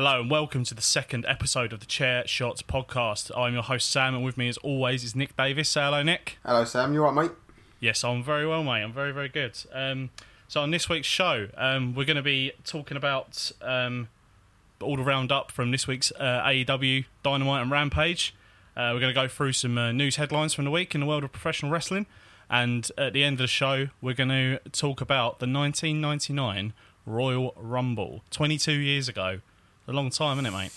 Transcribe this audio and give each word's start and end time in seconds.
Hello 0.00 0.20
and 0.20 0.30
welcome 0.30 0.62
to 0.62 0.74
the 0.74 0.80
second 0.80 1.26
episode 1.26 1.72
of 1.72 1.80
the 1.80 1.86
Chair 1.86 2.24
Shots 2.24 2.62
podcast. 2.62 3.36
I'm 3.36 3.52
your 3.54 3.64
host 3.64 3.90
Sam, 3.90 4.14
and 4.14 4.22
with 4.22 4.38
me, 4.38 4.46
as 4.46 4.56
always, 4.58 5.02
is 5.02 5.16
Nick 5.16 5.36
Davis. 5.36 5.70
Say 5.70 5.80
hello, 5.80 6.04
Nick. 6.04 6.38
Hello, 6.46 6.64
Sam. 6.64 6.94
You 6.94 7.04
all 7.04 7.12
right, 7.12 7.24
mate? 7.24 7.32
Yes, 7.80 8.04
I'm 8.04 8.22
very 8.22 8.46
well, 8.46 8.62
mate. 8.62 8.84
I'm 8.84 8.92
very, 8.92 9.10
very 9.10 9.28
good. 9.28 9.58
Um, 9.72 10.10
so 10.46 10.60
on 10.60 10.70
this 10.70 10.88
week's 10.88 11.08
show, 11.08 11.48
um, 11.56 11.96
we're 11.96 12.04
going 12.04 12.16
to 12.16 12.22
be 12.22 12.52
talking 12.62 12.96
about 12.96 13.50
um, 13.60 14.06
all 14.80 14.96
the 14.96 15.02
roundup 15.02 15.50
from 15.50 15.72
this 15.72 15.88
week's 15.88 16.12
uh, 16.12 16.44
AEW 16.46 17.06
Dynamite 17.24 17.62
and 17.62 17.70
Rampage. 17.72 18.36
Uh, 18.76 18.92
we're 18.94 19.00
going 19.00 19.12
to 19.12 19.20
go 19.20 19.26
through 19.26 19.54
some 19.54 19.76
uh, 19.76 19.90
news 19.90 20.14
headlines 20.14 20.54
from 20.54 20.64
the 20.64 20.70
week 20.70 20.94
in 20.94 21.00
the 21.00 21.08
world 21.08 21.24
of 21.24 21.32
professional 21.32 21.72
wrestling, 21.72 22.06
and 22.48 22.88
at 22.96 23.14
the 23.14 23.24
end 23.24 23.34
of 23.34 23.38
the 23.38 23.46
show, 23.48 23.88
we're 24.00 24.14
going 24.14 24.28
to 24.28 24.60
talk 24.70 25.00
about 25.00 25.40
the 25.40 25.48
1999 25.48 26.72
Royal 27.04 27.52
Rumble, 27.56 28.22
22 28.30 28.70
years 28.70 29.08
ago. 29.08 29.40
A 29.88 29.92
long 29.92 30.10
time, 30.10 30.38
isn't 30.38 30.46
it, 30.46 30.56
mate? 30.56 30.70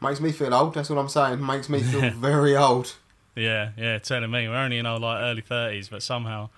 Makes 0.00 0.20
me 0.20 0.32
feel 0.32 0.54
old. 0.54 0.74
That's 0.74 0.88
what 0.88 0.98
I'm 0.98 1.08
saying. 1.08 1.44
Makes 1.44 1.68
me 1.68 1.82
feel 1.82 2.10
very 2.14 2.56
old. 2.56 2.94
Yeah, 3.34 3.70
yeah, 3.76 3.98
telling 3.98 4.30
me 4.30 4.48
we're 4.48 4.54
only 4.54 4.78
in 4.78 4.86
our 4.86 4.98
like 4.98 5.20
early 5.22 5.40
thirties, 5.42 5.88
but 5.88 6.02
somehow 6.02 6.50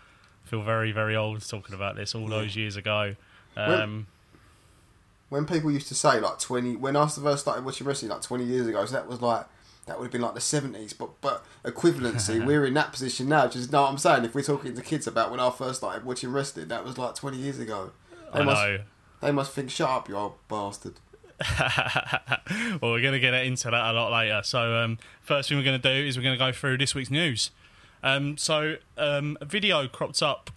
feel 0.44 0.62
very, 0.62 0.92
very 0.92 1.16
old 1.16 1.46
talking 1.48 1.74
about 1.74 1.96
this 1.96 2.14
all 2.14 2.28
those 2.28 2.54
years 2.54 2.76
ago. 2.76 3.16
Um, 3.56 4.06
When 5.28 5.44
people 5.46 5.72
used 5.72 5.88
to 5.88 5.94
say 5.94 6.20
like 6.20 6.38
20, 6.38 6.76
when 6.76 6.94
I 6.94 7.08
first 7.08 7.42
started 7.42 7.64
watching 7.64 7.86
wrestling 7.86 8.10
like 8.10 8.22
20 8.22 8.44
years 8.44 8.66
ago, 8.66 8.84
so 8.84 8.92
that 8.92 9.08
was 9.08 9.20
like 9.20 9.46
that 9.86 9.98
would 9.98 10.04
have 10.04 10.12
been 10.12 10.20
like 10.20 10.34
the 10.34 10.40
70s. 10.40 10.96
But 10.96 11.20
but 11.20 11.44
equivalency, 11.64 12.44
we're 12.46 12.66
in 12.66 12.74
that 12.74 12.92
position 12.92 13.28
now. 13.28 13.48
Just 13.48 13.72
know 13.72 13.82
what 13.82 13.90
I'm 13.90 13.98
saying. 13.98 14.24
If 14.24 14.34
we're 14.34 14.42
talking 14.42 14.74
to 14.74 14.82
kids 14.82 15.06
about 15.06 15.30
when 15.30 15.40
I 15.40 15.50
first 15.50 15.78
started 15.78 16.04
watching 16.04 16.30
wrestling, 16.30 16.68
that 16.68 16.84
was 16.84 16.98
like 16.98 17.14
20 17.14 17.38
years 17.38 17.58
ago. 17.58 17.92
They 18.34 18.40
I 18.40 18.42
must, 18.44 18.62
know. 18.62 18.78
They 19.22 19.32
must 19.32 19.52
think, 19.52 19.70
shut 19.70 19.88
up, 19.88 20.08
you 20.08 20.16
old 20.16 20.34
bastard. 20.48 20.94
well, 22.80 22.92
we're 22.92 23.00
going 23.02 23.12
to 23.12 23.20
get 23.20 23.34
into 23.34 23.70
that 23.70 23.90
a 23.90 23.92
lot 23.92 24.10
later. 24.12 24.40
So, 24.44 24.76
um, 24.76 24.98
first 25.22 25.48
thing 25.48 25.58
we're 25.58 25.64
going 25.64 25.80
to 25.80 25.94
do 26.00 26.06
is 26.06 26.16
we're 26.16 26.22
going 26.22 26.38
to 26.38 26.44
go 26.44 26.52
through 26.52 26.78
this 26.78 26.94
week's 26.94 27.10
news. 27.10 27.50
Um, 28.02 28.36
so, 28.36 28.76
um, 28.96 29.36
a 29.40 29.44
video 29.44 29.86
cropped 29.88 30.22
up. 30.22 30.50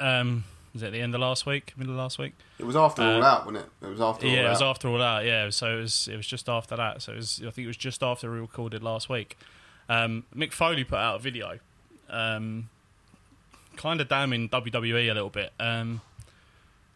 Um, 0.00 0.44
was 0.72 0.82
it 0.82 0.92
the 0.92 1.00
end 1.00 1.14
of 1.14 1.20
last 1.20 1.44
week? 1.46 1.72
Middle 1.76 1.92
of 1.94 1.98
last 1.98 2.18
week? 2.18 2.32
It 2.58 2.64
was 2.64 2.76
after 2.76 3.02
all 3.02 3.22
Uh, 3.22 3.26
out, 3.26 3.46
wasn't 3.46 3.64
it? 3.64 3.86
It 3.86 3.90
was 3.90 4.00
after 4.00 4.26
all 4.26 4.32
yeah, 4.32 4.46
it 4.46 4.50
was 4.50 4.62
out. 4.62 4.70
after 4.70 4.88
all 4.88 4.98
that. 4.98 5.24
Yeah, 5.24 5.50
so 5.50 5.78
it 5.78 5.80
was 5.82 6.08
it 6.08 6.16
was 6.16 6.26
just 6.26 6.48
after 6.48 6.76
that. 6.76 7.02
So 7.02 7.12
it 7.12 7.16
was 7.16 7.40
I 7.46 7.50
think 7.50 7.64
it 7.64 7.68
was 7.68 7.76
just 7.76 8.02
after 8.02 8.30
we 8.30 8.38
recorded 8.38 8.82
last 8.82 9.08
week. 9.08 9.36
Um, 9.88 10.24
Mick 10.34 10.52
Foley 10.52 10.84
put 10.84 10.98
out 10.98 11.16
a 11.16 11.18
video, 11.18 11.58
um, 12.08 12.70
kind 13.76 14.00
of 14.00 14.08
damning 14.08 14.48
WWE 14.48 15.10
a 15.10 15.14
little 15.14 15.28
bit. 15.30 15.52
Um, 15.60 16.00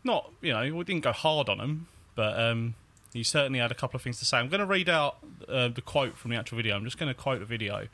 not 0.04 0.30
you 0.40 0.52
know 0.52 0.74
we 0.74 0.84
didn't 0.84 1.02
go 1.04 1.12
hard 1.12 1.48
on 1.50 1.60
him, 1.60 1.86
but 2.16 2.38
um, 2.38 2.74
he 3.12 3.22
certainly 3.22 3.60
had 3.60 3.70
a 3.70 3.74
couple 3.74 3.96
of 3.96 4.02
things 4.02 4.18
to 4.18 4.24
say. 4.24 4.38
I'm 4.38 4.48
going 4.48 4.60
to 4.60 4.66
read 4.66 4.88
out 4.88 5.18
uh, 5.48 5.68
the 5.68 5.82
quote 5.82 6.16
from 6.16 6.32
the 6.32 6.36
actual 6.36 6.56
video. 6.56 6.74
I'm 6.74 6.84
just 6.84 6.98
going 6.98 7.08
to 7.08 7.14
quote 7.14 7.38
the 7.38 7.46
video, 7.46 7.86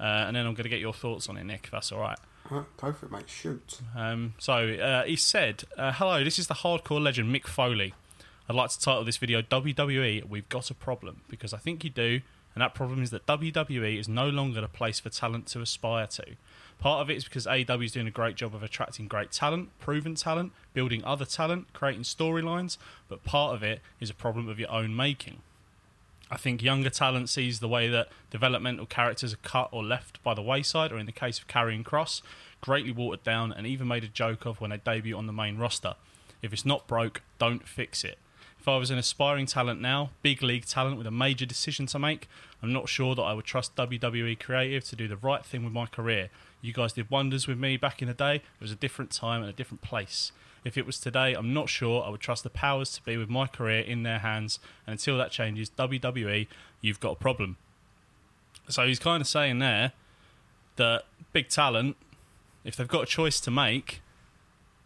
uh, 0.00 0.02
and 0.02 0.34
then 0.34 0.46
I'm 0.46 0.54
going 0.54 0.64
to 0.64 0.70
get 0.70 0.80
your 0.80 0.94
thoughts 0.94 1.28
on 1.28 1.36
it, 1.36 1.44
Nick. 1.44 1.64
If 1.64 1.70
that's 1.70 1.92
all 1.92 2.00
right. 2.00 2.18
Go 2.48 2.92
for 2.92 3.06
it, 3.06 3.12
mate. 3.12 3.28
Shoot. 3.28 3.80
Um, 3.94 4.32
so 4.38 4.54
uh, 4.54 5.04
he 5.04 5.16
said, 5.16 5.64
uh, 5.76 5.92
"Hello, 5.92 6.24
this 6.24 6.38
is 6.38 6.46
the 6.46 6.54
hardcore 6.54 7.02
legend 7.02 7.34
Mick 7.34 7.46
Foley. 7.46 7.92
I'd 8.48 8.56
like 8.56 8.70
to 8.70 8.80
title 8.80 9.04
this 9.04 9.18
video 9.18 9.42
WWE. 9.42 10.26
We've 10.26 10.48
got 10.48 10.70
a 10.70 10.74
problem 10.74 11.20
because 11.28 11.52
I 11.52 11.58
think 11.58 11.84
you 11.84 11.90
do, 11.90 12.22
and 12.54 12.62
that 12.62 12.74
problem 12.74 13.02
is 13.02 13.10
that 13.10 13.26
WWE 13.26 13.98
is 13.98 14.08
no 14.08 14.30
longer 14.30 14.62
the 14.62 14.68
place 14.68 14.98
for 14.98 15.10
talent 15.10 15.48
to 15.48 15.60
aspire 15.60 16.06
to. 16.06 16.24
Part 16.78 17.00
of 17.00 17.10
it 17.10 17.16
is 17.16 17.24
because 17.24 17.46
AEW 17.46 17.84
is 17.84 17.92
doing 17.92 18.06
a 18.06 18.12
great 18.12 18.36
job 18.36 18.54
of 18.54 18.62
attracting 18.62 19.08
great 19.08 19.32
talent, 19.32 19.70
proven 19.80 20.14
talent, 20.14 20.52
building 20.74 21.04
other 21.04 21.24
talent, 21.24 21.72
creating 21.72 22.02
storylines, 22.02 22.78
but 23.08 23.24
part 23.24 23.54
of 23.54 23.62
it 23.62 23.80
is 23.98 24.10
a 24.10 24.14
problem 24.14 24.48
of 24.48 24.60
your 24.60 24.70
own 24.70 24.94
making." 24.94 25.42
I 26.30 26.36
think 26.36 26.62
younger 26.62 26.90
talent 26.90 27.30
sees 27.30 27.58
the 27.58 27.68
way 27.68 27.88
that 27.88 28.10
developmental 28.30 28.86
characters 28.86 29.32
are 29.32 29.38
cut 29.38 29.70
or 29.72 29.82
left 29.82 30.22
by 30.22 30.34
the 30.34 30.42
wayside, 30.42 30.92
or 30.92 30.98
in 30.98 31.06
the 31.06 31.12
case 31.12 31.38
of 31.38 31.48
Karrion 31.48 31.82
Kross, 31.82 32.20
greatly 32.60 32.92
watered 32.92 33.24
down 33.24 33.50
and 33.50 33.66
even 33.66 33.88
made 33.88 34.04
a 34.04 34.08
joke 34.08 34.44
of 34.44 34.60
when 34.60 34.70
they 34.70 34.76
debut 34.76 35.16
on 35.16 35.26
the 35.26 35.32
main 35.32 35.56
roster. 35.56 35.94
If 36.42 36.52
it's 36.52 36.66
not 36.66 36.86
broke, 36.86 37.22
don't 37.38 37.66
fix 37.66 38.04
it. 38.04 38.18
If 38.60 38.68
I 38.68 38.76
was 38.76 38.90
an 38.90 38.98
aspiring 38.98 39.46
talent 39.46 39.80
now, 39.80 40.10
big 40.20 40.42
league 40.42 40.66
talent 40.66 40.98
with 40.98 41.06
a 41.06 41.12
major 41.12 41.46
decision 41.46 41.86
to 41.86 41.98
make, 41.98 42.28
I'm 42.62 42.72
not 42.72 42.88
sure 42.88 43.14
that 43.14 43.22
I 43.22 43.32
would 43.32 43.46
trust 43.46 43.76
WWE 43.76 44.38
Creative 44.38 44.84
to 44.84 44.96
do 44.96 45.08
the 45.08 45.16
right 45.16 45.44
thing 45.44 45.64
with 45.64 45.72
my 45.72 45.86
career. 45.86 46.28
You 46.60 46.72
guys 46.72 46.92
did 46.92 47.10
wonders 47.10 47.46
with 47.46 47.58
me 47.58 47.76
back 47.76 48.02
in 48.02 48.08
the 48.08 48.14
day. 48.14 48.36
It 48.36 48.60
was 48.60 48.72
a 48.72 48.76
different 48.76 49.10
time 49.10 49.42
and 49.42 49.50
a 49.50 49.52
different 49.52 49.82
place. 49.82 50.32
If 50.64 50.76
it 50.76 50.86
was 50.86 50.98
today, 50.98 51.34
I'm 51.34 51.54
not 51.54 51.68
sure 51.68 52.02
I 52.02 52.08
would 52.08 52.20
trust 52.20 52.42
the 52.42 52.50
powers 52.50 52.92
to 52.92 53.02
be 53.02 53.16
with 53.16 53.28
my 53.28 53.46
career 53.46 53.80
in 53.80 54.02
their 54.02 54.18
hands. 54.18 54.58
And 54.86 54.92
until 54.92 55.16
that 55.18 55.30
changes, 55.30 55.70
WWE, 55.70 56.48
you've 56.80 57.00
got 57.00 57.12
a 57.12 57.16
problem. 57.16 57.56
So 58.68 58.86
he's 58.86 58.98
kind 58.98 59.20
of 59.20 59.28
saying 59.28 59.60
there 59.60 59.92
that 60.76 61.04
big 61.32 61.48
talent, 61.48 61.96
if 62.64 62.76
they've 62.76 62.88
got 62.88 63.04
a 63.04 63.06
choice 63.06 63.40
to 63.40 63.50
make, 63.50 64.00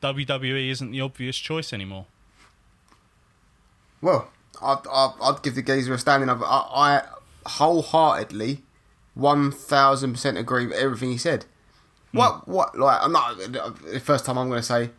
WWE 0.03 0.71
isn't 0.71 0.91
the 0.91 1.00
obvious 1.00 1.37
choice 1.37 1.72
anymore. 1.72 2.06
Well, 4.00 4.31
I'd, 4.60 4.83
I'd, 4.91 5.43
give 5.43 5.54
the 5.54 5.62
geezer 5.62 5.94
a 5.94 5.99
standing. 5.99 6.28
I, 6.28 6.34
I 6.34 7.03
wholeheartedly, 7.47 8.62
one 9.15 9.53
thousand 9.53 10.12
percent 10.12 10.39
agree 10.39 10.66
with 10.66 10.77
everything 10.77 11.10
he 11.10 11.19
said. 11.19 11.47
What? 12.12 12.47
What? 12.49 12.78
Like, 12.78 12.99
I'm 13.03 13.12
not 13.12 13.37
the 13.39 14.00
first 14.00 14.25
time 14.25 14.39
I'm 14.39 14.49
going 14.49 14.61
to 14.61 14.67
say, 14.67 14.91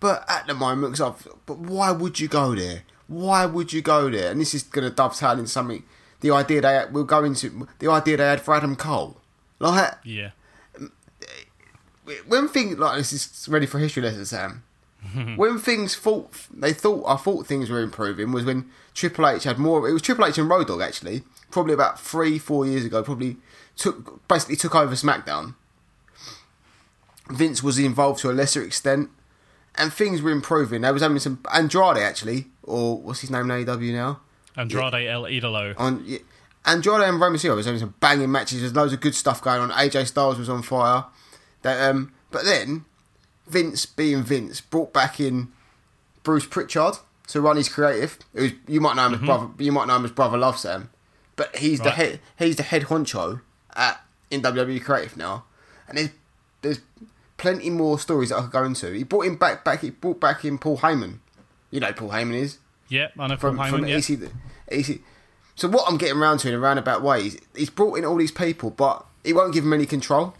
but 0.00 0.24
at 0.28 0.46
the 0.46 0.54
moment, 0.54 0.96
cause 0.96 1.00
I've, 1.00 1.28
but 1.46 1.58
why 1.58 1.90
would 1.90 2.20
you 2.20 2.28
go 2.28 2.54
there? 2.54 2.82
Why 3.08 3.46
would 3.46 3.72
you 3.72 3.82
go 3.82 4.08
there? 4.10 4.30
And 4.30 4.40
this 4.40 4.54
is 4.54 4.62
going 4.62 4.88
to 4.88 4.94
dovetail 4.94 5.38
in 5.38 5.46
something. 5.46 5.82
The 6.20 6.30
idea 6.30 6.60
they 6.60 6.84
we'll 6.90 7.04
go 7.04 7.24
into 7.24 7.66
the 7.78 7.90
idea 7.90 8.16
they 8.16 8.24
had 8.26 8.40
for 8.40 8.54
Adam 8.54 8.76
Cole. 8.76 9.16
Like 9.60 9.94
Yeah. 10.04 10.30
when 12.26 12.48
things 12.48 12.78
like 12.78 12.98
this 12.98 13.12
is 13.12 13.48
ready 13.48 13.66
for 13.66 13.78
history 13.78 14.02
lesson, 14.02 14.24
Sam. 14.24 14.62
when 15.36 15.58
things 15.58 15.94
thought 15.94 16.32
they 16.52 16.72
thought 16.72 17.04
I 17.06 17.16
thought 17.16 17.46
things 17.46 17.70
were 17.70 17.80
improving 17.80 18.32
was 18.32 18.44
when 18.44 18.68
Triple 18.94 19.28
H 19.28 19.44
had 19.44 19.58
more. 19.58 19.88
It 19.88 19.92
was 19.92 20.02
Triple 20.02 20.26
H 20.26 20.38
and 20.38 20.48
Road 20.48 20.66
Dogg 20.66 20.80
actually, 20.80 21.22
probably 21.50 21.74
about 21.74 22.00
three 22.00 22.38
four 22.38 22.66
years 22.66 22.84
ago. 22.84 23.02
Probably 23.02 23.36
took 23.76 24.26
basically 24.28 24.56
took 24.56 24.74
over 24.74 24.94
SmackDown. 24.94 25.54
Vince 27.30 27.62
was 27.62 27.78
involved 27.78 28.20
to 28.20 28.30
a 28.30 28.32
lesser 28.32 28.62
extent, 28.62 29.10
and 29.76 29.92
things 29.92 30.22
were 30.22 30.30
improving. 30.30 30.82
There 30.82 30.92
was 30.92 31.02
having 31.02 31.18
some 31.18 31.40
Andrade 31.52 31.98
actually, 31.98 32.46
or 32.62 32.98
what's 32.98 33.20
his 33.20 33.30
name 33.30 33.50
in 33.50 33.64
AEW 33.64 33.92
now? 33.92 34.20
Andrade 34.56 35.06
El 35.06 35.22
Idolo. 35.22 35.74
on 35.78 36.02
yeah, 36.04 36.18
Andrade 36.64 37.02
and 37.02 37.20
Rey 37.20 37.28
Mysterio 37.28 37.56
was 37.56 37.66
having 37.66 37.80
some 37.80 37.94
banging 38.00 38.30
matches. 38.30 38.60
There's 38.60 38.74
loads 38.74 38.92
of 38.92 39.00
good 39.00 39.14
stuff 39.14 39.40
going 39.40 39.60
on. 39.60 39.70
AJ 39.70 40.08
Styles 40.08 40.38
was 40.38 40.48
on 40.48 40.62
fire. 40.62 41.04
That 41.62 41.90
um, 41.90 42.12
but 42.30 42.44
then 42.44 42.84
Vince, 43.46 43.86
being 43.86 44.22
Vince, 44.22 44.60
brought 44.60 44.92
back 44.92 45.20
in 45.20 45.48
Bruce 46.22 46.46
Prichard 46.46 46.96
to 47.28 47.40
run 47.40 47.56
his 47.56 47.68
creative. 47.68 48.18
You 48.66 48.80
might 48.80 48.96
know 48.96 49.06
him 49.06 49.14
as 49.14 49.20
brother. 49.20 49.48
You 49.58 49.72
might 49.72 49.86
know 49.86 49.96
him 49.96 50.04
as 50.04 50.10
brother 50.10 50.36
Love 50.36 50.58
Sam, 50.58 50.90
but 51.36 51.54
he's 51.56 51.80
the 51.80 51.90
head. 51.92 52.20
He's 52.38 52.56
the 52.56 52.62
head 52.64 52.82
honcho 52.82 53.40
at 53.74 54.00
in 54.30 54.42
WWE 54.42 54.82
Creative 54.84 55.16
now, 55.16 55.44
and 55.88 55.98
there's 55.98 56.10
there's 56.62 56.80
plenty 57.38 57.70
more 57.70 57.98
stories 57.98 58.28
that 58.28 58.36
I 58.36 58.42
could 58.42 58.50
go 58.50 58.64
into. 58.64 58.92
He 58.92 59.04
brought 59.04 59.22
him 59.26 59.36
back. 59.36 59.64
Back. 59.64 59.80
He 59.80 59.90
brought 59.90 60.20
back 60.20 60.44
in 60.44 60.58
Paul 60.58 60.78
Heyman. 60.78 61.18
You 61.70 61.80
know 61.80 61.86
who 61.88 61.92
Paul 61.94 62.10
Heyman 62.10 62.34
is 62.34 62.58
Yeah, 62.88 63.08
I 63.18 63.26
know 63.26 63.36
from, 63.36 63.56
from, 63.56 63.68
from 63.70 63.80
Heyman, 63.84 63.88
yeah. 64.10 64.26
EC, 64.76 64.88
EC. 64.90 65.00
So 65.54 65.68
what 65.68 65.84
I'm 65.90 65.96
getting 65.98 66.18
around 66.18 66.38
to 66.38 66.48
in 66.48 66.54
a 66.54 66.58
roundabout 66.58 67.02
way 67.02 67.22
is 67.26 67.38
he's 67.56 67.70
brought 67.70 67.94
in 67.96 68.04
all 68.04 68.16
these 68.16 68.30
people, 68.32 68.70
but 68.70 69.04
he 69.24 69.32
won't 69.32 69.52
give 69.54 69.64
them 69.64 69.72
any 69.72 69.86
control. 69.86 70.34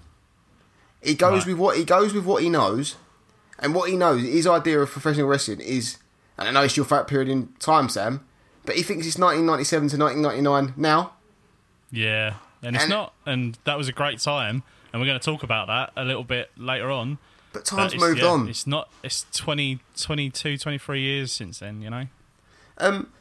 He 1.02 1.14
goes 1.14 1.40
Right. 1.40 1.46
with 1.48 1.58
what 1.58 1.76
he 1.76 1.84
goes 1.84 2.12
with 2.14 2.24
what 2.24 2.42
he 2.42 2.48
knows, 2.48 2.96
and 3.58 3.74
what 3.74 3.90
he 3.90 3.96
knows. 3.96 4.22
His 4.22 4.46
idea 4.46 4.80
of 4.80 4.90
professional 4.90 5.26
wrestling 5.28 5.60
is, 5.60 5.98
and 6.36 6.48
I 6.48 6.50
know 6.52 6.62
it's 6.62 6.76
your 6.76 6.86
fat 6.86 7.06
period 7.08 7.28
in 7.28 7.48
time, 7.58 7.88
Sam, 7.88 8.24
but 8.64 8.76
he 8.76 8.82
thinks 8.82 9.06
it's 9.06 9.18
1997 9.18 9.88
to 9.90 9.96
1999 9.98 10.74
now. 10.80 11.12
Yeah, 11.90 12.34
and 12.62 12.74
it's 12.76 12.84
And- 12.84 12.90
not. 12.90 13.12
And 13.26 13.58
that 13.64 13.76
was 13.78 13.88
a 13.88 13.92
great 13.92 14.18
time. 14.20 14.62
And 14.92 15.00
we're 15.00 15.06
going 15.06 15.18
to 15.20 15.24
talk 15.24 15.42
about 15.42 15.66
that 15.68 15.92
a 16.00 16.04
little 16.04 16.24
bit 16.24 16.50
later 16.56 16.90
on. 16.90 17.18
But 17.52 17.60
But 17.60 17.64
time's 17.64 17.94
it's- 17.94 18.08
moved 18.08 18.20
yeah, 18.20 18.28
on. 18.28 18.48
It's 18.48 18.66
not. 18.66 18.88
It's 19.02 19.26
20, 19.34 19.80
22, 19.96 20.58
23 20.58 21.00
years 21.00 21.32
since 21.32 21.58
then. 21.60 21.82
You 21.82 21.90
know. 21.90 22.06
Um, 22.78 23.12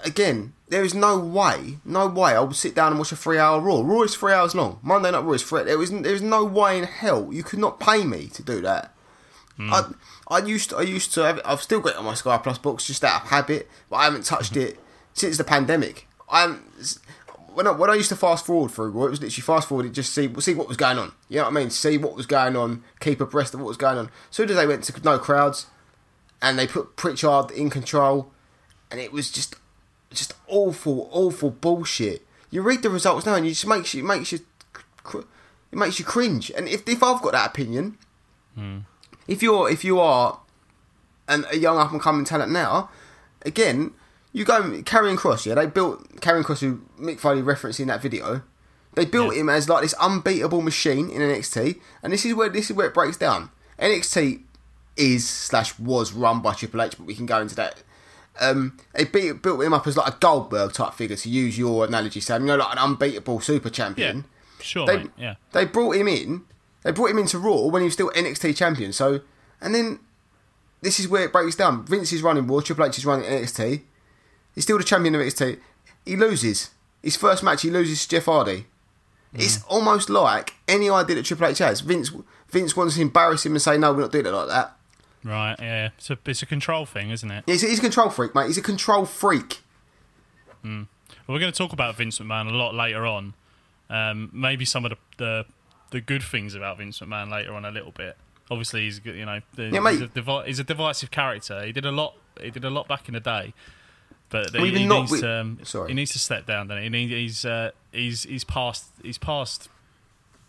again, 0.00 0.52
there 0.68 0.84
is 0.84 0.94
no 0.94 1.18
way, 1.18 1.78
no 1.84 2.06
way 2.06 2.32
I 2.36 2.40
would 2.40 2.54
sit 2.56 2.74
down 2.74 2.92
and 2.92 2.98
watch 2.98 3.12
a 3.12 3.16
three-hour 3.16 3.60
Raw. 3.60 3.80
Raw 3.82 4.02
is 4.02 4.14
three 4.14 4.32
hours 4.32 4.54
long. 4.54 4.78
Monday 4.82 5.10
Night 5.10 5.24
Raw 5.24 5.32
is 5.32 5.42
three. 5.42 5.64
There 5.64 5.82
is, 5.82 5.90
there 5.90 6.14
is 6.14 6.22
no 6.22 6.44
way 6.44 6.78
in 6.78 6.84
hell 6.84 7.32
you 7.32 7.42
could 7.42 7.58
not 7.58 7.80
pay 7.80 8.04
me 8.04 8.26
to 8.28 8.42
do 8.42 8.60
that. 8.62 8.94
I, 9.58 9.92
I 10.28 10.38
used 10.38 10.70
to, 10.70 10.76
I 10.78 10.82
used 10.82 11.14
to 11.14 11.20
have 11.24 11.40
I've 11.44 11.62
still 11.62 11.78
got 11.80 11.90
it 11.90 11.96
on 11.98 12.04
my 12.04 12.14
Sky 12.14 12.36
Plus 12.38 12.58
box 12.58 12.84
just 12.86 13.04
out 13.04 13.22
of 13.22 13.28
habit, 13.28 13.68
but 13.88 13.96
I 13.96 14.04
haven't 14.04 14.24
touched 14.24 14.56
it 14.56 14.80
since 15.12 15.36
the 15.36 15.44
pandemic. 15.44 16.08
I'm 16.28 16.64
when 17.54 17.66
I, 17.66 17.70
when 17.70 17.90
I 17.90 17.94
used 17.94 18.08
to 18.08 18.16
fast 18.16 18.46
forward 18.46 18.70
through 18.70 18.90
Raw, 18.90 19.06
it 19.06 19.10
was 19.10 19.20
literally 19.20 19.42
fast 19.42 19.68
forward 19.68 19.92
just 19.92 20.12
see 20.12 20.32
see 20.40 20.54
what 20.54 20.68
was 20.68 20.76
going 20.76 20.98
on. 20.98 21.12
You 21.28 21.38
know 21.38 21.44
what 21.44 21.50
I 21.50 21.54
mean? 21.54 21.70
See 21.70 21.98
what 21.98 22.14
was 22.14 22.26
going 22.26 22.56
on, 22.56 22.82
keep 23.00 23.20
abreast 23.20 23.54
of 23.54 23.60
what 23.60 23.68
was 23.68 23.76
going 23.76 23.98
on. 23.98 24.06
As 24.06 24.36
soon 24.36 24.50
as 24.50 24.56
they 24.56 24.66
went 24.66 24.84
to 24.84 25.02
no 25.02 25.18
crowds, 25.18 25.66
and 26.40 26.58
they 26.58 26.66
put 26.66 26.96
Prichard 26.96 27.50
in 27.50 27.70
control, 27.70 28.32
and 28.90 29.00
it 29.00 29.12
was 29.12 29.30
just 29.30 29.56
just 30.10 30.34
awful, 30.46 31.08
awful 31.12 31.50
bullshit. 31.50 32.26
You 32.50 32.62
read 32.62 32.82
the 32.82 32.90
results 32.90 33.24
now, 33.24 33.34
and 33.34 33.46
you 33.46 33.52
just 33.52 33.66
makes 33.66 33.94
you 33.94 34.02
it 34.02 34.06
makes 34.06 34.32
you 34.32 34.40
cr- 35.02 35.20
it 35.70 35.78
makes 35.78 35.98
you 35.98 36.04
cringe. 36.04 36.50
And 36.56 36.68
if 36.68 36.86
if 36.88 37.02
I've 37.02 37.22
got 37.22 37.32
that 37.32 37.50
opinion, 37.50 37.98
hmm. 38.54 38.78
if 39.26 39.42
you're 39.42 39.70
if 39.70 39.84
you 39.84 40.00
are 40.00 40.40
an, 41.28 41.46
a 41.50 41.56
young 41.56 41.78
up 41.78 41.92
and 41.92 42.00
coming 42.00 42.24
talent 42.24 42.52
now, 42.52 42.90
again, 43.46 43.92
you 44.32 44.44
go 44.44 44.62
Karrion 44.82 45.16
Kross. 45.16 45.46
Yeah, 45.46 45.54
they 45.54 45.66
built 45.66 46.08
Karrion 46.20 46.42
Kross 46.44 46.60
who 46.60 46.80
Mick 46.98 47.18
Foley 47.20 47.42
referenced 47.42 47.80
in 47.80 47.88
that 47.88 48.00
video. 48.02 48.42
They 48.94 49.04
built 49.06 49.34
Yeah. 49.34 49.40
him 49.42 49.48
as 49.48 49.68
like 49.68 49.82
this 49.82 49.94
unbeatable 49.94 50.60
machine 50.62 51.10
in 51.10 51.22
NXT, 51.22 51.80
and 52.02 52.12
this 52.12 52.24
is 52.24 52.34
where 52.34 52.48
this 52.48 52.70
is 52.70 52.76
where 52.76 52.86
it 52.88 52.94
breaks 52.94 53.16
down. 53.16 53.50
NXT 53.78 54.42
is 54.96 55.28
slash 55.28 55.78
was 55.78 56.12
run 56.12 56.40
by 56.40 56.52
Triple 56.54 56.82
H, 56.82 56.96
but 56.98 57.06
we 57.06 57.14
can 57.14 57.26
go 57.26 57.40
into 57.40 57.54
that. 57.56 57.82
Um, 58.40 58.78
they 58.94 59.04
beat, 59.04 59.42
built 59.42 59.62
him 59.62 59.72
up 59.74 59.86
as 59.86 59.96
like 59.96 60.14
a 60.14 60.16
Goldberg 60.18 60.72
type 60.72 60.94
figure, 60.94 61.16
to 61.16 61.28
use 61.28 61.58
your 61.58 61.84
analogy, 61.84 62.20
Sam. 62.20 62.42
You 62.42 62.48
know, 62.48 62.56
like 62.56 62.72
an 62.72 62.78
unbeatable 62.78 63.40
super 63.40 63.68
Yeah, 63.68 63.72
champion. 63.74 64.24
sure, 64.60 64.86
They, 64.86 64.96
mate. 64.98 65.10
Yeah, 65.18 65.34
they 65.52 65.64
brought 65.66 65.96
him 65.96 66.08
in. 66.08 66.42
They 66.82 66.92
brought 66.92 67.10
him 67.10 67.18
into 67.18 67.38
Raw 67.38 67.66
when 67.66 67.82
he 67.82 67.84
was 67.86 67.94
still 67.94 68.10
NXT 68.14 68.56
champion. 68.56 68.92
So, 68.92 69.20
and 69.60 69.74
then 69.74 70.00
this 70.80 70.98
is 71.00 71.08
where 71.08 71.24
it 71.24 71.32
breaks 71.32 71.56
down. 71.56 71.84
Vince 71.86 72.12
is 72.12 72.22
running 72.22 72.46
Raw. 72.46 72.60
Triple 72.60 72.84
H 72.86 72.98
is 72.98 73.06
running 73.06 73.24
NXT. 73.26 73.82
He's 74.54 74.64
still 74.64 74.78
the 74.78 74.84
champion 74.84 75.14
of 75.14 75.20
NXT. 75.20 75.58
He 76.04 76.16
loses 76.16 76.70
his 77.02 77.16
first 77.16 77.42
match. 77.42 77.62
He 77.62 77.70
loses 77.70 78.02
to 78.02 78.08
Jeff 78.08 78.24
Hardy. 78.26 78.66
It's 79.34 79.62
almost 79.64 80.10
like 80.10 80.54
any 80.68 80.90
idea 80.90 81.16
that 81.16 81.24
Triple 81.24 81.46
H 81.46 81.58
has. 81.58 81.80
Vince 81.80 82.10
Vince 82.50 82.76
wants 82.76 82.96
to 82.96 83.00
embarrass 83.00 83.46
him 83.46 83.52
and 83.52 83.62
say, 83.62 83.78
"No, 83.78 83.92
we're 83.94 84.02
not 84.02 84.12
doing 84.12 84.26
it 84.26 84.30
like 84.30 84.48
that." 84.48 84.76
right. 85.24 85.56
Yeah, 85.58 85.88
it's 85.96 86.10
a 86.10 86.18
it's 86.26 86.42
a 86.42 86.46
control 86.46 86.84
thing, 86.84 87.10
isn't 87.10 87.30
it? 87.30 87.44
He's, 87.46 87.62
he's 87.62 87.78
a 87.78 87.82
control 87.82 88.10
freak, 88.10 88.34
mate. 88.34 88.48
He's 88.48 88.58
a 88.58 88.62
control 88.62 89.06
freak. 89.06 89.60
Well, 90.62 90.86
we're 91.28 91.40
going 91.40 91.52
to 91.52 91.56
talk 91.56 91.72
about 91.72 91.96
Vince 91.96 92.18
McMahon 92.18 92.50
a 92.50 92.54
lot 92.54 92.74
later 92.74 93.06
on. 93.06 93.34
Um, 93.88 94.30
maybe 94.32 94.64
some 94.64 94.84
of 94.84 94.90
the, 94.90 94.96
the 95.16 95.44
the 95.92 96.00
good 96.00 96.22
things 96.22 96.54
about 96.54 96.78
Vince 96.78 97.00
McMahon 97.00 97.30
later 97.30 97.54
on 97.54 97.64
a 97.64 97.70
little 97.70 97.92
bit. 97.92 98.16
Obviously, 98.50 98.82
he's 98.82 99.00
you 99.04 99.24
know 99.24 99.40
the, 99.54 99.64
Yeah, 99.70 99.90
he's, 99.90 100.00
a 100.00 100.06
devi- 100.08 100.42
he's 100.46 100.58
a 100.58 100.64
divisive 100.64 101.10
character. 101.10 101.64
He 101.64 101.72
did 101.72 101.86
a 101.86 101.92
lot. 101.92 102.16
He 102.40 102.50
did 102.50 102.64
a 102.64 102.70
lot 102.70 102.88
back 102.88 103.08
in 103.08 103.14
the 103.14 103.20
day, 103.20 103.54
but 104.32 104.52
Well, 104.54 104.64
he, 104.64 104.78
he 104.78 104.86
not 104.86 105.10
needs 105.10 105.20
to. 105.20 105.30
Um, 105.30 105.58
he 105.86 105.94
needs 105.94 106.10
to 106.12 106.18
step 106.18 106.46
down. 106.46 106.66
Then 106.68 106.92
he? 106.92 107.06
He's 107.06 107.44
uh, 107.44 107.70
he's 107.92 108.24
he's 108.24 108.42
past 108.42 108.86
he's 109.02 109.18
past 109.18 109.68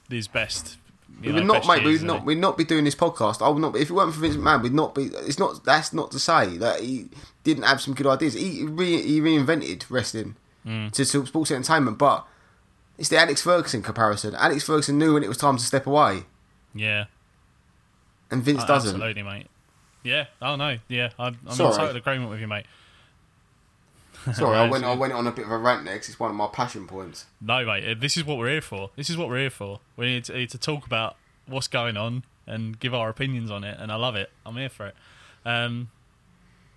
his 0.09 0.27
best. 0.27 0.77
We 1.21 1.27
know, 1.27 1.35
would 1.35 1.45
not, 1.45 1.67
mate. 1.67 1.75
years, 1.83 1.85
We'd 1.85 1.93
isn't 2.09 2.25
We'd 2.25 2.37
not 2.39 2.57
be 2.57 2.63
doing 2.63 2.85
this 2.85 2.95
podcast. 2.95 3.45
I 3.45 3.49
would 3.49 3.61
not. 3.61 3.75
If 3.75 3.91
it 3.91 3.93
weren't 3.93 4.13
for 4.15 4.21
Vince 4.21 4.35
McMahon, 4.35 4.63
we'd 4.63 4.73
not 4.73 4.95
be. 4.95 5.03
It's 5.03 5.37
not. 5.37 5.63
That's 5.63 5.93
not 5.93 6.09
to 6.11 6.19
say 6.19 6.57
that 6.57 6.79
he 6.79 7.09
didn't 7.43 7.63
have 7.63 7.81
some 7.81 7.93
good 7.93 8.07
ideas. 8.07 8.33
He 8.33 8.63
re, 8.63 8.99
he 9.01 9.21
reinvented 9.21 9.85
wrestling 9.89 10.35
Mm. 10.65 10.91
to, 10.93 11.03
to 11.05 11.25
sports 11.25 11.51
entertainment, 11.51 11.97
but 11.97 12.25
it's 12.97 13.09
the 13.09 13.17
Alex 13.19 13.41
Ferguson 13.41 13.81
comparison. 13.83 14.33
Alex 14.33 14.63
Ferguson 14.63 14.97
knew 14.97 15.13
when 15.15 15.21
it 15.23 15.27
was 15.27 15.35
time 15.37 15.57
to 15.57 15.63
step 15.63 15.85
away, 15.85 16.23
Yeah, 16.73 17.05
and 18.31 18.41
Vince 18.41 18.61
Oh, 18.63 18.67
doesn't. 18.67 18.95
absolutely, 18.95 19.23
mate. 19.23 19.47
Yeah. 20.03 20.27
Oh 20.41 20.55
no. 20.55 20.77
Yeah, 20.87 21.09
I'm, 21.19 21.37
I'm 21.45 21.51
in 21.51 21.57
total 21.57 21.95
agreement 21.97 22.29
with 22.29 22.39
you, 22.39 22.47
mate. 22.47 22.65
Sorry, 24.33 24.57
I 24.57 24.69
went. 24.69 24.83
I 24.85 24.93
went 24.93 25.13
on 25.13 25.27
a 25.27 25.31
bit 25.31 25.45
of 25.45 25.51
a 25.51 25.57
rant 25.57 25.85
there 25.85 25.97
'cause 25.97 26.09
it's 26.09 26.19
one 26.19 26.29
of 26.29 26.35
my 26.35 26.47
passion 26.47 26.87
points. 26.87 27.25
No, 27.41 27.65
mate. 27.65 27.85
uh, 27.89 27.95
This 27.99 28.15
is 28.17 28.23
what 28.23 28.37
we're 28.37 28.49
here 28.51 28.61
for. 28.61 28.91
This 28.95 29.09
is 29.09 29.17
what 29.17 29.27
we're 29.29 29.39
here 29.39 29.49
for. 29.49 29.79
We 29.97 30.05
need 30.07 30.25
to, 30.25 30.33
need 30.33 30.49
to 30.51 30.57
talk 30.57 30.85
about 30.85 31.15
what's 31.45 31.67
going 31.67 31.97
on 31.97 32.23
and 32.47 32.79
give 32.79 32.93
our 32.93 33.09
opinions 33.09 33.49
on 33.51 33.63
it, 33.63 33.77
and 33.79 33.91
I 33.91 33.95
love 33.95 34.15
it. 34.15 34.29
I'm 34.45 34.55
here 34.55 34.69
for 34.69 34.87
it. 34.87 34.95
Um, 35.45 35.89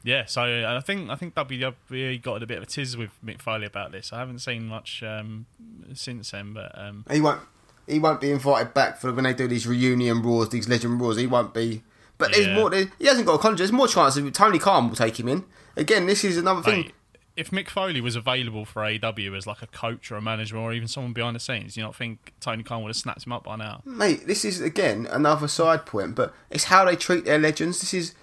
yeah. 0.02 0.24
So 0.26 0.42
uh, 0.42 0.76
I 0.76 0.80
think 0.80 1.10
I 1.10 1.14
think 1.16 1.34
WWE 1.34 2.22
got 2.22 2.42
a 2.42 2.46
bit 2.46 2.58
of 2.58 2.62
a 2.64 2.66
tiz 2.66 2.96
with 2.96 3.10
Mick 3.24 3.40
Foley 3.42 3.66
about 3.66 3.92
this. 3.92 4.12
I 4.12 4.18
haven't 4.18 4.38
seen 4.40 4.66
much 4.66 5.02
um, 5.02 5.46
since 5.94 6.30
then, 6.30 6.52
but 6.54 6.76
um, 6.78 7.04
He 7.10 7.20
won't. 7.20 7.40
He 7.86 8.00
won't 8.00 8.20
be 8.20 8.32
invited 8.32 8.74
back 8.74 8.98
for 9.00 9.12
when 9.12 9.22
they 9.24 9.32
do 9.34 9.46
these 9.46 9.64
reunion 9.66 10.20
wars, 10.24 10.48
these 10.48 10.68
legend 10.68 11.00
wars. 11.00 11.16
He 11.18 11.26
won't 11.28 11.54
be. 11.54 11.84
But 12.18 12.32
there's 12.32 12.46
Yeah. 12.48 12.54
more. 12.56 12.70
There, 12.70 12.86
he 12.98 13.06
hasn't 13.06 13.26
got 13.26 13.34
a 13.34 13.38
contract. 13.38 13.58
There's 13.58 13.70
more 13.72 13.86
chance 13.86 14.16
of 14.16 14.32
Tony 14.32 14.58
Khan 14.58 14.88
will 14.88 14.96
take 14.96 15.20
him 15.20 15.28
in. 15.28 15.44
Again, 15.76 16.06
this 16.06 16.24
is 16.24 16.36
another 16.36 16.62
thing. 16.62 16.82
mate, 16.86 16.94
if 17.36 17.50
Mick 17.50 17.68
Foley 17.68 18.00
was 18.00 18.16
available 18.16 18.64
for 18.64 18.82
AW 18.82 19.34
as 19.36 19.46
like 19.46 19.60
a 19.60 19.66
coach 19.66 20.10
or 20.10 20.16
a 20.16 20.22
manager 20.22 20.56
or 20.56 20.72
even 20.72 20.88
someone 20.88 21.12
behind 21.12 21.36
the 21.36 21.40
scenes, 21.40 21.74
do 21.74 21.80
you 21.80 21.86
not 21.86 21.94
think 21.94 22.32
Tony 22.40 22.62
Khan 22.62 22.82
would 22.82 22.88
have 22.88 22.96
snapped 22.96 23.26
him 23.26 23.32
up 23.32 23.44
by 23.44 23.56
now? 23.56 23.82
Mate, 23.84 24.26
this 24.26 24.44
is 24.44 24.60
again 24.60 25.06
another 25.10 25.46
side 25.46 25.84
point, 25.84 26.14
but 26.14 26.34
it's 26.50 26.64
how 26.64 26.84
they 26.86 26.96
treat 26.96 27.26
their 27.26 27.38
legends. 27.38 27.80
This 27.80 27.92
is 27.92 28.14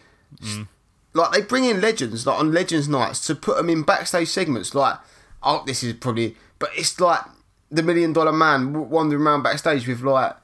mm. 0.42 0.68
like 1.14 1.32
they 1.32 1.42
bring 1.42 1.66
in 1.66 1.80
legends 1.80 2.26
like 2.26 2.40
on 2.40 2.52
Legends 2.52 2.90
nights 2.90 3.26
to 3.28 3.36
put 3.36 3.56
them 3.58 3.70
in 3.70 3.84
backstage 3.84 4.30
segments. 4.30 4.74
Like, 4.74 4.98
oh, 5.44 5.64
this 5.66 5.84
is 5.84 5.94
probably, 5.94 6.36
but 6.58 6.72
it's 6.76 7.00
like 7.00 7.22
the 7.70 7.84
Million 7.84 8.14
Dollar 8.14 8.34
Man 8.34 8.90
wandering 8.90 9.22
around 9.22 9.44
backstage 9.44 9.88
with 9.88 10.02
like 10.02 10.36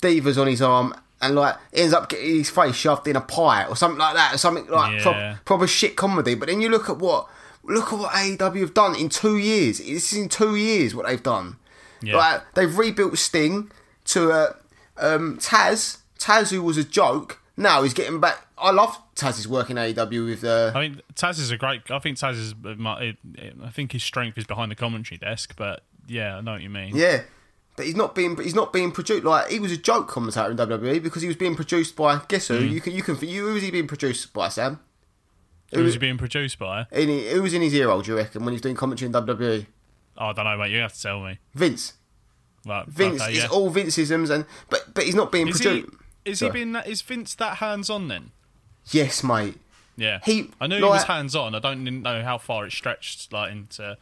divas 0.00 0.40
on 0.40 0.46
his 0.46 0.62
arm. 0.62 0.94
And 1.18 1.34
like 1.34 1.56
ends 1.72 1.94
up 1.94 2.10
getting 2.10 2.36
his 2.36 2.50
face 2.50 2.74
shoved 2.74 3.08
in 3.08 3.16
a 3.16 3.22
pie 3.22 3.64
or 3.64 3.74
something 3.74 3.98
like 3.98 4.14
that, 4.16 4.34
or 4.34 4.38
something 4.38 4.66
like 4.66 4.96
Yeah. 4.96 5.02
prop, 5.02 5.44
proper 5.46 5.66
shit 5.66 5.96
comedy. 5.96 6.34
But 6.34 6.48
then 6.50 6.60
you 6.60 6.68
look 6.68 6.90
at 6.90 6.98
what 6.98 7.26
look 7.68 7.92
at 7.92 7.98
what 7.98 8.12
AEW 8.12 8.60
have 8.60 8.74
done 8.74 8.96
in 8.96 9.08
two 9.08 9.36
years. 9.36 9.78
This 9.78 10.12
is 10.12 10.18
in 10.18 10.28
two 10.28 10.56
years 10.56 10.94
what 10.94 11.06
they've 11.06 11.22
done. 11.22 11.56
Yeah. 12.02 12.16
Like 12.16 12.54
they've 12.54 12.76
rebuilt 12.76 13.18
Sting 13.18 13.70
to 14.06 14.30
uh, 14.30 14.52
um, 14.98 15.38
Taz. 15.38 15.98
Taz, 16.18 16.50
who 16.50 16.62
was 16.62 16.78
a 16.78 16.84
joke, 16.84 17.40
now 17.56 17.82
he's 17.82 17.94
getting 17.94 18.20
back. 18.20 18.46
I 18.58 18.70
love 18.70 18.98
Taz's 19.14 19.46
work 19.46 19.70
in 19.70 19.76
AEW 19.76 20.26
with. 20.26 20.44
Uh, 20.44 20.72
I 20.74 20.80
mean, 20.80 21.02
Taz 21.14 21.38
is 21.38 21.50
a 21.50 21.56
great. 21.56 21.90
I 21.90 21.98
think 21.98 22.16
Taz 22.18 22.34
is. 22.34 22.54
I 22.64 23.70
think 23.70 23.92
his 23.92 24.02
strength 24.02 24.38
is 24.38 24.44
behind 24.44 24.70
the 24.70 24.76
commentary 24.76 25.18
desk, 25.18 25.54
but 25.56 25.82
yeah, 26.06 26.36
I 26.36 26.40
know 26.40 26.52
what 26.52 26.62
you 26.62 26.70
mean. 26.70 26.96
yeah, 26.96 27.22
but 27.76 27.86
he's 27.86 27.96
not 27.96 28.14
being 28.14 28.36
he's 28.38 28.54
not 28.54 28.72
being 28.72 28.92
produced 28.92 29.24
like 29.24 29.50
he 29.50 29.58
was 29.58 29.72
a 29.72 29.76
joke 29.76 30.08
commentator 30.08 30.50
in 30.50 30.56
WWE 30.56 31.02
because 31.02 31.22
he 31.22 31.28
was 31.28 31.36
being 31.36 31.54
produced 31.54 31.96
by 31.96 32.20
guess 32.28 32.48
who 32.48 32.58
you 32.58 32.80
can 32.80 32.94
you 32.94 33.02
can 33.02 33.16
you 33.20 33.46
who 33.46 33.54
was 33.54 33.62
he 33.62 33.70
being 33.70 33.86
produced 33.86 34.32
by 34.32 34.48
Sam? 34.48 34.80
Who 35.76 35.84
was 35.84 35.94
he 35.94 35.98
being 35.98 36.18
produced 36.18 36.58
by? 36.58 36.86
In, 36.92 37.08
who 37.34 37.42
was 37.42 37.54
in 37.54 37.62
his 37.62 37.74
ear 37.74 37.88
hole, 37.88 38.02
do 38.02 38.12
you 38.12 38.16
reckon, 38.16 38.42
when 38.44 38.52
he 38.52 38.56
was 38.56 38.62
doing 38.62 38.74
commentary 38.76 39.06
in 39.06 39.12
WWE? 39.12 39.66
Oh, 40.18 40.26
I 40.26 40.32
don't 40.32 40.44
know, 40.44 40.56
mate. 40.56 40.70
You 40.72 40.78
have 40.80 40.92
to 40.94 41.02
tell 41.02 41.20
me. 41.22 41.38
Vince. 41.54 41.94
Right, 42.66 42.86
Vince. 42.86 43.20
okay, 43.22 43.32
It's 43.32 43.42
yeah. 43.44 43.48
all 43.50 43.70
Vinceisms, 43.70 44.30
and 44.30 44.44
but 44.70 44.92
but 44.94 45.04
he's 45.04 45.14
not 45.14 45.30
being 45.30 45.48
Is 45.48 45.58
he? 45.58 45.64
produced. 45.82 45.88
Is 46.24 46.40
he 46.40 46.50
being? 46.50 46.72
that- 46.72 46.88
Is 46.88 47.00
Vince 47.02 47.34
that 47.36 47.58
hands 47.58 47.88
on 47.90 48.08
then? 48.08 48.32
Yes, 48.90 49.22
mate. 49.22 49.56
Yeah. 49.96 50.18
He- 50.24 50.50
I 50.60 50.66
knew 50.66 50.76
he 50.76 50.82
was 50.82 51.04
hands 51.04 51.36
on. 51.36 51.54
I 51.54 51.58
don't 51.60 51.84
know 51.84 52.22
how 52.22 52.38
far 52.38 52.66
it 52.66 52.72
stretched, 52.72 53.32
like 53.32 53.52
into 53.52 53.96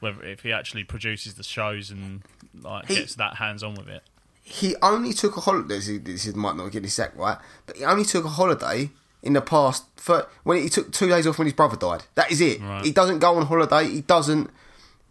whether 0.00 0.22
if 0.24 0.42
he 0.42 0.52
actually 0.52 0.84
produces 0.84 1.34
the 1.34 1.42
shows 1.42 1.90
and 1.90 2.22
like 2.62 2.86
He- 2.86 2.94
gets 2.96 3.14
that 3.16 3.36
hands 3.36 3.62
on 3.64 3.74
with 3.74 3.88
it. 3.88 4.02
he 4.42 4.76
only 4.82 5.12
took 5.12 5.36
a 5.36 5.40
holiday. 5.40 5.74
This, 5.76 5.88
is- 5.88 6.00
this 6.02 6.26
is- 6.26 6.34
might 6.36 6.54
not 6.56 6.70
get 6.70 6.84
his 6.84 6.94
sack 6.94 7.16
right, 7.16 7.38
but 7.66 7.76
he 7.76 7.84
only 7.84 8.04
took 8.04 8.24
a 8.24 8.28
holiday 8.28 8.90
in 9.24 9.32
the 9.32 9.40
past 9.40 9.84
for 9.96 10.28
when 10.44 10.62
he 10.62 10.68
took 10.68 10.92
two 10.92 11.08
days 11.08 11.26
off 11.26 11.38
when 11.38 11.46
his 11.46 11.54
brother 11.54 11.76
died. 11.76 12.04
That 12.14 12.30
is 12.30 12.40
it. 12.40 12.60
Right. 12.60 12.84
He 12.84 12.92
doesn't 12.92 13.18
go 13.18 13.36
on 13.36 13.46
holiday. 13.46 13.88
He 13.90 14.02
doesn't. 14.02 14.50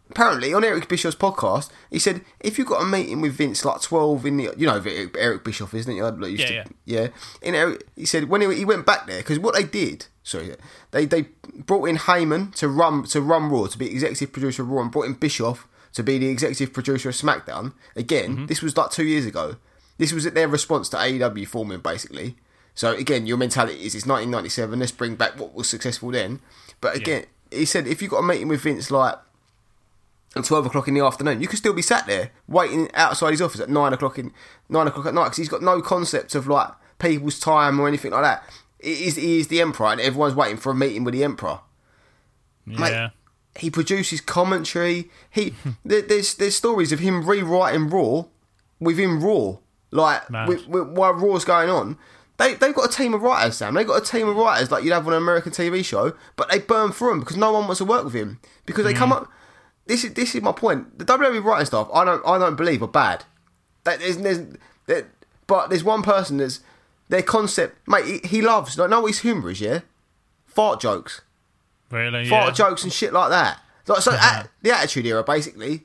Apparently, 0.09 0.53
on 0.53 0.63
Eric 0.63 0.87
Bischoff's 0.87 1.15
podcast, 1.15 1.71
he 1.89 1.97
said 1.97 2.21
if 2.39 2.59
you 2.59 2.65
got 2.65 2.83
a 2.83 2.85
meeting 2.85 3.19
with 3.19 3.33
Vince 3.33 3.65
like 3.65 3.81
twelve 3.81 4.25
in 4.25 4.37
the, 4.37 4.53
you 4.55 4.67
know, 4.67 4.81
Eric 5.17 5.43
Bischoff, 5.43 5.73
isn't 5.73 5.91
it? 5.91 6.03
Like, 6.03 6.31
used 6.31 6.43
Yeah, 6.49 6.63
to- 6.63 6.73
yeah. 6.85 7.07
In 7.41 7.55
Eric, 7.55 7.87
he 7.95 8.05
said 8.05 8.29
when 8.29 8.41
he, 8.41 8.53
he 8.55 8.65
went 8.65 8.85
back 8.85 9.07
there 9.07 9.19
because 9.19 9.39
what 9.39 9.55
they 9.55 9.63
did, 9.63 10.05
sorry, 10.21 10.55
they 10.91 11.05
they 11.05 11.23
brought 11.55 11.85
in 11.85 11.97
Heyman 11.97 12.53
to 12.55 12.67
run 12.67 13.03
to 13.05 13.21
run 13.21 13.49
Raw 13.49 13.65
to 13.65 13.77
be 13.77 13.89
executive 13.89 14.31
producer 14.31 14.61
of 14.61 14.69
Raw 14.69 14.83
and 14.83 14.91
brought 14.91 15.07
in 15.07 15.13
Bischoff 15.13 15.67
to 15.93 16.03
be 16.03 16.19
the 16.19 16.27
executive 16.27 16.73
producer 16.73 17.09
of 17.09 17.15
SmackDown. 17.15 17.73
Again, 17.95 18.31
mm-hmm. 18.35 18.45
this 18.45 18.61
was 18.61 18.77
like 18.77 18.91
two 18.91 19.05
years 19.05 19.25
ago. 19.25 19.55
This 19.97 20.11
was 20.11 20.25
their 20.25 20.47
response 20.47 20.89
to 20.89 20.97
AEW 20.97 21.47
forming, 21.47 21.79
basically. 21.79 22.35
So 22.75 22.91
again, 22.93 23.27
your 23.27 23.37
mentality 23.37 23.85
is 23.85 23.95
it's 23.95 24.05
1997. 24.05 24.79
Let's 24.79 24.91
bring 24.91 25.15
back 25.15 25.39
what 25.39 25.53
was 25.53 25.69
successful 25.69 26.11
then. 26.11 26.39
But 26.81 26.95
again, 26.95 27.25
he 27.51 27.65
said 27.65 27.87
if 27.87 28.01
you 28.01 28.07
got 28.07 28.17
a 28.17 28.23
meeting 28.23 28.47
with 28.47 28.61
Vince 28.61 28.89
like 28.89 29.15
at 30.35 30.43
12 30.43 30.65
o'clock 30.67 30.87
in 30.87 30.95
the 30.95 31.05
afternoon, 31.05 31.41
you 31.41 31.47
could 31.47 31.59
still 31.59 31.73
be 31.73 31.81
sat 31.83 32.07
there 32.07 32.31
waiting 32.47 32.89
outside 32.95 33.31
his 33.31 33.41
office 33.41 33.59
at 33.59 33.69
9 33.69 33.93
o'clock 33.93 34.17
in 34.17 34.31
9 34.69 34.87
o'clock 34.87 35.05
at 35.05 35.13
night 35.13 35.25
because 35.25 35.37
he's 35.37 35.49
got 35.49 35.61
no 35.61 35.81
concept 35.81 36.33
of 36.35 36.47
like 36.47 36.69
people's 36.99 37.39
time 37.39 37.79
or 37.79 37.87
anything 37.87 38.11
like 38.11 38.23
that. 38.23 38.43
He 38.81 39.05
is, 39.05 39.15
he 39.15 39.39
is 39.39 39.47
the 39.47 39.61
emperor 39.61 39.87
and 39.87 40.01
everyone's 40.01 40.35
waiting 40.35 40.57
for 40.57 40.71
a 40.71 40.75
meeting 40.75 41.03
with 41.03 41.13
the 41.13 41.23
emperor. 41.23 41.59
Mate, 42.65 42.91
Yeah. 42.91 43.09
He 43.59 43.69
produces 43.69 44.19
commentary. 44.19 45.11
He 45.29 45.53
there's 45.85 46.33
there's 46.35 46.55
stories 46.55 46.91
of 46.91 46.99
him 46.99 47.23
rewriting 47.27 47.87
Raw 47.87 48.23
within 48.79 49.19
Raw, 49.19 49.57
like 49.91 50.27
with, 50.47 50.67
with, 50.67 50.87
while 50.87 51.13
Raw's 51.13 51.45
going 51.45 51.69
on. 51.69 51.97
They 52.43 52.53
they've 52.55 52.75
got 52.75 52.93
a 52.93 52.95
team 52.95 53.13
of 53.13 53.21
writers, 53.21 53.57
Sam. 53.57 53.73
They've 53.73 53.87
got 53.87 54.01
a 54.01 54.05
team 54.05 54.27
of 54.27 54.35
writers 54.35 54.69
like 54.71 54.83
you'd 54.83 54.93
have 54.93 55.07
on 55.07 55.13
an 55.13 55.21
American 55.21 55.51
TV 55.51 55.83
show, 55.83 56.13
but 56.35 56.49
they 56.51 56.59
burn 56.59 56.91
through 56.91 57.09
them 57.11 57.19
because 57.21 57.37
no 57.37 57.51
one 57.51 57.63
wants 57.63 57.77
to 57.79 57.85
work 57.85 58.03
with 58.03 58.13
him 58.13 58.39
because 58.65 58.83
they 58.85 58.93
come 58.93 59.11
Mm. 59.11 59.17
up. 59.21 59.27
This 59.85 60.03
is 60.03 60.13
this 60.13 60.35
is 60.35 60.41
my 60.41 60.51
point. 60.51 60.97
The 60.99 61.05
WWE 61.05 61.43
writing 61.43 61.65
staff, 61.65 61.87
I 61.93 62.03
don't 62.05 62.21
I 62.25 62.37
don't 62.37 62.55
believe 62.55 62.81
are 62.83 62.87
bad. 62.87 63.23
That 63.85 63.99
there's, 63.99 64.17
there's 64.17 64.39
there, 64.87 65.07
but 65.47 65.69
there's 65.69 65.83
one 65.83 66.01
person 66.03 66.37
that's 66.37 66.59
their 67.09 67.21
concept, 67.21 67.77
mate. 67.87 68.05
He, 68.23 68.27
he 68.27 68.41
loves. 68.41 68.77
Like, 68.77 68.89
know 68.89 69.01
what 69.01 69.07
his 69.07 69.19
humour 69.19 69.49
is, 69.51 69.59
yeah? 69.61 69.79
Fart 70.45 70.79
jokes 70.79 71.21
Really? 71.91 72.27
fart 72.29 72.47
yeah. 72.47 72.51
jokes 72.51 72.83
and 72.83 72.93
shit 72.93 73.11
like 73.13 73.29
that. 73.29 73.59
Like, 73.87 74.01
so 74.01 74.11
at, 74.19 74.49
the 74.61 74.71
Attitude 74.71 75.05
Era, 75.05 75.23
basically. 75.23 75.83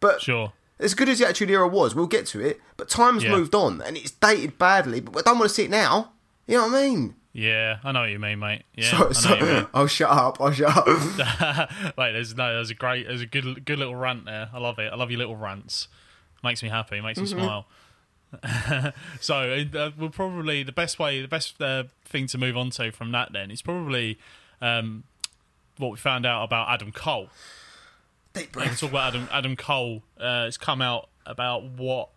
But 0.00 0.20
Sure. 0.20 0.52
As 0.80 0.94
good 0.94 1.08
as 1.08 1.18
the 1.18 1.24
Attitude 1.26 1.50
Era 1.50 1.66
was, 1.68 1.94
we'll 1.94 2.06
get 2.06 2.26
to 2.26 2.40
it. 2.40 2.60
But 2.76 2.88
time's 2.88 3.24
Yeah. 3.24 3.30
moved 3.32 3.54
on, 3.54 3.80
and 3.82 3.96
it's 3.96 4.10
dated 4.12 4.58
badly. 4.58 5.00
But 5.00 5.18
I 5.18 5.22
don't 5.30 5.38
want 5.38 5.48
to 5.50 5.54
see 5.54 5.64
it 5.64 5.70
now. 5.70 6.12
You 6.46 6.58
know 6.58 6.68
what 6.68 6.76
I 6.76 6.86
mean? 6.88 7.14
Yeah, 7.32 7.78
I 7.84 7.92
know 7.92 8.00
what 8.00 8.10
you 8.10 8.18
mean, 8.18 8.38
mate. 8.40 8.62
Yeah, 8.74 8.90
So, 8.90 9.12
so. 9.12 9.68
I'll 9.74 9.86
shut 9.86 10.10
up. 10.10 10.40
I'll 10.40 10.50
shut 10.50 10.76
up. 10.76 10.86
Wait, 11.98 12.12
there's 12.12 12.34
no, 12.36 12.54
there's 12.54 12.70
a 12.70 12.74
great, 12.74 13.06
there's 13.06 13.20
a 13.20 13.26
good, 13.26 13.64
good 13.64 13.78
little 13.78 13.94
rant 13.94 14.24
there. 14.24 14.48
I 14.52 14.58
love 14.58 14.78
it. 14.78 14.92
I 14.92 14.96
love 14.96 15.10
your 15.10 15.18
little 15.18 15.36
rants. 15.36 15.86
Makes 16.42 16.62
me 16.62 16.68
happy. 16.68 17.00
Makes 17.00 17.18
me 17.20 17.26
Mm-hmm. 17.26 17.38
smile. 17.38 17.66
so 19.20 19.64
uh, 19.74 19.90
we'll 19.96 20.10
probably 20.10 20.62
the 20.62 20.72
best 20.72 20.98
way, 20.98 21.20
the 21.22 21.28
best 21.28 21.60
uh, 21.62 21.84
thing 22.04 22.26
to 22.28 22.38
move 22.38 22.56
on 22.56 22.70
to 22.70 22.90
from 22.92 23.10
that 23.12 23.32
then 23.32 23.50
is 23.50 23.62
probably 23.62 24.18
um, 24.60 25.04
what 25.76 25.90
we 25.92 25.96
found 25.96 26.26
out 26.26 26.44
about 26.44 26.68
Adam 26.68 26.92
Cole. 26.92 27.28
Deep 28.32 28.52
breath. 28.52 28.80
talk 28.80 28.90
about 28.90 29.14
Adam 29.14 29.28
Adam 29.32 29.56
Cole. 29.56 30.02
Uh, 30.18 30.44
it's 30.46 30.56
come 30.56 30.82
out 30.82 31.08
about 31.26 31.64
what 31.64 32.10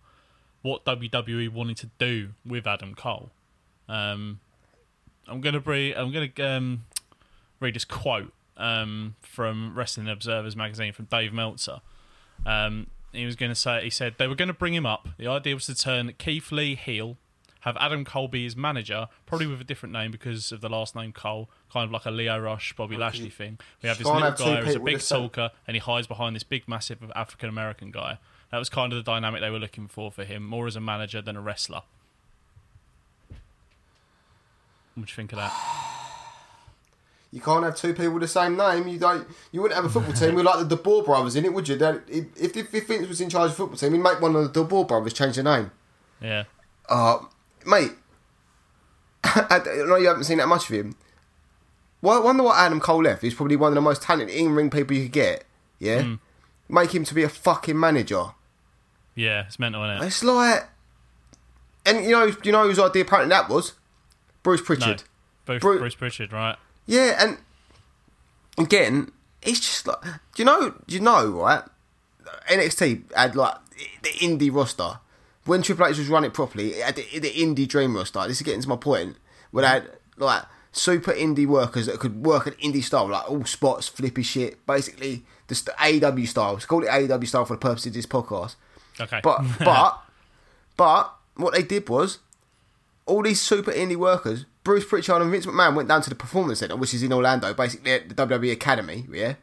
what 0.61 0.85
WWE 0.85 1.49
wanted 1.49 1.77
to 1.77 1.89
do 1.97 2.29
with 2.45 2.67
Adam 2.67 2.93
Cole. 2.95 3.31
Um, 3.89 4.39
I'm 5.27 5.41
gonna 5.41 5.59
bring, 5.59 5.95
I'm 5.95 6.11
gonna 6.11 6.31
um, 6.39 6.85
read 7.59 7.75
this 7.75 7.85
quote 7.85 8.33
um, 8.57 9.15
from 9.21 9.73
Wrestling 9.75 10.09
Observer's 10.09 10.55
magazine 10.55 10.93
from 10.93 11.05
Dave 11.05 11.33
Meltzer. 11.33 11.81
Um, 12.45 12.87
he 13.11 13.25
was 13.25 13.35
going 13.35 13.51
to 13.51 13.55
say, 13.55 13.83
he 13.83 13.89
said 13.89 14.15
they 14.17 14.27
were 14.27 14.35
going 14.35 14.47
to 14.47 14.53
bring 14.53 14.73
him 14.73 14.85
up. 14.85 15.09
The 15.17 15.27
idea 15.27 15.53
was 15.55 15.65
to 15.65 15.75
turn 15.75 16.13
Keith 16.17 16.51
Lee 16.51 16.75
heel, 16.75 17.17
have 17.61 17.77
Adam 17.77 18.05
Cole 18.05 18.27
be 18.27 18.43
his 18.43 18.55
manager, 18.55 19.07
probably 19.25 19.47
with 19.47 19.61
a 19.61 19.63
different 19.63 19.93
name 19.93 20.11
because 20.11 20.51
of 20.51 20.61
the 20.61 20.69
last 20.69 20.95
name 20.95 21.11
Cole, 21.13 21.49
kind 21.71 21.85
of 21.85 21.91
like 21.91 22.05
a 22.05 22.11
Lio 22.11 22.37
Rush, 22.39 22.73
Bobby 22.73 22.97
Lashley 22.97 23.29
thing. 23.29 23.57
We 23.81 23.89
have 23.89 23.97
this 23.97 24.05
Can't 24.07 24.21
little 24.21 24.29
have 24.31 24.37
guy 24.37 24.65
who's 24.65 24.75
a 24.75 24.79
big 24.79 24.99
talker, 24.99 25.51
and 25.67 25.75
he 25.75 25.79
hides 25.79 26.07
behind 26.07 26.35
this 26.35 26.43
big, 26.43 26.67
massive 26.67 26.99
African 27.15 27.49
American 27.49 27.91
guy. 27.91 28.17
That 28.51 28.57
was 28.57 28.69
kind 28.69 28.91
of 28.91 28.97
the 28.97 29.03
dynamic 29.03 29.41
they 29.41 29.49
were 29.49 29.59
looking 29.59 29.87
for 29.87 30.11
for 30.11 30.23
him, 30.25 30.45
more 30.45 30.67
as 30.67 30.75
a 30.75 30.81
manager 30.81 31.21
than 31.21 31.35
a 31.37 31.41
wrestler. 31.41 31.81
What 34.95 35.07
do 35.07 35.11
you 35.11 35.15
think 35.15 35.31
of 35.33 35.37
that? 35.37 35.53
You 37.33 37.39
can't 37.39 37.63
have 37.63 37.77
two 37.77 37.93
people 37.93 38.11
with 38.11 38.23
the 38.23 38.27
same 38.27 38.57
name. 38.57 38.89
You 38.89 38.99
don't. 38.99 39.25
You 39.53 39.61
wouldn't 39.61 39.77
have 39.77 39.85
a 39.85 39.89
football 39.89 40.11
team 40.11 40.35
with 40.35 40.43
like 40.43 40.59
the 40.67 40.75
De 40.75 40.75
Boer 40.75 41.01
brothers 41.01 41.37
in 41.37 41.45
it, 41.45 41.53
would 41.53 41.65
you? 41.65 41.75
If, 42.09 42.57
if, 42.57 42.73
if 42.75 42.87
Vince 42.87 43.07
was 43.07 43.21
in 43.21 43.29
charge 43.29 43.45
of 43.45 43.51
the 43.51 43.55
football 43.55 43.77
team, 43.77 43.93
he'd 43.93 44.01
make 44.01 44.19
one 44.19 44.35
of 44.35 44.43
the 44.43 44.61
De 44.61 44.67
Boer 44.67 44.83
brothers 44.83 45.13
change 45.13 45.37
the 45.37 45.43
name. 45.43 45.71
Yeah, 46.21 46.43
Uh, 46.89 47.19
mate, 47.65 47.91
I 49.23 49.61
know 49.87 49.95
you 49.97 50.07
haven't 50.07 50.23
seen 50.25 50.37
that 50.39 50.47
much 50.47 50.69
of 50.69 50.75
him. 50.75 50.95
Well, 52.01 52.17
I 52.19 52.23
wonder 52.25 52.43
what 52.43 52.57
Adam 52.57 52.79
Cole 52.79 53.03
left. 53.03 53.21
He's 53.21 53.35
probably 53.35 53.55
one 53.55 53.69
of 53.71 53.75
the 53.75 53.81
most 53.81 54.01
talented 54.01 54.35
in-ring 54.35 54.69
people 54.71 54.95
you 54.95 55.03
could 55.03 55.11
get. 55.11 55.43
Yeah, 55.79 56.01
Hmm. 56.03 56.15
make 56.69 56.93
him 56.93 57.03
to 57.05 57.13
be 57.15 57.23
a 57.23 57.29
fucking 57.29 57.79
manager. 57.79 58.25
yeah, 59.15 59.45
it's 59.45 59.59
mental, 59.59 59.83
isn't 59.83 60.03
it? 60.03 60.07
It's 60.07 60.23
like, 60.23 60.67
and 61.85 62.03
you 62.05 62.11
know, 62.11 62.31
you 62.43 62.51
know 62.51 62.63
whose 62.67 62.79
idea 62.79 63.03
apparently 63.03 63.29
that 63.29 63.49
was? 63.49 63.73
Bruce 64.43 64.61
No, 64.61 64.65
Prichard. 64.65 65.03
Bruce, 65.45 65.61
Bruce 65.61 65.95
Prichard, 65.95 66.31
right? 66.31 66.55
Yeah, 66.87 67.17
and 67.19 67.37
again, 68.57 69.11
it's 69.41 69.59
just 69.59 69.87
like, 69.87 70.01
do 70.03 70.09
you 70.37 70.45
know, 70.45 70.73
do 70.87 70.95
you 70.95 71.01
know, 71.01 71.27
right? 71.29 71.63
NXT 72.49 73.13
had 73.15 73.35
like 73.35 73.55
the 74.03 74.09
indie 74.09 74.53
roster. 74.53 74.99
When 75.45 75.61
Triple 75.61 75.87
H 75.87 75.97
was 75.97 76.07
running 76.07 76.29
it 76.29 76.33
properly, 76.33 76.73
it 76.73 76.83
had 76.85 76.95
the, 76.95 77.19
the 77.19 77.31
indie 77.31 77.67
dream 77.67 77.95
roster. 77.95 78.27
This 78.27 78.37
is 78.37 78.43
getting 78.43 78.61
to 78.61 78.69
my 78.69 78.75
point. 78.75 79.17
Where 79.51 79.63
they 79.63 79.67
had 79.67 79.89
like 80.17 80.43
super 80.71 81.11
indie 81.11 81.47
workers 81.47 81.87
that 81.87 81.99
could 81.99 82.23
work 82.25 82.47
an 82.47 82.53
indie 82.53 82.83
style, 82.83 83.07
like 83.07 83.29
all 83.29 83.43
spots, 83.45 83.87
flippy 83.87 84.23
shit. 84.23 84.65
Basically, 84.65 85.23
the 85.47 85.55
st- 85.55 86.03
AW 86.03 86.25
style. 86.25 86.55
It's 86.55 86.65
called 86.65 86.83
it 86.83 86.89
AW 87.11 87.21
style 87.25 87.45
for 87.45 87.53
the 87.55 87.59
purpose 87.59 87.85
of 87.87 87.93
this 87.93 88.05
podcast. 88.05 88.55
Okay, 88.99 89.19
But 89.23 89.41
but 89.59 90.01
but 90.77 91.15
what 91.35 91.53
they 91.53 91.63
did 91.63 91.89
was 91.89 92.19
all 93.05 93.23
these 93.23 93.41
super 93.41 93.71
indie 93.71 93.95
workers, 93.95 94.45
Bruce 94.63 94.85
Prichard 94.85 95.21
and 95.21 95.31
Vince 95.31 95.45
McMahon 95.45 95.75
went 95.75 95.89
down 95.89 96.01
to 96.03 96.09
the 96.09 96.15
Performance 96.15 96.59
Center, 96.59 96.75
which 96.75 96.93
is 96.93 97.01
in 97.03 97.11
Orlando, 97.11 97.53
basically 97.53 97.91
at 97.93 98.09
the 98.09 98.15
WWE 98.15 98.51
Academy, 98.51 99.05
yeah, 99.11 99.33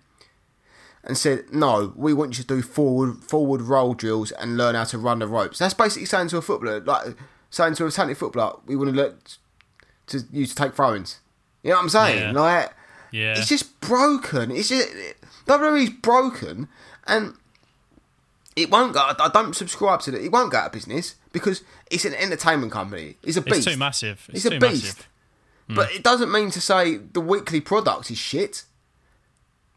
and 1.09 1.17
said, 1.17 1.53
"No, 1.53 1.93
we 1.97 2.13
want 2.13 2.37
you 2.37 2.45
to 2.45 2.47
do 2.47 2.63
forward 2.63 3.25
forward 3.25 3.63
roll 3.63 3.95
drills 3.95 4.31
and 4.33 4.57
learn 4.57 4.75
how 4.75 4.85
to 4.85 4.99
run 4.99 5.19
the 5.19 5.27
ropes." 5.27 5.59
That's 5.59 5.75
basically 5.75 6.07
saying 6.07 6.29
to 6.29 6.37
a 6.37 6.43
footballer, 6.43 6.81
like 6.81 7.17
saying 7.51 7.75
to 7.77 7.87
a 7.87 7.91
talented 7.91 8.19
footballer, 8.19 8.61
"We 8.67 8.77
want 8.77 8.91
to 8.91 8.97
learn 8.97 9.19
to 10.09 10.23
you 10.31 10.47
to 10.47 10.55
take 10.55 10.75
throw-ins." 10.75 11.19
You 11.63 11.71
know 11.71 11.77
what 11.77 11.83
I'm 11.83 11.89
saying? 11.89 12.35
Yeah. 12.35 12.41
Like 12.41 12.75
yeah, 13.11 13.39
it's 13.39 13.49
just 13.49 13.81
broken. 13.81 14.51
It's 14.51 14.69
just 14.69 14.89
WWE's 15.47 15.91
broken, 15.91 16.69
and 17.07 17.35
it 18.55 18.71
won't 18.71 18.93
go. 18.93 19.01
I 19.19 19.31
don't 19.33 19.57
subscribe 19.57 20.01
to 20.03 20.15
it. 20.15 20.25
It 20.25 20.31
won't 20.31 20.53
go 20.53 20.59
out 20.59 20.67
of 20.67 20.73
business 20.73 21.15
because 21.33 21.63
it's 21.91 22.05
an 22.05 22.15
entertainment 22.15 22.73
company. 22.73 23.17
It's 23.23 23.37
a 23.37 23.43
beast. 23.43 23.59
it's 23.59 23.67
too 23.67 23.77
massive. 23.77 24.29
It's, 24.29 24.45
It's 24.45 24.55
a 24.55 24.59
beast. 24.59 24.63
massive. 24.63 25.09
But 25.69 25.91
mm. 25.91 25.97
it 25.97 26.03
doesn't 26.03 26.33
mean 26.33 26.51
to 26.51 26.61
say 26.61 26.97
the 26.97 27.21
weekly 27.21 27.61
product 27.61 28.11
is 28.11 28.19
shit. 28.19 28.65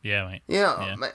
Yeah, 0.03 0.27
mate. 0.27 0.41
Yeah, 0.47 0.85
Yeah. 0.87 0.95
ma- 0.95 1.07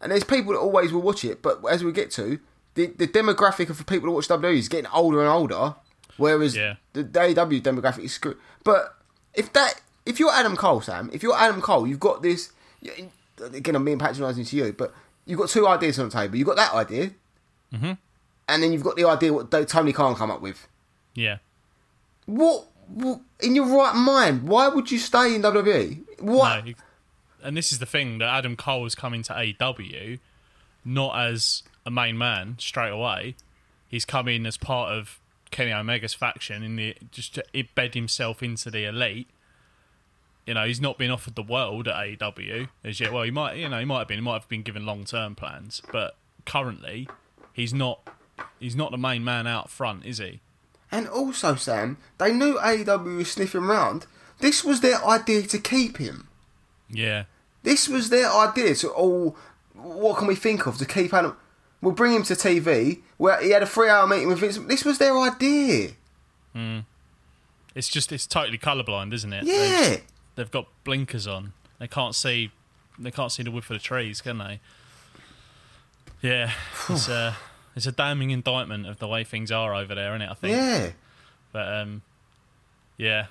and 0.00 0.12
there's 0.12 0.24
people 0.24 0.52
that 0.52 0.58
always 0.58 0.92
will 0.92 1.02
watch 1.02 1.24
it. 1.24 1.40
But 1.42 1.60
as 1.70 1.82
we 1.84 1.92
get 1.92 2.10
to, 2.12 2.38
the 2.74 2.86
the 2.88 3.06
demographic 3.08 3.70
of 3.70 3.78
the 3.78 3.84
people 3.84 4.08
that 4.08 4.14
watch 4.14 4.28
WWE 4.28 4.58
is 4.58 4.68
getting 4.68 4.90
older 4.92 5.20
and 5.20 5.28
older, 5.28 5.74
whereas 6.16 6.54
Yeah. 6.56 6.74
the 6.92 7.02
AW 7.02 7.60
demographic 7.60 8.04
is 8.04 8.12
screwed. 8.12 8.36
But 8.64 8.96
if 9.34 9.52
that, 9.54 9.80
if 10.04 10.18
you're 10.20 10.32
Adam 10.32 10.56
Cole, 10.56 10.80
Sam, 10.80 11.08
if 11.12 11.22
you're 11.22 11.36
Adam 11.36 11.60
Cole, 11.62 11.86
you've 11.86 12.00
got 12.00 12.22
this. 12.22 12.52
Again, 13.42 13.74
I'm 13.74 13.84
being 13.84 13.98
patronising 13.98 14.44
to 14.44 14.56
you, 14.56 14.72
but 14.72 14.94
you've 15.24 15.38
got 15.40 15.48
two 15.48 15.66
ideas 15.66 15.98
on 15.98 16.08
the 16.08 16.12
table. 16.12 16.36
You've 16.36 16.46
got 16.46 16.56
that 16.56 16.72
idea, 16.74 17.10
Mm-hmm. 17.72 17.92
and 18.48 18.62
then 18.62 18.72
you've 18.72 18.84
got 18.84 18.94
the 18.96 19.04
idea 19.06 19.32
what 19.32 19.50
Tony 19.68 19.92
Khan 19.92 20.14
come 20.14 20.30
up 20.30 20.40
with. 20.40 20.68
Yeah. 21.14 21.38
What, 22.26 22.66
what 22.88 23.20
in 23.40 23.54
your 23.54 23.66
right 23.66 23.94
mind? 23.94 24.44
Why 24.48 24.68
would 24.68 24.90
you 24.90 24.98
stay 24.98 25.34
in 25.34 25.42
WWE? 25.42 26.02
What? 26.20 26.60
No, 26.60 26.64
you- 26.66 26.74
and 27.44 27.56
this 27.56 27.70
is 27.70 27.78
the 27.78 27.86
thing 27.86 28.18
that 28.18 28.28
Adam 28.28 28.56
Cole 28.56 28.84
has 28.84 28.94
coming 28.94 29.22
to 29.22 29.32
AEW 29.32 30.18
not 30.84 31.18
as 31.18 31.62
a 31.86 31.90
main 31.90 32.18
man 32.18 32.56
straight 32.58 32.90
away. 32.90 33.36
He's 33.88 34.04
come 34.04 34.28
in 34.28 34.46
as 34.46 34.56
part 34.56 34.92
of 34.92 35.20
Kenny 35.50 35.72
Omega's 35.72 36.14
faction 36.14 36.62
in 36.62 36.76
the 36.76 36.96
just 37.10 37.34
to 37.36 37.44
embed 37.54 37.94
himself 37.94 38.42
into 38.42 38.70
the 38.70 38.84
elite. 38.84 39.28
You 40.46 40.54
know, 40.54 40.66
he's 40.66 40.80
not 40.80 40.98
been 40.98 41.10
offered 41.10 41.36
the 41.36 41.42
world 41.42 41.88
at 41.88 41.94
AEW 41.94 42.68
as 42.82 43.00
yet. 43.00 43.12
Well, 43.12 43.22
he 43.22 43.30
might, 43.30 43.56
you 43.56 43.68
know, 43.68 43.78
he 43.78 43.84
might 43.84 44.00
have 44.00 44.08
been. 44.08 44.18
He 44.18 44.24
might 44.24 44.40
have 44.40 44.48
been 44.48 44.62
given 44.62 44.84
long 44.84 45.04
term 45.04 45.34
plans, 45.34 45.80
but 45.90 46.16
currently, 46.44 47.08
he's 47.52 47.72
not. 47.72 48.00
He's 48.58 48.74
not 48.74 48.90
the 48.90 48.98
main 48.98 49.22
man 49.22 49.46
out 49.46 49.70
front, 49.70 50.04
is 50.04 50.18
he? 50.18 50.40
And 50.90 51.06
also, 51.06 51.54
Sam, 51.54 51.98
they 52.18 52.32
knew 52.32 52.58
AEW 52.58 53.16
was 53.16 53.30
sniffing 53.30 53.62
around. 53.62 54.06
This 54.40 54.64
was 54.64 54.80
their 54.80 55.02
idea 55.04 55.42
to 55.42 55.58
keep 55.58 55.98
him. 55.98 56.28
Yeah, 56.90 57.24
This 57.64 57.88
was 57.88 58.10
their 58.10 58.30
idea 58.32 58.74
to 58.76 58.88
all. 58.90 59.36
What 59.74 60.18
can 60.18 60.28
we 60.28 60.36
think 60.36 60.66
of 60.66 60.78
to 60.78 60.86
keep 60.86 61.12
Adam? 61.12 61.36
We'll 61.80 61.92
bring 61.92 62.12
him 62.12 62.22
to 62.24 62.34
TV 62.34 63.00
where 63.18 63.40
he 63.42 63.50
had 63.50 63.62
a 63.62 63.66
three-hour 63.66 64.06
meeting 64.06 64.28
with 64.28 64.38
Vince. 64.38 64.56
This 64.58 64.84
was 64.84 64.98
their 64.98 65.18
idea. 65.18 65.90
it's 67.74 67.88
just 67.88 68.12
it's 68.12 68.26
totally 68.26 68.58
colourblind, 68.58 69.12
isn't 69.12 69.32
it? 69.32 69.44
Yeah. 69.44 69.88
just- 69.96 70.02
they've 70.36 70.50
got 70.50 70.66
blinkers 70.84 71.26
on. 71.26 71.52
They 71.78 71.88
can't 71.88 72.14
see. 72.14 72.52
They 72.98 73.10
can't 73.10 73.32
see 73.32 73.42
the 73.42 73.50
width 73.50 73.68
of 73.70 73.74
the 73.74 73.82
trees, 73.82 74.20
can 74.20 74.38
they? 74.38 74.60
Yeah, 76.22 76.52
it's 76.88 77.08
a 77.08 77.36
it's 77.76 77.86
a 77.86 77.92
damning 77.92 78.30
indictment 78.30 78.86
of 78.86 78.98
the 78.98 79.08
way 79.08 79.24
things 79.24 79.50
are 79.50 79.74
over 79.74 79.94
there, 79.94 80.14
isn't 80.14 80.22
it? 80.22 80.30
I 80.30 80.34
think. 80.34 80.56
Yeah. 80.56 80.90
But 81.52 81.68
um, 81.74 82.02
yeah, 82.96 83.26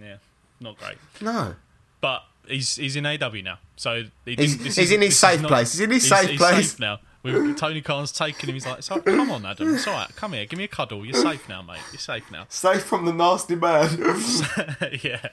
yeah, 0.00 0.16
not 0.60 0.76
great. 0.78 0.96
No. 1.20 1.54
But 2.00 2.24
he's 2.48 2.76
he's 2.76 2.96
in 2.96 3.06
AW 3.06 3.30
now, 3.42 3.58
so 3.76 4.04
he 4.24 4.34
He's- 4.34 4.56
this 4.56 4.76
he's 4.76 4.78
is- 4.78 4.90
in 4.92 5.00
his 5.02 5.18
safe 5.18 5.40
not- 5.42 5.48
place. 5.48 5.72
He's 5.72 5.80
in 5.80 5.90
his 5.90 6.04
he's- 6.08 6.20
safe 6.20 6.30
he's 6.30 6.38
place. 6.40 6.70
safe 6.72 6.80
now. 6.80 6.98
With 7.22 7.56
Tony 7.56 7.80
Khan's 7.80 8.12
taking 8.12 8.50
him. 8.50 8.54
He's 8.54 8.66
like, 8.66 8.82
so, 8.82 9.00
"Come 9.00 9.30
on, 9.30 9.46
Adam. 9.46 9.74
It's 9.74 9.86
all 9.86 9.94
right. 9.94 10.14
Come 10.14 10.34
here. 10.34 10.44
Give 10.44 10.58
me 10.58 10.64
a 10.64 10.68
cuddle. 10.68 11.06
You're 11.06 11.14
safe 11.14 11.48
now, 11.48 11.62
mate. 11.62 11.80
You're 11.90 11.98
safe 11.98 12.30
now." 12.30 12.44
Safe 12.50 12.82
from 12.82 13.06
the 13.06 13.14
nasty 13.14 13.54
man. 13.54 13.88
yeah, 15.02 15.28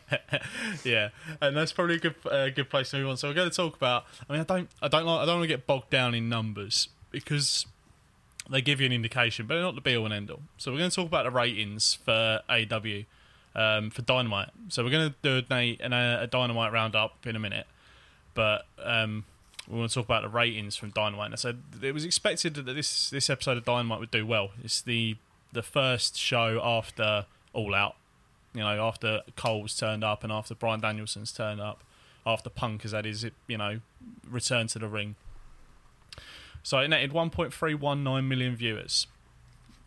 yeah, 0.85 1.09
and 1.41 1.57
that's 1.57 1.73
probably 1.73 1.95
a 1.95 1.99
good 1.99 2.15
uh, 2.31 2.47
good 2.49 2.69
place 2.69 2.91
to 2.91 2.97
move 2.97 3.09
on. 3.09 3.17
So 3.17 3.27
we're 3.27 3.33
going 3.33 3.49
to 3.49 3.55
talk 3.55 3.75
about. 3.75 4.05
I 4.29 4.31
mean, 4.31 4.41
I 4.41 4.45
don't, 4.45 4.69
I 4.81 4.87
don't 4.87 5.05
like, 5.05 5.19
I 5.19 5.25
don't 5.25 5.39
want 5.39 5.43
to 5.49 5.53
get 5.53 5.67
bogged 5.67 5.89
down 5.89 6.15
in 6.15 6.29
numbers 6.29 6.87
because 7.11 7.65
they 8.49 8.61
give 8.61 8.79
you 8.79 8.85
an 8.85 8.93
indication, 8.93 9.45
but 9.45 9.55
they're 9.55 9.63
not 9.63 9.75
the 9.75 9.81
be 9.81 9.93
all 9.97 10.05
and 10.05 10.13
end 10.13 10.31
all. 10.31 10.43
So 10.57 10.71
we're 10.71 10.77
going 10.77 10.89
to 10.91 10.95
talk 10.95 11.07
about 11.07 11.25
the 11.25 11.31
ratings 11.31 11.95
for 12.05 12.39
AW 12.49 13.03
um, 13.55 13.89
for 13.89 14.01
Dynamite. 14.01 14.49
So 14.69 14.83
we're 14.83 14.91
going 14.91 15.09
to 15.09 15.15
do 15.21 15.53
a, 15.53 15.77
an, 15.81 15.93
a 15.93 16.27
Dynamite 16.27 16.71
roundup 16.71 17.25
in 17.25 17.35
a 17.35 17.39
minute, 17.39 17.67
but 18.33 18.65
um, 18.83 19.25
we 19.67 19.77
want 19.77 19.91
to 19.91 19.95
talk 19.95 20.05
about 20.05 20.23
the 20.23 20.29
ratings 20.29 20.75
from 20.75 20.89
Dynamite. 20.91 21.37
Said 21.39 21.61
it 21.81 21.93
was 21.93 22.05
expected 22.05 22.55
that 22.55 22.63
this 22.63 23.09
this 23.09 23.29
episode 23.29 23.57
of 23.57 23.65
Dynamite 23.65 23.99
would 23.99 24.11
do 24.11 24.25
well. 24.25 24.51
It's 24.63 24.81
the 24.81 25.17
the 25.53 25.63
first 25.63 26.17
show 26.17 26.61
after 26.63 27.25
All 27.53 27.75
Out 27.75 27.95
you 28.53 28.61
know, 28.61 28.85
after 28.85 29.21
Cole's 29.35 29.75
turned 29.75 30.03
up 30.03 30.23
and 30.23 30.31
after 30.31 30.53
Bryan 30.55 30.81
Danielson's 30.81 31.31
turned 31.31 31.61
up, 31.61 31.83
after 32.25 32.49
Punk 32.49 32.83
has 32.83 32.91
had 32.91 33.05
his 33.05 33.25
you 33.47 33.57
know 33.57 33.79
return 34.29 34.67
to 34.67 34.79
the 34.79 34.87
ring. 34.87 35.15
So 36.63 36.79
it 36.79 36.89
netted 36.89 37.11
1.319 37.11 38.27
million 38.27 38.55
viewers. 38.55 39.07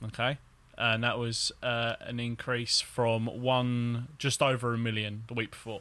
Okay, 0.03 0.39
and 0.79 1.03
that 1.05 1.19
was 1.19 1.53
uh, 1.63 1.95
an 2.01 2.19
increase 2.21 2.81
from 2.81 3.27
one 3.27 4.09
just 4.19 4.43
over 4.43 4.75
a 4.75 4.79
million 4.79 5.25
the 5.29 5.35
week 5.35 5.51
before. 5.53 5.81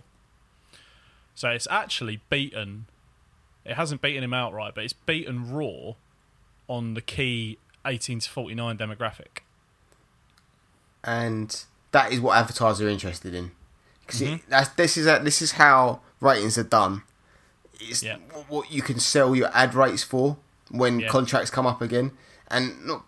So 1.35 1.49
it's 1.49 1.67
actually 1.71 2.21
beaten. 2.29 2.85
It 3.65 3.75
hasn't 3.75 4.01
beaten 4.01 4.23
him 4.23 4.33
outright, 4.33 4.75
but 4.75 4.83
it's 4.83 4.93
beaten 4.93 5.51
Raw 5.51 5.93
on 6.67 6.93
the 6.93 7.01
key 7.01 7.57
18 7.85 8.19
to 8.19 8.29
49 8.29 8.77
demographic. 8.77 9.39
and 11.03 11.63
that 11.91 12.11
is 12.11 12.19
what 12.21 12.37
advertisers 12.37 12.81
are 12.81 12.89
interested 12.89 13.33
in. 13.33 13.51
Because 14.05 14.21
Mm-hmm. 14.21 14.63
this 14.77 14.97
is 14.97 15.05
this 15.05 15.41
is 15.41 15.53
how 15.53 16.01
ratings 16.19 16.57
are 16.57 16.63
done. 16.63 17.03
It's 17.79 18.03
Yeah. 18.03 18.17
what- 18.31 18.49
what 18.49 18.71
you 18.71 18.81
can 18.81 18.99
sell 18.99 19.35
your 19.35 19.49
ad 19.55 19.73
rates 19.75 20.03
for 20.03 20.37
when 20.69 20.99
Yeah. 21.01 21.07
contracts 21.09 21.49
come 21.49 21.65
up 21.67 21.81
again, 21.81 22.11
and 22.47 22.85
not 22.85 23.07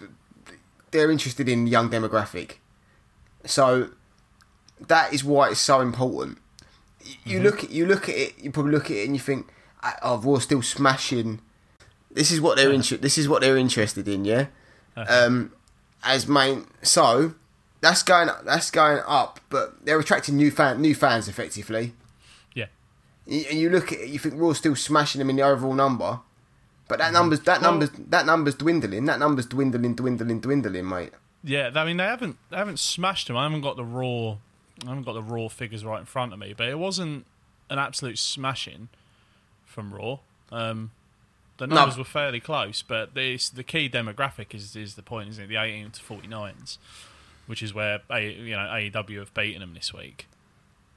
they're 0.91 1.11
interested 1.11 1.47
in 1.49 1.67
young 1.67 1.89
demographic. 1.89 2.53
So 3.45 3.89
that 4.87 5.13
is 5.13 5.23
why 5.23 5.49
it's 5.49 5.59
so 5.59 5.81
important. 5.81 6.37
You 7.23 7.37
Mm-hmm. 7.37 7.43
look 7.45 7.63
at 7.63 7.69
you 7.69 7.85
look 7.85 8.09
at 8.09 8.15
it. 8.15 8.33
You 8.39 8.51
probably 8.51 8.71
look 8.71 8.85
at 8.85 8.97
it 8.97 9.05
and 9.05 9.15
you 9.15 9.19
think, 9.21 9.47
"Ah, 9.83 9.97
"Oh, 10.01 10.17
Raw 10.17 10.39
still 10.39 10.61
smashing." 10.61 11.39
This 12.11 12.31
is 12.31 12.39
what 12.41 12.55
they're 12.57 12.71
inter- 12.71 12.97
This 12.97 13.17
is 13.17 13.27
what 13.29 13.41
they're 13.41 13.57
interested 13.57 14.07
in. 14.07 14.25
Yeah 14.25 14.47
um, 14.95 15.51
as 16.03 16.27
main. 16.27 16.65
So 16.81 17.35
that's 17.81 18.01
going 18.03 18.29
that's 18.45 18.71
going 18.71 19.01
up, 19.05 19.39
but 19.49 19.85
they're 19.85 19.99
attracting 19.99 20.35
new 20.37 20.49
fan 20.51 20.81
new 20.81 20.95
fans 20.95 21.27
effectively. 21.27 21.93
Yeah. 22.53 22.67
And 23.27 23.59
you 23.59 23.69
look 23.69 23.91
at 23.91 23.99
it, 23.99 24.09
you 24.09 24.17
think 24.19 24.35
Raw's 24.35 24.57
still 24.57 24.75
smashing 24.75 25.19
them 25.19 25.29
in 25.29 25.35
the 25.35 25.41
overall 25.43 25.73
number, 25.73 26.21
but 26.87 26.99
that 26.99 27.13
numbers 27.13 27.39
that 27.41 27.61
Well- 27.61 27.71
numbers 27.71 27.89
that 28.09 28.25
numbers 28.25 28.55
dwindling. 28.55 29.05
That 29.05 29.19
numbers 29.19 29.45
dwindling, 29.45 29.95
dwindling, 29.95 30.39
dwindling, 30.41 30.87
mate. 30.89 31.13
Yeah, 31.43 31.71
I 31.75 31.85
mean 31.85 31.97
they 31.97 32.03
haven't 32.05 32.37
they 32.49 32.57
haven't 32.57 32.79
smashed 32.79 33.29
him. 33.29 33.37
I 33.37 33.43
haven't 33.43 33.61
got 33.61 33.75
the 33.77 33.83
raw 33.83 34.37
I 34.85 34.89
haven't 34.89 35.03
got 35.03 35.13
the 35.13 35.23
raw 35.23 35.47
figures 35.47 35.85
right 35.85 35.99
in 35.99 36.05
front 36.05 36.33
of 36.33 36.39
me, 36.39 36.53
but 36.55 36.67
it 36.67 36.77
wasn't 36.77 37.25
an 37.69 37.79
absolute 37.79 38.19
smashing 38.19 38.89
from 39.65 39.93
Raw. 39.93 40.19
Um, 40.51 40.91
the 41.57 41.65
No. 41.67 41.75
numbers 41.75 41.97
were 41.97 42.03
fairly 42.03 42.39
close, 42.41 42.81
but 42.81 43.13
this, 43.13 43.47
the 43.49 43.63
key 43.63 43.89
demographic 43.89 44.53
is 44.53 44.75
is 44.75 44.95
the 44.95 45.01
point, 45.01 45.29
isn't 45.29 45.45
it? 45.45 45.47
The 45.47 45.55
18 45.55 45.91
to 45.91 46.01
49s, 46.03 46.77
which 47.47 47.63
is 47.63 47.73
where 47.73 48.01
A, 48.11 48.33
you 48.33 48.51
know 48.55 48.67
AEW 48.69 49.19
have 49.19 49.33
beaten 49.33 49.61
them 49.61 49.73
this 49.73 49.93
week. 49.93 50.27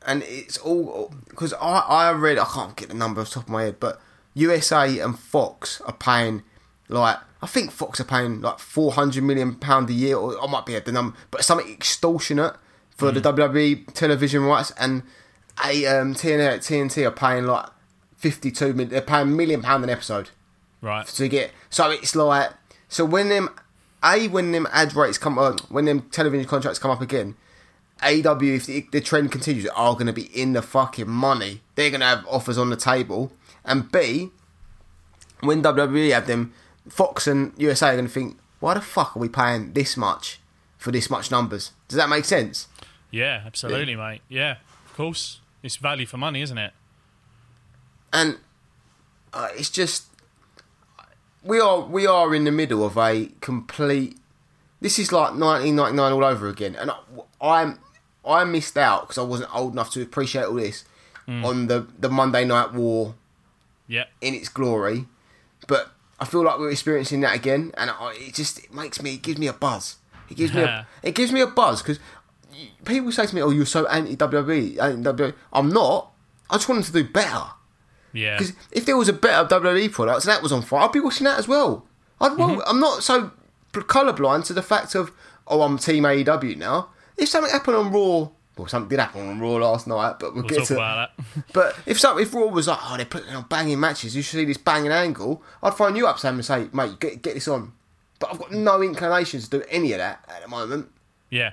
And 0.04 0.22
it's 0.24 0.58
all 0.58 1.12
because 1.28 1.52
I 1.54 1.78
I 1.78 2.12
read 2.12 2.38
I 2.38 2.44
can't 2.44 2.74
get 2.76 2.88
the 2.88 2.94
number 2.94 3.20
off 3.20 3.28
the 3.28 3.34
top 3.34 3.44
of 3.44 3.50
my 3.50 3.62
head, 3.64 3.78
but 3.80 4.00
USA 4.34 4.98
and 4.98 5.18
Fox 5.18 5.80
are 5.82 5.92
paying 5.92 6.42
like 6.88 7.18
I 7.40 7.46
think 7.46 7.70
Fox 7.70 8.00
are 8.00 8.04
paying 8.04 8.40
like 8.40 8.58
four 8.58 8.92
hundred 8.92 9.24
million 9.24 9.54
pound 9.54 9.88
a 9.90 9.92
year, 9.92 10.16
or 10.16 10.42
I 10.42 10.50
might 10.50 10.66
be 10.66 10.74
at 10.74 10.84
the 10.84 10.92
number, 10.92 11.16
but 11.30 11.44
something 11.44 11.70
extortionate 11.72 12.54
for 12.90 13.12
the 13.12 13.20
WWE 13.20 13.92
television 13.94 14.42
rights, 14.42 14.72
and 14.72 15.02
a 15.64 15.86
um, 15.86 16.14
TNT, 16.14 16.58
TNT 16.58 17.06
are 17.06 17.12
paying 17.12 17.44
like 17.46 17.66
fifty 18.16 18.50
two 18.50 18.72
million. 18.72 18.88
They're 18.90 19.00
paying 19.02 19.22
a 19.28 19.30
million 19.30 19.62
pound 19.62 19.84
an 19.84 19.90
episode 19.90 20.30
Right. 20.80 21.06
to 21.06 21.28
get. 21.28 21.52
So 21.70 21.90
it's 21.90 22.16
like 22.16 22.50
so 22.88 23.04
when 23.04 23.28
them 23.28 23.50
a 24.02 24.26
when 24.28 24.52
them 24.52 24.66
ad 24.72 24.94
rates 24.94 25.18
come 25.18 25.38
on, 25.38 25.58
when 25.68 25.84
them 25.84 26.02
television 26.10 26.46
contracts 26.48 26.78
come 26.78 26.90
up 26.90 27.00
again. 27.00 27.36
AW, 28.00 28.38
if 28.40 28.66
the, 28.66 28.86
the 28.92 29.00
trend 29.00 29.32
continues, 29.32 29.66
are 29.74 29.94
going 29.94 30.06
to 30.06 30.12
be 30.12 30.26
in 30.26 30.52
the 30.52 30.62
fucking 30.62 31.10
money. 31.10 31.62
They're 31.74 31.90
going 31.90 32.00
to 32.00 32.06
have 32.06 32.24
offers 32.28 32.56
on 32.56 32.70
the 32.70 32.76
table. 32.76 33.32
And 33.68 33.90
B, 33.92 34.30
when 35.40 35.62
WWE 35.62 36.12
have 36.12 36.26
them, 36.26 36.52
Fox 36.88 37.26
and 37.26 37.52
USA 37.58 37.90
are 37.90 37.92
going 37.94 38.06
to 38.06 38.12
think, 38.12 38.38
why 38.60 38.74
the 38.74 38.80
fuck 38.80 39.16
are 39.16 39.20
we 39.20 39.28
paying 39.28 39.72
this 39.74 39.96
much 39.96 40.40
for 40.78 40.90
this 40.90 41.08
much 41.10 41.30
numbers? 41.30 41.72
Does 41.86 41.96
that 41.96 42.08
make 42.08 42.24
sense? 42.24 42.66
Yeah, 43.10 43.42
absolutely, 43.46 43.94
mate. 43.94 44.22
Yeah, 44.28 44.56
of 44.86 44.94
course. 44.94 45.40
It's 45.62 45.76
value 45.76 46.06
for 46.06 46.16
money, 46.16 46.42
isn't 46.42 46.58
it? 46.58 46.72
and 48.12 48.38
uh, 49.32 49.48
it's 49.54 49.70
just 49.70 50.06
we 51.42 51.60
are 51.60 51.80
we 51.82 52.06
are 52.06 52.34
in 52.34 52.44
the 52.44 52.50
middle 52.52 52.84
of 52.84 52.96
a 52.96 53.30
complete. 53.40 54.16
This 54.80 54.98
is 54.98 55.12
like 55.12 55.32
1999 55.32 56.12
all 56.12 56.24
over 56.24 56.48
again, 56.48 56.76
and 56.76 56.90
I, 56.90 56.98
I'm 57.40 57.78
I 58.24 58.44
missed 58.44 58.76
out 58.78 59.02
because 59.02 59.18
I 59.18 59.22
wasn't 59.22 59.54
old 59.54 59.72
enough 59.72 59.90
to 59.92 60.02
appreciate 60.02 60.44
all 60.44 60.54
this 60.54 60.84
on 61.28 61.66
the 61.66 61.86
the 61.98 62.08
Monday 62.08 62.44
Night 62.44 62.72
War 62.72 63.14
Yeah. 63.88 64.04
in 64.20 64.34
its 64.34 64.48
glory, 64.48 65.06
but 65.66 65.90
I 66.20 66.24
feel 66.24 66.44
like 66.44 66.58
we're 66.58 66.70
experiencing 66.70 67.20
that 67.22 67.34
again, 67.34 67.72
and 67.76 67.90
I, 67.90 68.14
it 68.18 68.34
just 68.34 68.58
it 68.58 68.72
makes 68.72 69.02
me 69.02 69.14
it 69.14 69.22
gives 69.22 69.38
me 69.38 69.46
a 69.46 69.52
buzz. 69.52 69.96
It 70.30 70.36
gives 70.36 70.54
me 70.54 70.62
a 70.62 70.86
it 71.02 71.14
gives 71.14 71.32
me 71.32 71.40
a 71.40 71.46
buzz 71.46 71.82
because 71.82 71.98
people 72.84 73.10
say 73.12 73.26
to 73.26 73.34
me, 73.34 73.42
"Oh, 73.42 73.50
you're 73.50 73.66
so 73.66 73.86
anti 73.86 74.16
WWE." 74.16 74.76
WWE. 74.76 75.34
I'm 75.52 75.70
not. 75.70 76.12
I 76.50 76.56
just 76.56 76.68
want 76.68 76.84
them 76.84 76.92
to 76.92 77.04
do 77.04 77.10
better. 77.10 77.44
Yeah. 78.12 78.36
Because 78.36 78.54
if 78.72 78.86
there 78.86 78.96
was 78.96 79.08
a 79.08 79.12
better 79.12 79.48
WWE 79.60 79.92
product 79.92 80.24
and 80.24 80.32
that 80.32 80.42
was 80.42 80.52
on 80.52 80.62
fire, 80.62 80.80
I'd 80.80 80.92
be 80.92 81.00
watching 81.00 81.24
that 81.24 81.38
as 81.38 81.46
well. 81.46 81.86
I'd, 82.20 82.36
well 82.36 82.48
mm-hmm. 82.50 82.60
I'm 82.66 82.80
not 82.80 83.02
so 83.02 83.32
colourblind 83.72 84.46
to 84.46 84.52
the 84.52 84.62
fact 84.62 84.94
of, 84.94 85.12
oh, 85.46 85.62
I'm 85.62 85.78
Team 85.78 86.04
AEW 86.04 86.56
now. 86.56 86.88
If 87.16 87.28
something 87.28 87.52
happened 87.52 87.76
on 87.76 87.92
Raw, 87.92 88.30
well, 88.58 88.68
something 88.68 88.88
did 88.88 88.98
happen 88.98 89.28
on 89.28 89.38
Raw 89.40 89.56
last 89.56 89.86
night, 89.86 90.16
but 90.18 90.34
we'll, 90.34 90.42
We'll 90.42 90.48
get 90.48 90.58
talk 90.58 90.66
to 90.68 90.74
about 90.74 91.10
that. 91.16 91.44
But 91.52 91.76
if 91.86 91.98
some, 92.00 92.18
if 92.18 92.34
Raw 92.34 92.46
was 92.46 92.66
like, 92.68 92.78
oh, 92.82 92.96
they're 92.96 93.06
putting 93.06 93.34
on 93.34 93.44
banging 93.48 93.78
matches, 93.80 94.16
you 94.16 94.22
should 94.22 94.38
see 94.38 94.44
this 94.44 94.56
banging 94.58 94.92
angle, 94.92 95.42
I'd 95.62 95.74
phone 95.74 95.96
you 95.96 96.06
up, 96.06 96.18
Sam, 96.18 96.34
and 96.34 96.44
say, 96.44 96.68
mate, 96.72 96.98
get, 96.98 97.22
get 97.22 97.34
this 97.34 97.48
on. 97.48 97.72
But 98.18 98.32
I've 98.32 98.38
got 98.38 98.52
no 98.52 98.82
inclination 98.82 99.40
to 99.40 99.48
do 99.48 99.62
any 99.70 99.92
of 99.92 99.98
that 99.98 100.24
at 100.28 100.42
the 100.42 100.48
moment. 100.48 100.90
Yeah, 101.30 101.52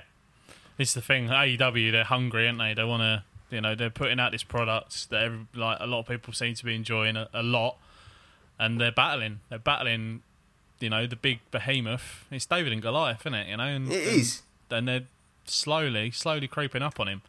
it's 0.78 0.94
the 0.94 1.00
thing. 1.00 1.28
AEW, 1.28 1.92
they're 1.92 2.04
hungry, 2.04 2.46
aren't 2.46 2.58
they? 2.58 2.74
They 2.74 2.84
want 2.84 3.02
to, 3.02 3.22
you 3.54 3.60
know, 3.60 3.74
they're 3.74 3.90
putting 3.90 4.18
out 4.18 4.32
this 4.32 4.42
product 4.42 5.10
that 5.10 5.22
every, 5.22 5.46
like 5.54 5.78
a 5.80 5.86
lot 5.86 6.00
of 6.00 6.08
people 6.08 6.32
seem 6.32 6.54
to 6.54 6.64
be 6.64 6.74
enjoying 6.74 7.16
a, 7.16 7.28
a 7.32 7.42
lot, 7.42 7.76
and 8.58 8.80
they're 8.80 8.90
battling. 8.92 9.40
They're 9.48 9.58
battling, 9.58 10.22
you 10.80 10.90
know, 10.90 11.06
the 11.06 11.16
big 11.16 11.38
behemoth. 11.50 12.24
It's 12.30 12.46
David 12.46 12.72
and 12.72 12.82
Goliath, 12.82 13.20
isn't 13.22 13.34
it? 13.34 13.48
You 13.48 13.58
know, 13.58 13.64
and 13.64 13.92
It 13.92 14.06
and, 14.70 14.78
and 14.78 14.88
they're 14.88 15.06
slowly, 15.50 16.10
slowly 16.10 16.48
creeping 16.48 16.82
up 16.82 16.98
on 17.00 17.08
him. 17.08 17.22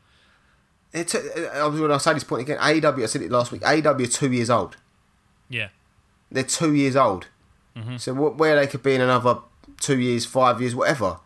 It's, 0.93 1.13
I 1.15 1.65
was 1.67 1.77
going 1.79 1.91
to 1.91 1.99
say 1.99 2.13
this 2.13 2.23
point 2.23 2.43
again. 2.43 2.57
AEW, 2.59 3.03
I 3.03 3.05
said 3.07 3.21
it 3.21 3.31
last 3.31 3.51
week. 3.51 3.61
AEW 3.61 4.03
are 4.03 4.07
two 4.07 4.31
years 4.31 4.49
old. 4.49 4.77
Yeah, 5.49 5.69
They're 6.31 6.43
two 6.43 6.73
years 6.73 6.95
old. 6.95 7.27
Mm-hmm. 7.75 7.97
So 7.97 8.13
what, 8.13 8.35
where 8.37 8.55
they 8.55 8.67
could 8.67 8.83
be 8.83 8.95
in 8.95 9.01
another 9.01 9.39
two 9.79 9.99
years, 9.99 10.25
five 10.25 10.59
years, 10.61 10.75
whatever. 10.75 11.19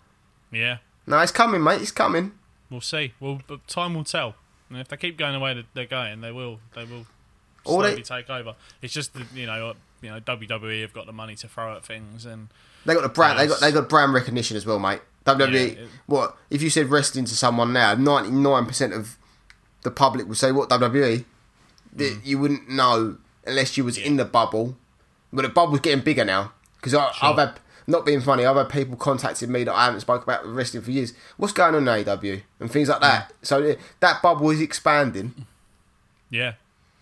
yeah. 0.51 0.77
No, 1.08 1.17
it's 1.19 1.32
coming, 1.32 1.63
mate. 1.63 1.82
It's 1.82 1.91
coming. 1.91 2.34
We'll 2.69 2.80
see. 2.82 3.13
Well, 3.19 3.41
but 3.47 3.67
time 3.67 3.95
will 3.95 4.04
tell. 4.04 4.36
And 4.69 4.80
if 4.80 4.88
they 4.88 4.97
keep 4.97 5.17
going 5.17 5.34
the 5.34 5.39
way 5.39 5.54
that 5.56 5.65
they're 5.73 5.86
going, 5.88 6.21
they 6.21 6.32
will. 6.32 6.60
They 6.75 6.84
will 6.86 7.08
slowly 7.65 7.95
they- 7.95 8.01
take 8.04 8.30
over. 8.30 8.56
It's 8.84 8.93
just 8.93 9.12
you 9.34 9.47
know, 9.47 9.73
you 10.01 10.12
know, 10.12 10.19
WWE 10.19 10.82
have 10.82 10.93
got 10.93 11.08
the 11.08 11.12
money 11.12 11.36
to 11.36 11.47
throw 11.47 11.75
at 11.75 11.84
things, 11.84 12.25
and 12.25 12.49
They 12.86 12.93
got 12.93 13.01
the 13.01 13.10
brand. 13.10 13.39
They 13.39 13.47
got 13.47 13.60
they 13.60 13.71
got 13.71 13.89
brand 13.89 14.13
recognition 14.13 14.56
as 14.56 14.65
well, 14.65 14.77
mate. 14.80 15.01
WWE. 15.25 15.51
Yeah, 15.53 15.60
it- 15.84 15.89
what 16.07 16.36
if 16.49 16.62
you 16.62 16.69
said 16.69 16.88
wrestling 16.89 17.25
to 17.25 17.36
someone 17.36 17.73
now? 17.73 17.93
Ninety 17.95 18.31
nine 18.31 18.65
percent 18.65 18.93
of 18.93 19.17
the 19.84 19.91
public 19.91 20.27
would 20.27 20.38
say 20.38 20.51
what 20.51 20.69
WWE. 20.69 21.25
That 21.93 22.21
you 22.23 22.39
wouldn't 22.39 22.69
know 22.69 23.17
unless 23.45 23.75
you 23.77 23.84
was 23.84 23.97
in 23.97 24.15
the 24.17 24.25
bubble. 24.25 24.77
But 25.34 25.43
the 25.43 25.49
bubble's 25.49 25.79
getting 25.81 26.03
bigger 26.03 26.25
now 26.25 26.53
because 26.77 26.91
Sure. 26.93 27.10
I've 27.21 27.38
had 27.38 27.60
not 27.88 28.05
being 28.05 28.21
funny. 28.21 28.45
I've 28.45 28.55
had 28.55 28.69
people 28.69 28.95
contacted 28.95 29.49
me 29.49 29.63
that 29.63 29.73
I 29.73 29.86
haven't 29.86 30.01
spoke 30.01 30.23
about 30.23 30.45
wrestling 30.45 30.84
for 30.84 30.91
years. 30.91 31.13
What's 31.38 31.51
going 31.53 31.75
on 31.75 31.88
in 31.88 32.05
AEW 32.05 32.41
and 32.60 32.71
things 32.71 32.89
like 32.89 33.01
that. 33.01 33.34
So 33.41 33.62
uh, 33.71 33.75
that 34.01 34.21
bubble 34.21 34.49
is 34.51 34.62
expanding. 34.62 35.45
yeah, 36.29 36.53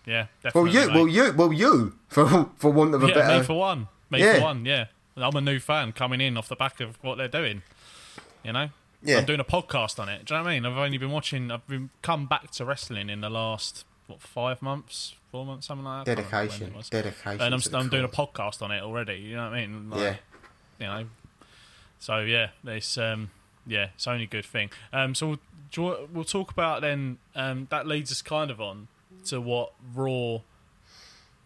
yeah, 0.06 0.26
Well, 0.54 0.66
you, 0.66 0.88
well, 0.92 1.06
you, 1.08 1.32
well, 1.32 1.52
you, 1.52 1.94
for 2.08 2.50
for 2.56 2.72
want 2.72 2.94
of 2.94 3.02
a 3.04 3.08
yeah, 3.08 3.14
better. 3.14 3.38
me 3.40 3.44
for 3.44 3.54
one. 3.58 3.88
Me 4.10 4.20
Yeah. 4.20 4.34
for 4.36 4.40
one. 4.42 4.64
Yeah, 4.64 4.86
I'm 5.16 5.36
a 5.36 5.40
new 5.40 5.58
fan 5.60 5.92
coming 5.92 6.20
in 6.20 6.36
off 6.36 6.48
the 6.48 6.56
back 6.56 6.80
of 6.80 6.98
what 7.02 7.18
they're 7.18 7.28
doing. 7.28 7.62
You 8.44 8.52
know, 8.52 8.68
Yeah. 9.02 9.18
I'm 9.18 9.24
doing 9.26 9.40
a 9.40 9.44
podcast 9.44 9.98
on 9.98 10.08
it. 10.08 10.24
Do 10.24 10.34
you 10.34 10.38
know 10.40 10.44
what 10.44 10.50
I 10.50 10.54
mean? 10.54 10.66
I've 10.66 10.76
only 10.76 10.98
been 10.98 11.10
watching. 11.10 11.50
I've 11.50 11.66
been 11.66 11.90
come 12.02 12.26
back 12.26 12.50
to 12.52 12.64
wrestling 12.64 13.08
in 13.10 13.20
the 13.20 13.30
last 13.30 13.84
what 14.06 14.20
five 14.20 14.60
months, 14.62 15.14
four 15.30 15.44
months, 15.46 15.66
something 15.66 15.84
like 15.84 16.04
that. 16.06 16.18
I 16.18 16.22
can't 16.22 16.32
remember 16.52 16.64
when 16.78 16.84
dedication, 16.90 16.90
dedication. 16.90 17.40
And 17.42 17.54
I'm, 17.54 17.74
I'm 17.74 17.88
doing 17.88 18.04
a 18.04 18.08
podcast 18.08 18.62
on 18.62 18.70
it 18.72 18.82
already. 18.82 19.14
You 19.16 19.36
know 19.36 19.44
what 19.50 19.54
I 19.54 19.66
mean? 19.66 19.90
Like, 19.90 20.00
Yeah. 20.00 20.16
you 20.78 20.86
know. 20.86 21.08
So 21.98 22.18
yeah, 22.20 22.48
it's 22.64 22.96
um, 22.98 23.30
yeah, 23.66 23.88
it's 23.94 24.06
only 24.06 24.24
a 24.24 24.26
good 24.26 24.46
thing. 24.46 24.70
Um, 24.92 25.14
so 25.14 25.38
we'll, 25.76 26.08
we'll 26.12 26.24
talk 26.24 26.50
about 26.50 26.80
then. 26.80 27.18
Um, 27.34 27.66
that 27.70 27.86
leads 27.86 28.10
us 28.10 28.22
kind 28.22 28.50
of 28.50 28.60
on 28.60 28.88
to 29.26 29.40
what 29.40 29.72
Raw 29.94 30.38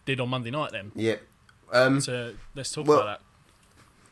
did 0.05 0.19
on 0.21 0.29
Monday 0.29 0.51
night. 0.51 0.71
Then, 0.71 0.91
Yeah. 0.95 1.15
Um, 1.73 1.99
so 1.99 2.33
let's 2.55 2.71
talk 2.71 2.87
Well- 2.87 2.99
about 3.01 3.19
that. 3.19 3.21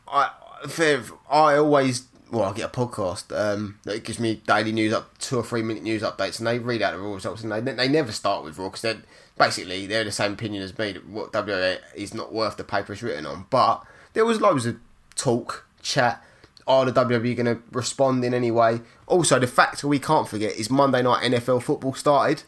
I, 0.06 0.66
fair, 0.68 1.02
I 1.30 1.56
always 1.56 2.02
well, 2.34 2.50
I 2.50 2.52
get 2.52 2.66
a 2.66 2.68
podcast 2.68 3.32
um, 3.36 3.78
that 3.84 4.02
gives 4.04 4.18
me 4.18 4.42
daily 4.46 4.72
news 4.72 4.92
up, 4.92 5.16
two 5.18 5.38
or 5.38 5.44
three 5.44 5.62
minute 5.62 5.82
news 5.82 6.02
updates, 6.02 6.38
and 6.38 6.46
they 6.46 6.58
read 6.58 6.82
out 6.82 6.92
the 6.92 6.98
raw 6.98 7.14
results, 7.14 7.42
and 7.42 7.52
they 7.52 7.60
they 7.60 7.88
never 7.88 8.12
start 8.12 8.44
with 8.44 8.58
raw 8.58 8.68
because 8.68 8.82
they're 8.82 9.02
basically 9.38 9.86
they're 9.86 10.04
the 10.04 10.12
same 10.12 10.32
opinion 10.32 10.62
as 10.62 10.76
me 10.76 10.92
that 10.92 11.06
what 11.08 11.32
WA 11.32 11.76
is 11.94 12.12
not 12.12 12.32
worth 12.32 12.56
the 12.56 12.64
paper 12.64 12.92
it's 12.92 13.02
written 13.02 13.24
on. 13.24 13.46
But 13.50 13.84
there 14.14 14.24
was 14.24 14.40
loads 14.40 14.66
of 14.66 14.76
talk, 15.14 15.66
chat. 15.82 16.22
Are 16.66 16.86
the 16.86 16.92
WWE 16.92 17.36
going 17.36 17.56
to 17.56 17.62
respond 17.72 18.24
in 18.24 18.32
any 18.32 18.50
way? 18.50 18.80
Also, 19.06 19.38
the 19.38 19.46
factor 19.46 19.86
we 19.86 19.98
can't 19.98 20.26
forget 20.26 20.56
is 20.56 20.70
Monday 20.70 21.02
night 21.02 21.30
NFL 21.30 21.62
football 21.62 21.92
started 21.92 22.42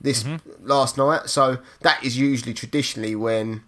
this 0.00 0.24
last 0.60 0.98
night, 0.98 1.30
so 1.30 1.58
that 1.80 2.04
is 2.04 2.18
usually 2.18 2.52
traditionally 2.52 3.16
when 3.16 3.62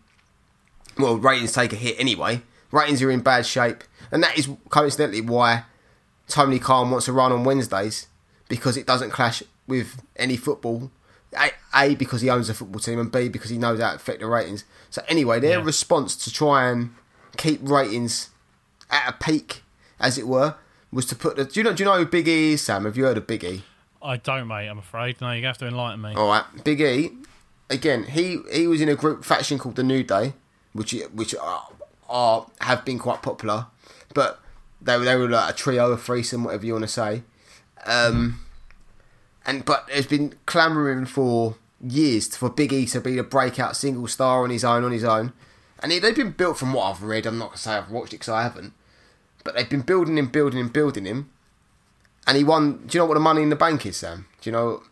well 0.98 1.16
ratings 1.16 1.52
take 1.52 1.72
a 1.72 1.76
hit 1.76 1.96
anyway. 1.98 2.42
Ratings 2.70 3.02
are 3.02 3.10
in 3.10 3.20
bad 3.20 3.46
shape, 3.46 3.82
and 4.12 4.22
that 4.22 4.38
is 4.38 4.48
coincidentally 4.68 5.20
why 5.20 5.64
Tony 6.28 6.58
Khan 6.58 6.90
wants 6.90 7.06
to 7.06 7.12
run 7.12 7.32
on 7.32 7.44
Wednesdays 7.44 8.06
because 8.48 8.76
it 8.76 8.86
doesn't 8.86 9.10
clash 9.10 9.42
with 9.66 10.02
any 10.16 10.36
football. 10.36 10.90
A, 11.38 11.50
a 11.74 11.94
because 11.94 12.22
he 12.22 12.28
owns 12.30 12.48
a 12.48 12.54
football 12.54 12.80
team, 12.80 12.98
and 12.98 13.12
B 13.12 13.28
because 13.28 13.50
he 13.50 13.58
knows 13.58 13.80
how 13.80 13.90
to 13.90 13.96
affect 13.96 14.18
the 14.20 14.26
ratings. 14.26 14.64
So 14.90 15.02
anyway, 15.08 15.38
their 15.38 15.58
Yeah. 15.58 15.64
response 15.64 16.16
to 16.24 16.32
try 16.32 16.68
and 16.68 16.92
keep 17.36 17.60
ratings 17.62 18.30
at 18.90 19.08
a 19.08 19.12
peak, 19.12 19.62
as 20.00 20.18
it 20.18 20.26
were, 20.26 20.56
was 20.90 21.06
to 21.06 21.14
put 21.14 21.36
the. 21.36 21.44
Do 21.44 21.60
you 21.60 21.64
know? 21.64 21.72
Do 21.72 21.84
you 21.84 21.88
know 21.88 21.98
who 21.98 22.06
Big 22.06 22.26
E 22.26 22.54
is, 22.54 22.62
Sam? 22.62 22.84
Have 22.84 22.96
you 22.96 23.04
heard 23.04 23.16
of 23.16 23.28
Big 23.28 23.44
E? 23.44 23.62
I 24.02 24.16
don't, 24.16 24.48
mate. 24.48 24.66
I'm 24.66 24.78
afraid. 24.78 25.20
No, 25.20 25.30
you 25.30 25.44
have 25.46 25.58
to 25.58 25.68
enlighten 25.68 26.00
me. 26.00 26.14
All 26.14 26.26
right, 26.26 26.44
Big 26.64 26.80
E. 26.80 27.10
Again, 27.68 28.02
he 28.04 28.40
he 28.52 28.66
was 28.66 28.80
in 28.80 28.88
a 28.88 28.96
group 28.96 29.24
faction 29.24 29.56
called 29.56 29.76
the 29.76 29.84
New 29.84 30.02
Day, 30.02 30.32
which 30.72 30.92
which 31.14 31.32
are, 31.36 31.68
are 32.10 32.46
have 32.60 32.84
been 32.84 32.98
quite 32.98 33.22
popular, 33.22 33.66
but 34.12 34.40
they 34.82 34.98
were 34.98 35.04
they 35.04 35.16
were 35.16 35.28
like 35.28 35.54
a 35.54 35.56
trio, 35.56 35.92
a 35.92 35.96
threesome, 35.96 36.44
whatever 36.44 36.66
you 36.66 36.74
want 36.74 36.84
to 36.84 36.88
say. 36.88 37.22
Um, 37.86 38.40
and 39.46 39.64
but 39.64 39.86
there's 39.86 40.06
been 40.06 40.34
clamouring 40.44 41.06
for 41.06 41.56
years 41.80 42.36
for 42.36 42.50
Big 42.50 42.72
E 42.72 42.84
to 42.86 43.00
be 43.00 43.16
the 43.16 43.22
breakout 43.22 43.76
single 43.76 44.06
star 44.06 44.42
on 44.42 44.50
his 44.50 44.64
own, 44.64 44.84
on 44.84 44.92
his 44.92 45.04
own, 45.04 45.32
and 45.82 45.92
they've 45.92 46.14
been 46.14 46.32
built 46.32 46.58
from 46.58 46.72
what 46.72 46.90
I've 46.90 47.02
read. 47.02 47.26
I'm 47.26 47.38
not 47.38 47.50
gonna 47.50 47.58
say 47.58 47.72
I've 47.72 47.90
watched 47.90 48.12
it 48.12 48.16
because 48.18 48.28
I 48.28 48.42
haven't, 48.42 48.74
but 49.44 49.54
they've 49.54 49.70
been 49.70 49.82
building 49.82 50.18
him, 50.18 50.26
building 50.26 50.60
him, 50.60 50.68
building 50.68 51.06
him, 51.06 51.30
and 52.26 52.36
he 52.36 52.44
won. 52.44 52.86
Do 52.86 52.98
you 52.98 53.00
know 53.00 53.06
what 53.06 53.14
the 53.14 53.20
Money 53.20 53.42
in 53.42 53.50
the 53.50 53.56
Bank 53.56 53.86
is, 53.86 53.96
Sam? 53.96 54.26
Do 54.40 54.50
you 54.50 54.52
know? 54.52 54.82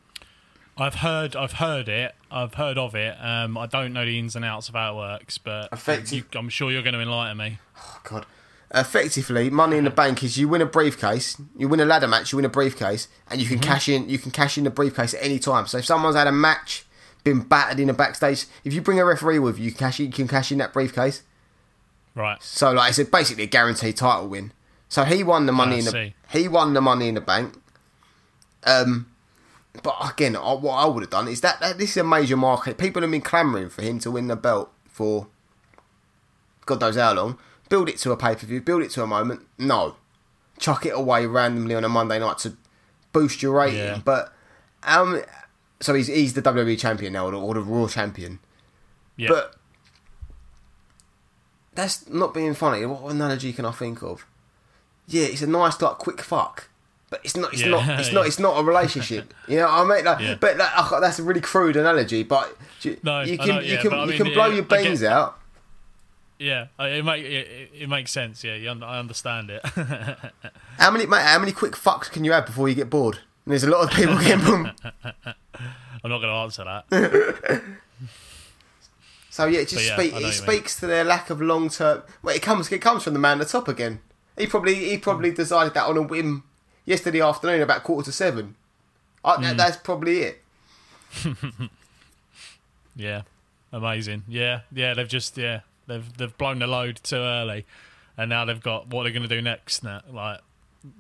I've 0.76 0.96
heard, 0.96 1.34
I've 1.34 1.54
heard 1.54 1.88
it. 1.88 2.14
I've 2.30 2.54
heard 2.54 2.78
of 2.78 2.94
it. 2.94 3.16
Um, 3.20 3.56
I 3.56 3.66
don't 3.66 3.92
know 3.92 4.04
the 4.04 4.18
ins 4.18 4.36
and 4.36 4.44
outs 4.44 4.68
of 4.68 4.74
how 4.74 4.94
it 4.94 4.96
works, 4.96 5.38
but 5.38 5.68
Effective- 5.72 6.12
you, 6.12 6.24
I'm 6.34 6.48
sure 6.48 6.70
you're 6.70 6.82
going 6.82 6.94
to 6.94 7.00
enlighten 7.00 7.36
me. 7.36 7.58
Oh, 7.78 8.00
God. 8.04 8.26
Effectively, 8.74 9.48
money 9.48 9.78
in 9.78 9.84
the 9.84 9.90
bank 9.90 10.22
is 10.22 10.36
you 10.36 10.46
win 10.46 10.60
a 10.60 10.66
briefcase, 10.66 11.40
you 11.56 11.68
win 11.68 11.80
a 11.80 11.86
ladder 11.86 12.06
match, 12.06 12.32
you 12.32 12.36
win 12.36 12.44
a 12.44 12.50
briefcase, 12.50 13.08
and 13.30 13.40
you 13.40 13.46
can 13.48 13.58
cash 13.60 13.88
in. 13.88 14.10
You 14.10 14.18
can 14.18 14.30
cash 14.30 14.58
in 14.58 14.64
the 14.64 14.70
briefcase 14.70 15.14
at 15.14 15.22
any 15.22 15.38
time. 15.38 15.66
So 15.66 15.78
if 15.78 15.86
someone's 15.86 16.16
had 16.16 16.26
a 16.26 16.32
match, 16.32 16.84
been 17.24 17.40
battered 17.40 17.80
in 17.80 17.88
a 17.88 17.94
backstage, 17.94 18.44
if 18.64 18.74
you 18.74 18.82
bring 18.82 19.00
a 19.00 19.06
referee 19.06 19.38
with 19.38 19.58
you, 19.58 19.64
you 19.66 19.70
can 19.70 19.78
cash 19.78 20.00
in, 20.00 20.06
you 20.06 20.12
can 20.12 20.28
cash 20.28 20.52
in 20.52 20.58
that 20.58 20.74
briefcase. 20.74 21.22
Right. 22.14 22.42
So 22.42 22.72
like 22.72 22.98
it's 22.98 23.08
basically 23.08 23.44
a 23.44 23.46
guaranteed 23.46 23.96
title 23.96 24.28
win. 24.28 24.52
So 24.90 25.04
he 25.04 25.24
won 25.24 25.46
the 25.46 25.52
money 25.52 25.76
I 25.76 25.78
in 25.78 25.84
the 25.86 25.90
see. 25.90 26.14
he 26.30 26.46
won 26.46 26.74
the 26.74 26.80
money 26.82 27.08
in 27.08 27.14
the 27.14 27.20
bank. 27.22 27.54
Um, 28.64 29.06
but 29.82 29.96
again, 30.10 30.36
I, 30.36 30.54
what 30.54 30.74
I 30.74 30.86
would 30.86 31.02
have 31.02 31.10
done 31.10 31.28
is 31.28 31.40
that, 31.42 31.60
that 31.60 31.78
this 31.78 31.90
is 31.90 31.96
a 31.98 32.04
major 32.04 32.36
market. 32.36 32.78
People 32.78 33.02
have 33.02 33.10
been 33.10 33.20
clamouring 33.20 33.68
for 33.68 33.82
him 33.82 33.98
to 34.00 34.10
win 34.10 34.26
the 34.28 34.36
belt 34.36 34.72
for 34.86 35.28
God 36.66 36.80
knows 36.80 36.96
how 36.96 37.14
long. 37.14 37.38
Build 37.68 37.88
it 37.88 37.98
to 37.98 38.12
a 38.12 38.16
pay 38.16 38.34
per 38.34 38.46
view. 38.46 38.60
Build 38.60 38.82
it 38.82 38.90
to 38.92 39.02
a 39.02 39.06
moment. 39.06 39.46
No, 39.58 39.96
chuck 40.58 40.86
it 40.86 40.90
away 40.90 41.26
randomly 41.26 41.74
on 41.74 41.84
a 41.84 41.88
Monday 41.88 42.18
night 42.18 42.38
to 42.38 42.56
boost 43.12 43.42
your 43.42 43.54
rating. 43.54 43.78
Yeah. 43.78 44.00
But 44.04 44.32
um, 44.82 45.22
so 45.80 45.94
he's 45.94 46.08
he's 46.08 46.34
the 46.34 46.42
WWE 46.42 46.78
champion 46.78 47.12
now, 47.14 47.26
or 47.26 47.30
the, 47.32 47.40
or 47.40 47.54
the 47.54 47.60
Raw 47.60 47.88
champion. 47.88 48.38
Yeah. 49.16 49.28
But 49.28 49.54
that's 51.74 52.08
not 52.08 52.34
being 52.34 52.54
funny. 52.54 52.84
What 52.86 53.12
analogy 53.12 53.52
can 53.52 53.64
I 53.64 53.72
think 53.72 54.02
of? 54.02 54.26
Yeah, 55.06 55.24
it's 55.24 55.42
a 55.42 55.46
nice 55.46 55.80
like 55.80 55.98
quick 55.98 56.20
fuck, 56.20 56.67
but 57.10 57.20
it's 57.24 57.36
not. 57.36 57.52
It's 57.52 57.62
Yeah, 57.62 57.70
not. 57.70 58.00
It's 58.00 58.08
yeah. 58.08 58.14
not. 58.14 58.26
It's 58.26 58.38
not 58.38 58.58
a 58.58 58.62
relationship. 58.62 59.32
you 59.48 59.56
know 59.56 59.66
what 59.66 59.92
I 59.92 59.96
mean? 59.96 60.04
Like, 60.04 60.20
Yeah. 60.20 60.34
But 60.40 60.56
like, 60.58 60.70
I- 60.92 61.00
that's 61.00 61.18
a 61.18 61.22
really 61.22 61.40
crude 61.40 61.76
analogy. 61.76 62.22
But 62.22 62.56
you, 62.82 62.98
No, 63.02 63.20
you 63.22 63.38
can 63.38 63.48
know, 63.48 63.60
you 63.60 63.78
can 63.78 63.92
I 63.92 64.02
you 64.04 64.08
mean, 64.10 64.16
can 64.18 64.32
blow 64.34 64.46
your 64.46 64.64
beans 64.64 65.02
out. 65.02 65.38
yeah, 66.38 66.66
it 66.78 67.04
make 67.04 67.24
it, 67.24 67.70
it, 67.74 67.88
makes 67.88 68.10
sense. 68.10 68.44
Yeah, 68.44 68.54
you 68.54 68.70
un- 68.70 68.82
I 68.82 68.98
understand 68.98 69.50
it. 69.50 69.64
How 70.78 70.90
many 70.90 71.06
mate, 71.06 71.22
how 71.22 71.38
many 71.38 71.52
quick 71.52 71.72
fucks 71.72 72.10
can 72.10 72.24
you 72.24 72.32
have 72.32 72.46
before 72.46 72.68
you 72.68 72.74
get 72.74 72.88
bored? 72.88 73.18
And 73.44 73.52
there's 73.52 73.64
a 73.64 73.70
lot 73.70 73.82
of 73.82 73.90
people 73.90 74.16
getting. 74.20 74.70
I'm 76.04 76.10
not 76.10 76.20
going 76.20 76.22
to 76.22 76.28
answer 76.28 76.64
that. 76.64 77.62
So 79.30 79.46
yeah, 79.46 79.60
it 79.60 79.68
just 79.68 79.86
speak, 79.92 80.12
it 80.14 80.32
speaks 80.32 80.80
to 80.80 80.86
their 80.88 81.04
lack 81.04 81.30
of 81.30 81.40
long 81.40 81.68
term. 81.68 82.02
Well, 82.22 82.34
it 82.34 82.42
comes 82.42 82.72
it 82.72 82.80
comes 82.80 83.04
from 83.04 83.12
the 83.12 83.20
man 83.20 83.40
at 83.40 83.46
the 83.46 83.52
top 83.52 83.68
again. 83.68 84.00
He 84.36 84.48
probably 84.48 84.74
he 84.74 84.98
probably 84.98 85.30
mm. 85.30 85.36
decided 85.36 85.74
that 85.74 85.86
on 85.86 85.96
a 85.96 86.02
whim 86.02 86.42
yesterday 86.88 87.20
afternoon 87.20 87.60
about 87.62 87.82
quarter 87.84 88.06
to 88.06 88.12
seven. 88.12 88.56
I, 89.24 89.34
Hmm. 89.36 89.42
that, 89.42 89.56
that's 89.56 89.76
probably 89.76 90.20
it. 90.20 90.42
Yeah, 92.96 93.22
amazing. 93.72 94.24
Yeah, 94.26 94.60
yeah. 94.72 94.94
They've 94.94 95.06
just 95.08 95.36
yeah 95.38 95.60
they've 95.86 96.16
they've 96.16 96.36
blown 96.36 96.58
the 96.58 96.66
load 96.66 96.96
too 97.02 97.16
early, 97.16 97.64
and 98.16 98.28
now 98.28 98.44
they've 98.44 98.60
got 98.60 98.88
what 98.88 99.04
they're 99.04 99.12
going 99.12 99.22
to 99.22 99.28
do 99.28 99.40
next. 99.40 99.84
Now, 99.84 100.00
like 100.10 100.40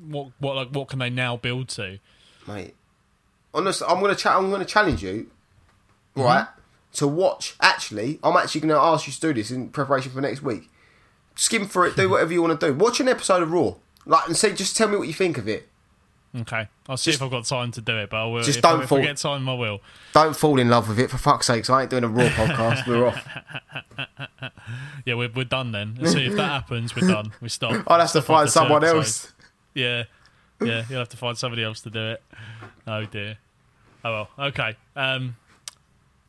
what 0.06 0.28
what 0.38 0.54
like 0.56 0.68
what 0.68 0.88
can 0.88 0.98
they 1.00 1.10
now 1.10 1.36
build 1.36 1.68
to? 1.70 1.98
mate. 2.46 2.74
Honestly, 3.52 3.86
I'm 3.88 4.00
gonna 4.00 4.14
cha- 4.14 4.38
I'm 4.38 4.50
gonna 4.50 4.64
challenge 4.64 5.02
you, 5.02 5.28
Mm-hmm. 6.14 6.20
right, 6.22 6.46
to 6.94 7.08
watch. 7.08 7.56
Actually, 7.60 8.20
I'm 8.22 8.36
actually 8.36 8.60
gonna 8.60 8.78
ask 8.78 9.06
you 9.08 9.12
to 9.12 9.20
do 9.20 9.32
this 9.34 9.50
in 9.50 9.70
preparation 9.70 10.12
for 10.12 10.20
next 10.20 10.42
week. 10.42 10.70
Skim 11.34 11.66
through 11.66 11.88
it, 11.88 11.96
do 11.96 12.08
whatever 12.10 12.32
you 12.32 12.42
want 12.42 12.60
to 12.60 12.66
do. 12.68 12.74
Watch 12.74 13.00
an 13.00 13.08
episode 13.08 13.42
of 13.42 13.50
Raw, 13.50 13.74
like, 14.06 14.26
and 14.28 14.36
say, 14.36 14.52
Just 14.54 14.76
tell 14.76 14.88
me 14.88 14.96
what 14.98 15.08
you 15.08 15.14
think 15.14 15.36
of 15.38 15.48
it. 15.48 15.67
Okay, 16.36 16.68
I'll 16.88 16.96
see 16.98 17.10
Just- 17.10 17.20
if 17.20 17.24
I've 17.24 17.30
got 17.30 17.46
time 17.46 17.70
to 17.72 17.80
do 17.80 17.96
it, 17.98 18.10
but 18.10 18.18
I 18.18 18.26
will. 18.26 18.42
just 18.42 18.58
if, 18.58 18.62
don't 18.62 18.82
if 18.82 18.88
fall- 18.90 18.98
I 18.98 19.02
get 19.02 19.16
time, 19.16 19.48
I 19.48 19.54
will. 19.54 19.80
Don't 20.12 20.36
fall 20.36 20.58
in 20.60 20.68
love 20.68 20.88
with 20.88 20.98
it, 20.98 21.10
for 21.10 21.16
fuck's 21.16 21.46
sake. 21.46 21.68
I 21.70 21.80
ain't 21.82 21.90
doing 21.90 22.04
a 22.04 22.08
Raw 22.08 22.28
podcast. 22.28 22.86
We're 22.86 23.06
off. 23.06 23.26
Yeah, 25.06 25.14
we're 25.14 25.30
we're 25.34 25.44
done 25.44 25.72
then. 25.72 25.98
See 26.06 26.26
if 26.26 26.34
that 26.36 26.48
happens, 26.50 26.94
we're 26.94 27.08
done. 27.08 27.32
We 27.40 27.48
stop. 27.48 27.82
I'll 27.86 27.98
have 28.00 28.12
to 28.12 28.20
find 28.20 28.50
someone 28.50 28.84
else. 28.84 29.32
Yeah, 29.74 30.04
yeah. 30.60 30.84
You'll 30.90 30.98
have 30.98 31.08
to 31.10 31.16
find 31.16 31.38
somebody 31.38 31.64
else 31.64 31.80
to 31.82 31.90
do 31.90 32.10
it. 32.10 32.22
Oh 32.86 33.04
dear. 33.06 33.38
Oh 34.04 34.12
well. 34.36 34.48
Okay. 34.48 34.76
Um. 34.94 35.36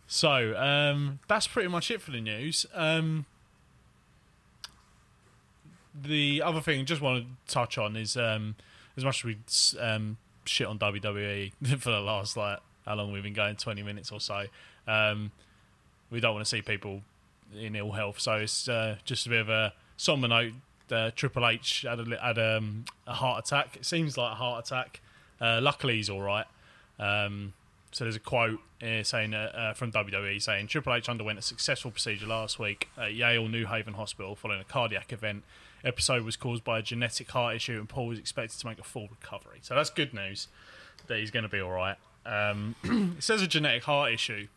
So 0.08 0.56
um, 0.58 1.20
that's 1.28 1.48
pretty 1.48 1.68
much 1.68 1.92
it 1.92 2.02
for 2.02 2.12
the 2.12 2.22
news. 2.22 2.66
Um. 2.74 3.26
The 6.02 6.42
other 6.42 6.62
thing 6.62 6.80
I 6.80 6.84
just 6.84 7.02
want 7.02 7.26
to 7.48 7.54
touch 7.54 7.78
on 7.78 7.96
is 7.98 8.16
um, 8.16 8.56
as 9.00 9.06
much 9.06 9.20
as 9.20 9.24
we 9.26 9.38
um, 9.80 10.18
shit 10.46 10.68
on 10.68 10.80
WWE 10.80 11.54
for 11.80 11.92
the 11.92 12.00
last 12.00 12.38
like 12.38 12.60
how 12.86 12.96
long 12.96 13.12
we've 13.12 13.24
been 13.24 13.34
going, 13.34 13.56
twenty 13.56 13.84
minutes 13.84 14.12
or 14.12 14.20
so. 14.20 14.46
Um, 14.88 15.32
we 16.10 16.20
don't 16.20 16.34
want 16.34 16.46
to 16.46 16.50
see 16.50 16.62
people 16.62 17.02
in 17.58 17.76
ill 17.76 17.92
health. 17.92 18.20
So 18.20 18.34
it's 18.36 18.68
uh, 18.68 18.98
just 19.06 19.26
a 19.28 19.30
bit 19.30 19.42
of 19.42 19.50
a 19.50 19.74
somber 19.98 20.28
note. 20.28 20.54
Uh, 20.92 21.12
Triple 21.16 21.48
H 21.48 21.86
had, 21.88 22.00
a, 22.00 22.20
had 22.20 22.40
um, 22.40 22.86
a 23.06 23.14
heart 23.14 23.46
attack. 23.46 23.76
It 23.76 23.86
seems 23.86 24.18
like 24.18 24.32
a 24.32 24.36
heart 24.36 24.66
attack. 24.66 25.02
Uh, 25.40 25.60
luckily, 25.62 25.98
he's 25.98 26.10
all 26.10 26.22
right. 26.22 26.48
Um, 26.98 27.54
so 27.92 28.06
there's 28.06 28.16
a 28.16 28.20
quote 28.20 28.60
uh, 28.82 29.04
saying 29.04 29.34
uh, 29.34 29.52
uh, 29.54 29.74
from 29.74 29.92
WWE 29.92 30.42
saying 30.42 30.68
Triple 30.68 30.94
H 30.94 31.10
underwent 31.10 31.40
a 31.40 31.42
successful 31.42 31.92
procedure 31.92 32.28
last 32.28 32.60
week 32.60 32.90
at 32.98 33.14
Yale 33.14 33.48
New 33.48 33.66
Haven 33.66 33.94
Hospital 33.94 34.36
following 34.36 34.62
a 34.62 34.64
cardiac 34.64 35.12
event. 35.14 35.44
Episode 35.84 36.24
was 36.24 36.36
caused 36.36 36.64
by 36.64 36.80
a 36.80 36.82
genetic 36.82 37.30
heart 37.32 37.56
issue, 37.56 37.78
and 37.80 37.88
Paul 37.88 38.08
was 38.08 38.20
expected 38.20 38.60
to 38.60 38.68
make 38.68 38.80
a 38.80 38.84
full 38.84 39.08
recovery. 39.10 39.60
So 39.62 39.76
that's 39.76 39.90
good 39.90 40.14
news 40.14 40.48
that 41.08 41.20
he's 41.20 41.32
going 41.32 41.44
to 41.44 41.50
be 41.50 41.60
all 41.62 41.72
right. 41.72 41.98
Um, 42.26 42.76
it 43.18 43.24
says 43.24 43.42
a 43.42 43.48
genetic 43.48 43.84
heart 43.84 44.12
issue, 44.12 44.48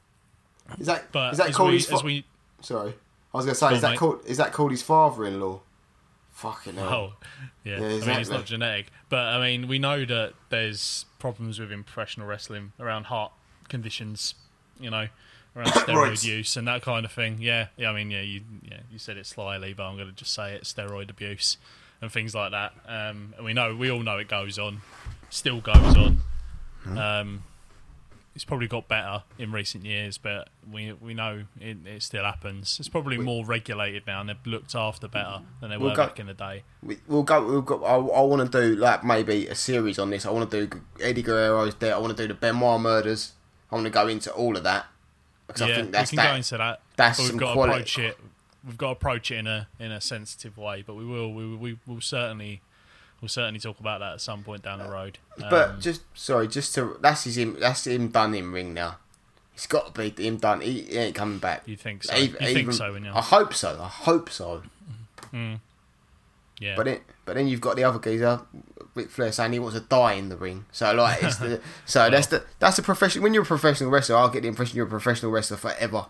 Is 0.78 0.86
that 0.86 1.12
but 1.12 1.32
is 1.32 1.38
that 1.38 1.50
as, 1.50 1.56
called 1.56 1.70
we, 1.70 1.76
as 1.76 1.86
Fa- 1.86 2.00
we 2.04 2.24
Sorry, 2.60 2.94
I 3.32 3.36
was 3.36 3.46
gonna 3.46 3.54
say, 3.54 3.70
Go 3.70 3.74
is 3.76 3.84
on, 3.84 3.90
that 3.92 3.98
called 3.98 4.20
is 4.26 4.36
that 4.36 4.52
called 4.52 4.70
his 4.72 4.82
father-in-law? 4.82 5.60
Fucking 6.32 6.74
hell. 6.74 6.88
Oh, 6.88 7.12
yeah. 7.62 7.78
Yeah, 7.78 7.86
I 7.86 8.06
mean, 8.06 8.20
it's 8.20 8.30
not 8.30 8.46
genetic, 8.46 8.86
but 9.08 9.20
I 9.20 9.40
mean, 9.40 9.68
we 9.68 9.78
know 9.78 10.04
that 10.04 10.32
there's 10.48 11.04
problems 11.18 11.60
within 11.60 11.84
professional 11.84 12.26
wrestling 12.26 12.72
around 12.80 13.04
heart 13.04 13.32
conditions. 13.68 14.34
You 14.80 14.90
know, 14.90 15.08
around 15.56 15.66
steroid 15.72 16.08
Right. 16.08 16.24
use 16.24 16.56
and 16.56 16.66
that 16.68 16.82
kind 16.82 17.04
of 17.04 17.12
thing. 17.12 17.38
Yeah, 17.40 17.68
yeah. 17.76 17.90
I 17.90 17.94
mean, 17.94 18.10
yeah, 18.10 18.22
you 18.22 18.42
yeah, 18.62 18.80
you 18.90 18.98
said 18.98 19.16
it 19.16 19.26
slyly, 19.26 19.72
but 19.74 19.84
I'm 19.84 19.96
going 19.96 20.08
to 20.08 20.14
just 20.14 20.32
say 20.32 20.54
it: 20.54 20.64
steroid 20.64 21.10
abuse 21.10 21.56
and 22.00 22.10
things 22.10 22.34
like 22.34 22.50
that. 22.52 22.72
Um, 22.86 23.34
and 23.36 23.44
we 23.44 23.52
know, 23.52 23.74
we 23.76 23.90
all 23.90 24.00
know 24.02 24.18
it 24.18 24.28
goes 24.28 24.58
on, 24.58 24.80
still 25.30 25.60
goes 25.60 25.96
on. 25.96 26.20
Um, 26.98 27.44
it's 28.34 28.44
probably 28.46 28.66
got 28.66 28.88
better 28.88 29.24
in 29.38 29.52
recent 29.52 29.84
years, 29.84 30.16
but 30.16 30.48
we 30.70 30.92
we 30.94 31.12
know 31.12 31.44
it, 31.60 31.76
it 31.86 32.02
still 32.02 32.24
happens. 32.24 32.78
It's 32.80 32.88
probably 32.88 33.18
more 33.18 33.44
regulated 33.44 34.06
now, 34.06 34.20
and 34.20 34.28
they're 34.30 34.36
looked 34.46 34.74
after 34.74 35.06
better 35.06 35.40
than 35.60 35.68
they 35.70 35.76
We'll 35.76 35.90
were 35.90 35.96
go- 35.96 36.06
back 36.06 36.18
in 36.18 36.26
the 36.28 36.34
day. 36.34 36.62
We, 36.82 36.96
we'll 37.06 37.24
go. 37.24 37.44
We'll 37.44 37.60
go. 37.60 37.84
I, 37.84 37.96
I 37.96 38.22
want 38.22 38.50
to 38.50 38.60
do 38.60 38.74
like 38.76 39.04
maybe 39.04 39.48
a 39.48 39.54
series 39.54 39.98
on 39.98 40.08
this. 40.10 40.24
I 40.24 40.30
want 40.30 40.50
to 40.50 40.66
do 40.66 40.80
Eddie 41.00 41.22
Guerrero's 41.22 41.74
death. 41.74 41.92
I 41.94 41.98
want 41.98 42.16
to 42.16 42.22
do 42.22 42.26
the 42.26 42.34
Benoit 42.34 42.80
murders. 42.80 43.32
I 43.70 43.74
want 43.74 43.84
to 43.84 43.90
go 43.90 44.08
into 44.08 44.32
all 44.32 44.56
of 44.56 44.64
that 44.64 44.86
because 45.52 45.62
I 45.62 45.68
yeah, 45.68 45.74
think 45.76 45.92
that's 45.92 46.10
we 46.12 46.16
can 46.16 46.24
go 46.26 46.30
that. 46.30 46.36
into 46.36 46.56
that. 46.58 46.80
that's 46.96 47.18
but 47.18 47.22
we've 47.22 47.30
some 47.30 47.38
got 47.38 47.48
to 47.48 47.54
quality- 47.54 47.72
approach 47.80 47.98
it. 47.98 48.18
We've 48.64 48.78
got 48.78 48.86
to 48.86 48.92
approach 48.92 49.30
it 49.30 49.36
in 49.38 49.46
a 49.46 49.68
in 49.80 49.90
a 49.92 50.00
sensitive 50.00 50.56
way, 50.56 50.82
but 50.86 50.94
we 50.94 51.04
will 51.04 51.32
we 51.32 51.54
we 51.56 51.78
will 51.86 52.00
certainly 52.00 52.60
we'll 53.20 53.28
certainly 53.28 53.58
talk 53.60 53.80
about 53.80 54.00
that 54.00 54.12
at 54.14 54.20
some 54.20 54.42
point 54.44 54.62
down 54.62 54.78
the 54.78 54.88
road. 54.88 55.18
But 55.38 55.70
Um, 55.70 55.80
just 55.80 56.02
sorry, 56.14 56.46
just 56.48 56.74
to 56.76 56.96
that's 57.00 57.24
his 57.24 57.36
him. 57.38 57.56
That's 57.58 57.86
him 57.86 58.08
done 58.08 58.34
in 58.34 58.52
ring 58.52 58.72
now. 58.74 58.98
It's 59.54 59.66
got 59.66 59.94
to 59.94 60.10
be 60.10 60.24
him 60.26 60.36
done. 60.38 60.60
He, 60.60 60.82
he 60.82 60.96
ain't 60.96 61.14
coming 61.14 61.38
back. 61.38 61.62
you 61.66 61.76
think 61.76 62.04
so? 62.04 62.14
Even- 62.14 62.40
you 62.40 62.46
think 62.54 62.58
even- 62.58 62.72
so? 62.72 62.94
I 63.14 63.20
hope 63.20 63.52
so. 63.52 63.78
I 63.82 63.88
hope 63.88 64.30
so. 64.30 64.62
Yeah, 66.62 66.76
But 66.76 66.84
then, 66.84 67.00
but 67.24 67.34
then 67.34 67.48
you've 67.48 67.60
got 67.60 67.76
the 67.76 67.84
other 67.84 67.98
geezer, 67.98 68.40
Ric 68.94 69.10
Flair, 69.10 69.32
saying 69.32 69.52
he 69.52 69.58
wants 69.58 69.76
to 69.76 69.84
die 69.84 70.14
in 70.14 70.28
the 70.28 70.36
ring. 70.36 70.64
So 70.70 70.92
like, 70.94 71.22
it's 71.22 71.36
the 71.38 71.60
so 71.84 72.08
that's 72.08 72.28
the 72.28 72.44
that's 72.58 72.78
a 72.78 72.82
profession. 72.82 73.22
When 73.22 73.34
you're 73.34 73.42
a 73.42 73.46
professional 73.46 73.90
wrestler, 73.90 74.16
I'll 74.16 74.28
get 74.28 74.42
the 74.42 74.48
impression 74.48 74.76
you're 74.76 74.86
a 74.86 74.90
professional 74.90 75.32
wrestler 75.32 75.56
forever. 75.56 76.06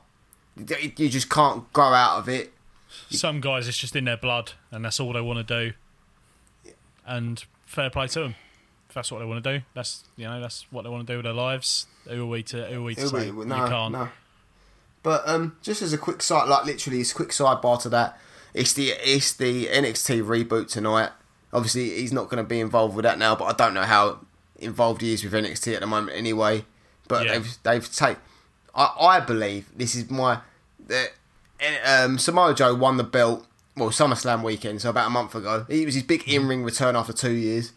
You 0.57 1.09
just 1.09 1.31
can't 1.31 1.73
grow 1.73 1.95
out 1.95 2.19
of 2.19 2.29
it. 2.29 2.53
some 3.09 3.41
guys 3.41 3.67
it's 3.67 3.79
just 3.79 3.97
in 3.97 4.05
their 4.05 4.19
blood, 4.19 4.53
and 4.71 4.85
that's 4.85 5.01
all 5.01 5.15
they 5.15 5.21
want 5.23 5.47
to 5.47 5.71
do. 5.71 6.73
And 7.07 7.43
fair 7.65 7.91
play 7.91 8.07
to 8.09 8.21
them. 8.21 8.35
If 8.89 8.95
that's 8.95 9.11
what 9.11 9.21
they 9.21 9.25
want 9.25 9.43
to 9.43 9.59
do, 9.59 9.65
that's 9.73 10.05
you 10.17 10.27
know 10.27 10.41
that's 10.41 10.67
what 10.71 10.83
they 10.83 10.91
want 10.91 11.07
to 11.07 11.13
do 11.13 11.17
with 11.17 11.25
their 11.25 11.33
lives. 11.33 11.87
Who 12.07 12.25
are 12.25 12.27
we 12.27 12.43
to 12.45 12.67
who 12.67 12.81
are 12.81 12.83
we 12.83 12.95
to 12.97 13.09
say 13.09 13.31
be- 13.31 13.39
you 13.39 13.45
can't? 13.47 13.93
no. 13.93 14.09
But 15.03 15.27
um, 15.27 15.57
just 15.63 15.83
as 15.83 15.93
a 15.93 15.99
quick 15.99 16.23
side, 16.23 16.49
like 16.49 16.65
literally, 16.65 17.01
it's 17.01 17.13
a 17.13 17.15
quick 17.15 17.31
sidebar 17.31 17.81
to 17.83 17.89
that. 17.89 18.19
It's 18.55 18.73
the 18.73 18.91
it's 18.91 19.33
the 19.33 19.67
NXT 19.67 20.23
reboot 20.25 20.69
tonight. 20.69 21.11
Obviously, 21.53 21.91
he's 21.91 22.13
not 22.13 22.29
going 22.29 22.43
to 22.43 22.49
be 22.49 22.61
involved 22.61 22.95
with 22.97 23.05
that 23.05 23.19
now, 23.19 23.35
but 23.35 23.45
I 23.45 23.53
don't 23.53 23.75
know 23.75 23.83
how 23.83 24.21
involved 24.59 25.01
he 25.03 25.13
is 25.13 25.25
with 25.25 25.33
NXT 25.33 25.75
at 25.75 25.81
the 25.81 25.87
moment 25.87 26.17
anyway. 26.17 26.65
But 27.09 27.27
Yeah. 27.27 27.33
they've 27.39 27.59
they've 27.63 27.93
take. 27.95 28.19
I 28.75 28.95
I 29.01 29.21
believe 29.21 29.69
this 29.77 29.95
is 29.95 30.11
my 30.11 30.41
that 30.87 31.13
um, 31.85 32.19
Samoa 32.19 32.55
Joe 32.55 32.75
won 32.75 32.97
the 32.97 33.05
belt. 33.05 33.47
Well, 33.77 33.89
SummerSlam 33.89 34.43
weekend, 34.43 34.83
so 34.83 34.91
about 34.91 35.07
a 35.07 35.11
month 35.11 35.35
ago. 35.35 35.65
It 35.69 35.87
was 35.87 35.95
his 35.95 36.03
big 36.03 36.29
in 36.29 36.47
ring 36.47 36.63
return 36.63 36.95
after 36.95 37.13
two 37.15 37.33
years, 37.33 37.73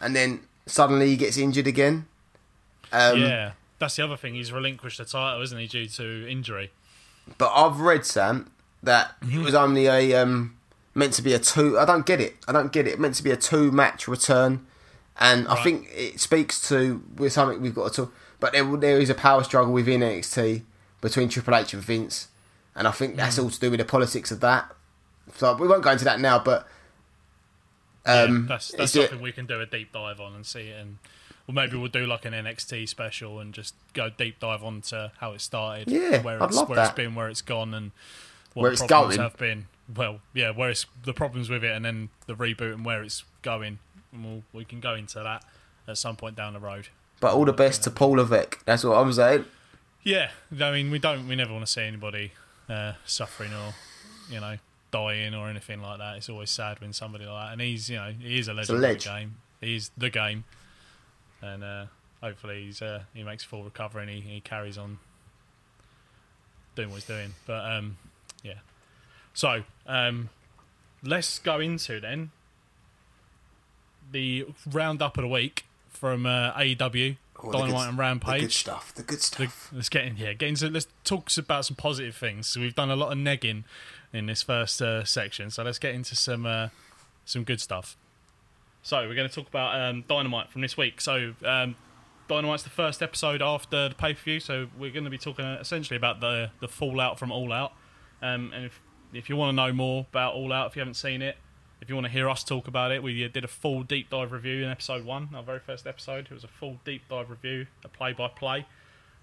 and 0.00 0.14
then 0.14 0.40
suddenly 0.66 1.08
he 1.08 1.16
gets 1.16 1.38
injured 1.38 1.66
again. 1.66 2.06
Um, 2.92 3.18
yeah, 3.20 3.52
that's 3.78 3.96
the 3.96 4.04
other 4.04 4.16
thing. 4.18 4.34
He's 4.34 4.52
relinquished 4.52 4.98
the 4.98 5.06
title, 5.06 5.40
isn't 5.42 5.58
he, 5.58 5.66
due 5.66 5.86
to 5.86 6.28
injury? 6.30 6.70
But 7.38 7.50
I've 7.54 7.80
read 7.80 8.04
Sam 8.04 8.50
that 8.82 9.12
it 9.22 9.38
was 9.38 9.54
only 9.54 9.86
a 9.86 10.14
um, 10.20 10.56
meant 10.94 11.12
to 11.14 11.22
be 11.22 11.32
a 11.32 11.38
two. 11.38 11.78
I 11.78 11.84
don't 11.84 12.06
get 12.06 12.20
it. 12.20 12.36
I 12.46 12.52
don't 12.52 12.72
get 12.72 12.86
it. 12.86 12.98
Meant 13.00 13.14
to 13.16 13.22
be 13.22 13.30
a 13.30 13.36
two 13.36 13.70
match 13.72 14.06
return, 14.08 14.66
and 15.18 15.48
I 15.48 15.62
think 15.62 15.88
it 15.94 16.20
speaks 16.20 16.66
to 16.68 17.02
with 17.16 17.32
something 17.32 17.60
we've 17.60 17.74
got 17.74 17.92
to 17.92 18.02
talk. 18.04 18.14
But 18.40 18.52
there 18.52 18.64
there 18.76 19.00
is 19.00 19.10
a 19.10 19.14
power 19.14 19.42
struggle 19.44 19.72
within 19.72 20.00
NXT 20.00 20.62
between 21.00 21.28
Triple 21.28 21.54
H 21.56 21.74
and 21.74 21.82
Vince, 21.82 22.28
and 22.76 22.86
I 22.86 22.90
think 22.92 23.16
that's 23.16 23.38
all 23.38 23.50
to 23.50 23.60
do 23.60 23.70
with 23.70 23.78
the 23.80 23.84
politics 23.86 24.30
of 24.30 24.40
that. 24.40 24.72
So 25.36 25.54
we 25.56 25.66
won't 25.68 25.82
go 25.82 25.90
into 25.90 26.04
that 26.04 26.20
now, 26.20 26.38
but 26.38 26.66
um, 28.06 28.42
yeah, 28.42 28.48
that's 28.48 28.70
it's 28.70 28.78
that's 28.78 28.96
it- 28.96 29.08
something 29.10 29.20
we 29.22 29.32
can 29.32 29.46
do 29.46 29.60
a 29.60 29.66
deep 29.66 29.92
dive 29.92 30.20
on 30.20 30.34
and 30.34 30.46
see 30.46 30.68
it. 30.68 30.80
And 30.80 30.98
well, 31.46 31.54
maybe 31.54 31.76
we'll 31.76 31.88
do 31.88 32.06
like 32.06 32.24
an 32.24 32.32
NXT 32.32 32.88
special 32.88 33.40
and 33.40 33.52
just 33.52 33.74
go 33.94 34.10
deep 34.10 34.38
dive 34.40 34.62
onto 34.62 35.08
how 35.18 35.32
it 35.32 35.40
started, 35.40 35.90
Yeah, 35.90 36.22
where 36.22 36.42
I'd 36.42 36.46
it's 36.48 36.56
love 36.56 36.68
where 36.68 36.78
it's 36.78 36.88
that. 36.90 36.96
been, 36.96 37.14
where 37.14 37.28
it's 37.28 37.42
gone, 37.42 37.74
and 37.74 37.90
what 38.58 38.62
Where 38.62 38.70
the 38.70 38.72
it's 38.74 38.86
problems 38.86 39.16
going. 39.16 39.28
have 39.30 39.38
been. 39.38 39.66
Well, 39.94 40.20
yeah, 40.34 40.50
where 40.50 40.68
it's 40.70 40.84
the 41.04 41.14
problems 41.14 41.48
with 41.48 41.62
it, 41.64 41.70
and 41.72 41.84
then 41.84 42.08
the 42.26 42.34
reboot 42.34 42.74
and 42.74 42.84
where 42.84 43.02
it's 43.02 43.24
going. 43.42 43.78
And 44.12 44.24
we'll, 44.24 44.42
we 44.52 44.64
can 44.64 44.80
go 44.80 44.94
into 44.94 45.20
that 45.20 45.44
at 45.86 45.96
some 45.96 46.16
point 46.16 46.36
down 46.36 46.52
the 46.52 46.60
road. 46.60 46.88
but 47.20 47.32
all 47.34 47.44
the 47.44 47.52
best 47.52 47.82
to 47.84 47.90
Paul 47.90 48.12
Levesque. 48.16 48.64
That's 48.64 48.84
what 48.84 48.96
I'm 48.96 49.12
saying. 49.12 49.44
Yeah, 50.02 50.30
I 50.60 50.72
mean, 50.72 50.90
we 50.90 50.98
don't, 50.98 51.26
we 51.28 51.36
never 51.36 51.52
want 51.52 51.64
to 51.66 51.70
see 51.70 51.82
anybody 51.82 52.32
uh, 52.68 52.94
suffering 53.04 53.52
or, 53.52 53.74
you 54.30 54.40
know, 54.40 54.56
dying 54.90 55.34
or 55.34 55.48
anything 55.48 55.80
like 55.82 55.98
that. 55.98 56.16
It's 56.16 56.28
always 56.28 56.50
sad 56.50 56.80
when 56.80 56.92
somebody 56.92 57.24
like 57.26 57.46
that, 57.46 57.52
and 57.52 57.60
he's, 57.60 57.88
you 57.90 57.96
know, 57.96 58.12
he 58.18 58.38
is 58.38 58.48
a 58.48 58.54
legend 58.54 58.76
of 58.76 58.82
ledge. 58.82 59.04
the 59.04 59.10
game. 59.10 59.36
He's 59.60 59.90
the 59.96 60.10
game, 60.10 60.44
and 61.42 61.64
uh, 61.64 61.84
hopefully 62.22 62.64
he's 62.64 62.80
uh, 62.82 63.02
he 63.14 63.22
makes 63.22 63.42
full 63.44 63.64
recovery 63.64 64.02
and 64.02 64.10
he, 64.10 64.20
he 64.20 64.40
carries 64.40 64.78
on 64.78 64.98
doing 66.76 66.88
what 66.90 66.96
he's 66.96 67.04
doing. 67.06 67.34
But 67.46 67.64
um, 67.70 67.96
so 69.34 69.62
um, 69.86 70.28
let's 71.02 71.38
go 71.38 71.60
into 71.60 72.00
then 72.00 72.30
the 74.10 74.46
roundup 74.70 75.16
of 75.18 75.22
the 75.22 75.28
week 75.28 75.64
from 75.90 76.26
uh, 76.26 76.52
AEW, 76.54 77.16
Oh, 77.40 77.52
Dynamite 77.52 77.70
good- 77.82 77.88
and 77.90 77.98
Rampage. 77.98 78.32
The 78.34 78.40
good 78.46 78.52
stuff. 78.52 78.94
The 78.94 79.02
good 79.04 79.18
The- 79.18 79.22
stuff. 79.22 79.70
let's 79.72 79.88
get 79.88 80.04
in 80.06 80.16
here. 80.16 80.34
Get 80.34 80.48
into. 80.48 80.68
Let's 80.68 80.88
talk 81.04 81.28
about 81.36 81.64
some 81.66 81.76
positive 81.76 82.16
things. 82.16 82.48
So 82.48 82.60
we've 82.60 82.74
done 82.74 82.90
a 82.90 82.96
lot 82.96 83.12
of 83.12 83.18
negging 83.18 83.62
in 84.12 84.26
this 84.26 84.42
first 84.42 84.82
uh, 84.82 85.04
section. 85.04 85.50
So 85.50 85.62
let's 85.62 85.78
get 85.78 85.94
into 85.94 86.16
some 86.16 86.46
uh, 86.46 86.68
some 87.24 87.44
good 87.44 87.60
stuff. 87.60 87.96
So 88.82 89.06
we're 89.06 89.14
going 89.14 89.28
to 89.28 89.34
talk 89.34 89.46
about 89.48 89.80
um, 89.80 90.02
Dynamite 90.08 90.50
from 90.50 90.62
this 90.62 90.76
week. 90.76 91.00
So 91.00 91.34
um, 91.44 91.76
Dynamite's 92.26 92.64
the 92.64 92.70
first 92.70 93.02
episode 93.02 93.40
after 93.40 93.90
the 93.90 93.94
pay 93.94 94.14
per 94.14 94.20
view. 94.20 94.40
So 94.40 94.66
we're 94.76 94.90
going 94.90 95.04
to 95.04 95.10
be 95.10 95.18
talking 95.18 95.44
essentially 95.44 95.96
about 95.96 96.18
the 96.20 96.50
the 96.60 96.66
fallout 96.68 97.20
from 97.20 97.30
All 97.30 97.52
Out. 97.52 97.72
Um, 98.20 98.50
and 98.52 98.64
if 98.64 98.80
if 99.12 99.28
you 99.28 99.36
want 99.36 99.50
to 99.50 99.56
know 99.56 99.72
more 99.72 100.06
about 100.10 100.34
All 100.34 100.52
Out, 100.52 100.70
if 100.70 100.76
you 100.76 100.80
haven't 100.80 100.94
seen 100.94 101.22
it, 101.22 101.36
if 101.80 101.88
you 101.88 101.94
want 101.94 102.06
to 102.06 102.12
hear 102.12 102.28
us 102.28 102.42
talk 102.42 102.66
about 102.66 102.90
it, 102.90 103.02
we 103.02 103.26
did 103.28 103.44
a 103.44 103.48
full 103.48 103.82
deep 103.82 104.10
dive 104.10 104.32
review 104.32 104.64
in 104.64 104.70
episode 104.70 105.04
one, 105.04 105.28
our 105.34 105.42
very 105.42 105.60
first 105.60 105.86
episode. 105.86 106.26
It 106.30 106.34
was 106.34 106.44
a 106.44 106.48
full 106.48 106.78
deep 106.84 107.02
dive 107.08 107.30
review, 107.30 107.66
a 107.84 107.88
play 107.88 108.12
by 108.12 108.28
play. 108.28 108.66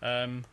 Um, 0.02 0.46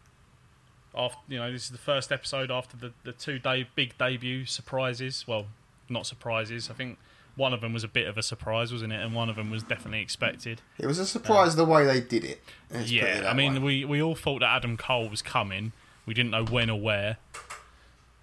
after 0.95 1.18
you 1.29 1.38
know, 1.38 1.51
this 1.51 1.64
is 1.64 1.71
the 1.71 1.79
first 1.79 2.12
episode 2.12 2.51
after 2.51 2.77
the, 2.77 2.92
the 3.05 3.12
two 3.12 3.38
day 3.38 3.68
big 3.75 3.97
debut 3.99 4.47
surprises. 4.47 5.25
Well, 5.27 5.47
not 5.88 6.07
surprises. 6.07 6.68
I 6.71 6.75
think 6.75 6.99
one 7.37 7.55
of 7.55 7.61
them 7.61 7.73
was 7.73 7.85
a 7.85 7.88
bit 7.88 8.07
of 8.07 8.18
a 8.18 8.23
surprise, 8.23 8.73
wasn't 8.73 8.92
it? 8.92 9.01
And 9.01 9.14
one 9.14 9.31
of 9.31 9.37
them 9.37 9.51
was 9.51 9.62
definitely 9.62 10.01
expected. 10.01 10.61
It 10.79 10.87
was 10.87 10.99
a 10.99 11.07
surprise 11.07 11.57
the 11.57 11.64
way 11.64 11.87
they 11.87 12.01
did 12.01 12.25
it. 12.25 12.42
Let's 12.71 12.85
put 12.85 12.92
it 12.92 13.23
yeah, 13.23 13.31
I 13.31 13.35
mean, 13.35 13.55
way. 13.55 13.61
we 13.61 13.85
we 13.85 14.03
all 14.03 14.14
thought 14.14 14.40
that 14.40 14.55
Adam 14.55 14.77
Cole 14.77 15.09
was 15.09 15.23
coming. 15.23 15.73
We 16.05 16.14
didn't 16.14 16.31
know 16.31 16.45
when 16.45 16.68
or 16.68 16.81
where. 16.81 17.18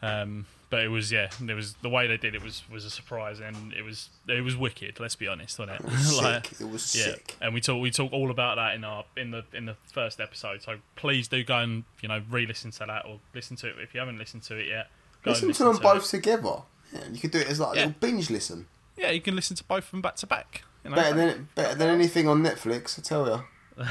Um, 0.02 0.45
but 0.69 0.84
it 0.84 0.89
was 0.89 1.12
yeah, 1.12 1.29
it 1.45 1.53
was 1.53 1.73
the 1.82 1.89
way 1.89 2.08
they 2.08 2.17
did 2.17 2.36
it 2.36 2.43
was 2.43 2.63
was 2.71 2.86
a 2.86 2.89
surprise, 2.89 3.39
and 3.39 3.73
it 3.73 3.84
was 3.84 4.10
it 4.27 4.41
was 4.43 4.55
wicked. 4.55 4.99
Let's 4.99 5.15
be 5.15 5.27
honest, 5.27 5.58
wasn't 5.60 5.79
it? 5.79 5.86
It 5.86 5.91
was 5.91 6.17
Like, 6.21 6.47
sick. 6.47 6.62
It 6.62 6.69
was 6.71 6.95
yeah, 6.95 7.03
sick. 7.05 7.36
and 7.41 7.53
we 7.53 7.62
talk 7.62 7.82
we 7.82 7.91
talk 7.91 8.12
all 8.13 8.29
about 8.32 8.55
that 8.55 8.75
in 8.75 8.84
our 8.84 9.05
in 9.17 9.32
the 9.32 9.43
in 9.53 9.65
the 9.65 9.75
first 9.91 10.19
episode. 10.19 10.62
So 10.62 10.75
please 10.95 11.27
do 11.27 11.43
go 11.43 11.58
and 11.58 11.84
you 12.01 12.10
know 12.10 12.21
re-listen 12.29 12.71
to 12.71 12.86
that 12.86 13.05
or 13.05 13.19
listen 13.34 13.55
to 13.58 13.67
it 13.67 13.75
if 13.82 13.93
you 13.93 13.99
haven't 13.99 14.17
listened 14.17 14.43
to 14.43 14.55
it 14.55 14.67
yet. 14.67 14.88
Go 15.23 15.32
and 15.32 15.41
Listen 15.41 15.53
to 15.53 15.63
them 15.65 15.75
it. 15.77 15.82
both 15.82 16.10
together. 16.10 16.62
Yeah, 16.93 17.08
you 17.12 17.19
could 17.19 17.32
do 17.32 17.39
it 17.39 17.47
as 17.47 17.60
like 17.60 17.73
a 17.73 17.75
little 17.75 17.95
binge 17.99 18.29
listen. 18.29 18.67
Yeah, 18.97 19.12
you 19.12 19.21
can 19.21 19.36
listen 19.36 19.55
to 19.58 19.63
both 19.63 19.86
of 19.86 19.91
them 19.91 20.01
back 20.01 20.15
to 20.17 20.27
back. 20.27 20.63
You 20.84 20.91
know? 20.91 20.95
Better 20.95 21.15
than 21.15 21.49
better 21.55 21.75
than 21.75 21.89
anything 21.89 22.27
on 22.27 22.41
Netflix, 22.43 22.97
I 22.97 23.01
tell 23.01 23.27
you. 23.27 23.43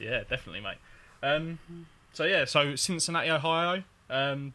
yeah, 0.00 0.22
definitely, 0.28 0.60
mate. 0.60 0.78
Um, 1.22 1.58
so 2.12 2.24
yeah, 2.24 2.44
so 2.44 2.76
Cincinnati, 2.76 3.30
Ohio, 3.30 3.82
um, 4.10 4.52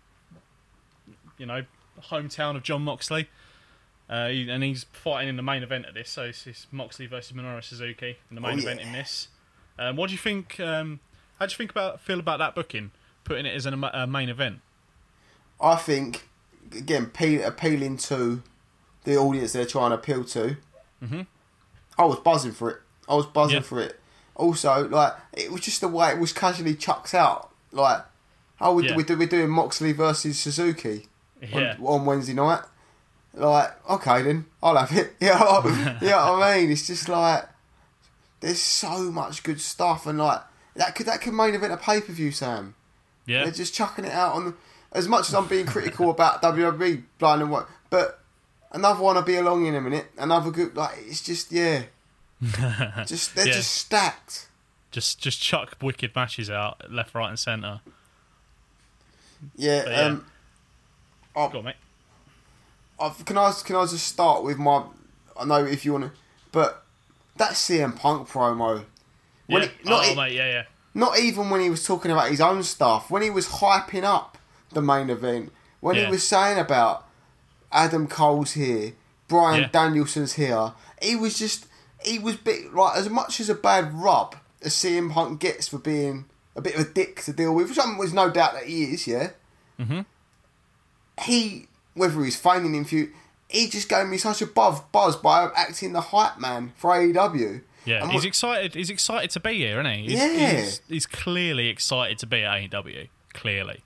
you 1.42 1.46
know, 1.48 1.66
hometown 2.04 2.56
of 2.56 2.64
Jon 2.64 2.84
Moxley, 2.84 3.28
uh, 4.10 4.28
he- 4.30 4.50
and 4.50 4.64
he's 4.64 4.86
fighting 4.94 5.28
in 5.28 5.36
the 5.36 5.42
main 5.44 5.64
event 5.64 5.86
of 5.88 5.94
this. 5.96 6.10
So 6.10 6.24
it's, 6.24 6.46
it's 6.48 6.68
Moxley 6.72 7.08
versus 7.08 7.36
Minoru 7.36 7.62
Suzuki 7.64 8.18
in 8.30 8.36
the 8.36 8.42
main 8.42 8.56
Oh, 8.60 8.62
event 8.62 8.80
in 8.80 8.92
this. 8.94 9.28
Um, 9.80 9.96
what 9.96 10.08
do 10.08 10.14
you 10.14 10.20
think? 10.20 10.60
Um, 10.60 11.00
how 11.40 11.48
do 11.48 11.52
you 11.52 11.58
think 11.58 11.72
about 11.72 12.00
feel 12.00 12.20
about 12.20 12.38
that 12.40 12.54
booking, 12.56 12.92
putting 13.24 13.46
it 13.46 13.56
as 13.56 13.66
a 13.66 14.08
main 14.08 14.30
event? 14.30 14.62
I 15.60 15.76
think 15.76 16.28
again 16.76 17.08
pe- 17.08 17.42
appealing 17.42 17.98
to 17.98 18.44
the 19.04 19.18
audience 19.18 19.54
they're 19.54 19.66
trying 19.66 19.90
to 19.92 19.96
appeal 19.96 20.24
to. 20.26 20.58
Mhm. 21.04 21.26
I 21.98 22.06
was 22.06 22.20
buzzing 22.20 22.52
for 22.52 22.70
it. 22.70 22.82
I 23.10 23.16
was 23.16 23.26
buzzing 23.26 23.58
Yeah. 23.58 23.62
for 23.64 23.80
it. 23.82 24.00
Also, 24.36 24.88
like 24.88 25.14
it 25.34 25.52
was 25.52 25.62
just 25.62 25.82
the 25.82 25.88
way 25.88 26.12
it 26.12 26.20
was 26.20 26.32
casually 26.34 26.76
chucked 26.76 27.14
out. 27.14 27.52
Like, 27.72 28.04
oh, 28.60 28.76
we, 28.76 28.88
Yeah. 28.88 28.96
we 28.96 29.04
do, 29.04 29.18
we're 29.18 29.28
doing 29.28 29.50
Moxley 29.50 29.92
versus 29.94 30.40
Suzuki 30.40 31.08
Yeah, 31.42 31.76
on, 31.80 31.86
on 32.02 32.06
Wednesday 32.06 32.34
night. 32.34 32.62
Like, 33.34 33.90
okay 33.90 34.22
then, 34.24 34.46
I'll 34.62 34.76
have 34.78 34.92
it. 34.98 35.14
Yeah, 35.22 35.38
you 36.02 36.08
know 36.10 36.34
what 36.34 36.44
I 36.44 36.58
mean. 36.60 36.72
It's 36.72 36.86
just 36.88 37.08
like 37.10 37.46
there's 38.42 38.60
so 38.60 39.12
much 39.12 39.44
good 39.44 39.62
stuff, 39.62 40.06
and 40.06 40.18
like 40.20 40.42
that 40.76 40.96
could 40.96 41.06
that 41.08 41.22
could 41.22 41.34
main 41.34 41.54
event 41.56 41.74
a 41.74 41.78
pay 41.78 42.02
per 42.02 42.12
view, 42.14 42.32
Sam. 42.32 42.76
yeah, 43.26 43.44
They're 43.44 43.54
just 43.54 43.74
chucking 43.74 44.06
it 44.06 44.12
out 44.12 44.34
on. 44.36 44.46
The, 44.46 44.54
as 44.94 45.08
much 45.08 45.30
as 45.30 45.34
I'm 45.36 45.48
being 45.48 45.66
critical 45.66 46.10
about 46.12 46.42
WWE 46.42 47.04
blind 47.20 47.42
and 47.42 47.50
what, 47.50 47.70
but 47.90 48.20
another 48.74 49.02
one 49.02 49.16
I'll 49.16 49.24
be 49.24 49.36
along 49.38 49.66
in 49.66 49.74
a 49.76 49.80
minute. 49.82 50.08
Another 50.18 50.52
group 50.52 50.76
like 50.76 50.98
it's 51.08 51.22
just 51.22 51.50
yeah, 51.52 51.84
just 53.06 53.34
they're 53.36 53.48
Yeah. 53.48 53.54
just 53.54 53.72
stacked. 53.72 54.50
Just 54.92 55.22
just 55.22 55.42
chuck 55.42 55.78
wicked 55.82 56.14
matches 56.14 56.50
out 56.50 56.92
left, 56.92 57.16
right, 57.16 57.30
and 57.30 57.40
centre. 57.40 57.80
Yeah. 59.56 59.90
Yeah. 59.90 60.02
Um, 60.02 60.26
Go 61.36 61.42
on, 61.60 61.64
mate. 61.66 61.76
I've, 63.00 63.24
can 63.26 63.38
I 63.38 63.52
can 63.64 63.76
I 63.76 63.86
just 63.86 64.08
start 64.08 64.44
with 64.44 64.58
my? 64.58 64.84
I 65.40 65.46
know 65.46 65.64
if 65.66 65.86
you 65.86 65.94
want 65.94 66.06
to, 66.06 66.12
but 66.52 66.84
that 67.38 67.52
CM 67.54 67.96
Punk 67.98 68.30
promo. 68.30 68.86
When 69.48 69.64
Yeah. 69.64 69.68
it- 69.70 69.86
not, 69.86 70.06
oh, 70.06 70.12
e- 70.12 70.16
mate, 70.16 70.34
yeah, 70.34 70.48
yeah. 70.48 70.64
not 70.94 71.18
even 71.20 71.50
when 71.50 71.62
he 71.62 71.70
was 71.70 71.84
talking 71.86 72.12
about 72.12 72.30
his 72.30 72.42
own 72.42 72.64
stuff. 72.64 73.10
When 73.10 73.22
he 73.22 73.30
was 73.30 73.48
hyping 73.48 74.04
up 74.04 74.38
the 74.72 74.82
main 74.82 75.10
event. 75.10 75.52
When 75.80 75.96
Yeah. 75.96 76.06
he 76.06 76.12
was 76.12 76.28
saying 76.28 76.60
about 76.60 77.08
Adam 77.72 78.08
Cole's 78.08 78.52
here, 78.52 78.94
Bryan 79.28 79.62
Yeah. 79.64 79.68
Danielson's 79.70 80.34
here. 80.34 80.74
He 81.02 81.16
was 81.16 81.38
just 81.38 81.66
he 82.04 82.20
was 82.20 82.36
bit 82.36 82.74
like 82.74 82.98
as 82.98 83.10
much 83.10 83.40
as 83.40 83.50
a 83.50 83.56
bad 83.56 83.94
rub 83.94 84.36
as 84.62 84.74
CM 84.76 85.12
Punk 85.12 85.40
gets 85.40 85.68
for 85.68 85.78
being 85.80 86.26
a 86.56 86.62
bit 86.62 86.76
of 86.76 86.82
a 86.82 86.90
dick 86.90 87.22
to 87.24 87.34
deal 87.34 87.54
with, 87.56 87.70
which 87.70 87.80
I'm- 87.80 87.98
there's 87.98 88.14
no 88.14 88.30
doubt 88.30 88.54
that 88.54 88.66
he 88.66 88.84
is. 88.94 89.08
Yeah. 89.08 89.32
Mhm. 89.80 90.06
He 91.24 91.68
whether 91.94 92.24
he's 92.24 92.36
feigning 92.38 92.74
in 92.76 92.86
few, 92.86 93.12
he 93.50 93.68
just 93.68 93.90
gave 93.90 94.08
me 94.08 94.18
such 94.18 94.42
a 94.42 94.46
buzz 94.48 94.80
buzz 94.92 95.16
by 95.18 95.50
acting 95.56 95.94
the 95.94 96.02
hype 96.02 96.40
man 96.40 96.72
for 96.76 96.92
AEW. 96.92 97.62
Yeah, 97.84 98.04
And 98.04 98.12
he's 98.12 98.20
what- 98.22 98.28
excited. 98.28 98.76
He's 98.76 98.90
excited 98.90 99.30
to 99.32 99.40
be 99.40 99.58
here, 99.58 99.80
isn't 99.82 99.92
he? 99.94 100.02
He's, 100.04 100.14
Yeah. 100.14 100.52
he's, 100.62 100.82
he's 100.88 101.06
clearly 101.06 101.68
excited 101.68 102.18
to 102.20 102.28
be 102.28 102.44
at 102.44 102.70
AEW. 102.70 103.10
Clearly, 103.34 103.82